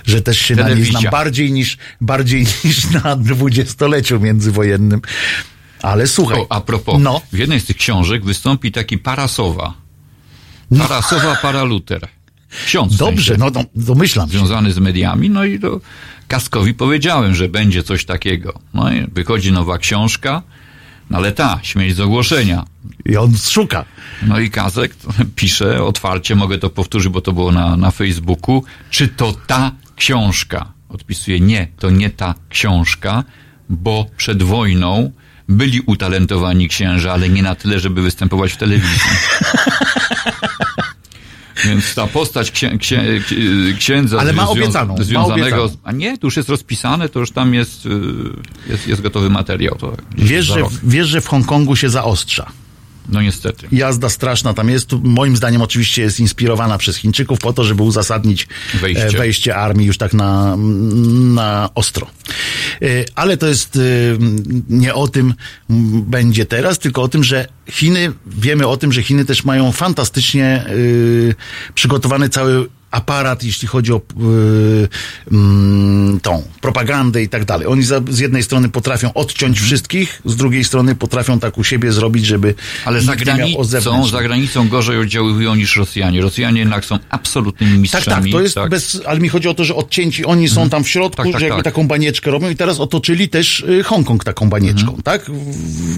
że 0.05 0.21
też 0.21 0.39
się 0.39 0.55
na 0.55 0.61
niej 0.61 0.71
Telewizja. 0.71 0.99
znam 0.99 1.11
bardziej 1.11 1.51
niż, 1.51 1.77
bardziej 2.01 2.45
niż 2.63 2.89
na 2.89 3.15
dwudziestoleciu 3.15 4.19
międzywojennym. 4.19 5.01
Ale 5.81 6.07
słuchaj. 6.07 6.39
O, 6.41 6.47
a 6.49 6.61
propos, 6.61 7.01
No, 7.01 7.21
w 7.33 7.37
jednej 7.37 7.59
z 7.59 7.65
tych 7.65 7.77
książek 7.77 8.25
wystąpi 8.25 8.71
taki 8.71 8.97
Parasowa. 8.97 9.73
Parasowa 10.79 11.35
Paraluter. 11.35 12.07
Ksiądz 12.65 12.97
dobrze, 12.97 13.37
no, 13.37 13.45
no 13.53 13.63
domyślam 13.75 14.27
się. 14.27 14.37
związany 14.37 14.73
z 14.73 14.79
mediami, 14.79 15.29
no 15.29 15.45
i 15.45 15.59
to 15.59 15.79
Kaskowi 16.27 16.73
powiedziałem, 16.73 17.35
że 17.35 17.49
będzie 17.49 17.83
coś 17.83 18.05
takiego. 18.05 18.53
No 18.73 18.93
i 18.93 19.07
wychodzi 19.11 19.51
nowa 19.51 19.77
książka, 19.77 20.41
no 21.09 21.17
ale 21.17 21.31
ta, 21.31 21.59
śmieć 21.63 21.95
z 21.95 21.99
ogłoszenia. 21.99 22.65
I 23.05 23.17
on 23.17 23.37
szuka. 23.37 23.85
No 24.27 24.39
i 24.39 24.49
Kazek 24.49 24.95
pisze 25.35 25.83
otwarcie, 25.83 26.35
mogę 26.35 26.57
to 26.57 26.69
powtórzyć, 26.69 27.11
bo 27.11 27.21
to 27.21 27.33
było 27.33 27.51
na, 27.51 27.77
na 27.77 27.91
Facebooku, 27.91 28.63
czy 28.89 29.07
to 29.07 29.33
ta 29.47 29.71
książka? 29.95 30.65
Odpisuje, 30.89 31.39
nie, 31.39 31.67
to 31.79 31.89
nie 31.89 32.09
ta 32.09 32.35
książka, 32.49 33.23
bo 33.69 34.05
przed 34.17 34.43
wojną 34.43 35.11
byli 35.51 35.81
utalentowani 35.85 36.67
księża, 36.67 37.13
ale 37.13 37.29
nie 37.29 37.43
na 37.43 37.55
tyle, 37.55 37.79
żeby 37.79 38.01
występować 38.01 38.53
w 38.53 38.57
telewizji. 38.57 38.99
Więc 41.65 41.95
ta 41.95 42.07
postać 42.07 42.51
księ, 42.51 42.77
księ, 42.77 43.21
ksi- 43.29 43.77
księdza 43.77 44.19
Ale 44.19 44.33
ma 44.33 44.47
obiecaną, 44.49 44.97
ma 44.97 45.03
związanego, 45.03 45.63
obiecaną. 45.63 45.81
a 45.83 45.91
nie, 45.91 46.17
to 46.17 46.27
już 46.27 46.37
jest 46.37 46.49
rozpisane, 46.49 47.09
to 47.09 47.19
już 47.19 47.31
tam 47.31 47.53
jest, 47.53 47.85
y, 47.85 47.89
jest, 48.69 48.87
jest 48.87 49.01
gotowy 49.01 49.29
materiał. 49.29 49.75
To 49.75 49.93
Wiesz 50.17 50.45
że, 50.45 50.61
wiesz, 50.83 51.07
że 51.07 51.21
w 51.21 51.27
Hongkongu 51.27 51.75
się 51.75 51.89
zaostrza. 51.89 52.51
No 53.11 53.21
niestety. 53.21 53.67
Jazda 53.71 54.09
straszna 54.09 54.53
tam 54.53 54.69
jest. 54.69 54.91
Moim 55.03 55.37
zdaniem 55.37 55.61
oczywiście 55.61 56.01
jest 56.01 56.19
inspirowana 56.19 56.77
przez 56.77 56.97
Chińczyków 56.97 57.39
po 57.39 57.53
to, 57.53 57.63
żeby 57.63 57.83
uzasadnić 57.83 58.47
Wejście. 58.81 59.07
e, 59.07 59.11
wejście 59.11 59.55
armii 59.55 59.87
już 59.87 59.97
tak 59.97 60.13
na, 60.13 60.57
na 61.35 61.69
ostro. 61.75 62.07
E, 62.81 62.85
Ale 63.15 63.37
to 63.37 63.47
jest 63.47 63.75
e, 63.75 63.79
nie 64.69 64.93
o 64.93 65.07
tym 65.07 65.33
będzie 66.07 66.45
teraz, 66.45 66.79
tylko 66.79 67.01
o 67.01 67.07
tym, 67.07 67.23
że 67.23 67.47
Chiny, 67.69 68.11
wiemy 68.27 68.67
o 68.67 68.77
tym, 68.77 68.93
że 68.93 69.03
Chiny 69.03 69.25
też 69.25 69.43
mają 69.43 69.71
fantastycznie 69.71 70.65
przygotowany 71.75 72.29
cały 72.29 72.67
aparat, 72.91 73.43
jeśli 73.43 73.67
chodzi 73.67 73.93
o 73.93 73.97
y, 73.97 74.87
mm, 75.31 76.19
tą 76.19 76.43
propagandę 76.61 77.23
i 77.23 77.29
tak 77.29 77.45
dalej. 77.45 77.67
Oni 77.67 77.83
za, 77.83 78.01
z 78.09 78.19
jednej 78.19 78.43
strony 78.43 78.69
potrafią 78.69 79.13
odciąć 79.13 79.59
wszystkich, 79.59 80.21
z 80.25 80.35
drugiej 80.35 80.63
strony 80.63 80.95
potrafią 80.95 81.39
tak 81.39 81.57
u 81.57 81.63
siebie 81.63 81.91
zrobić, 81.91 82.25
żeby 82.25 82.55
Ale 82.85 83.01
za 83.01 83.15
granicą, 83.15 84.07
za 84.07 84.21
granicą 84.23 84.67
gorzej 84.69 84.97
oddziaływują 84.99 85.55
niż 85.55 85.75
Rosjanie. 85.75 86.21
Rosjanie 86.21 86.59
jednak 86.59 86.85
są 86.85 86.99
absolutnymi 87.09 87.71
Tak, 87.71 87.81
mistrzami. 87.81 88.31
tak, 88.31 88.39
to 88.39 88.41
jest 88.41 88.55
bez, 88.69 89.01
ale 89.05 89.19
mi 89.19 89.29
chodzi 89.29 89.47
o 89.47 89.53
to, 89.53 89.63
że 89.65 89.75
odcięci, 89.75 90.25
oni 90.25 90.49
są 90.49 90.69
tam 90.69 90.83
w 90.83 90.89
środku, 90.89 91.23
Tak, 91.23 91.31
tak, 91.31 91.39
że 91.41 91.45
jakby 91.47 91.63
tak. 91.63 91.73
taką 91.73 91.87
banieczkę 91.87 92.31
robią 92.31 92.49
i 92.49 92.55
teraz 92.55 92.79
otoczyli 92.79 93.29
też 93.29 93.59
y, 93.59 93.83
Hongkong 93.83 94.23
taką 94.23 94.49
banieczką, 94.49 94.81
Mhm. 94.95 95.03
tak? 95.03 95.31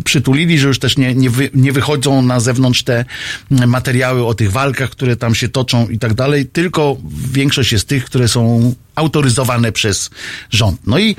Przytulili, 0.03 0.59
że 0.59 0.67
już 0.67 0.79
też 0.79 0.97
nie, 0.97 1.15
nie, 1.15 1.29
wy, 1.29 1.49
nie 1.53 1.71
wychodzą 1.71 2.21
na 2.21 2.39
zewnątrz 2.39 2.83
te 2.83 3.05
mm, 3.51 3.69
materiały 3.69 4.25
o 4.25 4.33
tych 4.33 4.51
walkach, 4.51 4.89
które 4.89 5.15
tam 5.15 5.35
się 5.35 5.49
toczą 5.49 5.87
i 5.87 5.99
tak 5.99 6.13
dalej, 6.13 6.45
tylko 6.45 6.82
większość 7.31 7.72
jest 7.72 7.88
tych, 7.88 8.05
które 8.05 8.27
są 8.27 8.73
autoryzowane 8.95 9.71
przez 9.71 10.09
rząd. 10.51 10.81
No 10.87 10.99
i 10.99 11.15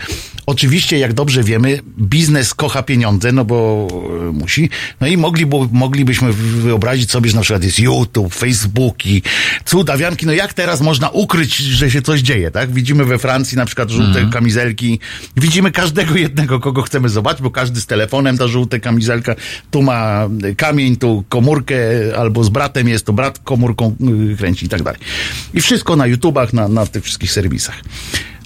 oczywiście, 0.46 0.98
jak 0.98 1.12
dobrze 1.12 1.42
wiemy, 1.42 1.80
biznes 1.98 2.54
kocha 2.54 2.82
pieniądze, 2.82 3.32
no 3.32 3.44
bo 3.44 3.88
e, 4.28 4.32
musi. 4.32 4.70
No 5.00 5.06
i 5.06 5.16
mogliby, 5.16 5.56
moglibyśmy 5.72 6.32
wyobrazić 6.32 7.10
sobie, 7.10 7.30
że 7.30 7.36
na 7.36 7.42
przykład 7.42 7.64
jest 7.64 7.78
YouTube, 7.78 8.34
Facebooki, 8.34 9.22
cudawianki. 9.64 10.26
No 10.26 10.32
jak 10.32 10.54
teraz 10.54 10.80
można 10.80 11.08
ukryć, 11.08 11.56
że 11.56 11.90
się 11.90 12.02
coś 12.02 12.20
dzieje, 12.20 12.50
tak? 12.50 12.72
Widzimy 12.72 13.04
we 13.04 13.18
Francji 13.18 13.56
na 13.56 13.66
przykład 13.66 13.90
żółte 13.90 14.26
kamizelki. 14.32 15.00
Widzimy 15.36 15.70
każdego 15.70 16.16
jednego, 16.16 16.60
kogo 16.60 16.82
chcemy 16.82 17.08
zobaczyć, 17.08 17.42
bo 17.42 17.50
każdy 17.50 17.80
z 17.80 17.86
telefonem 17.86 18.38
ta 18.38 18.48
żółta 18.48 18.78
kamizelka. 18.78 19.34
Tu 19.70 19.82
ma 19.82 20.28
kamień, 20.56 20.96
tu 20.96 21.24
komórkę, 21.28 21.76
albo 22.18 22.44
z 22.44 22.48
bratem 22.48 22.88
jest, 22.88 23.06
to 23.06 23.12
brat 23.12 23.38
komórką 23.38 23.96
y, 24.32 24.36
kręci 24.36 24.66
i 24.66 24.68
tak 24.68 24.82
dalej. 24.82 25.00
I 25.54 25.60
wszystko 25.60 25.96
na 25.96 26.06
YouTubach, 26.06 26.52
na, 26.52 26.68
na 26.68 26.86
tych 26.86 27.04
wszystkich 27.04 27.32
serwisach. 27.32 27.63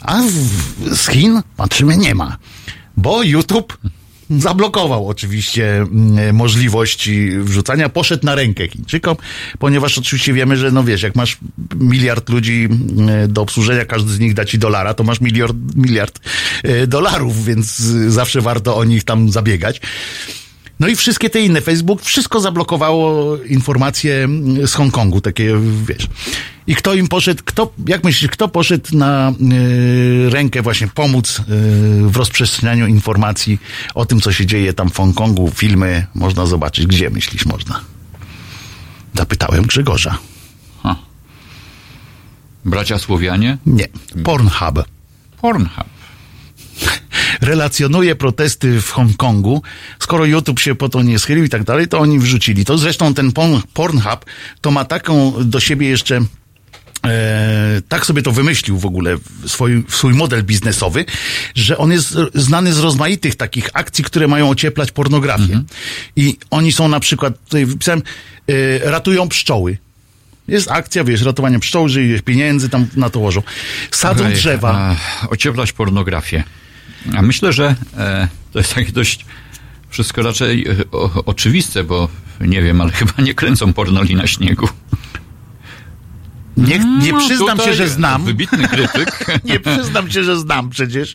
A 0.01 0.23
w, 0.23 0.97
z 0.97 1.09
Chin 1.09 1.43
patrzymy, 1.57 1.97
nie 1.97 2.15
ma. 2.15 2.37
Bo 2.97 3.23
YouTube 3.23 3.79
zablokował 4.31 5.09
oczywiście 5.09 5.77
mm, 5.77 6.37
możliwości 6.37 7.31
wrzucania, 7.31 7.89
poszedł 7.89 8.27
na 8.27 8.35
rękę 8.35 8.69
Chińczykom, 8.69 9.17
ponieważ 9.59 9.99
oczywiście 9.99 10.33
wiemy, 10.33 10.57
że 10.57 10.71
no 10.71 10.85
wiesz, 10.85 11.03
jak 11.03 11.17
masz 11.17 11.39
miliard 11.77 12.29
ludzi 12.29 12.69
mm, 12.71 13.33
do 13.33 13.43
obsłużenia, 13.43 13.85
każdy 13.85 14.13
z 14.13 14.19
nich 14.19 14.35
da 14.35 14.45
ci 14.45 14.59
dolara, 14.59 14.95
to 14.95 15.05
masz 15.05 15.21
miliard, 15.21 15.57
miliard 15.77 16.21
e, 16.63 16.87
dolarów, 16.87 17.45
więc 17.45 17.77
zawsze 18.09 18.41
warto 18.41 18.77
o 18.77 18.85
nich 18.85 19.05
tam 19.05 19.31
zabiegać. 19.31 19.81
No 20.81 20.89
i 20.89 20.97
wszystkie 20.97 21.31
te 21.31 21.41
inne, 21.41 21.61
Facebook, 21.61 22.03
wszystko 22.03 22.41
zablokowało 22.41 23.37
informacje 23.37 24.29
z 24.67 24.75
Hongkongu, 24.75 25.21
takie, 25.21 25.55
wiesz. 25.89 26.07
I 26.67 26.75
kto 26.75 26.95
im 26.95 27.09
poszedł, 27.09 27.43
kto, 27.45 27.73
jak 27.87 28.05
myślisz, 28.05 28.31
kto 28.31 28.49
poszedł 28.49 28.97
na 28.97 29.33
y, 29.53 30.31
rękę 30.31 30.63
właśnie 30.63 30.89
pomóc 30.89 31.39
y, 31.39 31.43
w 32.09 32.17
rozprzestrzenianiu 32.17 32.87
informacji 32.87 33.59
o 33.95 34.07
tym, 34.07 34.21
co 34.21 34.33
się 34.33 34.47
dzieje 34.47 34.73
tam 34.73 34.91
w 34.91 34.97
Hongkongu, 34.97 35.51
filmy 35.55 36.07
można 36.15 36.47
zobaczyć. 36.47 36.87
Gdzie 36.87 37.11
myślisz 37.11 37.47
można? 37.47 37.81
Zapytałem 39.15 39.63
Grzegorza. 39.63 40.19
Bracia 42.65 42.99
Słowianie? 42.99 43.59
Nie. 43.67 43.89
Pornhub. 44.25 44.85
Pornhub. 45.41 45.98
Relacjonuje 47.41 48.17
protesty 48.17 48.81
w 48.81 48.91
Hongkongu. 48.91 49.63
Skoro 49.99 50.25
YouTube 50.25 50.61
się 50.61 50.75
po 50.75 50.89
to 50.89 51.03
nie 51.03 51.19
schylił 51.19 51.45
i 51.45 51.49
tak 51.49 51.65
dalej, 51.65 51.89
to 51.89 51.99
oni 51.99 52.19
wrzucili 52.19 52.65
to. 52.65 52.79
Zresztą 52.79 53.15
ten 53.15 53.33
porn, 53.33 53.61
Pornhub 53.75 54.25
to 54.61 54.71
ma 54.71 54.85
taką 54.85 55.35
do 55.45 55.61
siebie 55.61 55.89
jeszcze 55.89 56.21
E, 57.07 57.83
tak 57.89 58.07
sobie 58.07 58.23
to 58.23 58.33
wymyślił 58.33 58.79
w 58.79 58.87
ogóle, 58.87 59.17
swój, 59.47 59.85
swój 59.89 60.15
model 60.15 60.45
biznesowy, 60.45 61.05
że 61.55 61.79
on 61.79 61.93
jest 61.93 62.17
znany 62.35 62.73
z 62.73 62.79
rozmaitych 62.79 63.35
takich 63.35 63.71
akcji, 63.73 64.05
które 64.05 64.29
mają 64.29 64.51
ocieplać 64.51 64.93
pornografię. 64.93 65.63
I 66.17 66.37
oni 66.51 66.73
są 66.73 66.89
na 66.89 67.01
przykład, 67.01 67.45
tutaj 67.45 67.67
wypisałem, 67.67 68.03
e, 68.49 68.91
ratują 68.91 69.29
pszczoły. 69.29 69.79
Jest 70.49 70.71
akcja, 70.71 71.05
wiesz, 71.05 71.23
ratowanie 71.23 71.59
pszczół, 71.59 71.89
że 71.89 72.01
pieniędzy 72.25 72.69
tam 72.69 72.87
na 72.97 73.11
to 73.11 73.21
łożą. 73.21 73.43
Sadzą 73.91 74.33
drzewa. 74.33 74.97
A, 75.23 75.29
ocieplać 75.29 75.73
pornografię. 75.73 76.45
A 77.17 77.23
myślę, 77.23 77.53
że 77.53 77.77
e, 77.97 78.29
to 78.53 78.59
jest 78.59 78.75
takie 78.75 78.93
dość 78.93 79.27
wszystko 79.89 80.23
raczej 80.23 80.69
e, 80.69 80.75
o, 80.93 81.25
oczywiste, 81.25 81.85
bo 81.85 82.09
nie 82.41 82.63
wiem, 82.63 82.81
ale 82.81 82.93
chyba 83.01 83.13
nie 83.19 83.35
kręcą 83.35 83.73
pornoli 83.73 84.15
na 84.15 84.27
śniegu. 84.27 84.69
Nie, 86.57 86.79
nie 86.79 87.13
No, 87.13 87.19
przyznam 87.19 87.59
tutaj 87.59 87.73
się, 87.73 87.75
że 87.75 87.89
znam. 87.89 88.25
Wybitny 88.25 88.69
krytyk. 88.69 89.27
Nie 89.45 89.61
przyznam 89.61 90.11
się, 90.11 90.25
że 90.25 90.39
znam 90.39 90.71
przecież, 90.71 91.15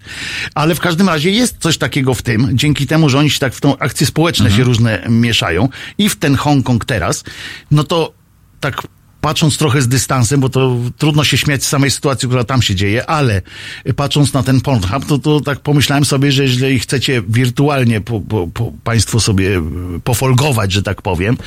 ale 0.56 0.76
w 0.76 0.80
każdym 0.80 1.10
razie 1.10 1.32
jest 1.32 1.58
coś 1.60 1.78
takiego 1.78 2.14
w 2.14 2.22
tym, 2.22 2.58
dzięki 2.58 2.88
temu, 2.88 3.10
że 3.10 3.20
oni 3.20 3.30
się 3.30 3.40
tak 3.40 3.54
w 3.54 3.62
tą 3.62 3.78
akcje 3.78 4.08
społeczne 4.08 4.52
się 4.52 4.64
różne 4.64 5.06
mieszają 5.10 5.70
i 5.98 6.10
w 6.10 6.16
ten 6.16 6.36
Hongkong 6.36 6.86
teraz, 6.86 7.24
no 7.72 7.84
to 7.84 8.14
tak 8.60 8.82
patrząc 9.24 9.58
trochę 9.58 9.82
z 9.82 9.88
dystansem, 9.88 10.40
bo 10.40 10.50
to 10.50 10.76
trudno 10.98 11.24
się 11.24 11.38
śmiać 11.38 11.64
z 11.64 11.68
samej 11.68 11.92
sytuacji, 11.92 12.28
która 12.28 12.44
tam 12.44 12.62
się 12.62 12.76
dzieje, 12.76 13.06
ale 13.06 13.42
patrząc 13.96 14.34
na 14.34 14.44
ten 14.44 14.62
Pornhub, 14.62 15.06
to, 15.06 15.18
to 15.18 15.42
tak 15.42 15.60
pomyślałem 15.60 16.06
sobie, 16.06 16.32
że 16.32 16.44
jeżeli 16.44 16.80
chcecie 16.80 17.24
wirtualnie 17.30 18.02
po, 18.02 18.22
po, 18.22 18.48
po 18.48 18.74
państwo 18.84 19.20
sobie 19.20 19.62
pofolgować, 20.04 20.72
że 20.72 20.84
tak 20.84 21.02
powiem, 21.02 21.38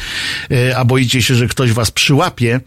e, 0.51 0.77
a 0.77 0.85
boicie 0.85 1.23
się, 1.23 1.35
że 1.35 1.49
ktoś 1.49 1.73
was 1.73 1.91
przyłapie 1.91 2.61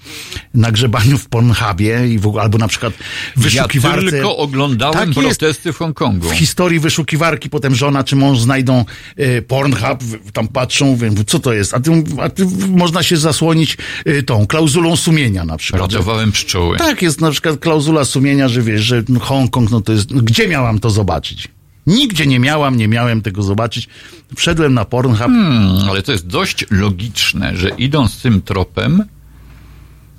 na 0.54 0.72
grzebaniu 0.72 1.18
w 1.18 1.28
Pornhubie 1.30 2.08
i 2.08 2.20
w 2.20 2.38
albo 2.38 2.58
na 2.58 2.68
przykład 2.68 2.94
w 2.94 3.00
Ja 3.38 3.44
wyszukiwarce. 3.44 4.12
tylko 4.12 4.38
oglądałem 4.38 5.14
Tak 5.14 5.24
protesty 5.24 5.74
w 5.74 5.78
Hongkongu. 5.78 6.30
W 6.30 6.34
historii 6.34 6.80
wyszukiwarki 6.80 7.50
potem 7.50 7.76
żona 7.76 8.04
czy 8.04 8.16
mąż 8.16 8.40
znajdą 8.40 8.86
e, 9.18 9.42
Pornhub, 9.42 10.00
tam 10.34 10.48
patrzą, 10.48 10.86
mówią, 10.86 11.16
co 11.28 11.40
to 11.40 11.54
jest? 11.54 11.74
A 11.74 11.80
ty, 11.80 11.92
a 12.22 12.30
ty 12.30 12.46
można 12.70 13.04
się 13.04 13.18
zasłonić 13.18 13.78
e, 14.06 14.24
tą 14.24 14.48
klauzulą 14.48 14.96
sumienia 15.00 15.46
na 15.46 15.58
przykład. 15.58 15.92
Ratowałem 15.92 16.32
pszczoły. 16.32 16.78
Tak, 16.78 17.02
jest 17.02 17.22
na 17.22 17.32
przykład 17.32 17.60
klauzula 17.60 18.06
sumienia, 18.06 18.48
że 18.48 18.62
wiesz, 18.62 18.82
że 18.82 19.04
Hongkong, 19.22 19.72
no 19.72 19.82
to 19.82 19.92
jest, 19.92 20.14
gdzie 20.14 20.48
miałam 20.48 20.80
to 20.80 20.90
zobaczyć? 20.90 21.48
Nigdzie 21.88 22.28
nie 22.28 22.40
miałam, 22.40 22.78
nie 22.78 22.88
miałem 22.88 23.22
tego 23.22 23.44
zobaczyć. 23.44 23.90
Wszedłem 24.36 24.74
na 24.74 24.86
Pornhub. 24.86 25.20
Hmm, 25.20 25.90
ale 25.90 26.02
to 26.02 26.12
jest 26.12 26.28
dość 26.28 26.66
logiczne, 26.72 27.56
że 27.56 27.70
idąc 27.70 28.22
tym 28.22 28.42
tropem, 28.42 29.04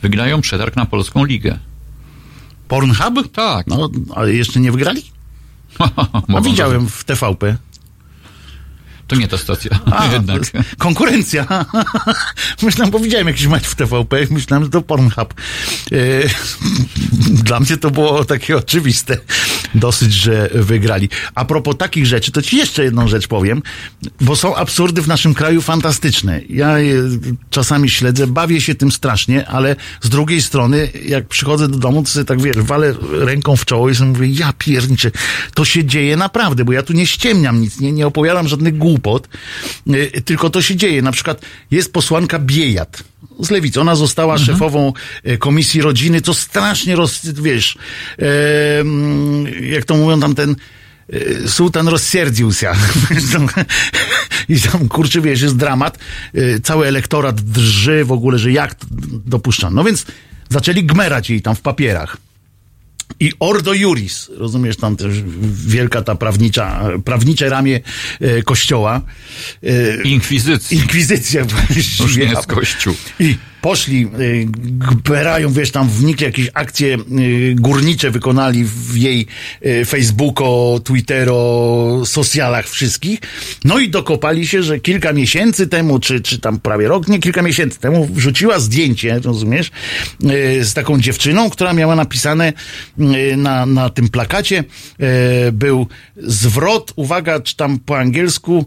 wygrają 0.02 0.40
przetarg 0.40 0.77
na 0.77 0.86
polską 0.86 1.24
ligę. 1.24 1.59
Pornhub? 2.69 3.32
Tak. 3.32 3.66
No, 3.66 3.90
ale 4.15 4.35
jeszcze 4.35 4.61
nie 4.61 4.73
wygrali? 4.73 5.02
A 6.36 6.40
widziałem 6.40 6.89
w 6.89 7.05
TVP. 7.05 7.57
To 9.11 9.16
nie 9.16 9.28
ta 9.28 9.39
stacja. 9.39 9.70
A, 9.93 10.07
Jednak. 10.12 10.43
konkurencja. 10.78 11.47
Myślałem, 12.62 12.91
bo 12.91 12.99
widziałem 12.99 13.27
jakiś 13.27 13.47
mecz 13.47 13.66
w 13.66 13.74
TVP, 13.74 14.16
myślałem, 14.31 14.65
że 14.65 14.70
to 14.70 14.82
Pornhub. 14.82 15.35
E, 15.93 15.95
Dla 17.45 17.61
mnie 17.61 17.77
to 17.77 17.91
było 17.91 18.24
takie 18.24 18.57
oczywiste 18.57 19.19
dosyć, 19.75 20.13
że 20.13 20.51
wygrali. 20.55 21.09
A 21.35 21.45
propos 21.45 21.77
takich 21.77 22.07
rzeczy, 22.07 22.33
to 22.33 22.43
ci 22.43 22.57
jeszcze 22.57 22.85
jedną 22.85 23.09
rzecz 23.09 23.29
powiem, 23.29 23.63
bo 24.21 24.37
są 24.37 24.57
absurdy 24.57 25.03
w 25.03 25.09
naszym 25.09 25.35
kraju 25.35 25.61
fantastyczne. 25.63 26.41
Ja 26.49 26.77
czasami 27.51 27.91
śledzę, 27.91 28.27
bawię 28.27 28.61
się 28.61 28.75
tym 28.75 28.93
strasznie, 28.93 29.49
ale 29.49 29.77
z 30.01 30.09
drugiej 30.09 30.43
strony, 30.43 30.89
jak 31.05 31.29
przychodzę 31.29 31.69
do 31.69 31.79
domu, 31.79 32.03
to 32.03 32.09
sobie 32.09 32.25
tak 32.25 32.43
wiesz, 32.43 32.57
walę 32.57 32.95
ręką 33.13 33.57
w 33.57 33.65
czoło 33.65 33.91
i 33.91 33.95
sobie 33.95 34.11
mówię, 34.11 34.27
ja 34.27 34.53
pierniczę, 34.59 35.11
to 35.55 35.65
się 35.65 35.85
dzieje 35.85 36.17
naprawdę, 36.17 36.65
bo 36.65 36.73
ja 36.73 36.83
tu 36.83 36.93
nie 36.93 37.07
ściemniam 37.07 37.61
nic, 37.61 37.81
nie, 37.81 37.93
nie 37.93 38.07
opowiadam 38.07 38.49
żadnych 38.49 38.79
głupot, 38.79 39.29
y, 39.95 40.23
tylko 40.25 40.51
to 40.51 40.63
się 40.63 40.77
dzieje. 40.77 41.03
Na 41.03 41.13
przykład 41.13 41.43
jest 41.71 41.93
posłanka 41.93 42.39
Biejat 42.39 43.05
z 43.41 43.51
Lewicy. 43.51 43.81
Ona 43.81 43.95
została 43.97 44.39
szefową 44.39 44.93
e, 45.25 45.37
Komisji 45.37 45.83
Rodziny, 45.83 46.21
co 46.21 46.35
strasznie 46.35 46.97
roz, 46.97 47.27
wiesz, 47.27 47.79
em, 48.19 49.47
jak 49.63 49.85
to 49.85 49.97
mówią 49.97 50.21
tam 50.21 50.35
ten 50.35 50.57
e, 51.13 51.49
sułtan 51.49 51.89
rozsierdził 51.89 52.53
się. 52.53 52.73
I 54.49 54.61
tam, 54.61 54.89
kurczę, 54.89 55.21
wiesz, 55.21 55.41
jest 55.41 55.57
dramat. 55.57 55.99
E, 56.35 56.61
Cały 56.61 56.87
elektorat 56.87 57.41
drży 57.41 58.05
w 58.05 58.13
ogóle, 58.13 58.39
że 58.39 58.53
jak 58.53 58.75
dopuszczano. 59.27 59.77
No 59.77 59.85
więc 59.85 60.07
zaczęli 60.49 60.85
gmerać 60.85 61.31
jej 61.31 61.43
tam 61.43 61.57
w 61.57 61.61
papierach. 61.61 62.17
I 63.21 63.33
Ordo 63.41 63.75
Juris, 63.75 64.31
rozumiesz, 64.37 64.77
tam 64.77 64.97
też 64.97 65.15
wielka 65.67 66.03
ta 66.03 66.15
prawnicza, 66.15 66.83
prawnicze 67.05 67.49
ramię 67.49 67.81
e, 68.21 68.43
kościoła. 68.43 69.01
E, 69.63 70.03
Inkwizycji. 70.03 70.77
Inkwizycja 70.77 71.45
Już 72.01 72.17
nie 72.17 72.25
jest 72.25 72.47
kościół. 72.47 72.95
I 73.21 73.37
poszli, 73.61 74.09
y, 74.20 74.47
gberają, 75.05 75.53
wiesz, 75.53 75.70
tam 75.70 75.89
wnikli 75.89 76.27
jakieś 76.27 76.51
akcje 76.55 76.99
y, 77.19 77.55
górnicze 77.55 78.11
wykonali 78.11 78.65
w 78.65 78.97
jej 78.97 79.27
y, 79.66 79.85
Facebooko, 79.85 80.81
Twittero, 80.85 82.03
socialach 82.05 82.69
wszystkich. 82.69 83.20
No 83.65 83.78
i 83.78 83.89
dokopali 83.89 84.47
się, 84.47 84.62
że 84.62 84.81
kilka 84.81 85.12
miesięcy 85.12 85.66
temu, 85.66 85.99
czy, 85.99 86.20
czy 86.20 86.39
tam 86.39 86.61
prawie 86.61 86.89
rok, 86.89 87.09
nie 87.09 87.19
kilka 87.19 87.43
miesięcy 87.43 87.81
temu, 87.81 88.07
wrzuciła 88.07 88.59
zdjęcie, 88.59 89.19
rozumiesz, 89.19 89.70
z 90.62 90.74
taką 90.74 91.01
dziewczyną, 91.01 91.51
która 91.51 91.73
miała 91.73 91.97
napisane 91.97 92.53
na, 93.37 93.66
na 93.66 93.91
tym 93.91 94.09
plakacie, 94.09 94.65
był 95.53 95.87
zwrot, 96.16 96.93
uwaga, 96.97 97.41
czy 97.41 97.57
tam 97.57 97.78
po 97.78 97.99
angielsku, 97.99 98.66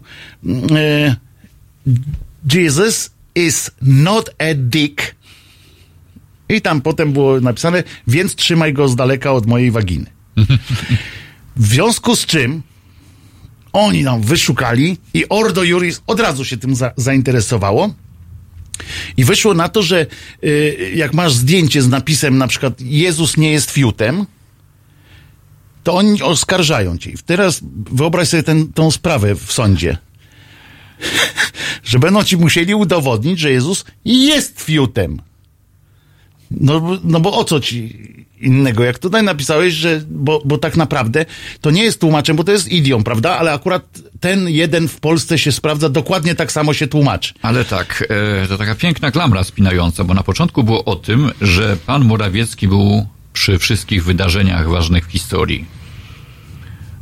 Jesus 2.52 3.13
is 3.34 3.70
not 3.82 4.30
a 4.38 4.54
dick. 4.54 5.14
I 6.48 6.60
tam 6.60 6.80
potem 6.80 7.12
było 7.12 7.40
napisane, 7.40 7.82
więc 8.06 8.34
trzymaj 8.34 8.72
go 8.72 8.88
z 8.88 8.96
daleka 8.96 9.32
od 9.32 9.46
mojej 9.46 9.70
waginy. 9.70 10.06
W 11.56 11.66
związku 11.66 12.16
z 12.16 12.26
czym 12.26 12.62
oni 13.72 14.02
nam 14.02 14.22
wyszukali 14.22 14.98
i 15.14 15.28
Ordo 15.28 15.62
Juris 15.62 16.02
od 16.06 16.20
razu 16.20 16.44
się 16.44 16.56
tym 16.56 16.74
za, 16.74 16.92
zainteresowało. 16.96 17.94
I 19.16 19.24
wyszło 19.24 19.54
na 19.54 19.68
to, 19.68 19.82
że 19.82 20.06
y, 20.44 20.92
jak 20.94 21.14
masz 21.14 21.32
zdjęcie 21.32 21.82
z 21.82 21.88
napisem 21.88 22.38
na 22.38 22.48
przykład 22.48 22.80
Jezus 22.80 23.36
nie 23.36 23.52
jest 23.52 23.70
fiutem, 23.70 24.26
to 25.84 25.94
oni 25.94 26.22
oskarżają 26.22 26.98
cię. 26.98 27.12
Teraz 27.26 27.60
wyobraź 27.92 28.28
sobie 28.28 28.42
tą 28.74 28.90
sprawę 28.90 29.34
w 29.34 29.52
sądzie. 29.52 29.96
Że 31.84 31.98
będą 31.98 32.24
ci 32.24 32.36
musieli 32.36 32.74
udowodnić, 32.74 33.38
że 33.38 33.50
Jezus 33.50 33.84
jest 34.04 34.60
fiutem. 34.60 35.20
No, 36.50 36.98
no 37.04 37.20
bo 37.20 37.38
o 37.38 37.44
co 37.44 37.60
ci 37.60 37.98
innego? 38.40 38.84
Jak 38.84 38.98
tutaj 38.98 39.22
napisałeś, 39.22 39.74
że, 39.74 40.00
bo, 40.10 40.42
bo 40.44 40.58
tak 40.58 40.76
naprawdę 40.76 41.26
to 41.60 41.70
nie 41.70 41.84
jest 41.84 42.00
tłumaczem, 42.00 42.36
bo 42.36 42.44
to 42.44 42.52
jest 42.52 42.68
idiom, 42.68 43.04
prawda? 43.04 43.38
Ale 43.38 43.52
akurat 43.52 43.82
ten 44.20 44.48
jeden 44.48 44.88
w 44.88 45.00
Polsce 45.00 45.38
się 45.38 45.52
sprawdza, 45.52 45.88
dokładnie 45.88 46.34
tak 46.34 46.52
samo 46.52 46.74
się 46.74 46.86
tłumaczy. 46.86 47.34
Ale 47.42 47.64
tak, 47.64 48.04
e, 48.42 48.46
to 48.48 48.58
taka 48.58 48.74
piękna 48.74 49.10
klamra 49.10 49.44
spinająca, 49.44 50.04
bo 50.04 50.14
na 50.14 50.22
początku 50.22 50.64
było 50.64 50.84
o 50.84 50.96
tym, 50.96 51.30
że 51.40 51.76
pan 51.86 52.04
Morawiecki 52.04 52.68
był 52.68 53.06
przy 53.32 53.58
wszystkich 53.58 54.04
wydarzeniach 54.04 54.68
ważnych 54.68 55.06
w 55.06 55.10
historii. 55.10 55.83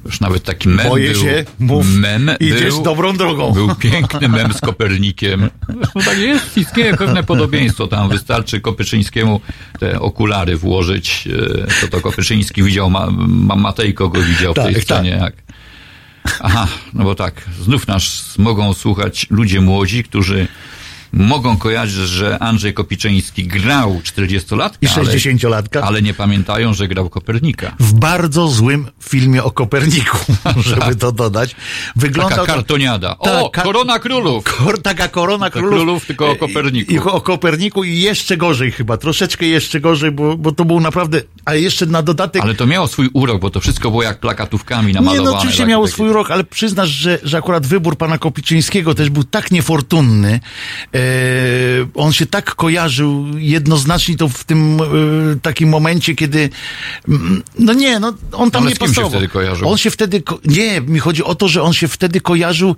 Już 0.05 0.20
nawet 0.20 0.43
taki 0.45 0.69
mem 0.69 0.89
Boję 0.89 1.12
był. 1.12 1.23
się, 1.23 1.45
mów, 1.59 1.87
mem 1.95 2.31
idziesz 2.41 2.74
był, 2.74 2.83
dobrą 2.83 3.16
drogą. 3.16 3.53
Był 3.53 3.74
piękny 3.74 4.29
mem 4.29 4.53
z 4.53 4.61
Kopernikiem. 4.61 5.51
Zresztą 5.69 6.01
tak 6.01 6.19
jest, 6.19 6.57
istnieje 6.59 6.97
pewne 6.97 7.23
podobieństwo. 7.23 7.87
Tam 7.87 8.09
wystarczy 8.09 8.61
Kopyczyńskiemu 8.61 9.41
te 9.81 10.01
okulary 10.01 10.57
włożyć. 10.57 11.29
e, 11.62 11.81
To 11.81 11.89
to 11.89 12.01
Kopyczyński 12.01 12.62
widział, 12.62 12.91
ma, 12.91 13.11
ma 13.27 13.57
Matejko 13.57 14.09
go 14.09 14.23
widział 14.23 14.53
w 14.53 14.57
Tak, 14.57 14.65
tej 14.65 14.74
tak. 14.74 14.83
scenie. 14.85 15.11
Jak. 15.11 15.35
Aha, 16.41 16.69
no 16.95 17.05
bo 17.05 17.15
tak, 17.15 17.45
znów 17.61 17.87
nas 17.89 18.35
mogą 18.39 18.74
słuchać 18.74 19.27
ludzie 19.31 19.61
młodzi, 19.61 20.05
którzy 20.05 20.47
mogą 21.12 21.56
kojarzyć, 21.56 22.09
że 22.09 22.39
Andrzej 22.43 22.74
Kopiczyński 22.74 23.47
grał 23.47 24.01
40-latka, 24.05 24.76
I 24.80 24.86
ale, 24.86 25.05
60-latka. 25.05 25.80
ale 25.82 26.02
nie 26.02 26.14
pamiętają, 26.14 26.74
że 26.74 26.89
grał 26.89 27.09
Kopernika. 27.10 27.74
W 27.80 27.93
bardzo 27.93 28.48
złym 28.48 28.86
filmie 29.02 29.44
o 29.44 29.51
Koperniku, 29.51 30.18
żeby 30.70 30.97
to 30.97 31.12
dodać. 31.12 31.56
Wyglądał 31.97 32.39
Taka 32.39 32.52
to- 32.52 32.59
kartoniada. 32.59 33.18
O, 33.18 33.24
Tak, 33.43 33.51
ka- 33.52 33.62
korona 33.62 33.98
królów! 33.98 34.44
Kor, 34.44 34.82
taka 34.82 35.09
korona 35.09 35.51
królów. 35.60 35.70
królów, 35.70 36.06
tylko 36.06 36.30
o 36.30 36.36
Koperniku. 36.36 36.93
I, 36.93 36.98
o 36.98 37.20
Koperniku 37.20 37.84
i 37.84 37.98
jeszcze 38.01 38.36
gorzej 38.36 38.72
chyba, 38.72 38.97
troszeczkę 38.97 39.47
jeszcze 39.47 39.80
gorzej, 39.80 40.10
bo, 40.10 40.36
bo 40.36 40.52
to 40.52 40.64
był 40.64 40.80
naprawdę, 40.80 41.20
a 41.44 41.55
jeszcze 41.55 41.86
na 41.86 42.02
dodatek... 42.02 42.43
Ale 42.43 42.55
to 42.55 42.66
miało 42.66 42.86
swój 42.89 43.10
urok, 43.12 43.40
bo 43.40 43.51
to 43.51 43.60
wszystko 43.60 43.90
było 43.90 44.02
jak 44.02 44.20
plakatówkami 44.20 44.86
nie, 44.89 44.93
namalowane. 44.94 45.30
no 45.30 45.36
oczywiście 45.36 45.59
takie- 45.62 45.70
miało 45.70 45.84
takie- 45.84 45.94
swój 45.94 46.12
rok, 46.12 46.30
ale 46.30 46.44
przyznasz, 46.44 46.89
że, 46.89 47.18
że 47.22 47.39
akurat 47.39 47.66
wybór 47.66 47.97
pana 47.97 48.18
Kopiczyńskiego 48.18 48.94
też 48.94 49.10
był 49.10 49.24
tak 49.24 49.51
niefortunny. 49.51 50.40
E, 50.93 51.02
on 51.95 52.12
się 52.12 52.27
tak 52.27 52.55
kojarzył 52.55 53.27
jednoznacznie 53.39 54.16
to 54.16 54.29
w 54.29 54.45
tym 54.45 54.79
e, 54.81 54.85
takim 55.43 55.69
momencie, 55.69 56.15
kiedy 56.15 56.51
mm, 57.09 57.43
no 57.59 57.73
nie, 57.73 58.01
no 58.01 58.15
on 58.33 58.51
tam 58.51 58.62
Ale 58.62 58.70
nie 58.70 58.77
kim 58.77 58.87
się 58.89 58.93
pasował. 58.95 59.11
wtedy 59.11 59.29
kojarzył? 59.29 59.69
On 59.69 59.79
się 59.79 59.91
wtedy, 59.91 60.23
nie, 60.45 60.81
mi 60.81 60.99
chodzi 60.99 61.24
o 61.24 61.35
to, 61.35 61.49
że 61.49 61.62
on 61.62 61.73
się 61.73 61.89
wtedy 61.89 62.20
kojarzył 62.20 62.77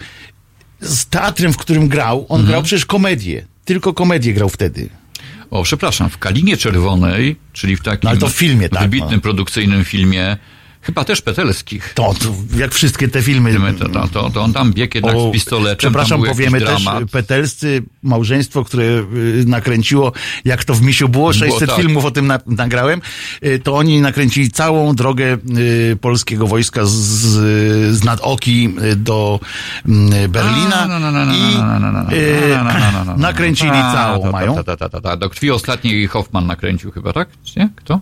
z 0.81 1.07
teatrem, 1.07 1.53
w 1.53 1.57
którym 1.57 1.89
grał. 1.89 2.19
On 2.29 2.41
Mhm. 2.41 2.47
grał 2.47 2.63
przecież 2.63 2.87
komedię. 2.87 3.47
Tylko 3.65 3.93
komedię 3.95 4.33
grał 4.35 4.49
wtedy. 4.49 4.89
O, 5.51 5.63
przepraszam, 5.63 6.11
w 6.11 6.19
Kalinie 6.19 6.57
Czerwonej, 6.57 7.37
czyli 7.53 7.77
w 7.77 7.83
takim 7.83 8.11
No, 8.21 8.29
w 8.29 8.33
filmie, 8.33 8.69
tak, 8.69 8.83
wybitnym 8.83 9.15
no. 9.15 9.21
produkcyjnym 9.21 9.85
filmie, 9.85 10.37
Chyba 10.85 11.05
też 11.05 11.23
petelskich. 11.23 11.93
To, 11.95 12.15
to 12.15 12.35
jak 12.57 12.75
wszystkie 12.75 13.09
te 13.09 13.23
filmy. 13.23 13.75
To, 13.79 13.89
to, 13.89 14.09
to, 14.09 14.31
to 14.31 14.43
on 14.43 14.53
tam 14.53 14.73
biegł 14.73 14.95
jednak 14.95 15.17
O, 15.17 15.31
z 15.31 15.33
pistoletem. 15.33 15.77
Przepraszam, 15.79 16.23
powiemy 16.23 16.61
też. 16.61 16.85
Petelscy, 17.13 17.83
małżeństwo, 18.03 18.65
które 18.65 18.85
y, 18.85 19.45
nakręciło, 19.47 20.13
jak 20.45 20.65
to 20.65 20.75
w 20.75 20.83
Misiu 20.83 21.09
było, 21.09 21.33
600 21.33 21.69
tak. 21.69 21.79
filmów 21.79 22.05
o 22.05 22.11
tym 22.11 22.27
na, 22.27 22.39
nagrałem, 22.47 23.01
y, 23.45 23.59
to 23.59 23.75
oni 23.75 24.01
nakręcili 24.01 24.51
całą 24.51 24.95
drogę 24.95 25.39
y, 25.59 25.97
polskiego 26.01 26.47
wojska 26.47 26.87
z, 26.87 26.91
z, 26.91 28.05
Nadoki 28.05 28.75
y, 28.93 28.97
do 28.97 29.41
y, 29.89 30.29
Berlina 30.29 30.87
no, 30.87 30.99
no, 30.99 31.11
no, 31.11 31.27
no, 31.27 31.35
i 31.35 31.55
no, 31.59 31.67
no, 31.67 31.93
no, 31.93 32.03
no, 32.03 32.13
y, 32.13 32.49
no, 32.49 32.65
no, 32.65 32.73
no, 32.73 32.93
no, 32.93 33.05
no. 33.05 33.17
nakręcili 33.17 33.71
całą, 33.71 34.33
mają. 34.33 34.57
Do 35.19 35.31
krwi 35.31 35.51
ostatniej 35.51 36.07
Hoffman 36.07 36.47
nakręcił 36.47 36.91
chyba, 36.91 37.13
tak? 37.13 37.29
Czy 37.45 37.59
nie? 37.59 37.69
Kto? 37.77 38.01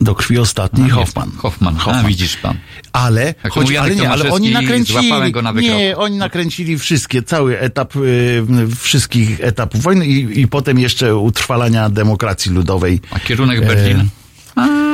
Do 0.00 0.14
krwi 0.14 0.38
ostatniej 0.38 0.90
A, 0.90 0.94
Hoffman. 0.94 1.28
jest. 1.28 1.40
Hoffman. 1.40 1.76
A, 1.86 2.02
widzisz 2.02 2.36
pan. 2.36 2.56
Ale, 2.92 3.34
to 3.34 3.50
choć, 3.50 3.72
ale 3.74 3.96
nie, 3.96 4.10
ale 4.10 4.30
oni 4.32 4.50
nakręcili, 4.50 5.32
go 5.32 5.42
na 5.42 5.52
nie, 5.52 5.96
oni 5.96 6.16
nakręcili 6.16 6.78
wszystkie, 6.78 7.22
cały 7.22 7.58
etap, 7.58 7.96
y, 7.96 8.42
wszystkich 8.78 9.40
etapów 9.40 9.82
wojny 9.82 10.06
i, 10.06 10.40
i 10.40 10.48
potem 10.48 10.78
jeszcze 10.78 11.16
utrwalania 11.16 11.88
demokracji 11.90 12.52
ludowej. 12.52 13.00
A 13.10 13.20
kierunek 13.20 13.62
E, 13.62 13.66
Berlin? 13.66 14.08
A, 14.56 14.89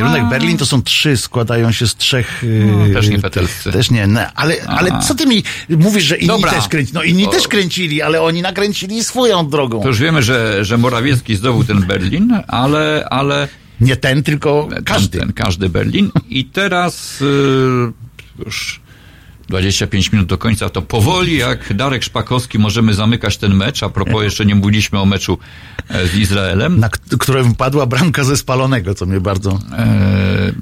Kierunek 0.00 0.30
Berlin 0.30 0.58
to 0.58 0.66
są 0.66 0.82
trzy, 0.82 1.16
składają 1.16 1.72
się 1.72 1.86
z 1.86 1.96
trzech. 1.96 2.42
No, 2.42 2.86
y, 2.86 2.92
też 2.92 3.08
nie 3.08 3.18
petelscy. 3.18 3.72
Też 3.72 3.90
nie, 3.90 4.06
nie. 4.06 4.32
Ale, 4.32 4.54
ale 4.66 5.00
co 5.08 5.14
ty 5.14 5.26
mi 5.26 5.42
mówisz, 5.68 6.04
że 6.04 6.16
inni 6.16 6.28
Dobra. 6.28 6.50
też 6.50 6.68
kręcili? 6.68 6.94
No 6.94 7.02
inni 7.02 7.26
O. 7.26 7.30
też 7.30 7.48
kręcili, 7.48 8.02
ale 8.02 8.22
oni 8.22 8.42
nakręcili 8.42 9.04
swoją 9.04 9.48
drogą. 9.48 9.82
To 9.82 9.88
już 9.88 9.98
wiemy, 9.98 10.22
że, 10.22 10.64
że 10.64 10.78
Morawiecki 10.78 11.36
zdobył 11.36 11.64
ten 11.64 11.80
Berlin, 11.80 12.40
ale, 12.48 13.06
ale 13.10 13.48
Nie 13.80 13.96
ten, 13.96 14.22
tylko 14.22 14.68
każdy. 14.84 15.18
Ten, 15.18 15.32
każdy 15.32 15.68
Berlin. 15.68 16.10
I 16.28 16.44
teraz 16.44 17.20
y, 17.22 17.24
już 18.46 18.80
25 19.50 20.12
minut 20.12 20.26
do 20.26 20.38
końca, 20.38 20.68
to 20.70 20.82
powoli 20.82 21.36
jak 21.36 21.74
Darek 21.74 22.04
Szpakowski 22.04 22.58
możemy 22.58 22.94
zamykać 22.94 23.36
ten 23.36 23.54
mecz. 23.54 23.82
A 23.82 23.88
propos, 23.88 24.22
jeszcze 24.22 24.46
nie 24.46 24.54
mówiliśmy 24.54 24.98
o 24.98 25.06
meczu 25.06 25.38
e, 25.88 26.06
z 26.06 26.14
Izraelem. 26.14 26.80
Na 26.80 26.88
którym 26.88 27.54
padła 27.54 27.86
bramka 27.86 28.24
ze 28.24 28.36
spalonego, 28.36 28.94
co 28.94 29.06
mnie 29.06 29.20
bardzo. 29.20 29.58
E, 29.78 30.52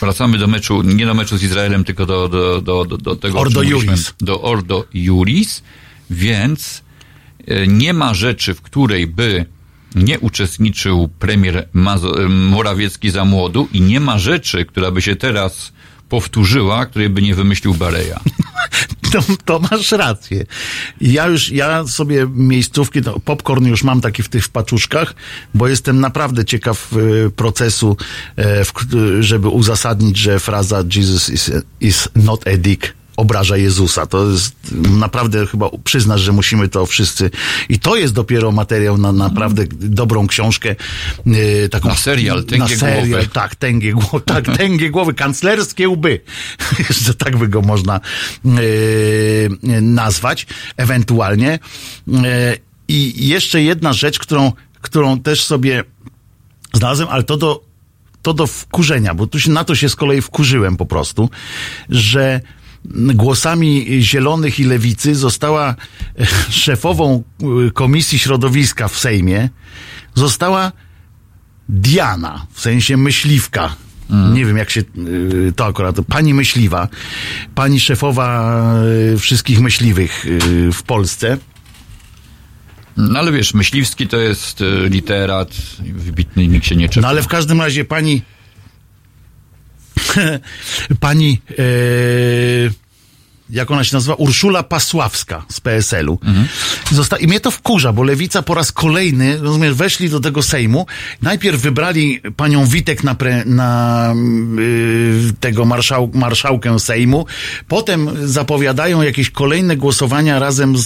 wracamy 0.00 0.38
do 0.38 0.46
meczu, 0.46 0.82
nie 0.82 1.06
do 1.06 1.14
meczu 1.14 1.36
z 1.36 1.42
Izraelem, 1.42 1.84
tylko 1.84 2.06
do, 2.06 2.28
do, 2.28 2.60
do, 2.60 2.84
do, 2.84 3.16
tego, 3.16 3.38
Ordo 3.40 3.62
Iuris. 3.62 4.14
do 4.20 4.42
Ordo 4.42 4.84
Juris, 4.94 5.62
więc 6.10 6.82
e, 7.46 7.66
nie 7.66 7.92
ma 7.92 8.14
rzeczy, 8.14 8.54
w 8.54 8.62
której 8.62 9.06
by 9.06 9.46
nie 9.94 10.18
uczestniczył 10.18 11.08
premier 11.18 11.68
Mazo- 11.74 12.24
e, 12.24 12.28
Morawiecki 12.28 13.10
za 13.10 13.24
młodu 13.24 13.68
i 13.72 13.80
nie 13.80 14.00
ma 14.00 14.18
rzeczy, 14.18 14.64
która 14.64 14.90
by 14.90 15.02
się 15.02 15.16
teraz 15.16 15.72
powtórzyła, 16.10 16.86
której 16.86 17.08
by 17.08 17.22
nie 17.22 17.34
wymyślił 17.34 17.74
Bareja. 17.74 18.20
To, 19.12 19.18
to 19.44 19.60
masz 19.70 19.92
rację. 19.92 20.46
Ja 21.00 21.26
już, 21.26 21.50
ja 21.50 21.86
sobie 21.86 22.26
miejscówki, 22.34 23.02
to 23.02 23.20
popcorn 23.20 23.66
już 23.66 23.82
mam 23.82 24.00
taki 24.00 24.22
w 24.22 24.28
tych 24.28 24.48
paczuszkach, 24.48 25.14
bo 25.54 25.68
jestem 25.68 26.00
naprawdę 26.00 26.44
ciekaw 26.44 26.92
e, 26.92 27.30
procesu, 27.30 27.96
e, 28.38 28.64
żeby 29.20 29.48
uzasadnić, 29.48 30.18
że 30.18 30.40
fraza 30.40 30.84
Jesus 30.96 31.28
is, 31.28 31.50
is 31.80 32.08
not 32.16 32.48
a 32.48 32.56
dick 32.56 32.99
obraża 33.20 33.56
Jezusa. 33.56 34.06
To 34.06 34.30
jest 34.30 34.54
naprawdę 34.98 35.46
chyba 35.46 35.70
przyznasz, 35.84 36.20
że 36.20 36.32
musimy 36.32 36.68
to 36.68 36.86
wszyscy 36.86 37.30
i 37.68 37.78
to 37.78 37.96
jest 37.96 38.14
dopiero 38.14 38.52
materiał 38.52 38.98
na 38.98 39.12
naprawdę 39.12 39.64
dobrą 39.70 40.26
książkę. 40.26 40.76
e, 41.64 41.68
taką, 41.68 41.88
Na 41.88 41.94
serial, 41.94 42.44
tęgie 42.44 42.58
na 42.74 42.80
serial, 42.80 43.08
głowy. 43.08 43.28
tak, 43.32 43.56
tęgie 43.56 43.92
głowy, 43.92 44.20
tak, 44.34 44.56
tęgie 44.56 44.90
głowy, 44.90 45.14
kanclerskie 45.14 45.88
łby. 45.88 46.20
Jeszcze 46.88 47.14
tak 47.14 47.36
by 47.36 47.48
go 47.48 47.62
można 47.62 48.00
e, 48.44 48.50
nazwać, 49.80 50.46
ewentualnie. 50.76 51.58
E, 52.24 52.56
I 52.88 53.28
jeszcze 53.28 53.62
jedna 53.62 53.92
rzecz, 53.92 54.18
którą, 54.18 54.52
którą 54.80 55.20
też 55.20 55.44
sobie 55.44 55.84
znalazłem, 56.74 57.08
ale 57.08 57.22
to 57.22 57.36
do, 57.36 57.64
to 58.22 58.34
do 58.34 58.46
wkurzenia, 58.46 59.14
bo 59.14 59.26
tu 59.26 59.40
się, 59.40 59.50
na 59.50 59.64
to 59.64 59.74
się 59.74 59.88
z 59.88 59.96
kolei 59.96 60.22
wkurzyłem 60.22 60.76
po 60.76 60.86
prostu, 60.86 61.30
że 61.88 62.40
głosami 63.14 63.86
Zielonych 64.02 64.60
i 64.60 64.64
Lewicy 64.64 65.14
została 65.14 65.74
e, 66.20 66.26
szefową 66.50 67.22
e, 67.66 67.70
Komisji 67.70 68.18
Środowiska 68.18 68.88
w 68.88 68.98
Sejmie, 68.98 69.48
została 70.14 70.72
Diana, 71.68 72.46
w 72.52 72.60
sensie 72.60 72.96
myśliwka. 72.96 73.76
Nie 74.32 74.46
wiem, 74.46 74.56
jak 74.56 74.70
się 74.70 74.80
y, 74.80 75.52
to 75.56 75.66
akurat. 75.66 75.96
Pani 76.08 76.34
myśliwa, 76.34 76.88
pani 77.54 77.80
szefowa 77.80 78.62
wszystkich 79.18 79.60
myśliwych 79.60 80.26
w 80.72 80.82
Polsce. 80.82 81.38
No 82.96 83.18
ale 83.18 83.32
wiesz, 83.32 83.54
Myśliwski 83.54 84.08
to 84.08 84.16
jest 84.16 84.60
e, 84.60 84.88
literat, 84.88 85.56
wybitny, 85.94 86.48
nikt 86.48 86.66
się 86.66 86.76
nie 86.76 86.88
czeka. 86.88 87.00
No 87.00 87.08
ale 87.08 87.22
w 87.22 87.28
każdym 87.28 87.60
razie 87.60 87.84
pani. 87.84 88.22
pani. 91.00 91.40
E, 91.50 91.62
jak 93.50 93.70
ona 93.70 93.84
się 93.84 93.96
nazywa? 93.96 94.14
Urszula 94.14 94.62
Pasławska 94.62 95.44
z 95.48 95.60
PSL-u. 95.60 96.18
Zosta- 96.92 97.16
I 97.16 97.26
mnie 97.26 97.40
to 97.40 97.50
wkurza, 97.50 97.92
bo 97.92 98.02
lewica 98.02 98.42
po 98.42 98.54
raz 98.54 98.72
kolejny, 98.72 99.38
rozumiesz, 99.38 99.74
weszli 99.74 100.10
do 100.10 100.20
tego 100.20 100.42
Sejmu. 100.42 100.86
Najpierw 101.22 101.60
wybrali 101.60 102.20
panią 102.36 102.66
Witek 102.66 103.04
na, 103.04 103.14
pre, 103.14 103.44
na 103.44 104.14
y, 104.58 105.32
tego 105.40 105.64
marszał, 105.64 106.10
marszałkę 106.14 106.78
Sejmu. 106.78 107.26
Potem 107.68 108.28
zapowiadają 108.28 109.02
jakieś 109.02 109.30
kolejne 109.30 109.76
głosowania 109.76 110.38
razem 110.38 110.76
z, 110.78 110.84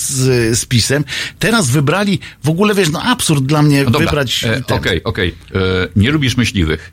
z 0.59 0.65
PiSem. 0.66 1.05
Teraz 1.39 1.70
wybrali, 1.70 2.19
w 2.45 2.49
ogóle 2.49 2.74
wiesz, 2.74 2.91
no 2.91 3.03
absurd 3.03 3.45
dla 3.45 3.62
mnie 3.62 3.85
No 3.85 3.91
dobra, 3.91 4.07
wybrać. 4.07 4.45
e, 4.45 4.62
Okej, 4.74 5.05
okej. 5.05 5.35
E, 5.55 5.61
Nie 5.97 6.11
lubisz 6.11 6.36
myśliwych. 6.36 6.93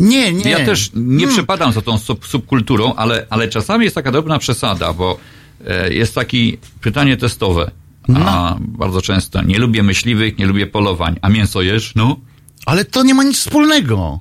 Nie, 0.00 0.32
nie. 0.32 0.50
Ja 0.50 0.66
też 0.66 0.90
nie 0.94 1.18
Hmm. 1.18 1.34
przepadam 1.34 1.72
za 1.72 1.82
tą 1.82 1.98
sub, 1.98 2.26
subkulturą, 2.26 2.94
ale, 2.94 3.26
ale 3.30 3.48
czasami 3.48 3.84
jest 3.84 3.94
taka 3.94 4.12
drobna 4.12 4.38
przesada, 4.38 4.92
bo 4.92 5.18
e, 5.66 5.94
jest 5.94 6.14
takie 6.14 6.38
pytanie 6.80 7.16
testowe. 7.16 7.70
A 8.08 8.12
No. 8.12 8.58
bardzo 8.60 9.02
często 9.02 9.42
nie 9.42 9.58
lubię 9.58 9.82
myśliwych, 9.82 10.38
nie 10.38 10.46
lubię 10.46 10.66
polowań. 10.66 11.16
A 11.22 11.28
mięso 11.28 11.62
jesz? 11.62 11.92
No. 11.94 12.16
Ale 12.66 12.84
to 12.84 13.02
nie 13.02 13.14
ma 13.14 13.24
nic 13.24 13.36
wspólnego. 13.38 14.20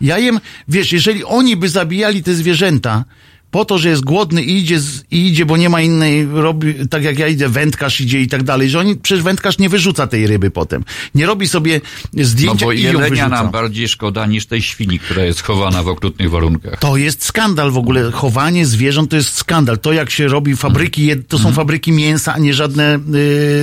Ja 0.00 0.18
jem, 0.18 0.40
wiesz, 0.68 0.92
jeżeli 0.92 1.24
oni 1.24 1.56
by 1.56 1.68
zabijali 1.68 2.22
te 2.22 2.34
zwierzęta 2.34 3.04
po 3.50 3.64
to, 3.64 3.78
że 3.78 3.88
jest 3.88 4.04
głodny 4.04 4.42
i 4.42 4.58
idzie, 4.58 4.80
i 5.10 5.26
idzie, 5.28 5.46
bo 5.46 5.56
nie 5.56 5.68
ma 5.68 5.80
innej, 5.80 6.26
robi, 6.32 6.74
tak 6.90 7.02
jak 7.04 7.18
ja 7.18 7.28
idę, 7.28 7.48
wędkarz 7.48 8.00
idzie 8.00 8.20
i 8.20 8.28
tak 8.28 8.42
dalej, 8.42 8.70
że 8.70 8.78
oni, 8.78 8.96
przecież 8.96 9.24
wędkarz 9.24 9.58
nie 9.58 9.68
wyrzuca 9.68 10.06
tej 10.06 10.26
ryby 10.26 10.50
potem. 10.50 10.84
Nie 11.14 11.26
robi 11.26 11.48
sobie 11.48 11.80
No 12.12 12.24
zdjęcia 12.24 12.66
bo 12.66 12.72
i 12.72 12.82
ją 12.82 12.98
wyrzuca. 12.98 13.28
nam 13.28 13.50
bardziej 13.50 13.88
szkoda 13.88 14.26
niż 14.26 14.46
tej 14.46 14.62
świni, 14.62 14.98
która 14.98 15.22
jest 15.24 15.42
chowana 15.42 15.82
w 15.82 15.88
okrutnych 15.88 16.30
warunkach. 16.30 16.78
To 16.78 16.96
jest 16.96 17.24
skandal 17.24 17.70
w 17.70 17.76
ogóle. 17.78 18.10
Chowanie 18.12 18.66
zwierząt 18.66 19.10
to 19.10 19.16
jest 19.16 19.34
skandal. 19.36 19.78
To 19.78 19.92
jak 19.92 20.10
się 20.10 20.28
robi 20.28 20.56
fabryki, 20.56 21.02
Mhm. 21.02 21.24
to 21.28 21.38
są 21.38 21.52
fabryki 21.52 21.92
mięsa, 21.92 22.34
a 22.34 22.38
nie 22.38 22.54
żadne, 22.54 22.98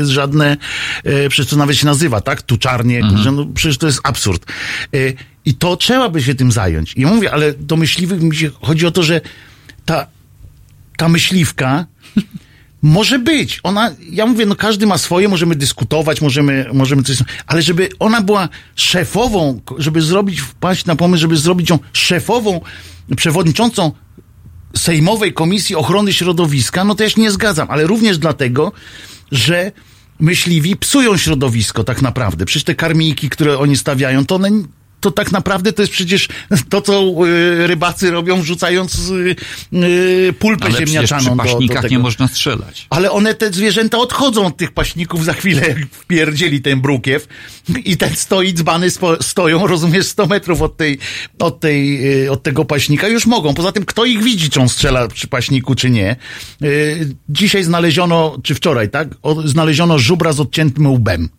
y, 0.02 0.06
żadne, 0.06 0.58
y, 1.08 1.30
przecież 1.30 1.50
to 1.50 1.56
nawet 1.58 1.78
się 1.78 1.86
nazywa, 1.86 2.22
tak? 2.22 2.42
Tuczarnie, 2.42 3.00
Mhm. 3.00 3.24
że 3.24 3.32
no, 3.32 3.46
przecież 3.56 3.78
to 3.78 3.88
jest 3.88 4.00
absurd. 4.04 4.46
Y, 4.96 5.14
I 5.46 5.54
to 5.54 5.78
trzeba 5.78 6.10
by 6.10 6.24
się 6.24 6.36
tym 6.36 6.52
zająć. 6.52 6.94
I 6.96 7.02
ja 7.02 7.08
mówię, 7.08 7.32
ale 7.34 7.54
do 7.54 7.76
myśliwych 7.78 8.22
mi 8.22 8.36
się 8.36 8.50
chodzi 8.62 8.86
o 8.86 8.92
to, 8.92 9.04
że 9.04 9.22
ta, 9.86 10.08
ta 10.98 11.10
myśliwka 11.10 11.86
może 12.82 13.20
być. 13.20 13.60
Ona, 13.64 13.92
ja 14.12 14.26
mówię, 14.26 14.46
no 14.46 14.56
każdy 14.56 14.88
ma 14.88 14.98
swoje, 14.98 15.30
możemy 15.30 15.56
dyskutować, 15.56 16.22
możemy, 16.22 16.66
możemy 16.74 17.04
coś, 17.04 17.18
ale 17.48 17.62
żeby 17.62 17.90
ona 18.00 18.22
była 18.22 18.50
szefową, 18.76 19.62
żeby 19.78 20.02
zrobić, 20.02 20.42
wpaść 20.42 20.86
na 20.86 20.96
pomysł, 20.96 21.22
żeby 21.22 21.38
zrobić 21.38 21.70
ją 21.70 21.80
szefową, 21.94 22.62
przewodniczącą 23.18 23.92
Sejmowej 24.78 25.34
Komisji 25.34 25.76
Ochrony 25.76 26.14
Środowiska, 26.14 26.84
no 26.84 26.96
to 26.96 27.04
ja 27.04 27.10
się 27.10 27.22
nie 27.22 27.32
zgadzam, 27.32 27.68
ale 27.72 27.88
również 27.88 28.18
dlatego, 28.18 28.72
że 29.32 29.72
myśliwi 30.20 30.76
psują 30.76 31.18
środowisko 31.18 31.84
tak 31.84 32.02
naprawdę. 32.02 32.46
Przecież 32.46 32.64
te 32.64 32.76
karmiki, 32.76 33.30
które 33.30 33.60
oni 33.60 33.78
stawiają, 33.78 34.26
to 34.26 34.36
one 34.36 34.50
to 35.06 35.12
tak 35.12 35.32
naprawdę 35.32 35.74
to 35.74 35.82
jest 35.82 35.94
przecież 35.94 36.28
to, 36.70 36.82
co 36.82 37.04
y, 37.28 37.68
rybacy 37.68 38.12
robią, 38.12 38.42
wrzucając 38.42 39.10
y, 39.10 39.36
y, 39.74 40.34
pulpę 40.40 40.66
Ale 40.66 40.78
ziemniaczaną 40.78 41.20
przy 41.22 41.30
do, 41.30 41.36
do 41.36 41.44
paśnikach 41.44 41.82
tego. 41.82 41.92
nie 41.92 42.00
można 42.00 42.28
strzelać. 42.28 42.88
Ale 42.90 43.12
one, 43.12 43.34
te 43.34 43.54
zwierzęta 43.54 43.98
odchodzą 43.98 44.46
od 44.46 44.58
tych 44.58 44.72
paśników 44.72 45.26
za 45.26 45.34
chwilę, 45.34 45.68
jak 45.68 45.78
wpierdzieli 45.92 46.62
ten 46.62 46.82
brukiew 46.82 47.28
i 47.86 47.98
ten 47.98 48.16
stoi, 48.16 48.54
dzbany 48.54 48.88
stoją, 49.22 49.68
rozumiesz, 49.68 50.08
100 50.08 50.26
metrów 50.26 50.62
od 50.62 50.78
tej, 50.78 51.00
od 51.40 51.60
tej, 51.60 52.30
od 52.30 52.44
tego 52.44 52.66
paśnika, 52.66 53.08
już 53.08 53.26
mogą. 53.26 53.54
Poza 53.54 53.72
tym, 53.72 53.86
kto 53.86 54.06
ich 54.06 54.24
widzi, 54.24 54.50
czy 54.50 54.62
on 54.62 54.70
strzela 54.70 55.08
przy 55.08 55.28
paśniku, 55.28 55.76
czy 55.76 55.90
nie. 55.90 56.16
Dzisiaj 57.30 57.64
znaleziono, 57.64 58.38
czy 58.44 58.56
wczoraj, 58.56 58.90
tak, 58.90 59.08
znaleziono 59.46 60.00
żubra 60.00 60.34
z 60.34 60.40
odciętym 60.40 60.88
łbem. 60.88 61.30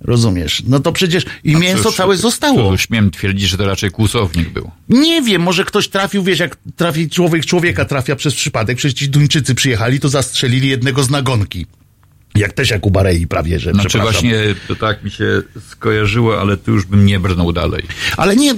Rozumiesz? 0.00 0.62
No 0.66 0.80
to 0.80 0.92
przecież 0.92 1.24
i 1.44 1.56
mięso 1.56 1.82
cóż, 1.82 1.96
całe 1.96 2.16
zostało. 2.16 2.70
To 2.70 2.76
śmiem 2.76 3.10
twierdzić, 3.10 3.48
że 3.48 3.56
to 3.58 3.64
raczej 3.66 3.90
kłusownik 3.90 4.48
był. 4.48 4.70
Nie 4.88 5.22
wiem, 5.22 5.42
może 5.42 5.64
ktoś 5.64 5.88
trafił, 5.88 6.22
wiesz, 6.22 6.38
jak 6.38 6.56
trafi 6.76 7.10
człowiek 7.10 7.46
człowieka 7.46 7.84
trafia 7.84 8.16
przez 8.16 8.34
przypadek, 8.34 8.76
przecież 8.76 8.98
ci 8.98 9.08
Duńczycy 9.08 9.54
przyjechali, 9.54 10.00
to 10.00 10.08
zastrzelili 10.08 10.68
jednego 10.68 11.02
z 11.02 11.10
nagonki. 11.10 11.66
Jak 12.34 12.52
też 12.52 12.70
jak 12.70 12.86
u 12.86 12.90
Barei 12.90 13.26
prawie, 13.26 13.58
że 13.58 13.72
Znaczy 13.72 13.98
właśnie 13.98 14.34
to 14.68 14.76
tak 14.76 15.04
mi 15.04 15.10
się 15.10 15.42
skojarzyło, 15.70 16.40
ale 16.40 16.56
tu 16.56 16.72
już 16.72 16.84
bym 16.84 17.06
nie 17.06 17.20
brnął 17.20 17.52
dalej. 17.52 17.82
Ale 18.16 18.36
nie, 18.36 18.54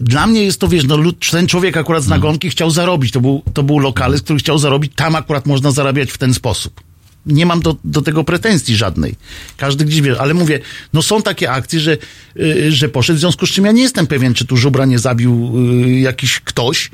dla 0.00 0.26
mnie 0.26 0.44
jest 0.44 0.60
to, 0.60 0.68
wiesz, 0.68 0.84
no 0.84 0.96
lud- 0.96 1.30
ten 1.30 1.46
człowiek 1.46 1.76
akurat 1.76 2.02
z 2.02 2.08
nagonki 2.08 2.50
chciał 2.50 2.70
zarobić. 2.70 3.12
To 3.12 3.20
był, 3.20 3.42
to 3.54 3.62
był 3.62 3.78
lokal, 3.78 4.18
z 4.18 4.22
który 4.22 4.38
chciał 4.38 4.58
zarobić. 4.58 4.92
Tam 4.96 5.14
akurat 5.14 5.46
można 5.46 5.70
zarabiać 5.70 6.12
w 6.12 6.18
ten 6.18 6.34
sposób. 6.34 6.80
Nie 7.26 7.46
mam 7.46 7.60
do, 7.60 7.76
do 7.84 8.02
tego 8.02 8.24
pretensji 8.24 8.76
żadnej. 8.76 9.14
Każdy 9.56 9.84
gdzieś 9.84 10.00
wie, 10.00 10.20
ale 10.20 10.34
mówię, 10.34 10.60
no 10.92 11.02
są 11.02 11.22
takie 11.22 11.50
akcje, 11.50 11.80
że, 11.80 11.96
yy, 12.36 12.72
że 12.72 12.88
poszedł, 12.88 13.16
w 13.16 13.20
związku 13.20 13.46
z 13.46 13.50
czym 13.50 13.64
ja 13.64 13.72
nie 13.72 13.82
jestem 13.82 14.06
pewien, 14.06 14.34
czy 14.34 14.44
tu 14.44 14.56
żubra 14.56 14.84
nie 14.84 14.98
zabił 14.98 15.52
yy, 15.86 16.00
jakiś 16.00 16.40
ktoś 16.40 16.90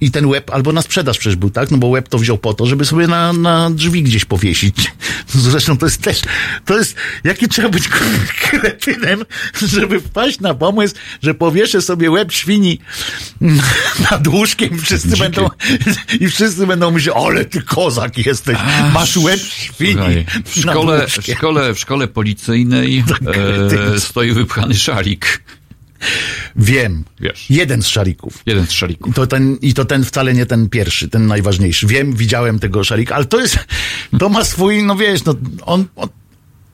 i 0.00 0.10
ten 0.10 0.26
łeb 0.26 0.50
albo 0.50 0.72
na 0.72 0.82
sprzedaż 0.82 1.18
przecież 1.18 1.36
był, 1.36 1.50
tak? 1.50 1.70
No 1.70 1.78
bo 1.78 1.86
łeb 1.86 2.08
to 2.08 2.18
wziął 2.18 2.38
po 2.38 2.54
to, 2.54 2.66
żeby 2.66 2.84
sobie 2.84 3.06
na, 3.06 3.32
na 3.32 3.70
drzwi 3.70 4.02
gdzieś 4.02 4.24
powiesić. 4.24 4.92
Zresztą 5.28 5.78
to 5.78 5.86
jest 5.86 6.02
też, 6.02 6.20
to 6.64 6.78
jest, 6.78 6.94
jaki 7.24 7.48
trzeba 7.48 7.68
być 7.68 7.88
kretynem, 8.50 9.24
żeby 9.66 10.00
wpaść 10.00 10.40
na 10.40 10.54
pomysł, 10.54 10.94
że 11.22 11.34
powieszę 11.34 11.82
sobie 11.82 12.10
łeb 12.10 12.32
świni 12.32 12.78
nad 14.10 14.26
łóżkiem 14.26 14.74
i 14.74 14.78
wszyscy 14.78 15.08
Dzikie. 15.08 15.22
będą, 15.22 15.48
i 16.20 16.28
wszyscy 16.28 16.66
będą 16.66 16.90
myśleć, 16.90 17.14
ale 17.16 17.44
ty 17.44 17.62
kozak 17.62 18.26
jesteś, 18.26 18.58
masz 18.92 19.16
łeb 19.16 19.40
świni 19.40 19.92
Słuchaj, 19.92 20.26
w 20.44 20.60
szkole, 20.60 21.06
w 21.06 21.12
szkole, 21.12 21.74
w 21.74 21.78
szkole 21.78 22.08
policyjnej 22.08 22.98
e, 22.98 23.32
kretyn. 23.32 24.00
stoi 24.00 24.32
wypchany 24.32 24.74
szalik. 24.74 25.42
Wiem. 26.56 27.04
Wiesz. 27.20 27.50
Jeden 27.50 27.82
z 27.82 27.86
szarików. 27.86 28.42
Jeden 28.46 28.66
z 28.66 28.72
szalików. 28.72 29.10
I 29.10 29.14
to, 29.14 29.26
ten, 29.26 29.56
I 29.62 29.74
to 29.74 29.84
ten 29.84 30.04
wcale 30.04 30.34
nie 30.34 30.46
ten 30.46 30.68
pierwszy, 30.68 31.08
ten 31.08 31.26
najważniejszy. 31.26 31.86
Wiem, 31.86 32.12
widziałem 32.12 32.58
tego 32.58 32.84
szalika, 32.84 33.14
ale 33.14 33.24
to 33.24 33.40
jest, 33.40 33.58
to 34.18 34.28
ma 34.28 34.44
swój, 34.44 34.82
no 34.82 34.96
wiesz, 34.96 35.24
no, 35.24 35.34
on, 35.62 35.84
on, 35.96 36.08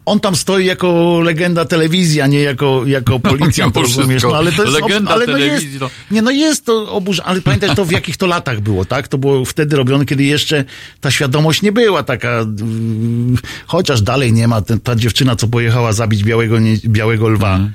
on 0.07 0.21
tam 0.21 0.37
stoi 0.37 0.65
jako 0.65 1.21
legenda 1.21 1.65
telewizji, 1.65 2.21
a 2.21 2.27
nie 2.27 2.41
jako, 2.41 2.83
jako 2.87 3.21
policjant, 3.31 3.75
mimo 3.77 3.87
rozumiesz? 3.87 4.23
No, 4.23 4.37
ale 4.37 4.53
to 4.53 4.65
jest, 4.65 4.81
Legenda 4.81 5.11
ale 5.11 5.27
no 5.27 5.39
jest, 5.39 5.67
no. 5.81 5.91
nie, 6.11 6.23
no 6.23 6.31
jest 6.31 6.67
to 6.67 6.93
oburzone, 6.93 7.29
ale 7.29 7.41
pamiętasz 7.41 7.77
to 7.77 7.85
w 7.85 7.91
jakich 7.91 8.17
to 8.17 8.27
latach 8.27 8.61
było, 8.61 8.85
tak? 8.85 9.09
To 9.09 9.19
było 9.19 9.45
wtedy 9.45 9.77
robione, 9.77 10.05
kiedy 10.05 10.25
jeszcze 10.25 10.65
ta 11.01 11.11
świadomość 11.11 11.63
nie 11.63 11.73
była 11.73 12.03
taka, 12.03 12.41
mm, 12.41 13.37
chociaż 13.67 14.03
dalej 14.03 14.33
nie 14.33 14.49
ma, 14.49 14.63
ten, 14.63 14.81
ta 14.81 14.97
dziewczyna, 14.97 15.37
co 15.37 15.49
pojechała 15.49 15.93
zabić 15.93 16.25
białego, 16.25 16.57
białego 16.87 17.29
lwa, 17.29 17.55
Mhm. 17.55 17.73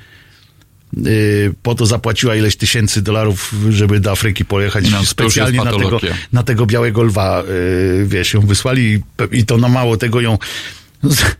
Y, 0.97 1.53
po 1.63 1.75
to 1.75 1.85
zapłaciła 1.85 2.35
ileś 2.35 2.55
tysięcy 2.55 3.01
dolarów, 3.01 3.55
żeby 3.69 3.99
do 3.99 4.11
Afryki 4.11 4.45
pojechać 4.45 4.91
No, 4.91 4.99
to 4.99 5.05
specjalnie 5.05 5.57
na 5.63 5.71
tego, 5.71 5.99
na 6.33 6.43
tego 6.43 6.65
białego 6.65 7.03
lwa, 7.03 7.43
y, 7.43 8.05
wiesz, 8.07 8.33
ją 8.33 8.41
wysłali 8.41 9.01
i, 9.31 9.45
to 9.45 9.57
na 9.57 9.69
mało 9.69 9.97
tego 9.97 10.21
ją 10.21 10.37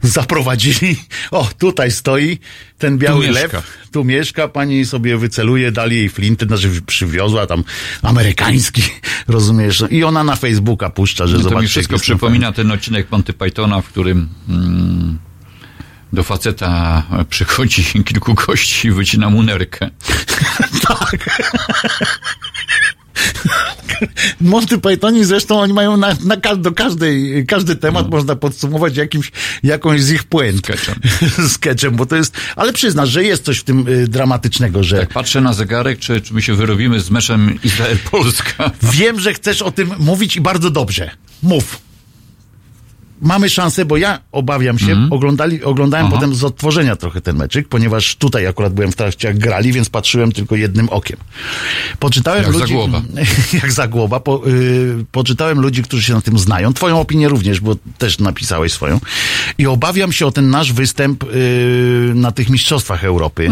zaprowadzili. 0.01 0.95
O, 1.31 1.49
tutaj 1.59 1.91
stoi 1.91 2.39
ten 2.77 2.97
biały 2.97 3.27
Tu 3.27 3.33
lew, 3.33 3.51
tu 3.91 4.03
mieszka, 4.03 4.47
pani 4.47 4.85
sobie 4.85 5.17
wyceluje, 5.17 5.71
dali 5.71 5.95
jej 5.95 6.09
flinty, 6.09 6.45
znaczy 6.45 6.69
przywiozła 6.87 7.47
tam 7.47 7.63
amerykański, 8.01 8.81
rozumiesz, 9.27 9.83
i 9.89 10.03
ona 10.03 10.23
na 10.23 10.35
Facebooka 10.35 10.89
puszcza, 10.89 11.27
że 11.27 11.33
No 11.33 11.43
to 11.43 11.43
zobaczcie. 11.43 11.61
mi 11.63 11.67
wszystko 11.67 11.99
przypomina 11.99 12.51
ten 12.51 12.71
odcinek 12.71 13.11
Monty 13.11 13.33
Pythona, 13.33 13.81
w 13.81 13.85
którym 13.85 14.29
mm, 14.49 15.19
do 16.13 16.23
faceta 16.23 17.03
przychodzi 17.29 17.83
kilku 18.05 18.33
gości 18.33 18.87
i 18.87 18.91
wycina 18.91 19.29
mu 19.29 19.43
nerkę. 19.43 19.89
Monty 24.41 24.77
Pythoni 24.77 25.25
zresztą 25.25 25.59
oni 25.59 25.73
mają 25.73 25.97
na, 25.97 26.15
na 26.25 26.37
ka- 26.37 26.55
do 26.55 26.71
każdej, 26.71 27.45
każdy 27.47 27.75
temat 27.75 28.09
można 28.09 28.35
podsumować 28.35 28.97
jakimś, 28.97 29.31
jakąś 29.63 30.01
z 30.01 30.11
ich 30.11 30.23
puent. 30.23 30.57
Sketchem. 30.59 30.95
Sketchem, 31.49 31.95
bo 31.95 32.05
to 32.05 32.15
jest, 32.15 32.37
ale 32.55 32.73
przyznasz, 32.73 33.09
że 33.09 33.23
jest 33.23 33.43
coś 33.45 33.57
w 33.59 33.63
tym 33.63 33.87
y, 33.87 34.07
dramatycznego, 34.07 34.83
że 34.83 34.97
Jak 34.97 35.09
patrzę 35.09 35.41
na 35.41 35.53
zegarek, 35.53 35.99
czy, 35.99 36.21
czy 36.21 36.33
my 36.33 36.41
się 36.41 36.53
wyrobimy 36.53 36.99
z 37.01 37.09
meczem 37.09 37.59
Izrael-Polska. 37.63 38.71
wiem, 38.83 39.19
że 39.19 39.33
chcesz 39.33 39.61
o 39.61 39.71
tym 39.71 39.91
mówić 39.99 40.35
i 40.35 40.41
bardzo 40.41 40.69
dobrze. 40.69 41.11
Mów. 41.43 41.88
Mamy 43.21 43.49
szansę, 43.49 43.85
bo 43.85 43.97
ja 43.97 44.19
obawiam 44.31 44.79
się, 44.79 45.07
oglądali, 45.11 45.63
oglądałem. 45.63 46.05
Aha. 46.05 46.15
potem 46.15 46.35
z 46.35 46.43
odtworzenia 46.43 46.95
trochę 46.95 47.21
ten 47.21 47.37
meczyk, 47.37 47.67
ponieważ 47.67 48.15
tutaj 48.15 48.47
akurat 48.47 48.73
byłem 48.73 48.91
w 48.91 48.95
trakcie 48.95 49.27
jak 49.27 49.37
grali, 49.37 49.71
więc 49.71 49.89
patrzyłem 49.89 50.31
tylko 50.31 50.55
jednym 50.55 50.89
okiem. 50.89 51.17
Poczytałem 51.99 52.43
Jak 52.43 52.53
ludzi... 52.53 52.67
Zagłoba. 52.67 53.01
jak 53.63 53.71
Zagłoba. 53.71 54.19
Po, 54.19 54.47
y, 54.47 55.05
poczytałem 55.11 55.59
ludzi, 55.59 55.83
którzy 55.83 56.03
się 56.03 56.13
na 56.13 56.21
tym 56.21 56.39
znają. 56.39 56.73
Twoją 56.73 56.99
opinię 56.99 57.29
również, 57.29 57.59
bo 57.59 57.75
też 57.97 58.19
napisałeś 58.19 58.73
swoją. 58.73 58.99
I 59.57 59.67
obawiam 59.67 60.11
się 60.11 60.25
o 60.25 60.31
ten 60.31 60.49
nasz 60.49 60.73
występ 60.73 61.23
y, 61.23 62.11
na 62.15 62.31
tych 62.31 62.49
Mistrzostwach 62.49 63.03
Europy. 63.03 63.49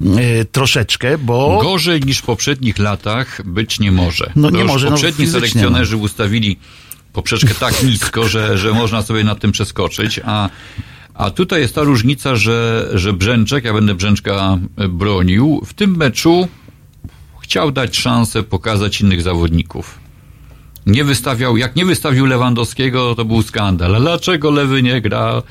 Y, 0.00 0.44
troszeczkę, 0.44 1.18
bo... 1.18 1.60
Gorzej 1.62 2.00
niż 2.00 2.18
w 2.18 2.22
poprzednich 2.22 2.78
latach 2.78 3.42
być 3.44 3.80
nie 3.80 3.92
może. 3.92 4.32
No 4.36 4.50
nie 4.50 4.58
To 4.58 4.64
może, 4.64 4.86
no 4.86 4.92
Poprzedni 4.92 5.26
fizycznie, 5.26 5.40
selekcjonerzy 5.40 5.96
ustawili 5.96 6.58
poprzeczkę 7.14 7.54
tak 7.54 7.82
nisko, 7.82 8.28
że, 8.28 8.58
że 8.58 8.72
można 8.72 9.02
sobie 9.02 9.24
nad 9.24 9.40
tym 9.40 9.52
przeskoczyć, 9.52 10.20
a, 10.24 10.48
a 11.14 11.30
tutaj 11.30 11.60
jest 11.60 11.74
ta 11.74 11.82
różnica, 11.82 12.36
że, 12.36 12.90
że 12.94 13.12
Brzęczek, 13.12 13.64
ja 13.64 13.72
będę 13.72 13.94
Brzęczka 13.94 14.58
bronił, 14.88 15.62
w 15.66 15.74
tym 15.74 15.96
meczu 15.96 16.48
chciał 17.40 17.70
dać 17.70 17.96
szansę 17.96 18.42
pokazać 18.42 19.00
innych 19.00 19.22
zawodników. 19.22 19.98
Nie 20.86 21.04
wystawiał, 21.04 21.56
jak 21.56 21.76
nie 21.76 21.84
wystawił 21.84 22.26
Lewandowskiego, 22.26 23.14
to 23.14 23.24
był 23.24 23.42
skandal. 23.42 23.96
Dlaczego 24.00 24.50
Lewy 24.50 24.82
nie 24.82 25.00
gra? 25.00 25.42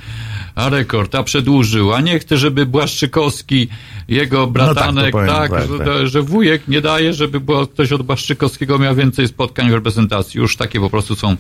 A 0.56 0.70
rekord, 0.70 1.16
a 1.16 1.24
przedłużył, 1.24 1.94
a 1.94 2.02
nie 2.02 2.20
chce, 2.20 2.38
żeby 2.38 2.66
Błaszczykowski, 2.66 3.68
jego 4.08 4.48
bratanek, 4.48 5.12
powiem, 5.12 5.28
tak, 5.28 5.52
tak, 5.52 5.68
że, 5.68 5.78
tak. 5.78 6.08
że 6.08 6.22
wujek 6.22 6.68
nie 6.68 6.82
daje, 6.82 7.14
żeby 7.14 7.40
było 7.40 7.68
ktoś 7.68 7.92
od 7.92 8.02
Błaszczykowskiego 8.02 8.80
miał 8.80 8.96
więcej 8.96 9.28
spotkań 9.28 9.72
w 9.72 9.74
reprezentacji. 9.74 10.38
Już 10.40 10.58
takie 10.58 10.80
po 10.80 10.90
prostu 10.90 11.16
są 11.16 11.38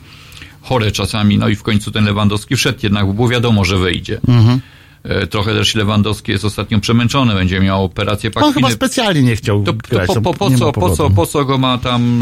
chore 0.61 0.91
czasami. 0.91 1.37
No 1.37 1.49
i 1.49 1.55
w 1.55 1.63
końcu 1.63 1.91
ten 1.91 2.05
Lewandowski 2.05 2.55
wszedł 2.55 2.79
jednak, 2.83 3.05
bo 3.05 3.13
było 3.13 3.27
wiadomo, 3.27 3.65
że 3.65 3.77
wyjdzie. 3.77 4.19
Mhm. 4.27 4.59
E, 5.03 5.27
Trochę 5.27 5.53
też 5.53 5.75
Lewandowski 5.75 6.31
jest 6.31 6.45
ostatnio 6.45 6.79
przemęczony, 6.79 7.33
będzie 7.33 7.59
miał 7.59 7.83
operację 7.83 8.31
On 8.35 8.53
chyba 8.53 8.71
specjalnie 8.71 9.21
nie 9.21 9.35
chciał 9.35 9.63
To, 9.63 9.73
grać. 9.73 10.07
to 10.07 10.13
po, 10.13 10.21
po, 10.21 10.33
po, 10.33 10.57
co, 10.57 10.71
po, 10.71 10.89
co, 10.95 11.09
po 11.09 11.25
co 11.25 11.45
go 11.45 11.57
ma 11.57 11.77
tam 11.77 12.21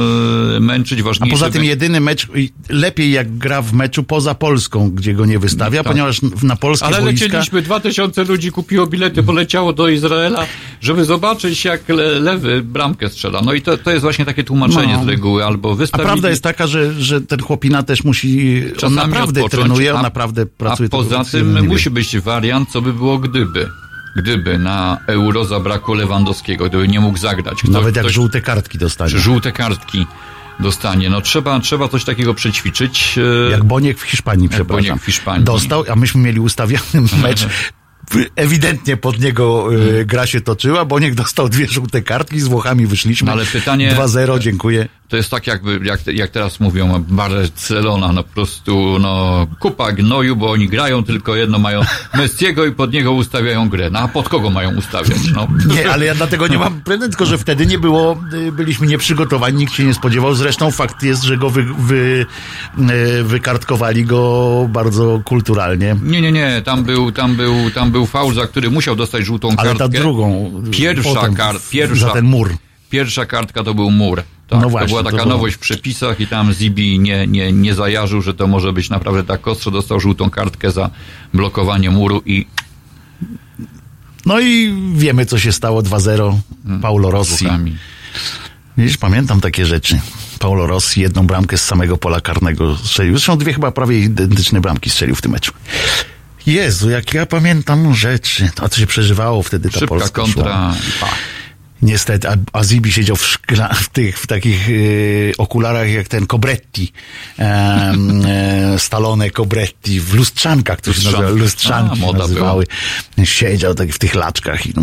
e, 0.56 0.60
męczyć? 0.60 1.00
A 1.00 1.04
Ważniejsze 1.04 1.36
poza 1.38 1.50
tym 1.52 1.64
jedyny 1.64 2.00
mecz, 2.00 2.28
lepiej 2.70 3.12
jak 3.12 3.38
gra 3.38 3.62
w 3.62 3.74
meczu 3.74 4.04
poza 4.04 4.36
Polską, 4.36 4.92
gdzie 4.92 5.14
go 5.14 5.26
nie 5.26 5.40
wystawia, 5.40 5.84
Tak. 5.84 5.92
ponieważ 5.92 6.20
na 6.44 6.56
polskie 6.56 6.86
Ale 6.88 7.02
boiska... 7.02 7.26
lecieliśmy, 7.26 7.62
2000 7.62 8.24
ludzi 8.24 8.52
kupiło 8.52 8.88
bilety, 8.88 9.24
poleciało 9.24 9.74
do 9.74 9.90
Izraela, 9.90 10.46
żeby 10.82 11.06
zobaczyć, 11.06 11.66
jak 11.66 11.90
le, 11.90 12.20
lewy 12.20 12.62
bramkę 12.62 13.10
strzela. 13.10 13.42
No 13.46 13.54
i 13.54 13.62
to, 13.62 13.78
to 13.78 13.92
jest 13.92 14.02
właśnie 14.02 14.26
takie 14.26 14.44
tłumaczenie 14.44 14.94
No. 14.98 15.04
z 15.04 15.08
reguły, 15.08 15.46
albo 15.46 15.72
A 15.72 15.76
wystawili... 15.76 16.08
prawda 16.08 16.30
jest 16.30 16.44
taka, 16.44 16.68
że, 16.68 16.94
że 17.02 17.22
ten 17.22 17.40
chłopina 17.42 17.84
też 17.84 18.04
musi, 18.04 18.64
on 18.68 18.74
czasami 18.76 18.96
naprawdę 18.96 19.44
odpocząć, 19.44 19.64
trenuje, 19.68 19.92
on 19.94 20.00
a- 20.00 20.04
naprawdę 20.04 20.46
pracuje. 20.46 20.88
A 20.88 20.92
poza 20.92 21.18
nie 21.18 21.26
tym 21.26 21.68
musi 21.68 21.90
być 21.90 22.20
wariant, 22.20 22.71
co 22.74 22.82
by 22.82 22.94
było 22.94 23.18
gdyby. 23.20 23.70
Gdyby 24.16 24.58
na 24.58 24.98
euro 25.08 25.46
zabrakło 25.46 25.96
Lewandowskiego, 25.96 26.70
gdyby 26.70 26.88
nie 26.88 27.00
mógł 27.00 27.18
zagrać. 27.18 27.58
Ktoś, 27.60 27.72
Nawet 27.72 27.96
jak 27.96 28.06
ktoś, 28.06 28.16
żółte 28.16 28.42
kartki 28.42 28.78
dostanie. 28.78 29.12
czy 29.12 29.20
żółte 29.20 29.52
kartki 29.52 30.08
dostanie. 30.60 31.10
No 31.10 31.22
trzeba, 31.22 31.60
trzeba 31.60 31.88
coś 31.88 32.04
takiego 32.04 32.34
przećwiczyć. 32.34 33.18
e, 33.48 33.52
Jak 33.52 33.64
Boniek 33.64 33.98
w 34.00 34.02
Hiszpanii, 34.02 34.50
przepraszam. 34.50 34.86
Boniek 34.88 35.02
w 35.04 35.06
Hiszpanii. 35.06 35.44
Dostał, 35.46 35.84
a 35.92 35.96
myśmy 35.96 36.22
mieli 36.22 36.40
ustawiony 36.40 36.82
mecz. 37.24 37.48
Ewidentnie 38.36 38.98
pod 38.98 39.20
niego 39.20 39.74
y, 39.76 40.06
gra 40.06 40.28
się 40.28 40.42
toczyła. 40.42 40.86
Boniek 40.86 41.16
dostał 41.16 41.50
dwie 41.50 41.68
żółte 41.68 42.02
kartki, 42.02 42.40
z 42.40 42.48
Włochami 42.48 42.86
wyszliśmy. 42.86 43.26
No 43.26 43.32
ale 43.32 43.46
pytanie- 43.46 43.92
2-0, 43.96 44.40
dziękuję. 44.40 44.88
To 45.12 45.18
jest 45.18 45.32
tak 45.32 45.48
jakby, 45.48 45.80
jak, 45.84 46.08
jak 46.08 46.32
teraz 46.32 46.60
mówią, 46.60 47.04
Barcelona, 47.08 48.12
no 48.12 48.24
po 48.24 48.34
prostu, 48.34 48.98
no, 49.00 49.48
kupa 49.60 49.92
gnoju, 49.92 50.36
bo 50.36 50.52
oni 50.52 50.68
grają 50.68 51.04
tylko 51.04 51.36
jedno, 51.36 51.60
mają 51.60 51.82
Messiego 52.18 52.66
i 52.66 52.72
pod 52.72 52.94
niego 52.94 53.12
ustawiają 53.12 53.70
grę. 53.70 53.90
No 53.90 54.00
a 54.00 54.08
pod 54.08 54.30
kogo 54.30 54.50
mają 54.50 54.76
ustawiać? 54.76 55.18
No. 55.36 55.48
Nie, 55.76 55.92
ale 55.92 56.06
ja 56.06 56.16
dlatego 56.16 56.48
nie 56.48 56.58
mam 56.58 56.82
tylko 56.82 57.26
że 57.26 57.38
wtedy 57.38 57.66
nie 57.66 57.80
było, 57.80 58.18
y, 58.34 58.52
byliśmy 58.52 58.88
nieprzygotowani, 58.88 59.58
nikt 59.58 59.74
się 59.74 59.84
nie 59.84 59.94
spodziewał. 59.94 60.34
Zresztą 60.34 60.72
fakt 60.72 61.04
jest, 61.04 61.24
że 61.24 61.38
go 61.38 61.50
wy, 61.50 61.64
wy, 61.80 62.26
y, 63.20 63.24
wykartkowali 63.24 64.06
go 64.06 64.66
bardzo 64.70 65.22
kulturalnie. 65.26 65.96
Nie, 66.04 66.22
nie, 66.22 66.32
nie, 66.32 66.62
tam 66.66 66.84
był, 66.84 67.12
tam 67.12 67.36
był, 67.36 67.72
tam 67.72 67.92
był 67.92 68.06
faul, 68.06 68.34
za 68.34 68.48
który 68.48 68.70
musiał 68.70 68.96
dostać 68.96 69.26
żółtą 69.26 69.50
Ale 69.58 69.58
kartkę. 69.70 69.78
ta 69.78 69.88
drugą. 69.88 70.52
Pierwsza 70.72 71.22
w- 71.54 71.70
pierwsza- 71.70 71.96
Za 72.08 72.10
ten 72.10 72.26
mur. 72.26 72.56
Pierwsza 72.92 73.26
kartka 73.26 73.64
to 73.64 73.74
był 73.74 73.92
mur. 73.92 74.24
Tak, 74.50 74.62
No 74.62 74.70
właśnie, 74.70 74.88
to 74.88 74.92
była 74.94 75.04
to 75.04 75.12
taka 75.12 75.24
było. 75.24 75.36
nowość 75.36 75.56
w 75.56 75.60
przepisach 75.60 76.20
i 76.20 76.28
tam 76.28 76.54
Zibi 76.54 77.00
nie, 77.00 77.28
nie, 77.28 77.52
nie 77.52 77.76
zajarzył, 77.76 78.22
że 78.22 78.34
to 78.34 78.48
może 78.48 78.74
być 78.74 78.90
naprawdę 78.90 79.24
tak 79.24 79.48
ostro. 79.48 79.72
Dostał 79.72 80.00
żółtą 80.00 80.30
kartkę 80.30 80.72
za 80.72 80.90
blokowanie 81.34 81.90
muru 81.90 82.22
i 82.26 82.46
No 84.26 84.40
i 84.40 84.74
wiemy, 84.96 85.26
co 85.26 85.40
się 85.40 85.52
stało 85.52 85.82
2-0. 85.82 86.38
Paulo 86.82 87.12
Rossi. 87.12 87.46
Widzisz, 88.78 88.98
pamiętam 88.98 89.42
takie 89.42 89.66
rzeczy. 89.66 90.00
Paulo 90.40 90.68
Rossi 90.68 91.02
jedną 91.02 91.28
bramkę 91.28 91.58
z 91.58 91.66
samego 91.66 91.98
pola 91.98 92.22
karnego 92.22 92.78
strzelił. 92.78 93.14
Zresztą 93.14 93.38
dwie 93.38 93.54
chyba 93.54 93.72
prawie 93.72 94.00
identyczne 94.00 94.62
bramki 94.62 94.90
strzelił 94.90 95.16
w 95.16 95.22
tym 95.22 95.32
meczu. 95.32 95.52
Jezu, 96.46 96.90
jak 96.90 97.14
ja 97.14 97.26
pamiętam 97.26 97.96
rzeczy. 97.96 98.50
A 98.62 98.70
to 98.70 98.78
się 98.78 98.88
przeżywało 98.88 99.44
wtedy 99.44 99.70
ta 99.70 99.80
Szybka 99.80 99.88
Polska 99.96 100.26
szła. 100.26 100.34
kontra. 100.34 100.74
pach. 101.02 101.16
Niestety, 101.82 102.30
a 102.30 102.36
Azibi 102.54 102.92
siedział 102.92 103.16
w, 103.16 103.26
szkla, 103.26 103.74
w 103.74 103.90
tych, 103.90 104.20
w 104.20 104.28
takich 104.28 104.70
y, 104.70 105.34
okularach 105.38 105.90
jak 105.90 106.08
ten 106.08 106.28
Cobretti, 106.28 106.92
em, 107.38 108.22
e, 108.26 108.80
Stalone 108.80 109.30
Cobretti, 109.30 110.00
w 110.00 110.14
lustrzankach, 110.14 110.82
to 110.82 110.94
się 110.94 111.04
nazywa, 111.04 111.30
lustrzanki 111.30 112.00
A, 112.04 112.06
moda 112.06 112.20
nazywały. 112.20 112.66
Siedział 113.24 113.76
tak 113.76 113.90
w 113.90 114.00
tych 114.00 114.16
laczkach 114.16 114.66
i 114.66 114.74
no, 114.76 114.82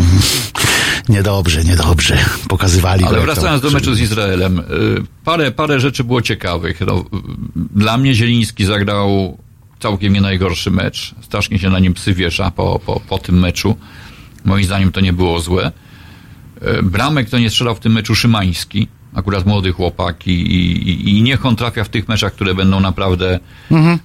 niedobrze, 1.15 1.63
niedobrze. 1.63 2.17
Pokazywali 2.47 3.01
go, 3.01 3.07
Ale 3.07 3.17
to- 3.17 3.23
wracając 3.23 3.61
do 3.61 3.71
meczu 3.71 3.95
z 3.95 3.99
Izraelem, 3.99 4.59
y, 4.59 4.63
parę, 5.25 5.51
parę 5.51 5.79
rzeczy 5.79 6.03
było 6.03 6.21
ciekawych. 6.21 6.79
No, 6.87 7.05
dla 7.75 7.97
mnie 7.97 8.15
Zieliński 8.15 8.65
zagrał 8.65 9.37
całkiem 9.79 10.13
nie 10.13 10.21
najgorszy 10.21 10.71
mecz. 10.71 11.15
Strasznie 11.21 11.59
się 11.59 11.69
na 11.69 11.79
nim 11.79 11.93
psy 11.93 12.13
wiesza 12.13 12.51
po, 12.51 12.79
po, 12.85 12.99
po 12.99 13.17
tym 13.17 13.39
meczu. 13.39 13.77
Moim 14.45 14.65
zdaniem 14.65 14.91
to 14.91 15.01
nie 15.01 15.13
było 15.13 15.39
złe. 15.39 15.71
Y, 16.79 16.83
Bramek 16.83 17.29
to 17.29 17.39
nie 17.39 17.49
strzelał 17.49 17.75
w 17.75 17.79
tym 17.79 17.91
meczu 17.93 18.15
Szymański. 18.15 18.87
Akurat 19.13 19.45
młody 19.45 19.71
chłopak 19.71 20.27
i, 20.27 20.31
i, 20.31 21.09
i 21.17 21.21
niech 21.21 21.45
on 21.45 21.55
trafia 21.55 21.83
w 21.83 21.89
tych 21.89 22.07
meczach, 22.07 22.33
które 22.33 22.53
będą 22.55 22.79
naprawdę 22.79 23.39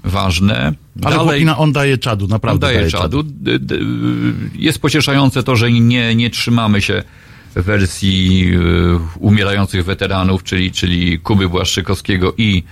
ważne. 0.04 0.54
Mhm. 0.56 0.74
Ale 1.02 1.16
chłopina, 1.16 1.58
on 1.58 1.72
daje 1.72 1.98
czadu, 1.98 2.26
naprawdę 2.28 2.66
Daje 2.66 2.90
czadu. 2.90 3.22
D- 3.22 3.58
d- 3.58 3.78
Jest 4.54 4.78
pocieszające 4.78 5.42
to, 5.42 5.56
że 5.56 5.72
nie, 5.72 6.14
nie 6.14 6.30
trzymamy 6.30 6.82
się 6.82 7.02
wersji 7.54 8.44
y, 8.54 9.18
umierających 9.18 9.84
weteranów, 9.84 10.42
czyli, 10.42 10.72
czyli 10.72 11.18
Kuby 11.18 11.48
Błaszczykowskiego 11.48 12.34
i 12.38 12.62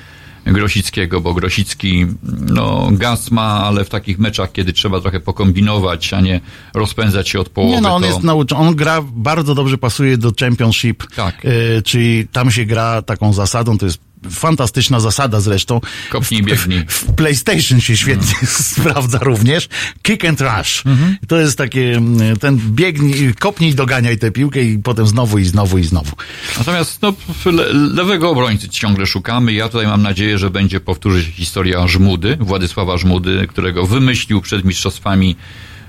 Grosickiego, 0.44 1.20
bo 1.20 1.34
Grosicki 1.34 2.06
no, 2.40 2.88
gaz 2.92 3.30
ma, 3.30 3.42
ale 3.64 3.84
w 3.84 3.88
takich 3.88 4.18
meczach, 4.18 4.52
kiedy 4.52 4.72
trzeba 4.72 5.00
trochę 5.00 5.20
pokombinować, 5.20 6.12
a 6.12 6.20
nie 6.20 6.40
rozpędzać 6.74 7.28
się 7.28 7.40
od 7.40 7.48
połowy, 7.48 7.74
Nie 7.74 7.80
no, 7.80 7.94
on 7.94 8.02
to... 8.02 8.08
jest 8.08 8.22
nauczony, 8.22 8.68
on 8.68 8.74
gra, 8.74 9.02
bardzo 9.02 9.54
dobrze 9.54 9.78
pasuje 9.78 10.18
do 10.18 10.32
Championship, 10.40 11.06
Tak. 11.16 11.44
y, 11.44 11.82
czyli 11.84 12.28
tam 12.28 12.50
się 12.50 12.64
gra 12.64 13.02
taką 13.02 13.32
zasadą, 13.32 13.78
to 13.78 13.86
jest 13.86 14.11
fantastyczna 14.30 15.00
zasada 15.00 15.40
zresztą. 15.40 15.80
Kopnij, 16.10 16.42
biegnij. 16.42 16.84
W, 16.88 16.92
w 16.92 17.14
PlayStation 17.14 17.80
się 17.80 17.96
świetnie 17.96 18.48
sprawdza 18.74 19.18
również. 19.18 19.68
Kick 20.02 20.24
and 20.24 20.40
rush. 20.40 20.86
Mhm. 20.86 21.16
To 21.28 21.36
jest 21.40 21.58
takie, 21.58 21.96
mm, 21.96 22.36
ten 22.36 22.56
biegnij, 22.56 23.34
kopnij 23.34 23.74
doganiaj 23.74 24.18
tę 24.18 24.30
piłkę 24.30 24.62
i 24.62 24.78
potem 24.78 25.06
znowu 25.06 25.38
i 25.38 25.44
znowu 25.44 25.78
i 25.78 25.84
znowu. 25.84 26.16
Natomiast 26.58 27.02
no, 27.02 27.14
le, 27.44 27.72
lewego 27.72 28.30
obrońcy 28.30 28.68
ciągle 28.68 29.06
szukamy. 29.06 29.52
Ja 29.52 29.68
tutaj 29.68 29.86
mam 29.86 30.02
nadzieję, 30.02 30.38
że 30.38 30.50
będzie 30.50 30.80
powtórzyć 30.80 31.26
historia 31.26 31.88
Żmudy, 31.88 32.36
Władysława 32.40 32.98
Żmudy, 32.98 33.46
którego 33.48 33.86
wymyślił 33.86 34.40
przed 34.40 34.64
mistrzostwami 34.64 35.36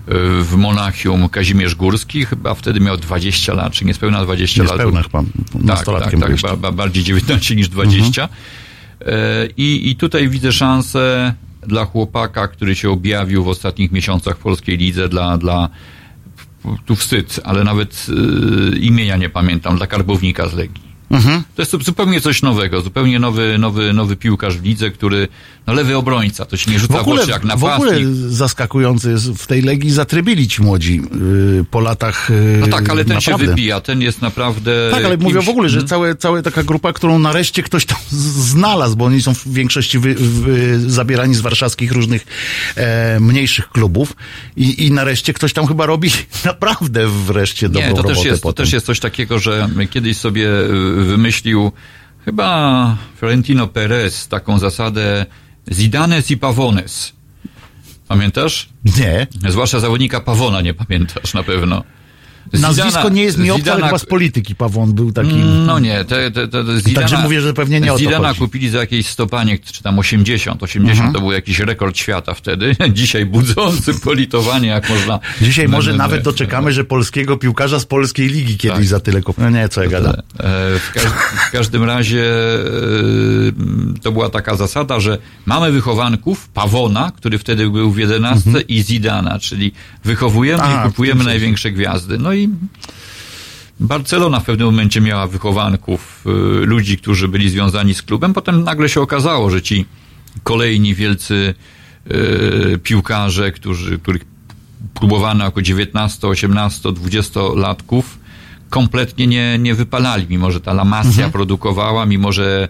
w 0.07 0.55
Monachium 0.55 1.29
Kazimierz 1.29 1.75
Górski. 1.75 2.25
Chyba 2.25 2.53
wtedy 2.53 2.79
miał 2.79 2.97
20 2.97 3.53
lat, 3.53 3.73
czy 3.73 3.85
niespełna 3.85 4.23
20 4.23 4.63
lat. 4.63 4.71
Niespełna 4.71 5.03
chyba, 5.03 5.23
Tak, 5.53 5.63
nastolatkiem 5.63 6.19
tak, 6.19 6.31
tak, 6.31 6.41
ba, 6.41 6.55
ba, 6.55 6.71
bardziej 6.71 7.03
19 7.03 7.55
niż 7.55 7.69
20. 7.69 8.29
E, 9.01 9.47
I, 9.57 9.89
I 9.89 9.95
tutaj 9.95 10.29
widzę 10.29 10.51
szansę 10.51 11.33
dla 11.67 11.85
chłopaka, 11.85 12.47
który 12.47 12.75
się 12.75 12.89
objawił 12.89 13.43
w 13.43 13.47
ostatnich 13.47 13.91
miesiącach 13.91 14.37
w 14.37 14.39
polskiej 14.39 14.77
lidze, 14.77 15.09
dla, 15.09 15.37
dla 15.37 15.69
tu 16.85 16.95
wstyd, 16.95 17.39
ale 17.43 17.63
nawet 17.63 18.07
y, 18.73 18.79
imienia 18.79 19.17
nie 19.17 19.29
pamiętam, 19.29 19.77
dla 19.77 19.87
karbownika 19.87 20.47
z 20.49 20.53
Legii. 20.53 20.92
Mhm. 21.13 21.43
To 21.55 21.61
jest 21.61 21.71
zu- 21.71 21.81
zupełnie 21.83 22.21
coś 22.21 22.41
nowego, 22.41 22.81
zupełnie 22.81 23.19
nowy, 23.19 23.57
nowy, 23.57 23.93
nowy 23.93 24.15
piłkarz 24.15 24.57
w 24.57 24.63
lidze, 24.63 24.91
który, 24.91 25.27
no 25.67 25.73
lewy 25.73 25.97
obrońca, 25.97 26.45
to 26.45 26.57
się 26.57 26.71
nie 26.71 26.79
rzuca 26.79 26.93
W 26.93 26.97
ogóle, 27.01 27.19
w 27.19 27.23
oczy 27.23 27.31
jak 27.31 27.41
w 27.41 27.45
napastnik. 27.45 27.91
ogóle 27.93 27.99
zaskakujące 28.29 29.09
jest, 29.11 29.31
w 29.31 29.47
tej 29.47 29.61
Legii 29.61 29.91
zatrybili 29.91 30.47
ci 30.47 30.61
młodzi 30.61 31.01
y, 31.61 31.65
po 31.71 31.79
latach. 31.79 32.29
y, 32.31 32.57
No 32.59 32.67
tak, 32.67 32.89
ale 32.89 33.05
ten 33.05 33.21
się 33.21 33.31
naprawdę. 33.31 33.47
wybija, 33.55 33.81
ten 33.81 34.01
jest 34.01 34.21
naprawdę... 34.21 34.71
Tak, 34.91 35.05
ale 35.05 35.17
mówię 35.17 35.39
kimś- 35.39 35.45
w 35.45 35.49
ogóle, 35.49 35.69
że 35.69 35.75
Mhm. 35.77 35.87
całe, 35.89 36.15
całe 36.15 36.43
taka 36.43 36.63
grupa, 36.63 36.93
którą 36.93 37.19
nareszcie 37.19 37.63
ktoś 37.63 37.85
tam 37.85 37.97
znalazł, 38.11 38.95
bo 38.95 39.05
oni 39.05 39.21
są 39.21 39.33
w 39.33 39.47
większości 39.53 39.99
wy, 39.99 40.15
wy, 40.15 40.79
zabierani 40.91 41.35
z 41.35 41.41
warszawskich 41.41 41.91
różnych 41.91 42.25
e, 42.75 43.19
mniejszych 43.19 43.69
klubów 43.69 44.13
i, 44.57 44.85
i 44.85 44.91
nareszcie 44.91 45.33
ktoś 45.33 45.53
tam 45.53 45.67
chyba 45.67 45.85
robi 45.85 46.09
naprawdę 46.45 47.07
wreszcie 47.25 47.69
dobrą 47.69 47.81
Nie, 47.87 47.91
to 47.95 47.97
robotę 47.97 48.15
też, 48.15 48.25
jest, 48.25 48.43
to 48.43 48.53
też 48.53 48.73
jest 48.73 48.85
coś 48.85 48.99
takiego, 48.99 49.39
że 49.39 49.69
kiedyś 49.89 50.17
sobie 50.17 50.47
y, 50.49 51.02
wymyślił 51.03 51.71
chyba 52.25 52.97
Florentino 53.15 53.67
Perez 53.67 54.27
taką 54.27 54.59
zasadę 54.59 55.25
Zidanes 55.71 56.31
i 56.31 56.37
Pavones. 56.37 57.13
Pamiętasz? 58.07 58.69
Nie. 58.97 59.27
Zwłaszcza 59.49 59.79
zawodnika 59.79 60.21
Pawona 60.21 60.61
nie 60.61 60.73
pamiętasz 60.73 61.33
na 61.33 61.43
pewno. 61.43 61.83
Nazwisko 62.53 62.99
Zidana- 63.01 63.11
nie 63.13 63.23
jest 63.23 63.37
mi 63.37 63.51
obce, 63.51 63.71
ale 63.71 63.81
Zidana- 63.81 63.85
chyba 63.87 63.97
z 63.99 64.05
polityki 64.05 64.55
Pawon 64.55 64.93
był 64.93 65.11
taki... 65.11 65.35
No 65.65 65.79
nie, 65.79 66.05
te, 66.05 66.31
te 66.31 66.47
Zidana, 66.47 66.95
Także 66.95 67.17
mówię, 67.17 67.41
że 67.41 67.53
pewnie 67.53 67.79
nie 67.79 67.91
o 67.93 67.95
to 67.95 67.99
Zidana 67.99 68.27
chodzi. 68.27 68.39
kupili 68.39 68.69
za 68.69 68.77
jakieś 68.77 69.07
stopanie, 69.07 69.59
czy 69.59 69.83
tam 69.83 69.99
80. 69.99 70.63
80 70.63 70.97
Mhm. 70.97 71.13
to 71.13 71.19
był 71.19 71.31
jakiś 71.31 71.59
rekord 71.59 71.97
świata 71.97 72.33
wtedy. 72.33 72.75
Dzisiaj 72.93 73.25
budzący 73.25 73.93
politowanie, 74.05 74.67
jak 74.67 74.89
można... 74.89 75.19
Dzisiaj 75.41 75.67
może 75.67 75.93
nawet 75.93 76.23
doczekamy, 76.23 76.71
że 76.71 76.83
polskiego 76.83 77.37
piłkarza 77.37 77.79
z 77.79 77.85
polskiej 77.85 78.27
ligi 78.27 78.57
kiedyś 78.57 78.77
Tak. 78.77 78.85
za 78.85 78.99
tyle 78.99 79.21
kup... 79.21 79.37
No 79.37 79.49
nie, 79.49 79.69
co 79.69 79.83
ja 79.83 79.89
gadam. 79.89 80.13
E, 80.13 80.19
W, 80.79 80.91
każ 80.93 81.03
w 81.47 81.51
każdym 81.51 81.83
razie 81.83 82.23
e, 82.25 83.99
to 84.01 84.11
była 84.11 84.29
taka 84.29 84.55
zasada, 84.55 84.99
że 84.99 85.17
mamy 85.45 85.71
wychowanków, 85.71 86.49
Pawona, 86.49 87.11
który 87.15 87.37
wtedy 87.37 87.69
był 87.69 87.91
w 87.91 87.97
11 87.97 88.51
i 88.67 88.81
Zidana, 88.83 89.39
czyli 89.39 89.71
wychowujemy 90.03 90.63
Aha, 90.63 90.83
i 90.85 90.89
kupujemy 90.89 91.23
największe 91.23 91.71
gwiazdy. 91.71 92.17
No 92.17 92.32
i 92.35 92.49
Barcelona 93.79 94.39
w 94.39 94.43
pewnym 94.43 94.67
momencie 94.67 95.01
miała 95.01 95.27
wychowanków, 95.27 96.25
y, 96.25 96.65
ludzi, 96.65 96.97
którzy 96.97 97.27
byli 97.27 97.49
związani 97.49 97.93
z 97.93 98.01
klubem. 98.01 98.33
Potem 98.33 98.63
nagle 98.63 98.89
się 98.89 99.01
okazało, 99.01 99.49
że 99.49 99.61
ci 99.61 99.85
kolejni 100.43 100.95
wielcy 100.95 101.53
y, 102.11 102.79
piłkarze, 102.83 103.51
którzy, 103.51 103.99
których 103.99 104.25
próbowano 104.93 105.45
jako 105.45 105.61
19, 105.61 106.27
18, 106.27 106.91
20 106.91 107.39
latków, 107.55 108.17
kompletnie 108.69 109.27
nie, 109.27 109.59
nie 109.59 109.73
wypalali, 109.75 110.25
mimo 110.29 110.51
że 110.51 110.61
ta 110.61 110.71
La 110.71 110.85
Masia 110.85 111.29
produkowała, 111.29 112.05
mimo 112.05 112.31
że 112.31 112.67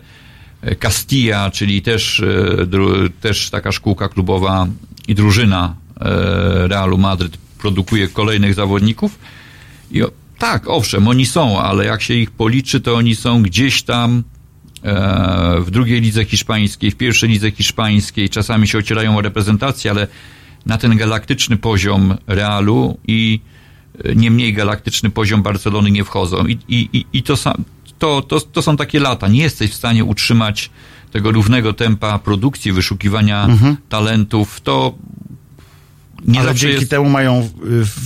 e, 0.61 0.75
Castilla, 0.75 1.51
czyli 1.51 1.81
też, 1.81 2.19
e, 2.19 3.09
też 3.21 3.49
taka 3.49 3.71
szkółka 3.71 4.09
klubowa 4.09 4.67
i 5.07 5.15
drużyna 5.15 5.75
e, 5.99 6.67
Realu 6.67 6.97
Madryt 6.97 7.37
produkuje 7.37 8.07
kolejnych 8.07 8.53
zawodników. 8.53 9.19
I 9.93 10.03
o, 10.03 10.11
tak, 10.37 10.67
owszem, 10.67 11.07
oni 11.07 11.25
są, 11.25 11.61
ale 11.61 11.85
jak 11.85 12.01
się 12.01 12.13
ich 12.13 12.31
policzy, 12.31 12.81
to 12.81 12.95
oni 12.95 13.15
są 13.15 13.43
gdzieś 13.43 13.83
tam 13.83 14.23
e, 14.83 15.55
w 15.61 15.71
drugiej 15.71 16.01
lidze 16.01 16.25
hiszpańskiej, 16.25 16.91
w 16.91 16.95
pierwszej 16.95 17.29
lidze 17.29 17.51
hiszpańskiej, 17.51 18.29
czasami 18.29 18.67
się 18.67 18.77
ocierają 18.77 19.17
o 19.17 19.21
reprezentację, 19.21 19.91
ale 19.91 20.07
na 20.65 20.77
ten 20.77 20.97
galaktyczny 20.97 21.57
poziom 21.57 22.17
Realu 22.27 22.97
i 23.07 23.39
e, 24.03 24.15
nie 24.15 24.31
mniej 24.31 24.53
galaktyczny 24.53 25.09
poziom 25.09 25.43
Barcelony 25.43 25.91
nie 25.91 26.03
wchodzą. 26.03 26.47
I, 26.47 26.57
i, 26.67 27.05
i, 27.13 27.23
to, 27.23 27.35
to, 27.99 28.21
to, 28.21 28.41
to 28.41 28.61
są 28.61 28.77
takie 28.77 28.99
lata. 28.99 29.27
Nie 29.27 29.41
jesteś 29.41 29.71
w 29.71 29.75
stanie 29.75 30.05
utrzymać 30.05 30.69
tego 31.11 31.31
równego 31.31 31.73
tempa 31.73 32.19
produkcji, 32.19 32.71
wyszukiwania 32.71 33.47
talentów. 33.89 34.61
To 34.61 34.93
nie 36.27 36.39
Ale 36.39 36.55
dzięki 36.55 36.77
jest... 36.77 36.89
temu 36.91 37.09
mają 37.09 37.49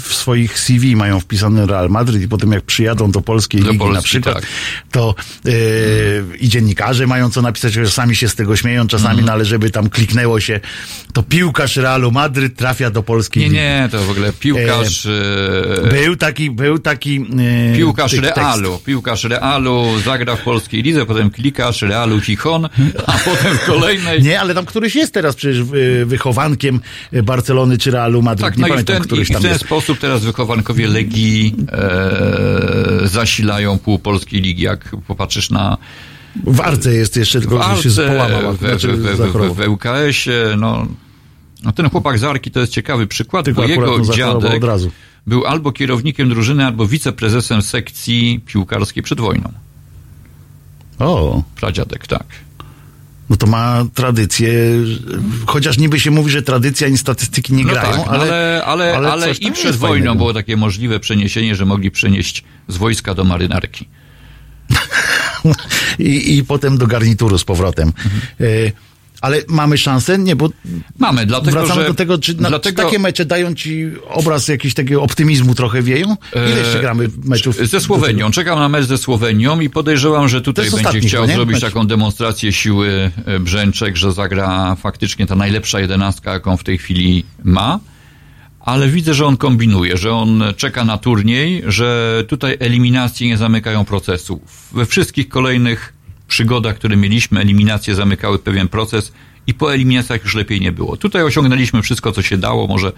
w 0.08 0.14
swoich 0.14 0.60
CV 0.60 0.96
mają 0.96 1.20
wpisany 1.20 1.66
Real 1.66 1.90
Madryt 1.90 2.22
i 2.22 2.28
potem 2.28 2.52
jak 2.52 2.64
przyjadą 2.64 3.12
do 3.12 3.22
polskiej 3.22 3.62
Do 3.62 3.72
ligi 3.72 3.84
na 3.86 3.86
Polski, 3.92 4.04
przykład, 4.06 4.36
tak. 4.36 4.46
to 4.92 5.16
y, 5.48 6.24
i 6.40 6.50
dziennikarze 6.50 7.08
mają 7.08 7.30
co 7.32 7.42
napisać, 7.42 7.74
że 7.74 7.90
sami 7.90 8.16
się 8.16 8.30
z 8.30 8.36
tego 8.36 8.56
śmieją 8.56 8.88
czasami, 8.88 9.08
Mhm. 9.10 9.26
no 9.26 9.32
ale 9.34 9.46
żeby 9.46 9.70
tam 9.72 9.90
kliknęło 9.90 10.40
się, 10.40 10.60
to 11.14 11.24
piłkarz 11.24 11.78
Realu 11.78 12.12
Madryt 12.12 12.56
trafia 12.56 12.90
do 12.90 13.04
polskiej 13.04 13.44
Nie, 13.44 13.50
ligi. 13.50 13.58
nie, 13.62 13.90
to 13.92 14.04
w 14.04 14.10
ogóle 14.10 14.34
piłkarz... 14.34 15.06
e, 15.06 15.90
Był 15.92 16.16
taki, 16.16 16.52
był 16.52 16.80
taki 16.80 17.26
y, 17.74 17.78
Piłkarz 17.78 18.14
Realu, 18.14 18.36
tekstów. 18.62 18.84
piłkarz 18.84 19.24
Realu 19.24 20.00
zagra 20.06 20.36
w 20.36 20.42
polskiej 20.42 20.84
lidze, 20.84 21.06
potem 21.06 21.30
klikasz 21.30 21.82
Realu 21.82 22.22
Chichon, 22.22 22.66
a 23.08 23.18
potem 23.18 23.58
w 23.58 23.66
kolejnej... 23.66 24.22
Nie, 24.24 24.40
ale 24.40 24.54
tam 24.54 24.66
któryś 24.66 24.96
jest 24.96 25.14
teraz 25.14 25.36
przecież 25.36 25.64
wychowankiem 26.06 26.80
Barcelony 27.24 27.78
czy 27.78 27.92
Realu 27.92 28.07
Madryt. 28.22 28.46
Tak, 28.46 28.58
nie 28.58 28.62
no 28.62 28.68
i 28.68 28.70
w 28.70 28.74
pamiętam, 28.74 28.96
ten, 28.96 29.04
i 29.04 29.06
któryś 29.06 29.30
w 29.30 29.32
tam 29.32 29.42
ten 29.42 29.52
jest. 29.52 29.66
sposób 29.66 30.00
teraz 30.00 30.24
wychowankowie 30.24 30.88
Legii 30.88 31.56
e, 31.72 33.08
zasilają 33.08 33.78
pół 33.80 34.00
polskiej 34.00 34.42
ligi. 34.42 34.64
Jak 34.64 34.96
popatrzysz 35.08 35.50
na 35.50 35.78
W 36.44 36.62
Arce 36.62 36.94
jest 36.94 37.18
jeszcze, 37.18 37.40
tylko 37.40 37.58
w 37.58 37.62
że 37.62 37.92
się 37.92 38.02
Arce, 38.02 38.08
połamał. 38.08 38.54
w, 38.54 38.60
Znaczy, 38.60 38.88
w, 38.88 39.02
w, 39.02 39.34
w, 39.34 39.56
w 39.56 39.68
ŁKS-ie, 39.68 40.56
no, 40.58 40.88
no 41.64 41.72
ten 41.72 41.90
chłopak 41.90 42.20
z 42.20 42.24
Arki 42.24 42.52
to 42.52 42.60
jest 42.60 42.72
ciekawy 42.72 43.08
przykład, 43.08 43.46
Tylko 43.46 43.62
bo 43.62 43.68
jego 43.68 44.02
dziadek 44.02 44.64
był 45.28 45.46
albo 45.46 45.72
kierownikiem 45.72 46.30
drużyny, 46.30 46.66
albo 46.66 46.88
wiceprezesem 46.88 47.62
sekcji 47.62 48.42
piłkarskiej 48.46 49.04
przed 49.04 49.20
wojną. 49.20 49.52
O, 51.00 51.44
Pradziadek, 51.56 52.08
tak. 52.08 52.26
No 53.30 53.36
to 53.36 53.48
ma 53.48 53.86
tradycję, 53.94 54.54
chociaż 55.46 55.78
niby 55.78 56.00
się 56.00 56.12
mówi, 56.12 56.32
że 56.32 56.42
tradycja 56.42 56.88
ani 56.88 56.98
statystyki 56.98 57.54
nie 57.54 57.64
No 57.64 57.70
grają, 57.70 57.98
tak, 57.98 58.08
ale, 58.08 58.22
ale, 58.22 58.64
ale, 58.66 58.98
ale, 58.98 59.12
ale 59.12 59.28
coś 59.28 59.42
i 59.42 59.52
przed 59.52 59.76
wojną 59.76 59.94
fajnego. 59.94 60.16
było 60.16 60.34
takie 60.34 60.58
możliwe 60.58 61.00
przeniesienie, 61.00 61.56
że 61.56 61.66
mogli 61.66 61.92
przenieść 61.92 62.44
z 62.68 62.78
wojska 62.78 63.14
do 63.14 63.24
marynarki. 63.24 63.88
I, 66.00 66.38
I 66.38 66.44
potem 66.44 66.78
do 66.78 66.88
garnituru 66.88 67.38
z 67.38 67.44
powrotem. 67.44 67.94
E, 68.42 68.44
ale 69.28 69.42
mamy 69.48 69.78
szansę? 69.78 70.18
Nie, 70.18 70.36
bo 70.36 70.50
Mamy, 71.00 71.26
dlatego 71.26 71.52
wracamy 71.52 71.82
że... 71.82 71.88
do 71.88 71.94
tego, 71.94 72.18
czy, 72.18 72.42
na, 72.42 72.50
dlatego, 72.50 72.82
czy 72.82 72.86
takie 72.86 73.00
mecze 73.00 73.26
dają 73.26 73.56
ci 73.56 73.86
obraz 74.10 74.48
jakiegoś 74.48 74.74
takiego 74.74 75.04
optymizmu 75.04 75.56
trochę 75.56 75.82
wieją? 75.82 76.18
Ile 76.36 76.60
jeszcze 76.60 76.80
gramy 76.80 77.10
meczów? 77.24 77.60
E, 77.62 77.68
Ze 77.68 77.80
Słowenią. 77.82 78.32
Czekam 78.32 78.60
na 78.60 78.70
mecz 78.70 78.86
ze 78.86 78.98
Słowenią 78.98 79.60
i 79.60 79.70
podejrzewam, 79.70 80.28
że 80.28 80.42
tutaj 80.42 80.66
będzie 80.66 80.78
ostatni 80.78 81.08
chciał 81.08 81.28
zrobić 81.28 81.54
Mecz. 81.54 81.64
taką 81.64 81.88
demonstrację 81.88 82.54
siły 82.54 83.12
e, 83.26 83.40
Brzęczek, 83.40 83.98
że 83.98 84.12
zagra 84.12 84.76
faktycznie 84.76 85.28
ta 85.28 85.36
najlepsza 85.36 85.80
jedenastka, 85.80 86.34
jaką 86.34 86.58
w 86.58 86.64
tej 86.64 86.78
chwili 86.78 87.26
ma. 87.44 87.80
Ale 88.60 88.88
widzę, 88.88 89.14
że 89.14 89.26
on 89.26 89.38
kombinuje, 89.38 89.98
że 89.98 90.14
on 90.14 90.44
czeka 90.58 90.86
na 90.86 90.98
turniej, 90.98 91.64
że 91.68 92.24
tutaj 92.28 92.58
eliminacje 92.60 93.28
nie 93.28 93.38
zamykają 93.38 93.86
procesu. 93.86 94.42
We 94.72 94.86
wszystkich 94.86 95.30
kolejnych 95.30 95.94
przygodach, 96.28 96.76
które 96.76 96.96
mieliśmy, 96.98 97.40
eliminacje 97.42 97.96
zamykały 97.96 98.40
pewien 98.40 98.68
proces 98.68 99.12
i 99.48 99.54
po 99.54 99.74
eliminacjach 99.74 100.24
już 100.24 100.36
lepiej 100.36 100.62
nie 100.62 100.72
było. 100.72 100.98
Tutaj 100.98 101.24
osiągnęliśmy 101.24 101.82
wszystko, 101.82 102.12
co 102.12 102.22
się 102.22 102.38
dało. 102.38 102.68
Może 102.68 102.92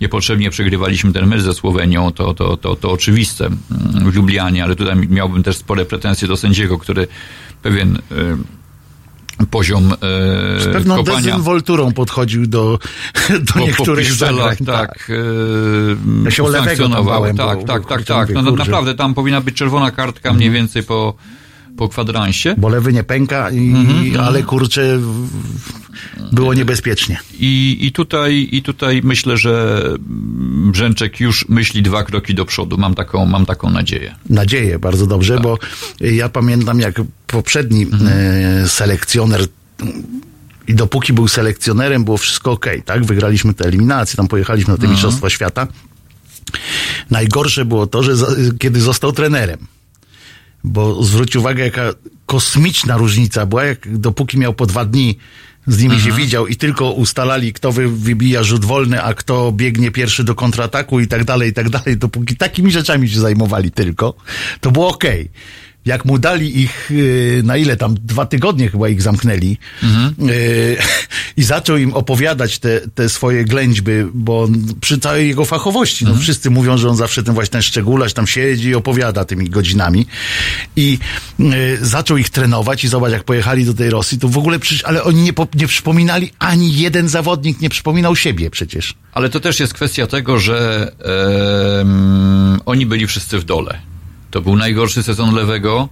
niepotrzebnie 0.00 0.50
przegrywaliśmy 0.50 1.12
ten 1.12 1.26
mecz 1.26 1.40
ze 1.40 1.54
Słowenią, 1.54 2.12
to, 2.12 2.34
to, 2.34 2.56
to, 2.56 2.76
to 2.76 2.92
oczywiste 2.92 3.46
mm, 3.46 4.10
w 4.10 4.16
Lublianie, 4.16 4.64
ale 4.64 4.76
tutaj 4.76 4.96
miałbym 4.96 5.42
też 5.42 5.56
spore 5.56 5.84
pretensje 5.84 6.28
do 6.28 6.36
sędziego, 6.36 6.78
który 6.78 7.06
pewien 7.62 7.96
y, 7.96 9.46
poziom 9.50 9.92
y, 9.92 9.96
Z 10.60 10.72
pewną 10.72 10.96
kopania 10.96 11.20
dezynwolturą 11.20 11.92
podchodził 11.92 12.46
do, 12.46 12.78
do 13.30 13.38
po, 13.46 13.52
po 13.52 13.58
niektórych 13.60 14.06
piszczelach, 14.08 14.58
zagrań. 14.58 14.86
tak. 14.88 15.10
e, 15.10 16.24
Ja 16.24 16.30
się 16.30 16.42
bałem, 17.04 17.36
Tak, 17.36 17.58
bo- 17.58 17.64
tak, 17.64 17.86
tak, 17.86 18.04
tak. 18.04 18.28
mówię, 18.28 18.42
No, 18.42 18.50
naprawdę 18.52 18.94
tam 18.94 19.14
powinna 19.14 19.40
być 19.40 19.56
czerwona 19.56 19.90
kartka 19.90 20.32
mniej 20.32 20.50
więcej 20.50 20.82
po, 20.82 21.14
po 21.78 21.88
kwadransie. 21.88 22.54
Bo 22.58 22.68
lewy 22.68 22.92
nie 22.92 23.04
pęka, 23.04 23.50
i, 23.50 23.58
Mhm. 23.70 24.20
ale 24.24 24.42
kurczę, 24.42 25.00
było 26.32 26.54
niebezpiecznie. 26.54 27.18
I, 27.38 27.78
i, 27.80 27.92
tutaj, 27.92 28.48
I 28.52 28.62
tutaj 28.62 29.00
myślę, 29.04 29.36
że 29.36 29.82
Brzęczek 30.72 31.20
już 31.20 31.48
myśli 31.48 31.82
dwa 31.82 32.04
kroki 32.04 32.34
do 32.34 32.44
przodu. 32.44 32.78
Mam 32.78 32.94
taką, 32.94 33.26
mam 33.26 33.46
taką 33.46 33.70
nadzieję. 33.70 34.14
Nadzieję, 34.30 34.78
bardzo 34.78 35.06
dobrze, 35.06 35.34
Tak. 35.34 35.42
bo 35.42 35.58
ja 36.00 36.28
pamiętam, 36.28 36.80
jak 36.80 37.00
poprzedni 37.26 37.82
Mhm. 37.82 38.10
e, 38.64 38.68
selekcjoner 38.68 39.40
i 40.68 40.74
dopóki 40.74 41.12
był 41.12 41.28
selekcjonerem, 41.28 42.04
było 42.04 42.16
wszystko 42.16 42.52
ok, 42.52 42.66
tak? 42.84 43.04
Wygraliśmy 43.04 43.54
te 43.54 43.64
eliminacje, 43.64 44.16
tam 44.16 44.28
pojechaliśmy 44.28 44.70
na 44.72 44.76
te 44.76 44.82
Mhm. 44.82 44.92
Mistrzostwa 44.92 45.30
Świata. 45.30 45.66
Najgorsze 47.10 47.64
było 47.64 47.86
to, 47.86 48.02
że 48.02 48.16
za, 48.16 48.26
kiedy 48.58 48.80
został 48.80 49.12
trenerem. 49.12 49.58
Bo 50.64 51.02
zwróć 51.04 51.36
uwagę, 51.36 51.64
jaka 51.64 51.82
kosmiczna 52.26 52.96
różnica 52.96 53.46
była, 53.46 53.64
jak 53.64 53.98
dopóki 53.98 54.38
miał 54.38 54.54
po 54.54 54.66
dwa 54.66 54.84
dni 54.84 55.18
z 55.66 55.78
nimi 55.82 55.94
Mhm. 55.94 56.10
się 56.10 56.22
widział 56.22 56.46
i 56.46 56.56
tylko 56.56 56.92
ustalali, 56.92 57.52
kto 57.52 57.72
wy, 57.72 57.88
wybija 57.88 58.42
rzut 58.42 58.64
wolny, 58.64 59.02
a 59.02 59.14
kto 59.14 59.52
biegnie 59.52 59.90
pierwszy 59.90 60.24
do 60.24 60.34
kontrataku 60.34 61.00
i 61.00 61.06
tak 61.06 61.24
dalej, 61.24 61.50
i 61.50 61.52
tak 61.52 61.68
dalej, 61.70 61.96
dopóki 61.96 62.36
takimi 62.36 62.70
rzeczami 62.72 63.08
się 63.08 63.20
zajmowali 63.20 63.70
tylko, 63.70 64.14
to 64.60 64.70
było 64.70 64.88
okej. 64.88 65.30
Jak 65.84 66.04
mu 66.04 66.18
dali 66.18 66.60
ich, 66.60 66.90
yy, 66.90 67.42
na 67.44 67.56
ile 67.56 67.76
tam, 67.76 67.94
dwa 67.94 68.26
tygodnie 68.26 68.68
chyba 68.68 68.88
ich 68.88 69.02
zamknęli 69.02 69.58
yy, 70.18 70.76
i 71.36 71.42
zaczął 71.42 71.76
im 71.76 71.94
opowiadać 71.94 72.58
te, 72.58 72.80
te 72.94 73.08
swoje 73.08 73.44
ględźby, 73.44 73.92
bo 74.14 74.48
przy 74.80 74.98
całej 74.98 75.28
jego 75.28 75.44
fachowości, 75.44 76.04
no 76.04 76.14
wszyscy 76.14 76.50
mówią, 76.50 76.78
że 76.78 76.88
on 76.88 76.96
zawsze 76.96 77.22
ten 77.22 77.34
właśnie 77.34 77.52
ten 77.52 77.62
szczególarz 77.62 78.12
tam 78.12 78.26
siedzi 78.26 78.68
i 78.68 78.74
opowiada 78.74 79.24
tymi 79.24 79.50
godzinami 79.50 80.06
i 80.76 80.98
yy, 81.38 81.78
zaczął 81.80 82.16
ich 82.16 82.30
trenować 82.30 82.84
i 82.84 82.88
zobacz, 82.88 83.12
jak 83.12 83.24
pojechali 83.24 83.64
do 83.64 83.74
tej 83.74 83.90
Rosji, 83.90 84.18
to 84.18 84.28
w 84.28 84.38
ogóle 84.38 84.58
przecież, 84.58 84.84
ale 84.84 85.04
oni 85.04 85.22
nie, 85.22 85.32
nie 85.54 85.66
przypominali, 85.66 86.32
ani 86.38 86.78
jeden 86.78 87.08
zawodnik 87.08 87.60
nie 87.60 87.70
przypominał 87.70 88.16
siebie 88.16 88.50
przecież. 88.50 88.94
Ale 89.12 89.28
to 89.28 89.40
też 89.40 89.60
jest 89.60 89.74
kwestia 89.74 90.06
tego, 90.06 90.38
że 90.38 90.88
oni 92.66 92.86
byli 92.86 93.06
wszyscy 93.06 93.38
w 93.38 93.44
dole. 93.44 93.78
To 94.30 94.40
był 94.40 94.56
najgorszy 94.56 95.02
sezon 95.02 95.34
lewego. 95.34 95.88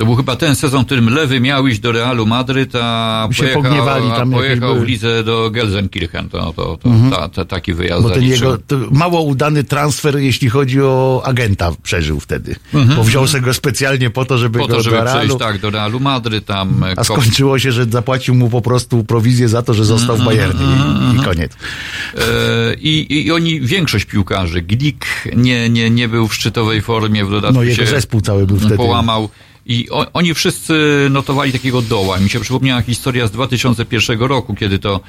To 0.00 0.06
był 0.06 0.14
chyba 0.16 0.36
ten 0.36 0.54
sezon, 0.56 0.82
w 0.82 0.86
którym 0.86 1.08
lewy 1.14 1.40
miał 1.40 1.66
iść 1.66 1.80
do 1.80 1.92
Realu 1.92 2.26
Madryt, 2.26 2.72
a 2.74 3.28
Się 3.32 3.38
pojechał, 3.42 3.62
pogniewali 3.62 4.06
a 4.10 4.16
tam 4.16 4.32
jakieś 4.32 4.46
pojechał. 4.46 4.68
Mhm. 4.68 4.84
w 4.86 4.88
lidze 4.88 5.24
do 5.24 5.50
Gelsenkirchen. 5.50 6.28
To, 6.28 6.52
to, 6.56 6.78
to, 6.82 6.88
ta, 7.10 7.28
ta, 7.28 7.44
taki 7.44 7.74
wyjazd 7.74 8.02
Bo 8.02 8.10
ten 8.10 8.22
jego 8.22 8.58
mało 8.90 9.22
udany 9.22 9.64
transfer, 9.64 10.18
jeśli 10.18 10.48
chodzi 10.50 10.82
o 10.82 11.22
agenta, 11.24 11.72
przeżył 11.82 12.20
wtedy. 12.20 12.56
Bo 12.96 13.04
wziął 13.04 13.26
sobie 13.26 13.40
go 13.44 13.54
specjalnie 13.54 14.10
po 14.10 14.24
to, 14.24 14.38
żeby 14.38 14.58
Mhm. 14.58 14.68
Po 14.68 14.76
go 14.76 14.76
to, 14.76 14.82
żeby 14.82 14.96
do 14.96 15.02
przejść 15.02 15.26
Realu. 15.26 15.38
tak, 15.38 15.60
do 15.60 15.70
Realu 15.70 16.00
Madryt, 16.00 16.44
tam 16.46 16.84
e, 16.84 16.94
A 16.98 17.04
skończyło 17.04 17.58
się, 17.58 17.72
że 17.72 17.84
zapłacił 17.84 18.34
mu 18.34 18.50
po 18.50 18.62
prostu 18.62 19.04
prowizję 19.04 19.48
za 19.48 19.62
to, 19.62 19.74
że 19.74 19.84
został 19.84 20.16
Mhm, 20.16 20.22
w 20.22 20.24
Bayernie 20.36 20.66
i, 21.12 21.16
i 21.16 21.24
koniec. 21.24 21.52
E, 21.52 22.74
I, 22.74 23.26
I 23.26 23.32
oni, 23.32 23.60
większość 23.60 24.04
piłkarzy, 24.04 24.62
Glik 24.62 25.06
nie, 25.36 25.70
nie, 25.70 25.90
nie 25.90 26.08
był 26.08 26.28
w 26.28 26.34
szczytowej 26.34 26.82
formie, 26.82 27.24
w 27.24 27.30
dodatku 27.30 27.56
No 27.56 27.62
jego 27.62 27.76
się 27.76 27.86
zespół 27.90 28.20
cały 28.20 28.46
był 28.46 28.56
wtedy. 28.56 28.76
połamał. 28.76 29.28
I 29.70 29.90
o, 29.90 30.06
oni 30.12 30.34
wszyscy 30.34 30.74
notowali 31.10 31.52
takiego 31.52 31.82
doła. 31.82 32.18
Mi 32.18 32.30
się 32.30 32.40
przypomniała 32.40 32.82
historia 32.82 33.26
z 33.26 33.30
2001 33.30 34.20
roku, 34.20 34.54
kiedy 34.54 34.78
to 34.78 35.00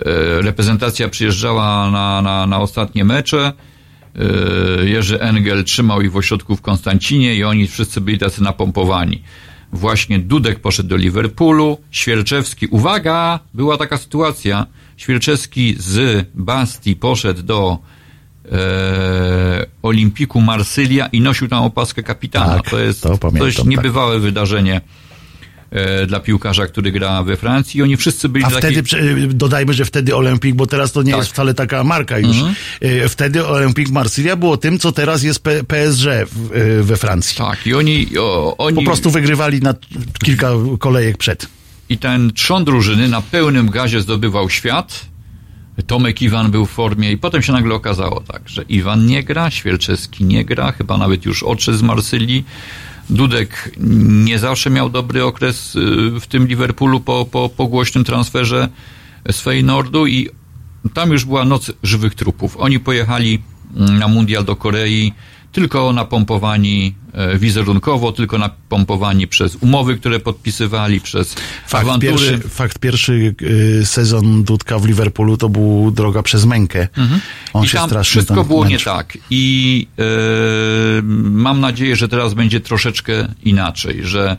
e, 0.00 0.42
reprezentacja 0.42 1.08
przyjeżdżała 1.08 1.90
na, 1.90 2.22
na, 2.22 2.46
na 2.46 2.60
ostatnie 2.60 3.04
mecze. 3.04 3.52
E, 4.16 4.88
Jerzy 4.88 5.20
Engel 5.20 5.64
trzymał 5.64 6.02
ich 6.02 6.12
w 6.12 6.16
ośrodku 6.16 6.56
w 6.56 6.62
Konstancinie 6.62 7.34
i 7.34 7.44
oni 7.44 7.66
wszyscy 7.66 8.00
byli 8.00 8.18
tacy 8.18 8.42
napompowani. 8.42 9.22
Właśnie 9.72 10.18
Dudek 10.18 10.60
poszedł 10.60 10.88
do 10.88 10.96
Liverpoolu, 10.96 11.78
Świerczewski, 11.90 12.66
uwaga, 12.66 13.40
była 13.54 13.76
taka 13.76 13.98
sytuacja, 13.98 14.66
Świerczewski 14.96 15.74
z 15.78 16.26
Bastii 16.34 16.96
poszedł 16.96 17.42
do 17.42 17.78
e, 18.52 19.66
Olimpiku 19.82 20.40
Marsylia 20.40 21.06
i 21.06 21.20
nosił 21.20 21.48
tam 21.48 21.62
opaskę 21.62 22.02
kapitana. 22.02 22.54
Tak, 22.54 22.70
to 22.70 22.78
jest 22.78 23.02
to 23.02 23.18
pamiętam, 23.18 23.46
dość 23.46 23.56
tak. 23.56 23.66
niebywałe 23.66 24.18
wydarzenie 24.18 24.80
e, 25.70 26.06
dla 26.06 26.20
piłkarza, 26.20 26.66
który 26.66 26.92
gra 26.92 27.22
we 27.22 27.36
Francji 27.36 27.78
i 27.78 27.82
oni 27.82 27.96
wszyscy 27.96 28.28
byli 28.28 28.44
A 28.44 28.50
wtedy, 28.50 28.82
prze- 28.82 29.26
dodajmy, 29.28 29.74
że 29.74 29.84
wtedy 29.84 30.16
Olympique, 30.16 30.56
bo 30.56 30.66
teraz 30.66 30.92
to 30.92 31.02
nie 31.02 31.10
Tak. 31.12 31.18
jest 31.18 31.30
wcale 31.30 31.54
taka 31.54 31.84
marka 31.84 32.18
już. 32.18 32.36
Mhm. 32.36 32.54
E, 32.80 33.08
Wtedy 33.08 33.46
Olympique 33.46 33.92
Marsylia 33.92 34.36
było 34.36 34.56
tym, 34.56 34.78
co 34.78 34.92
teraz 34.92 35.22
jest 35.22 35.40
PSG 35.42 36.06
e, 36.06 36.24
we 36.82 36.96
Francji. 36.96 37.36
Tak, 37.38 37.66
i 37.66 37.74
oni, 37.74 38.06
o, 38.20 38.56
oni... 38.56 38.76
Po 38.76 38.82
prostu 38.82 39.10
wygrywali 39.10 39.60
na 39.60 39.74
kilka 40.24 40.50
kolejek 40.78 41.16
przed. 41.16 41.46
I 41.88 41.98
ten 41.98 42.32
trzon 42.32 42.64
drużyny 42.64 43.08
na 43.08 43.22
pełnym 43.22 43.70
gazie 43.70 44.00
zdobywał 44.00 44.50
świat. 44.50 45.06
Tomek 45.86 46.22
Iwan 46.22 46.50
był 46.50 46.66
w 46.66 46.70
formie 46.70 47.12
i 47.12 47.18
potem 47.18 47.42
się 47.42 47.52
nagle 47.52 47.74
okazało 47.74 48.20
tak, 48.20 48.48
że 48.48 48.62
Iwan 48.62 49.06
nie 49.06 49.22
gra, 49.22 49.50
Świerczewski 49.50 50.24
nie 50.24 50.44
gra, 50.44 50.72
chyba 50.72 50.98
nawet 50.98 51.24
już 51.24 51.42
odszedł 51.42 51.78
z 51.78 51.82
Marsylii. 51.82 52.44
Dudek 53.10 53.70
nie 54.26 54.38
zawsze 54.38 54.70
miał 54.70 54.90
dobry 54.90 55.24
okres 55.24 55.76
y, 55.76 55.80
w 56.20 56.26
tym 56.26 56.46
Liverpoolu 56.46 57.00
po, 57.00 57.26
po, 57.30 57.48
po 57.48 57.66
głośnym 57.66 58.04
transferze 58.04 58.68
z 59.30 59.40
Feynordu 59.40 60.06
i 60.06 60.28
tam 60.94 61.10
już 61.10 61.24
była 61.24 61.44
noc 61.44 61.72
żywych 61.82 62.14
trupów. 62.14 62.56
Oni 62.56 62.80
pojechali 62.80 63.42
mm, 63.76 63.98
na 63.98 64.08
mundial 64.08 64.44
do 64.44 64.56
Korei 64.56 65.12
tylko 65.52 65.92
napompowani 65.92 66.94
e, 67.12 67.38
wizerunkowo, 67.38 68.12
tylko 68.12 68.38
napompowani 68.38 69.26
przez 69.26 69.56
umowy, 69.60 69.96
które 69.96 70.20
podpisywali, 70.20 71.00
przez 71.00 71.34
Fakt 71.66 71.84
awantury. 71.84 72.12
pierwszy, 72.12 72.38
fakt 72.48 72.78
pierwszy 72.78 73.34
y, 73.42 73.86
sezon 73.86 74.44
Dudka 74.44 74.78
w 74.78 74.84
Liverpoolu 74.86 75.36
to 75.36 75.48
był 75.48 75.90
droga 75.90 76.22
przez 76.22 76.44
mękę. 76.44 76.88
On 76.96 77.02
Mhm. 77.02 77.20
I 77.64 77.68
się 77.68 77.78
tam 77.78 77.88
strasznie 77.88 78.10
wszystko 78.10 78.34
tam 78.34 78.46
było 78.46 78.66
nie 78.66 78.78
tak. 78.78 79.18
I 79.30 79.86
e, 79.98 80.02
mam 81.30 81.60
nadzieję, 81.60 81.96
że 81.96 82.08
teraz 82.08 82.34
będzie 82.34 82.60
troszeczkę 82.60 83.28
inaczej, 83.44 84.00
że, 84.04 84.36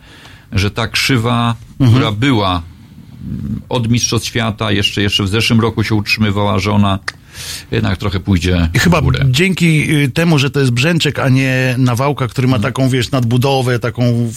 że 0.52 0.72
ta 0.72 0.88
krzywa, 0.88 1.56
Mhm. 1.80 1.91
która 1.98 2.11
była 2.11 2.61
mm, 3.30 3.61
od 3.69 3.90
Mistrzostw 3.90 4.27
Świata, 4.27 4.72
jeszcze, 4.72 5.02
jeszcze 5.02 5.23
w 5.23 5.27
zeszłym 5.30 5.60
roku 5.60 5.84
się 5.84 5.95
utrzymywała, 5.95 6.60
że 6.60 6.72
ona 6.72 6.99
jednak 7.71 7.97
trochę 7.97 8.19
pójdzie 8.19 8.69
I 8.73 8.79
chyba 8.79 9.01
górę. 9.01 9.19
dzięki 9.31 9.95
y, 10.03 10.11
temu, 10.11 10.39
że 10.39 10.49
to 10.49 10.59
jest 10.59 10.71
Brzęczek, 10.71 11.19
a 11.19 11.29
nie 11.29 11.75
Nawałka, 11.77 12.27
który 12.27 12.47
ma 12.47 12.55
Mhm. 12.55 12.73
taką, 12.73 12.89
wiesz, 12.89 13.11
nadbudowę, 13.11 13.79
taką 13.79 14.31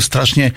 strasznie 0.00 0.52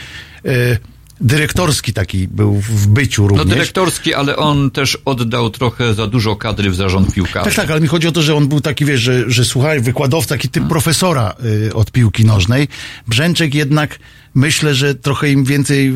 y, 0.45 0.77
dyrektorski 1.21 1.93
taki 1.93 2.27
był 2.27 2.53
w 2.61 2.87
byciu 2.87 3.21
No 3.21 3.27
również. 3.27 3.47
dyrektorski, 3.47 4.13
ale 4.13 4.35
on 4.35 4.71
też 4.71 4.97
oddał 5.05 5.49
trochę 5.49 5.93
za 5.93 6.07
dużo 6.07 6.35
kadry 6.35 6.69
w 6.69 6.75
zarząd 6.75 7.13
piłkarza. 7.13 7.45
Tak, 7.45 7.53
tak, 7.53 7.71
ale 7.71 7.81
mi 7.81 7.87
chodzi 7.87 8.07
o 8.07 8.11
to, 8.11 8.21
że 8.21 8.35
on 8.35 8.47
był 8.47 8.61
taki, 8.61 8.85
wiesz, 8.85 9.01
że, 9.01 9.23
że 9.31 9.45
słuchaj, 9.45 9.79
wykładowca, 9.81 10.35
taki 10.35 10.49
typ 10.49 10.67
profesora 10.67 11.35
y, 11.67 11.73
od 11.73 11.91
piłki 11.91 12.25
nożnej. 12.25 12.67
Brzęczek 13.07 13.55
jednak, 13.55 13.99
myślę, 14.35 14.75
że 14.75 14.95
trochę 14.95 15.31
im 15.31 15.43
więcej 15.45 15.87
y, 15.89 15.93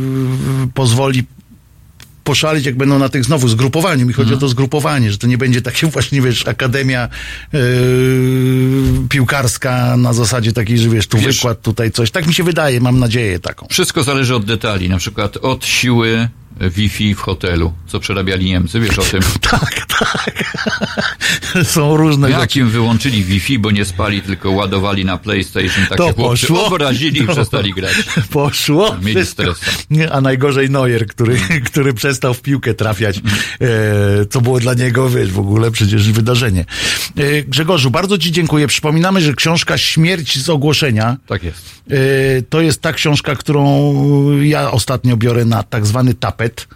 pozwoli 0.73 1.23
poszalić, 2.23 2.65
jak 2.65 2.75
będą 2.77 2.99
na 2.99 3.09
tych 3.09 3.25
znowu 3.25 3.47
zgrupowaniu. 3.47 4.05
Mi 4.05 4.13
chodzi 4.13 4.33
o 4.33 4.37
to 4.37 4.47
zgrupowanie, 4.47 5.11
że 5.11 5.17
to 5.17 5.27
nie 5.27 5.37
będzie 5.37 5.61
takie 5.61 5.87
właśnie, 5.93 6.21
wiesz, 6.21 6.47
akademia 6.47 7.09
yy, 7.53 7.59
piłkarska 9.09 9.97
na 9.97 10.13
zasadzie 10.13 10.53
takiej, 10.53 10.77
że 10.77 10.89
wiesz, 10.89 11.07
tu 11.07 11.17
Wiesz- 11.17 11.35
wykład, 11.35 11.61
tutaj 11.61 11.91
coś. 11.91 12.11
Tak 12.11 12.27
mi 12.27 12.33
się 12.33 12.43
wydaje, 12.43 12.81
mam 12.81 12.99
nadzieję 12.99 13.39
taką. 13.39 13.67
Wszystko 13.69 14.03
zależy 14.03 14.35
od 14.35 14.45
detali, 14.45 14.89
na 14.89 14.97
przykład 14.97 15.37
od 15.37 15.65
siły 15.65 16.29
Wi-Fi 16.59 17.15
w 17.15 17.19
hotelu, 17.19 17.73
co 17.87 17.99
przerabiali 17.99 18.45
Niemcy, 18.45 18.79
wiesz 18.79 18.99
o 18.99 19.01
tym? 19.01 19.21
Tak, 19.51 19.85
tak. 19.99 20.55
Są 21.63 21.97
różne 21.97 22.27
rzeczy. 22.27 22.39
Jak 22.39 22.55
im 22.55 22.69
wyłączyli 22.69 23.23
Wi-Fi, 23.23 23.59
bo 23.59 23.71
nie 23.71 23.85
spali, 23.85 24.21
tylko 24.21 24.51
ładowali 24.51 25.05
na 25.05 25.17
PlayStation, 25.17 25.85
tak 25.89 25.97
To 25.97 26.03
chłopcy 26.13 26.47
poszło. 26.47 26.65
obrazili 26.65 27.19
i 27.19 27.23
No. 27.27 27.33
przestali 27.33 27.73
grać. 27.73 27.93
Poszło. 28.29 28.95
Mieli. 29.01 29.21
Nie, 29.89 30.11
A 30.11 30.21
najgorzej 30.21 30.69
Neuer, 30.69 31.07
który, 31.07 31.37
który 31.65 31.93
przestał 31.93 32.33
w 32.33 32.41
piłkę 32.41 32.73
trafiać, 32.73 33.17
e, 33.17 33.21
co 34.29 34.41
było 34.41 34.59
dla 34.59 34.73
niego, 34.73 35.09
wiesz, 35.09 35.31
w 35.31 35.39
ogóle 35.39 35.71
przecież 35.71 36.11
wydarzenie. 36.11 36.65
E, 37.17 37.43
Grzegorzu, 37.43 37.91
bardzo 37.91 38.17
Ci 38.17 38.31
dziękuję. 38.31 38.67
Przypominamy, 38.67 39.21
że 39.21 39.33
książka 39.33 39.77
Śmierć 39.77 40.39
z 40.43 40.49
ogłoszenia 40.49 41.17
Tak 41.27 41.43
jest. 41.43 41.81
e, 41.91 41.95
to 42.49 42.61
jest 42.61 42.81
ta 42.81 42.93
książka, 42.93 43.35
którą 43.35 43.91
ja 44.41 44.71
ostatnio 44.71 45.17
biorę 45.17 45.45
na 45.45 45.63
tak 45.63 45.85
zwany 45.85 46.13
tapet. 46.13 46.40
tapet 46.41 46.67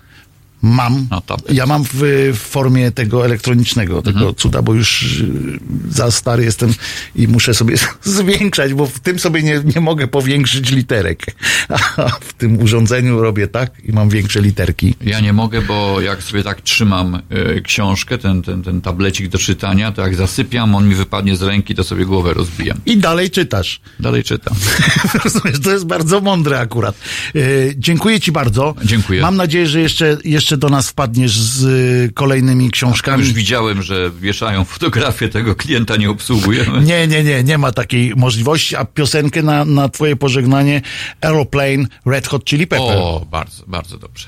Mam. 0.66 1.08
Tapet. 1.26 1.54
Ja 1.54 1.66
mam 1.66 1.84
w, 1.84 1.90
w 2.34 2.38
formie 2.38 2.92
tego 2.92 3.26
elektronicznego, 3.26 4.02
tego 4.02 4.20
Mhm. 4.20 4.36
cuda, 4.36 4.62
bo 4.62 4.74
już 4.74 5.20
y, 5.22 5.60
za 5.90 6.12
stary 6.12 6.44
jestem 6.44 6.74
i 7.16 7.28
muszę 7.28 7.54
sobie 7.54 7.76
zwiększać, 8.04 8.74
bo 8.74 8.86
w 8.86 9.00
tym 9.00 9.20
sobie 9.20 9.44
nie, 9.44 9.62
nie 9.76 9.82
mogę 9.82 10.08
powiększyć 10.08 10.72
literek. 10.72 11.26
A 11.98 12.10
w 12.10 12.34
tym 12.34 12.60
urządzeniu 12.64 13.22
robię 13.22 13.48
tak 13.48 13.72
i 13.84 13.92
mam 13.94 14.10
większe 14.10 14.42
literki. 14.42 14.96
Ja 15.02 15.20
nie 15.20 15.34
mogę, 15.34 15.62
bo 15.62 16.02
jak 16.02 16.24
sobie 16.24 16.44
tak 16.44 16.62
trzymam 16.62 17.16
e, 17.30 17.62
książkę, 17.62 18.18
ten, 18.18 18.42
ten, 18.42 18.64
ten 18.64 18.82
tablecik 18.82 19.28
do 19.28 19.38
czytania, 19.38 19.92
to 19.92 20.02
jak 20.02 20.16
zasypiam, 20.16 20.76
on 20.76 20.88
mi 20.88 20.96
wypadnie 20.96 21.36
z 21.36 21.42
ręki, 21.42 21.76
to 21.76 21.84
sobie 21.84 22.06
głowę 22.06 22.34
rozbijam. 22.34 22.78
I 22.86 22.98
dalej 22.98 23.30
czytasz. 23.30 23.82
Dalej 24.00 24.24
czytam. 24.24 24.56
Rozumiesz, 25.24 25.60
to 25.64 25.72
jest 25.72 25.86
bardzo 25.86 26.22
mądre 26.22 26.60
akurat. 26.60 26.96
E, 27.36 27.40
dziękuję 27.78 28.20
Ci 28.20 28.32
bardzo. 28.32 28.76
Dziękuję. 28.86 29.22
Mam 29.22 29.36
nadzieję, 29.36 29.68
że 29.68 29.80
jeszcze, 29.82 30.18
jeszcze 30.24 30.55
do 30.57 30.69
nas 30.69 30.90
wpadniesz 30.90 31.40
z 31.40 31.64
y, 31.64 32.14
kolejnymi 32.14 32.72
książkami. 32.72 33.23
już 33.23 33.34
widziałem, 33.34 33.82
że 33.82 34.11
wieszają 34.11 34.65
fotografię 34.65 35.30
tego 35.30 35.56
klienta, 35.56 35.95
nie 35.95 36.10
obsługujemy. 36.10 36.82
Nie, 36.82 37.07
nie, 37.07 37.23
nie, 37.23 37.44
nie 37.44 37.57
ma 37.57 37.72
takiej 37.72 38.14
możliwości, 38.15 38.76
a 38.76 38.86
piosenkę 38.86 39.44
na, 39.44 39.65
na 39.65 39.90
twoje 39.90 40.15
pożegnanie 40.15 40.82
Aeroplane 41.22 41.86
Red 42.06 42.27
Hot 42.27 42.45
Chili 42.45 42.68
Pepper. 42.68 42.98
O, 42.98 43.26
bardzo, 43.32 43.64
bardzo 43.68 43.98
dobrze. 43.98 44.27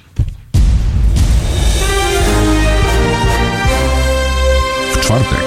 W 4.94 5.00
czwartek 5.02 5.47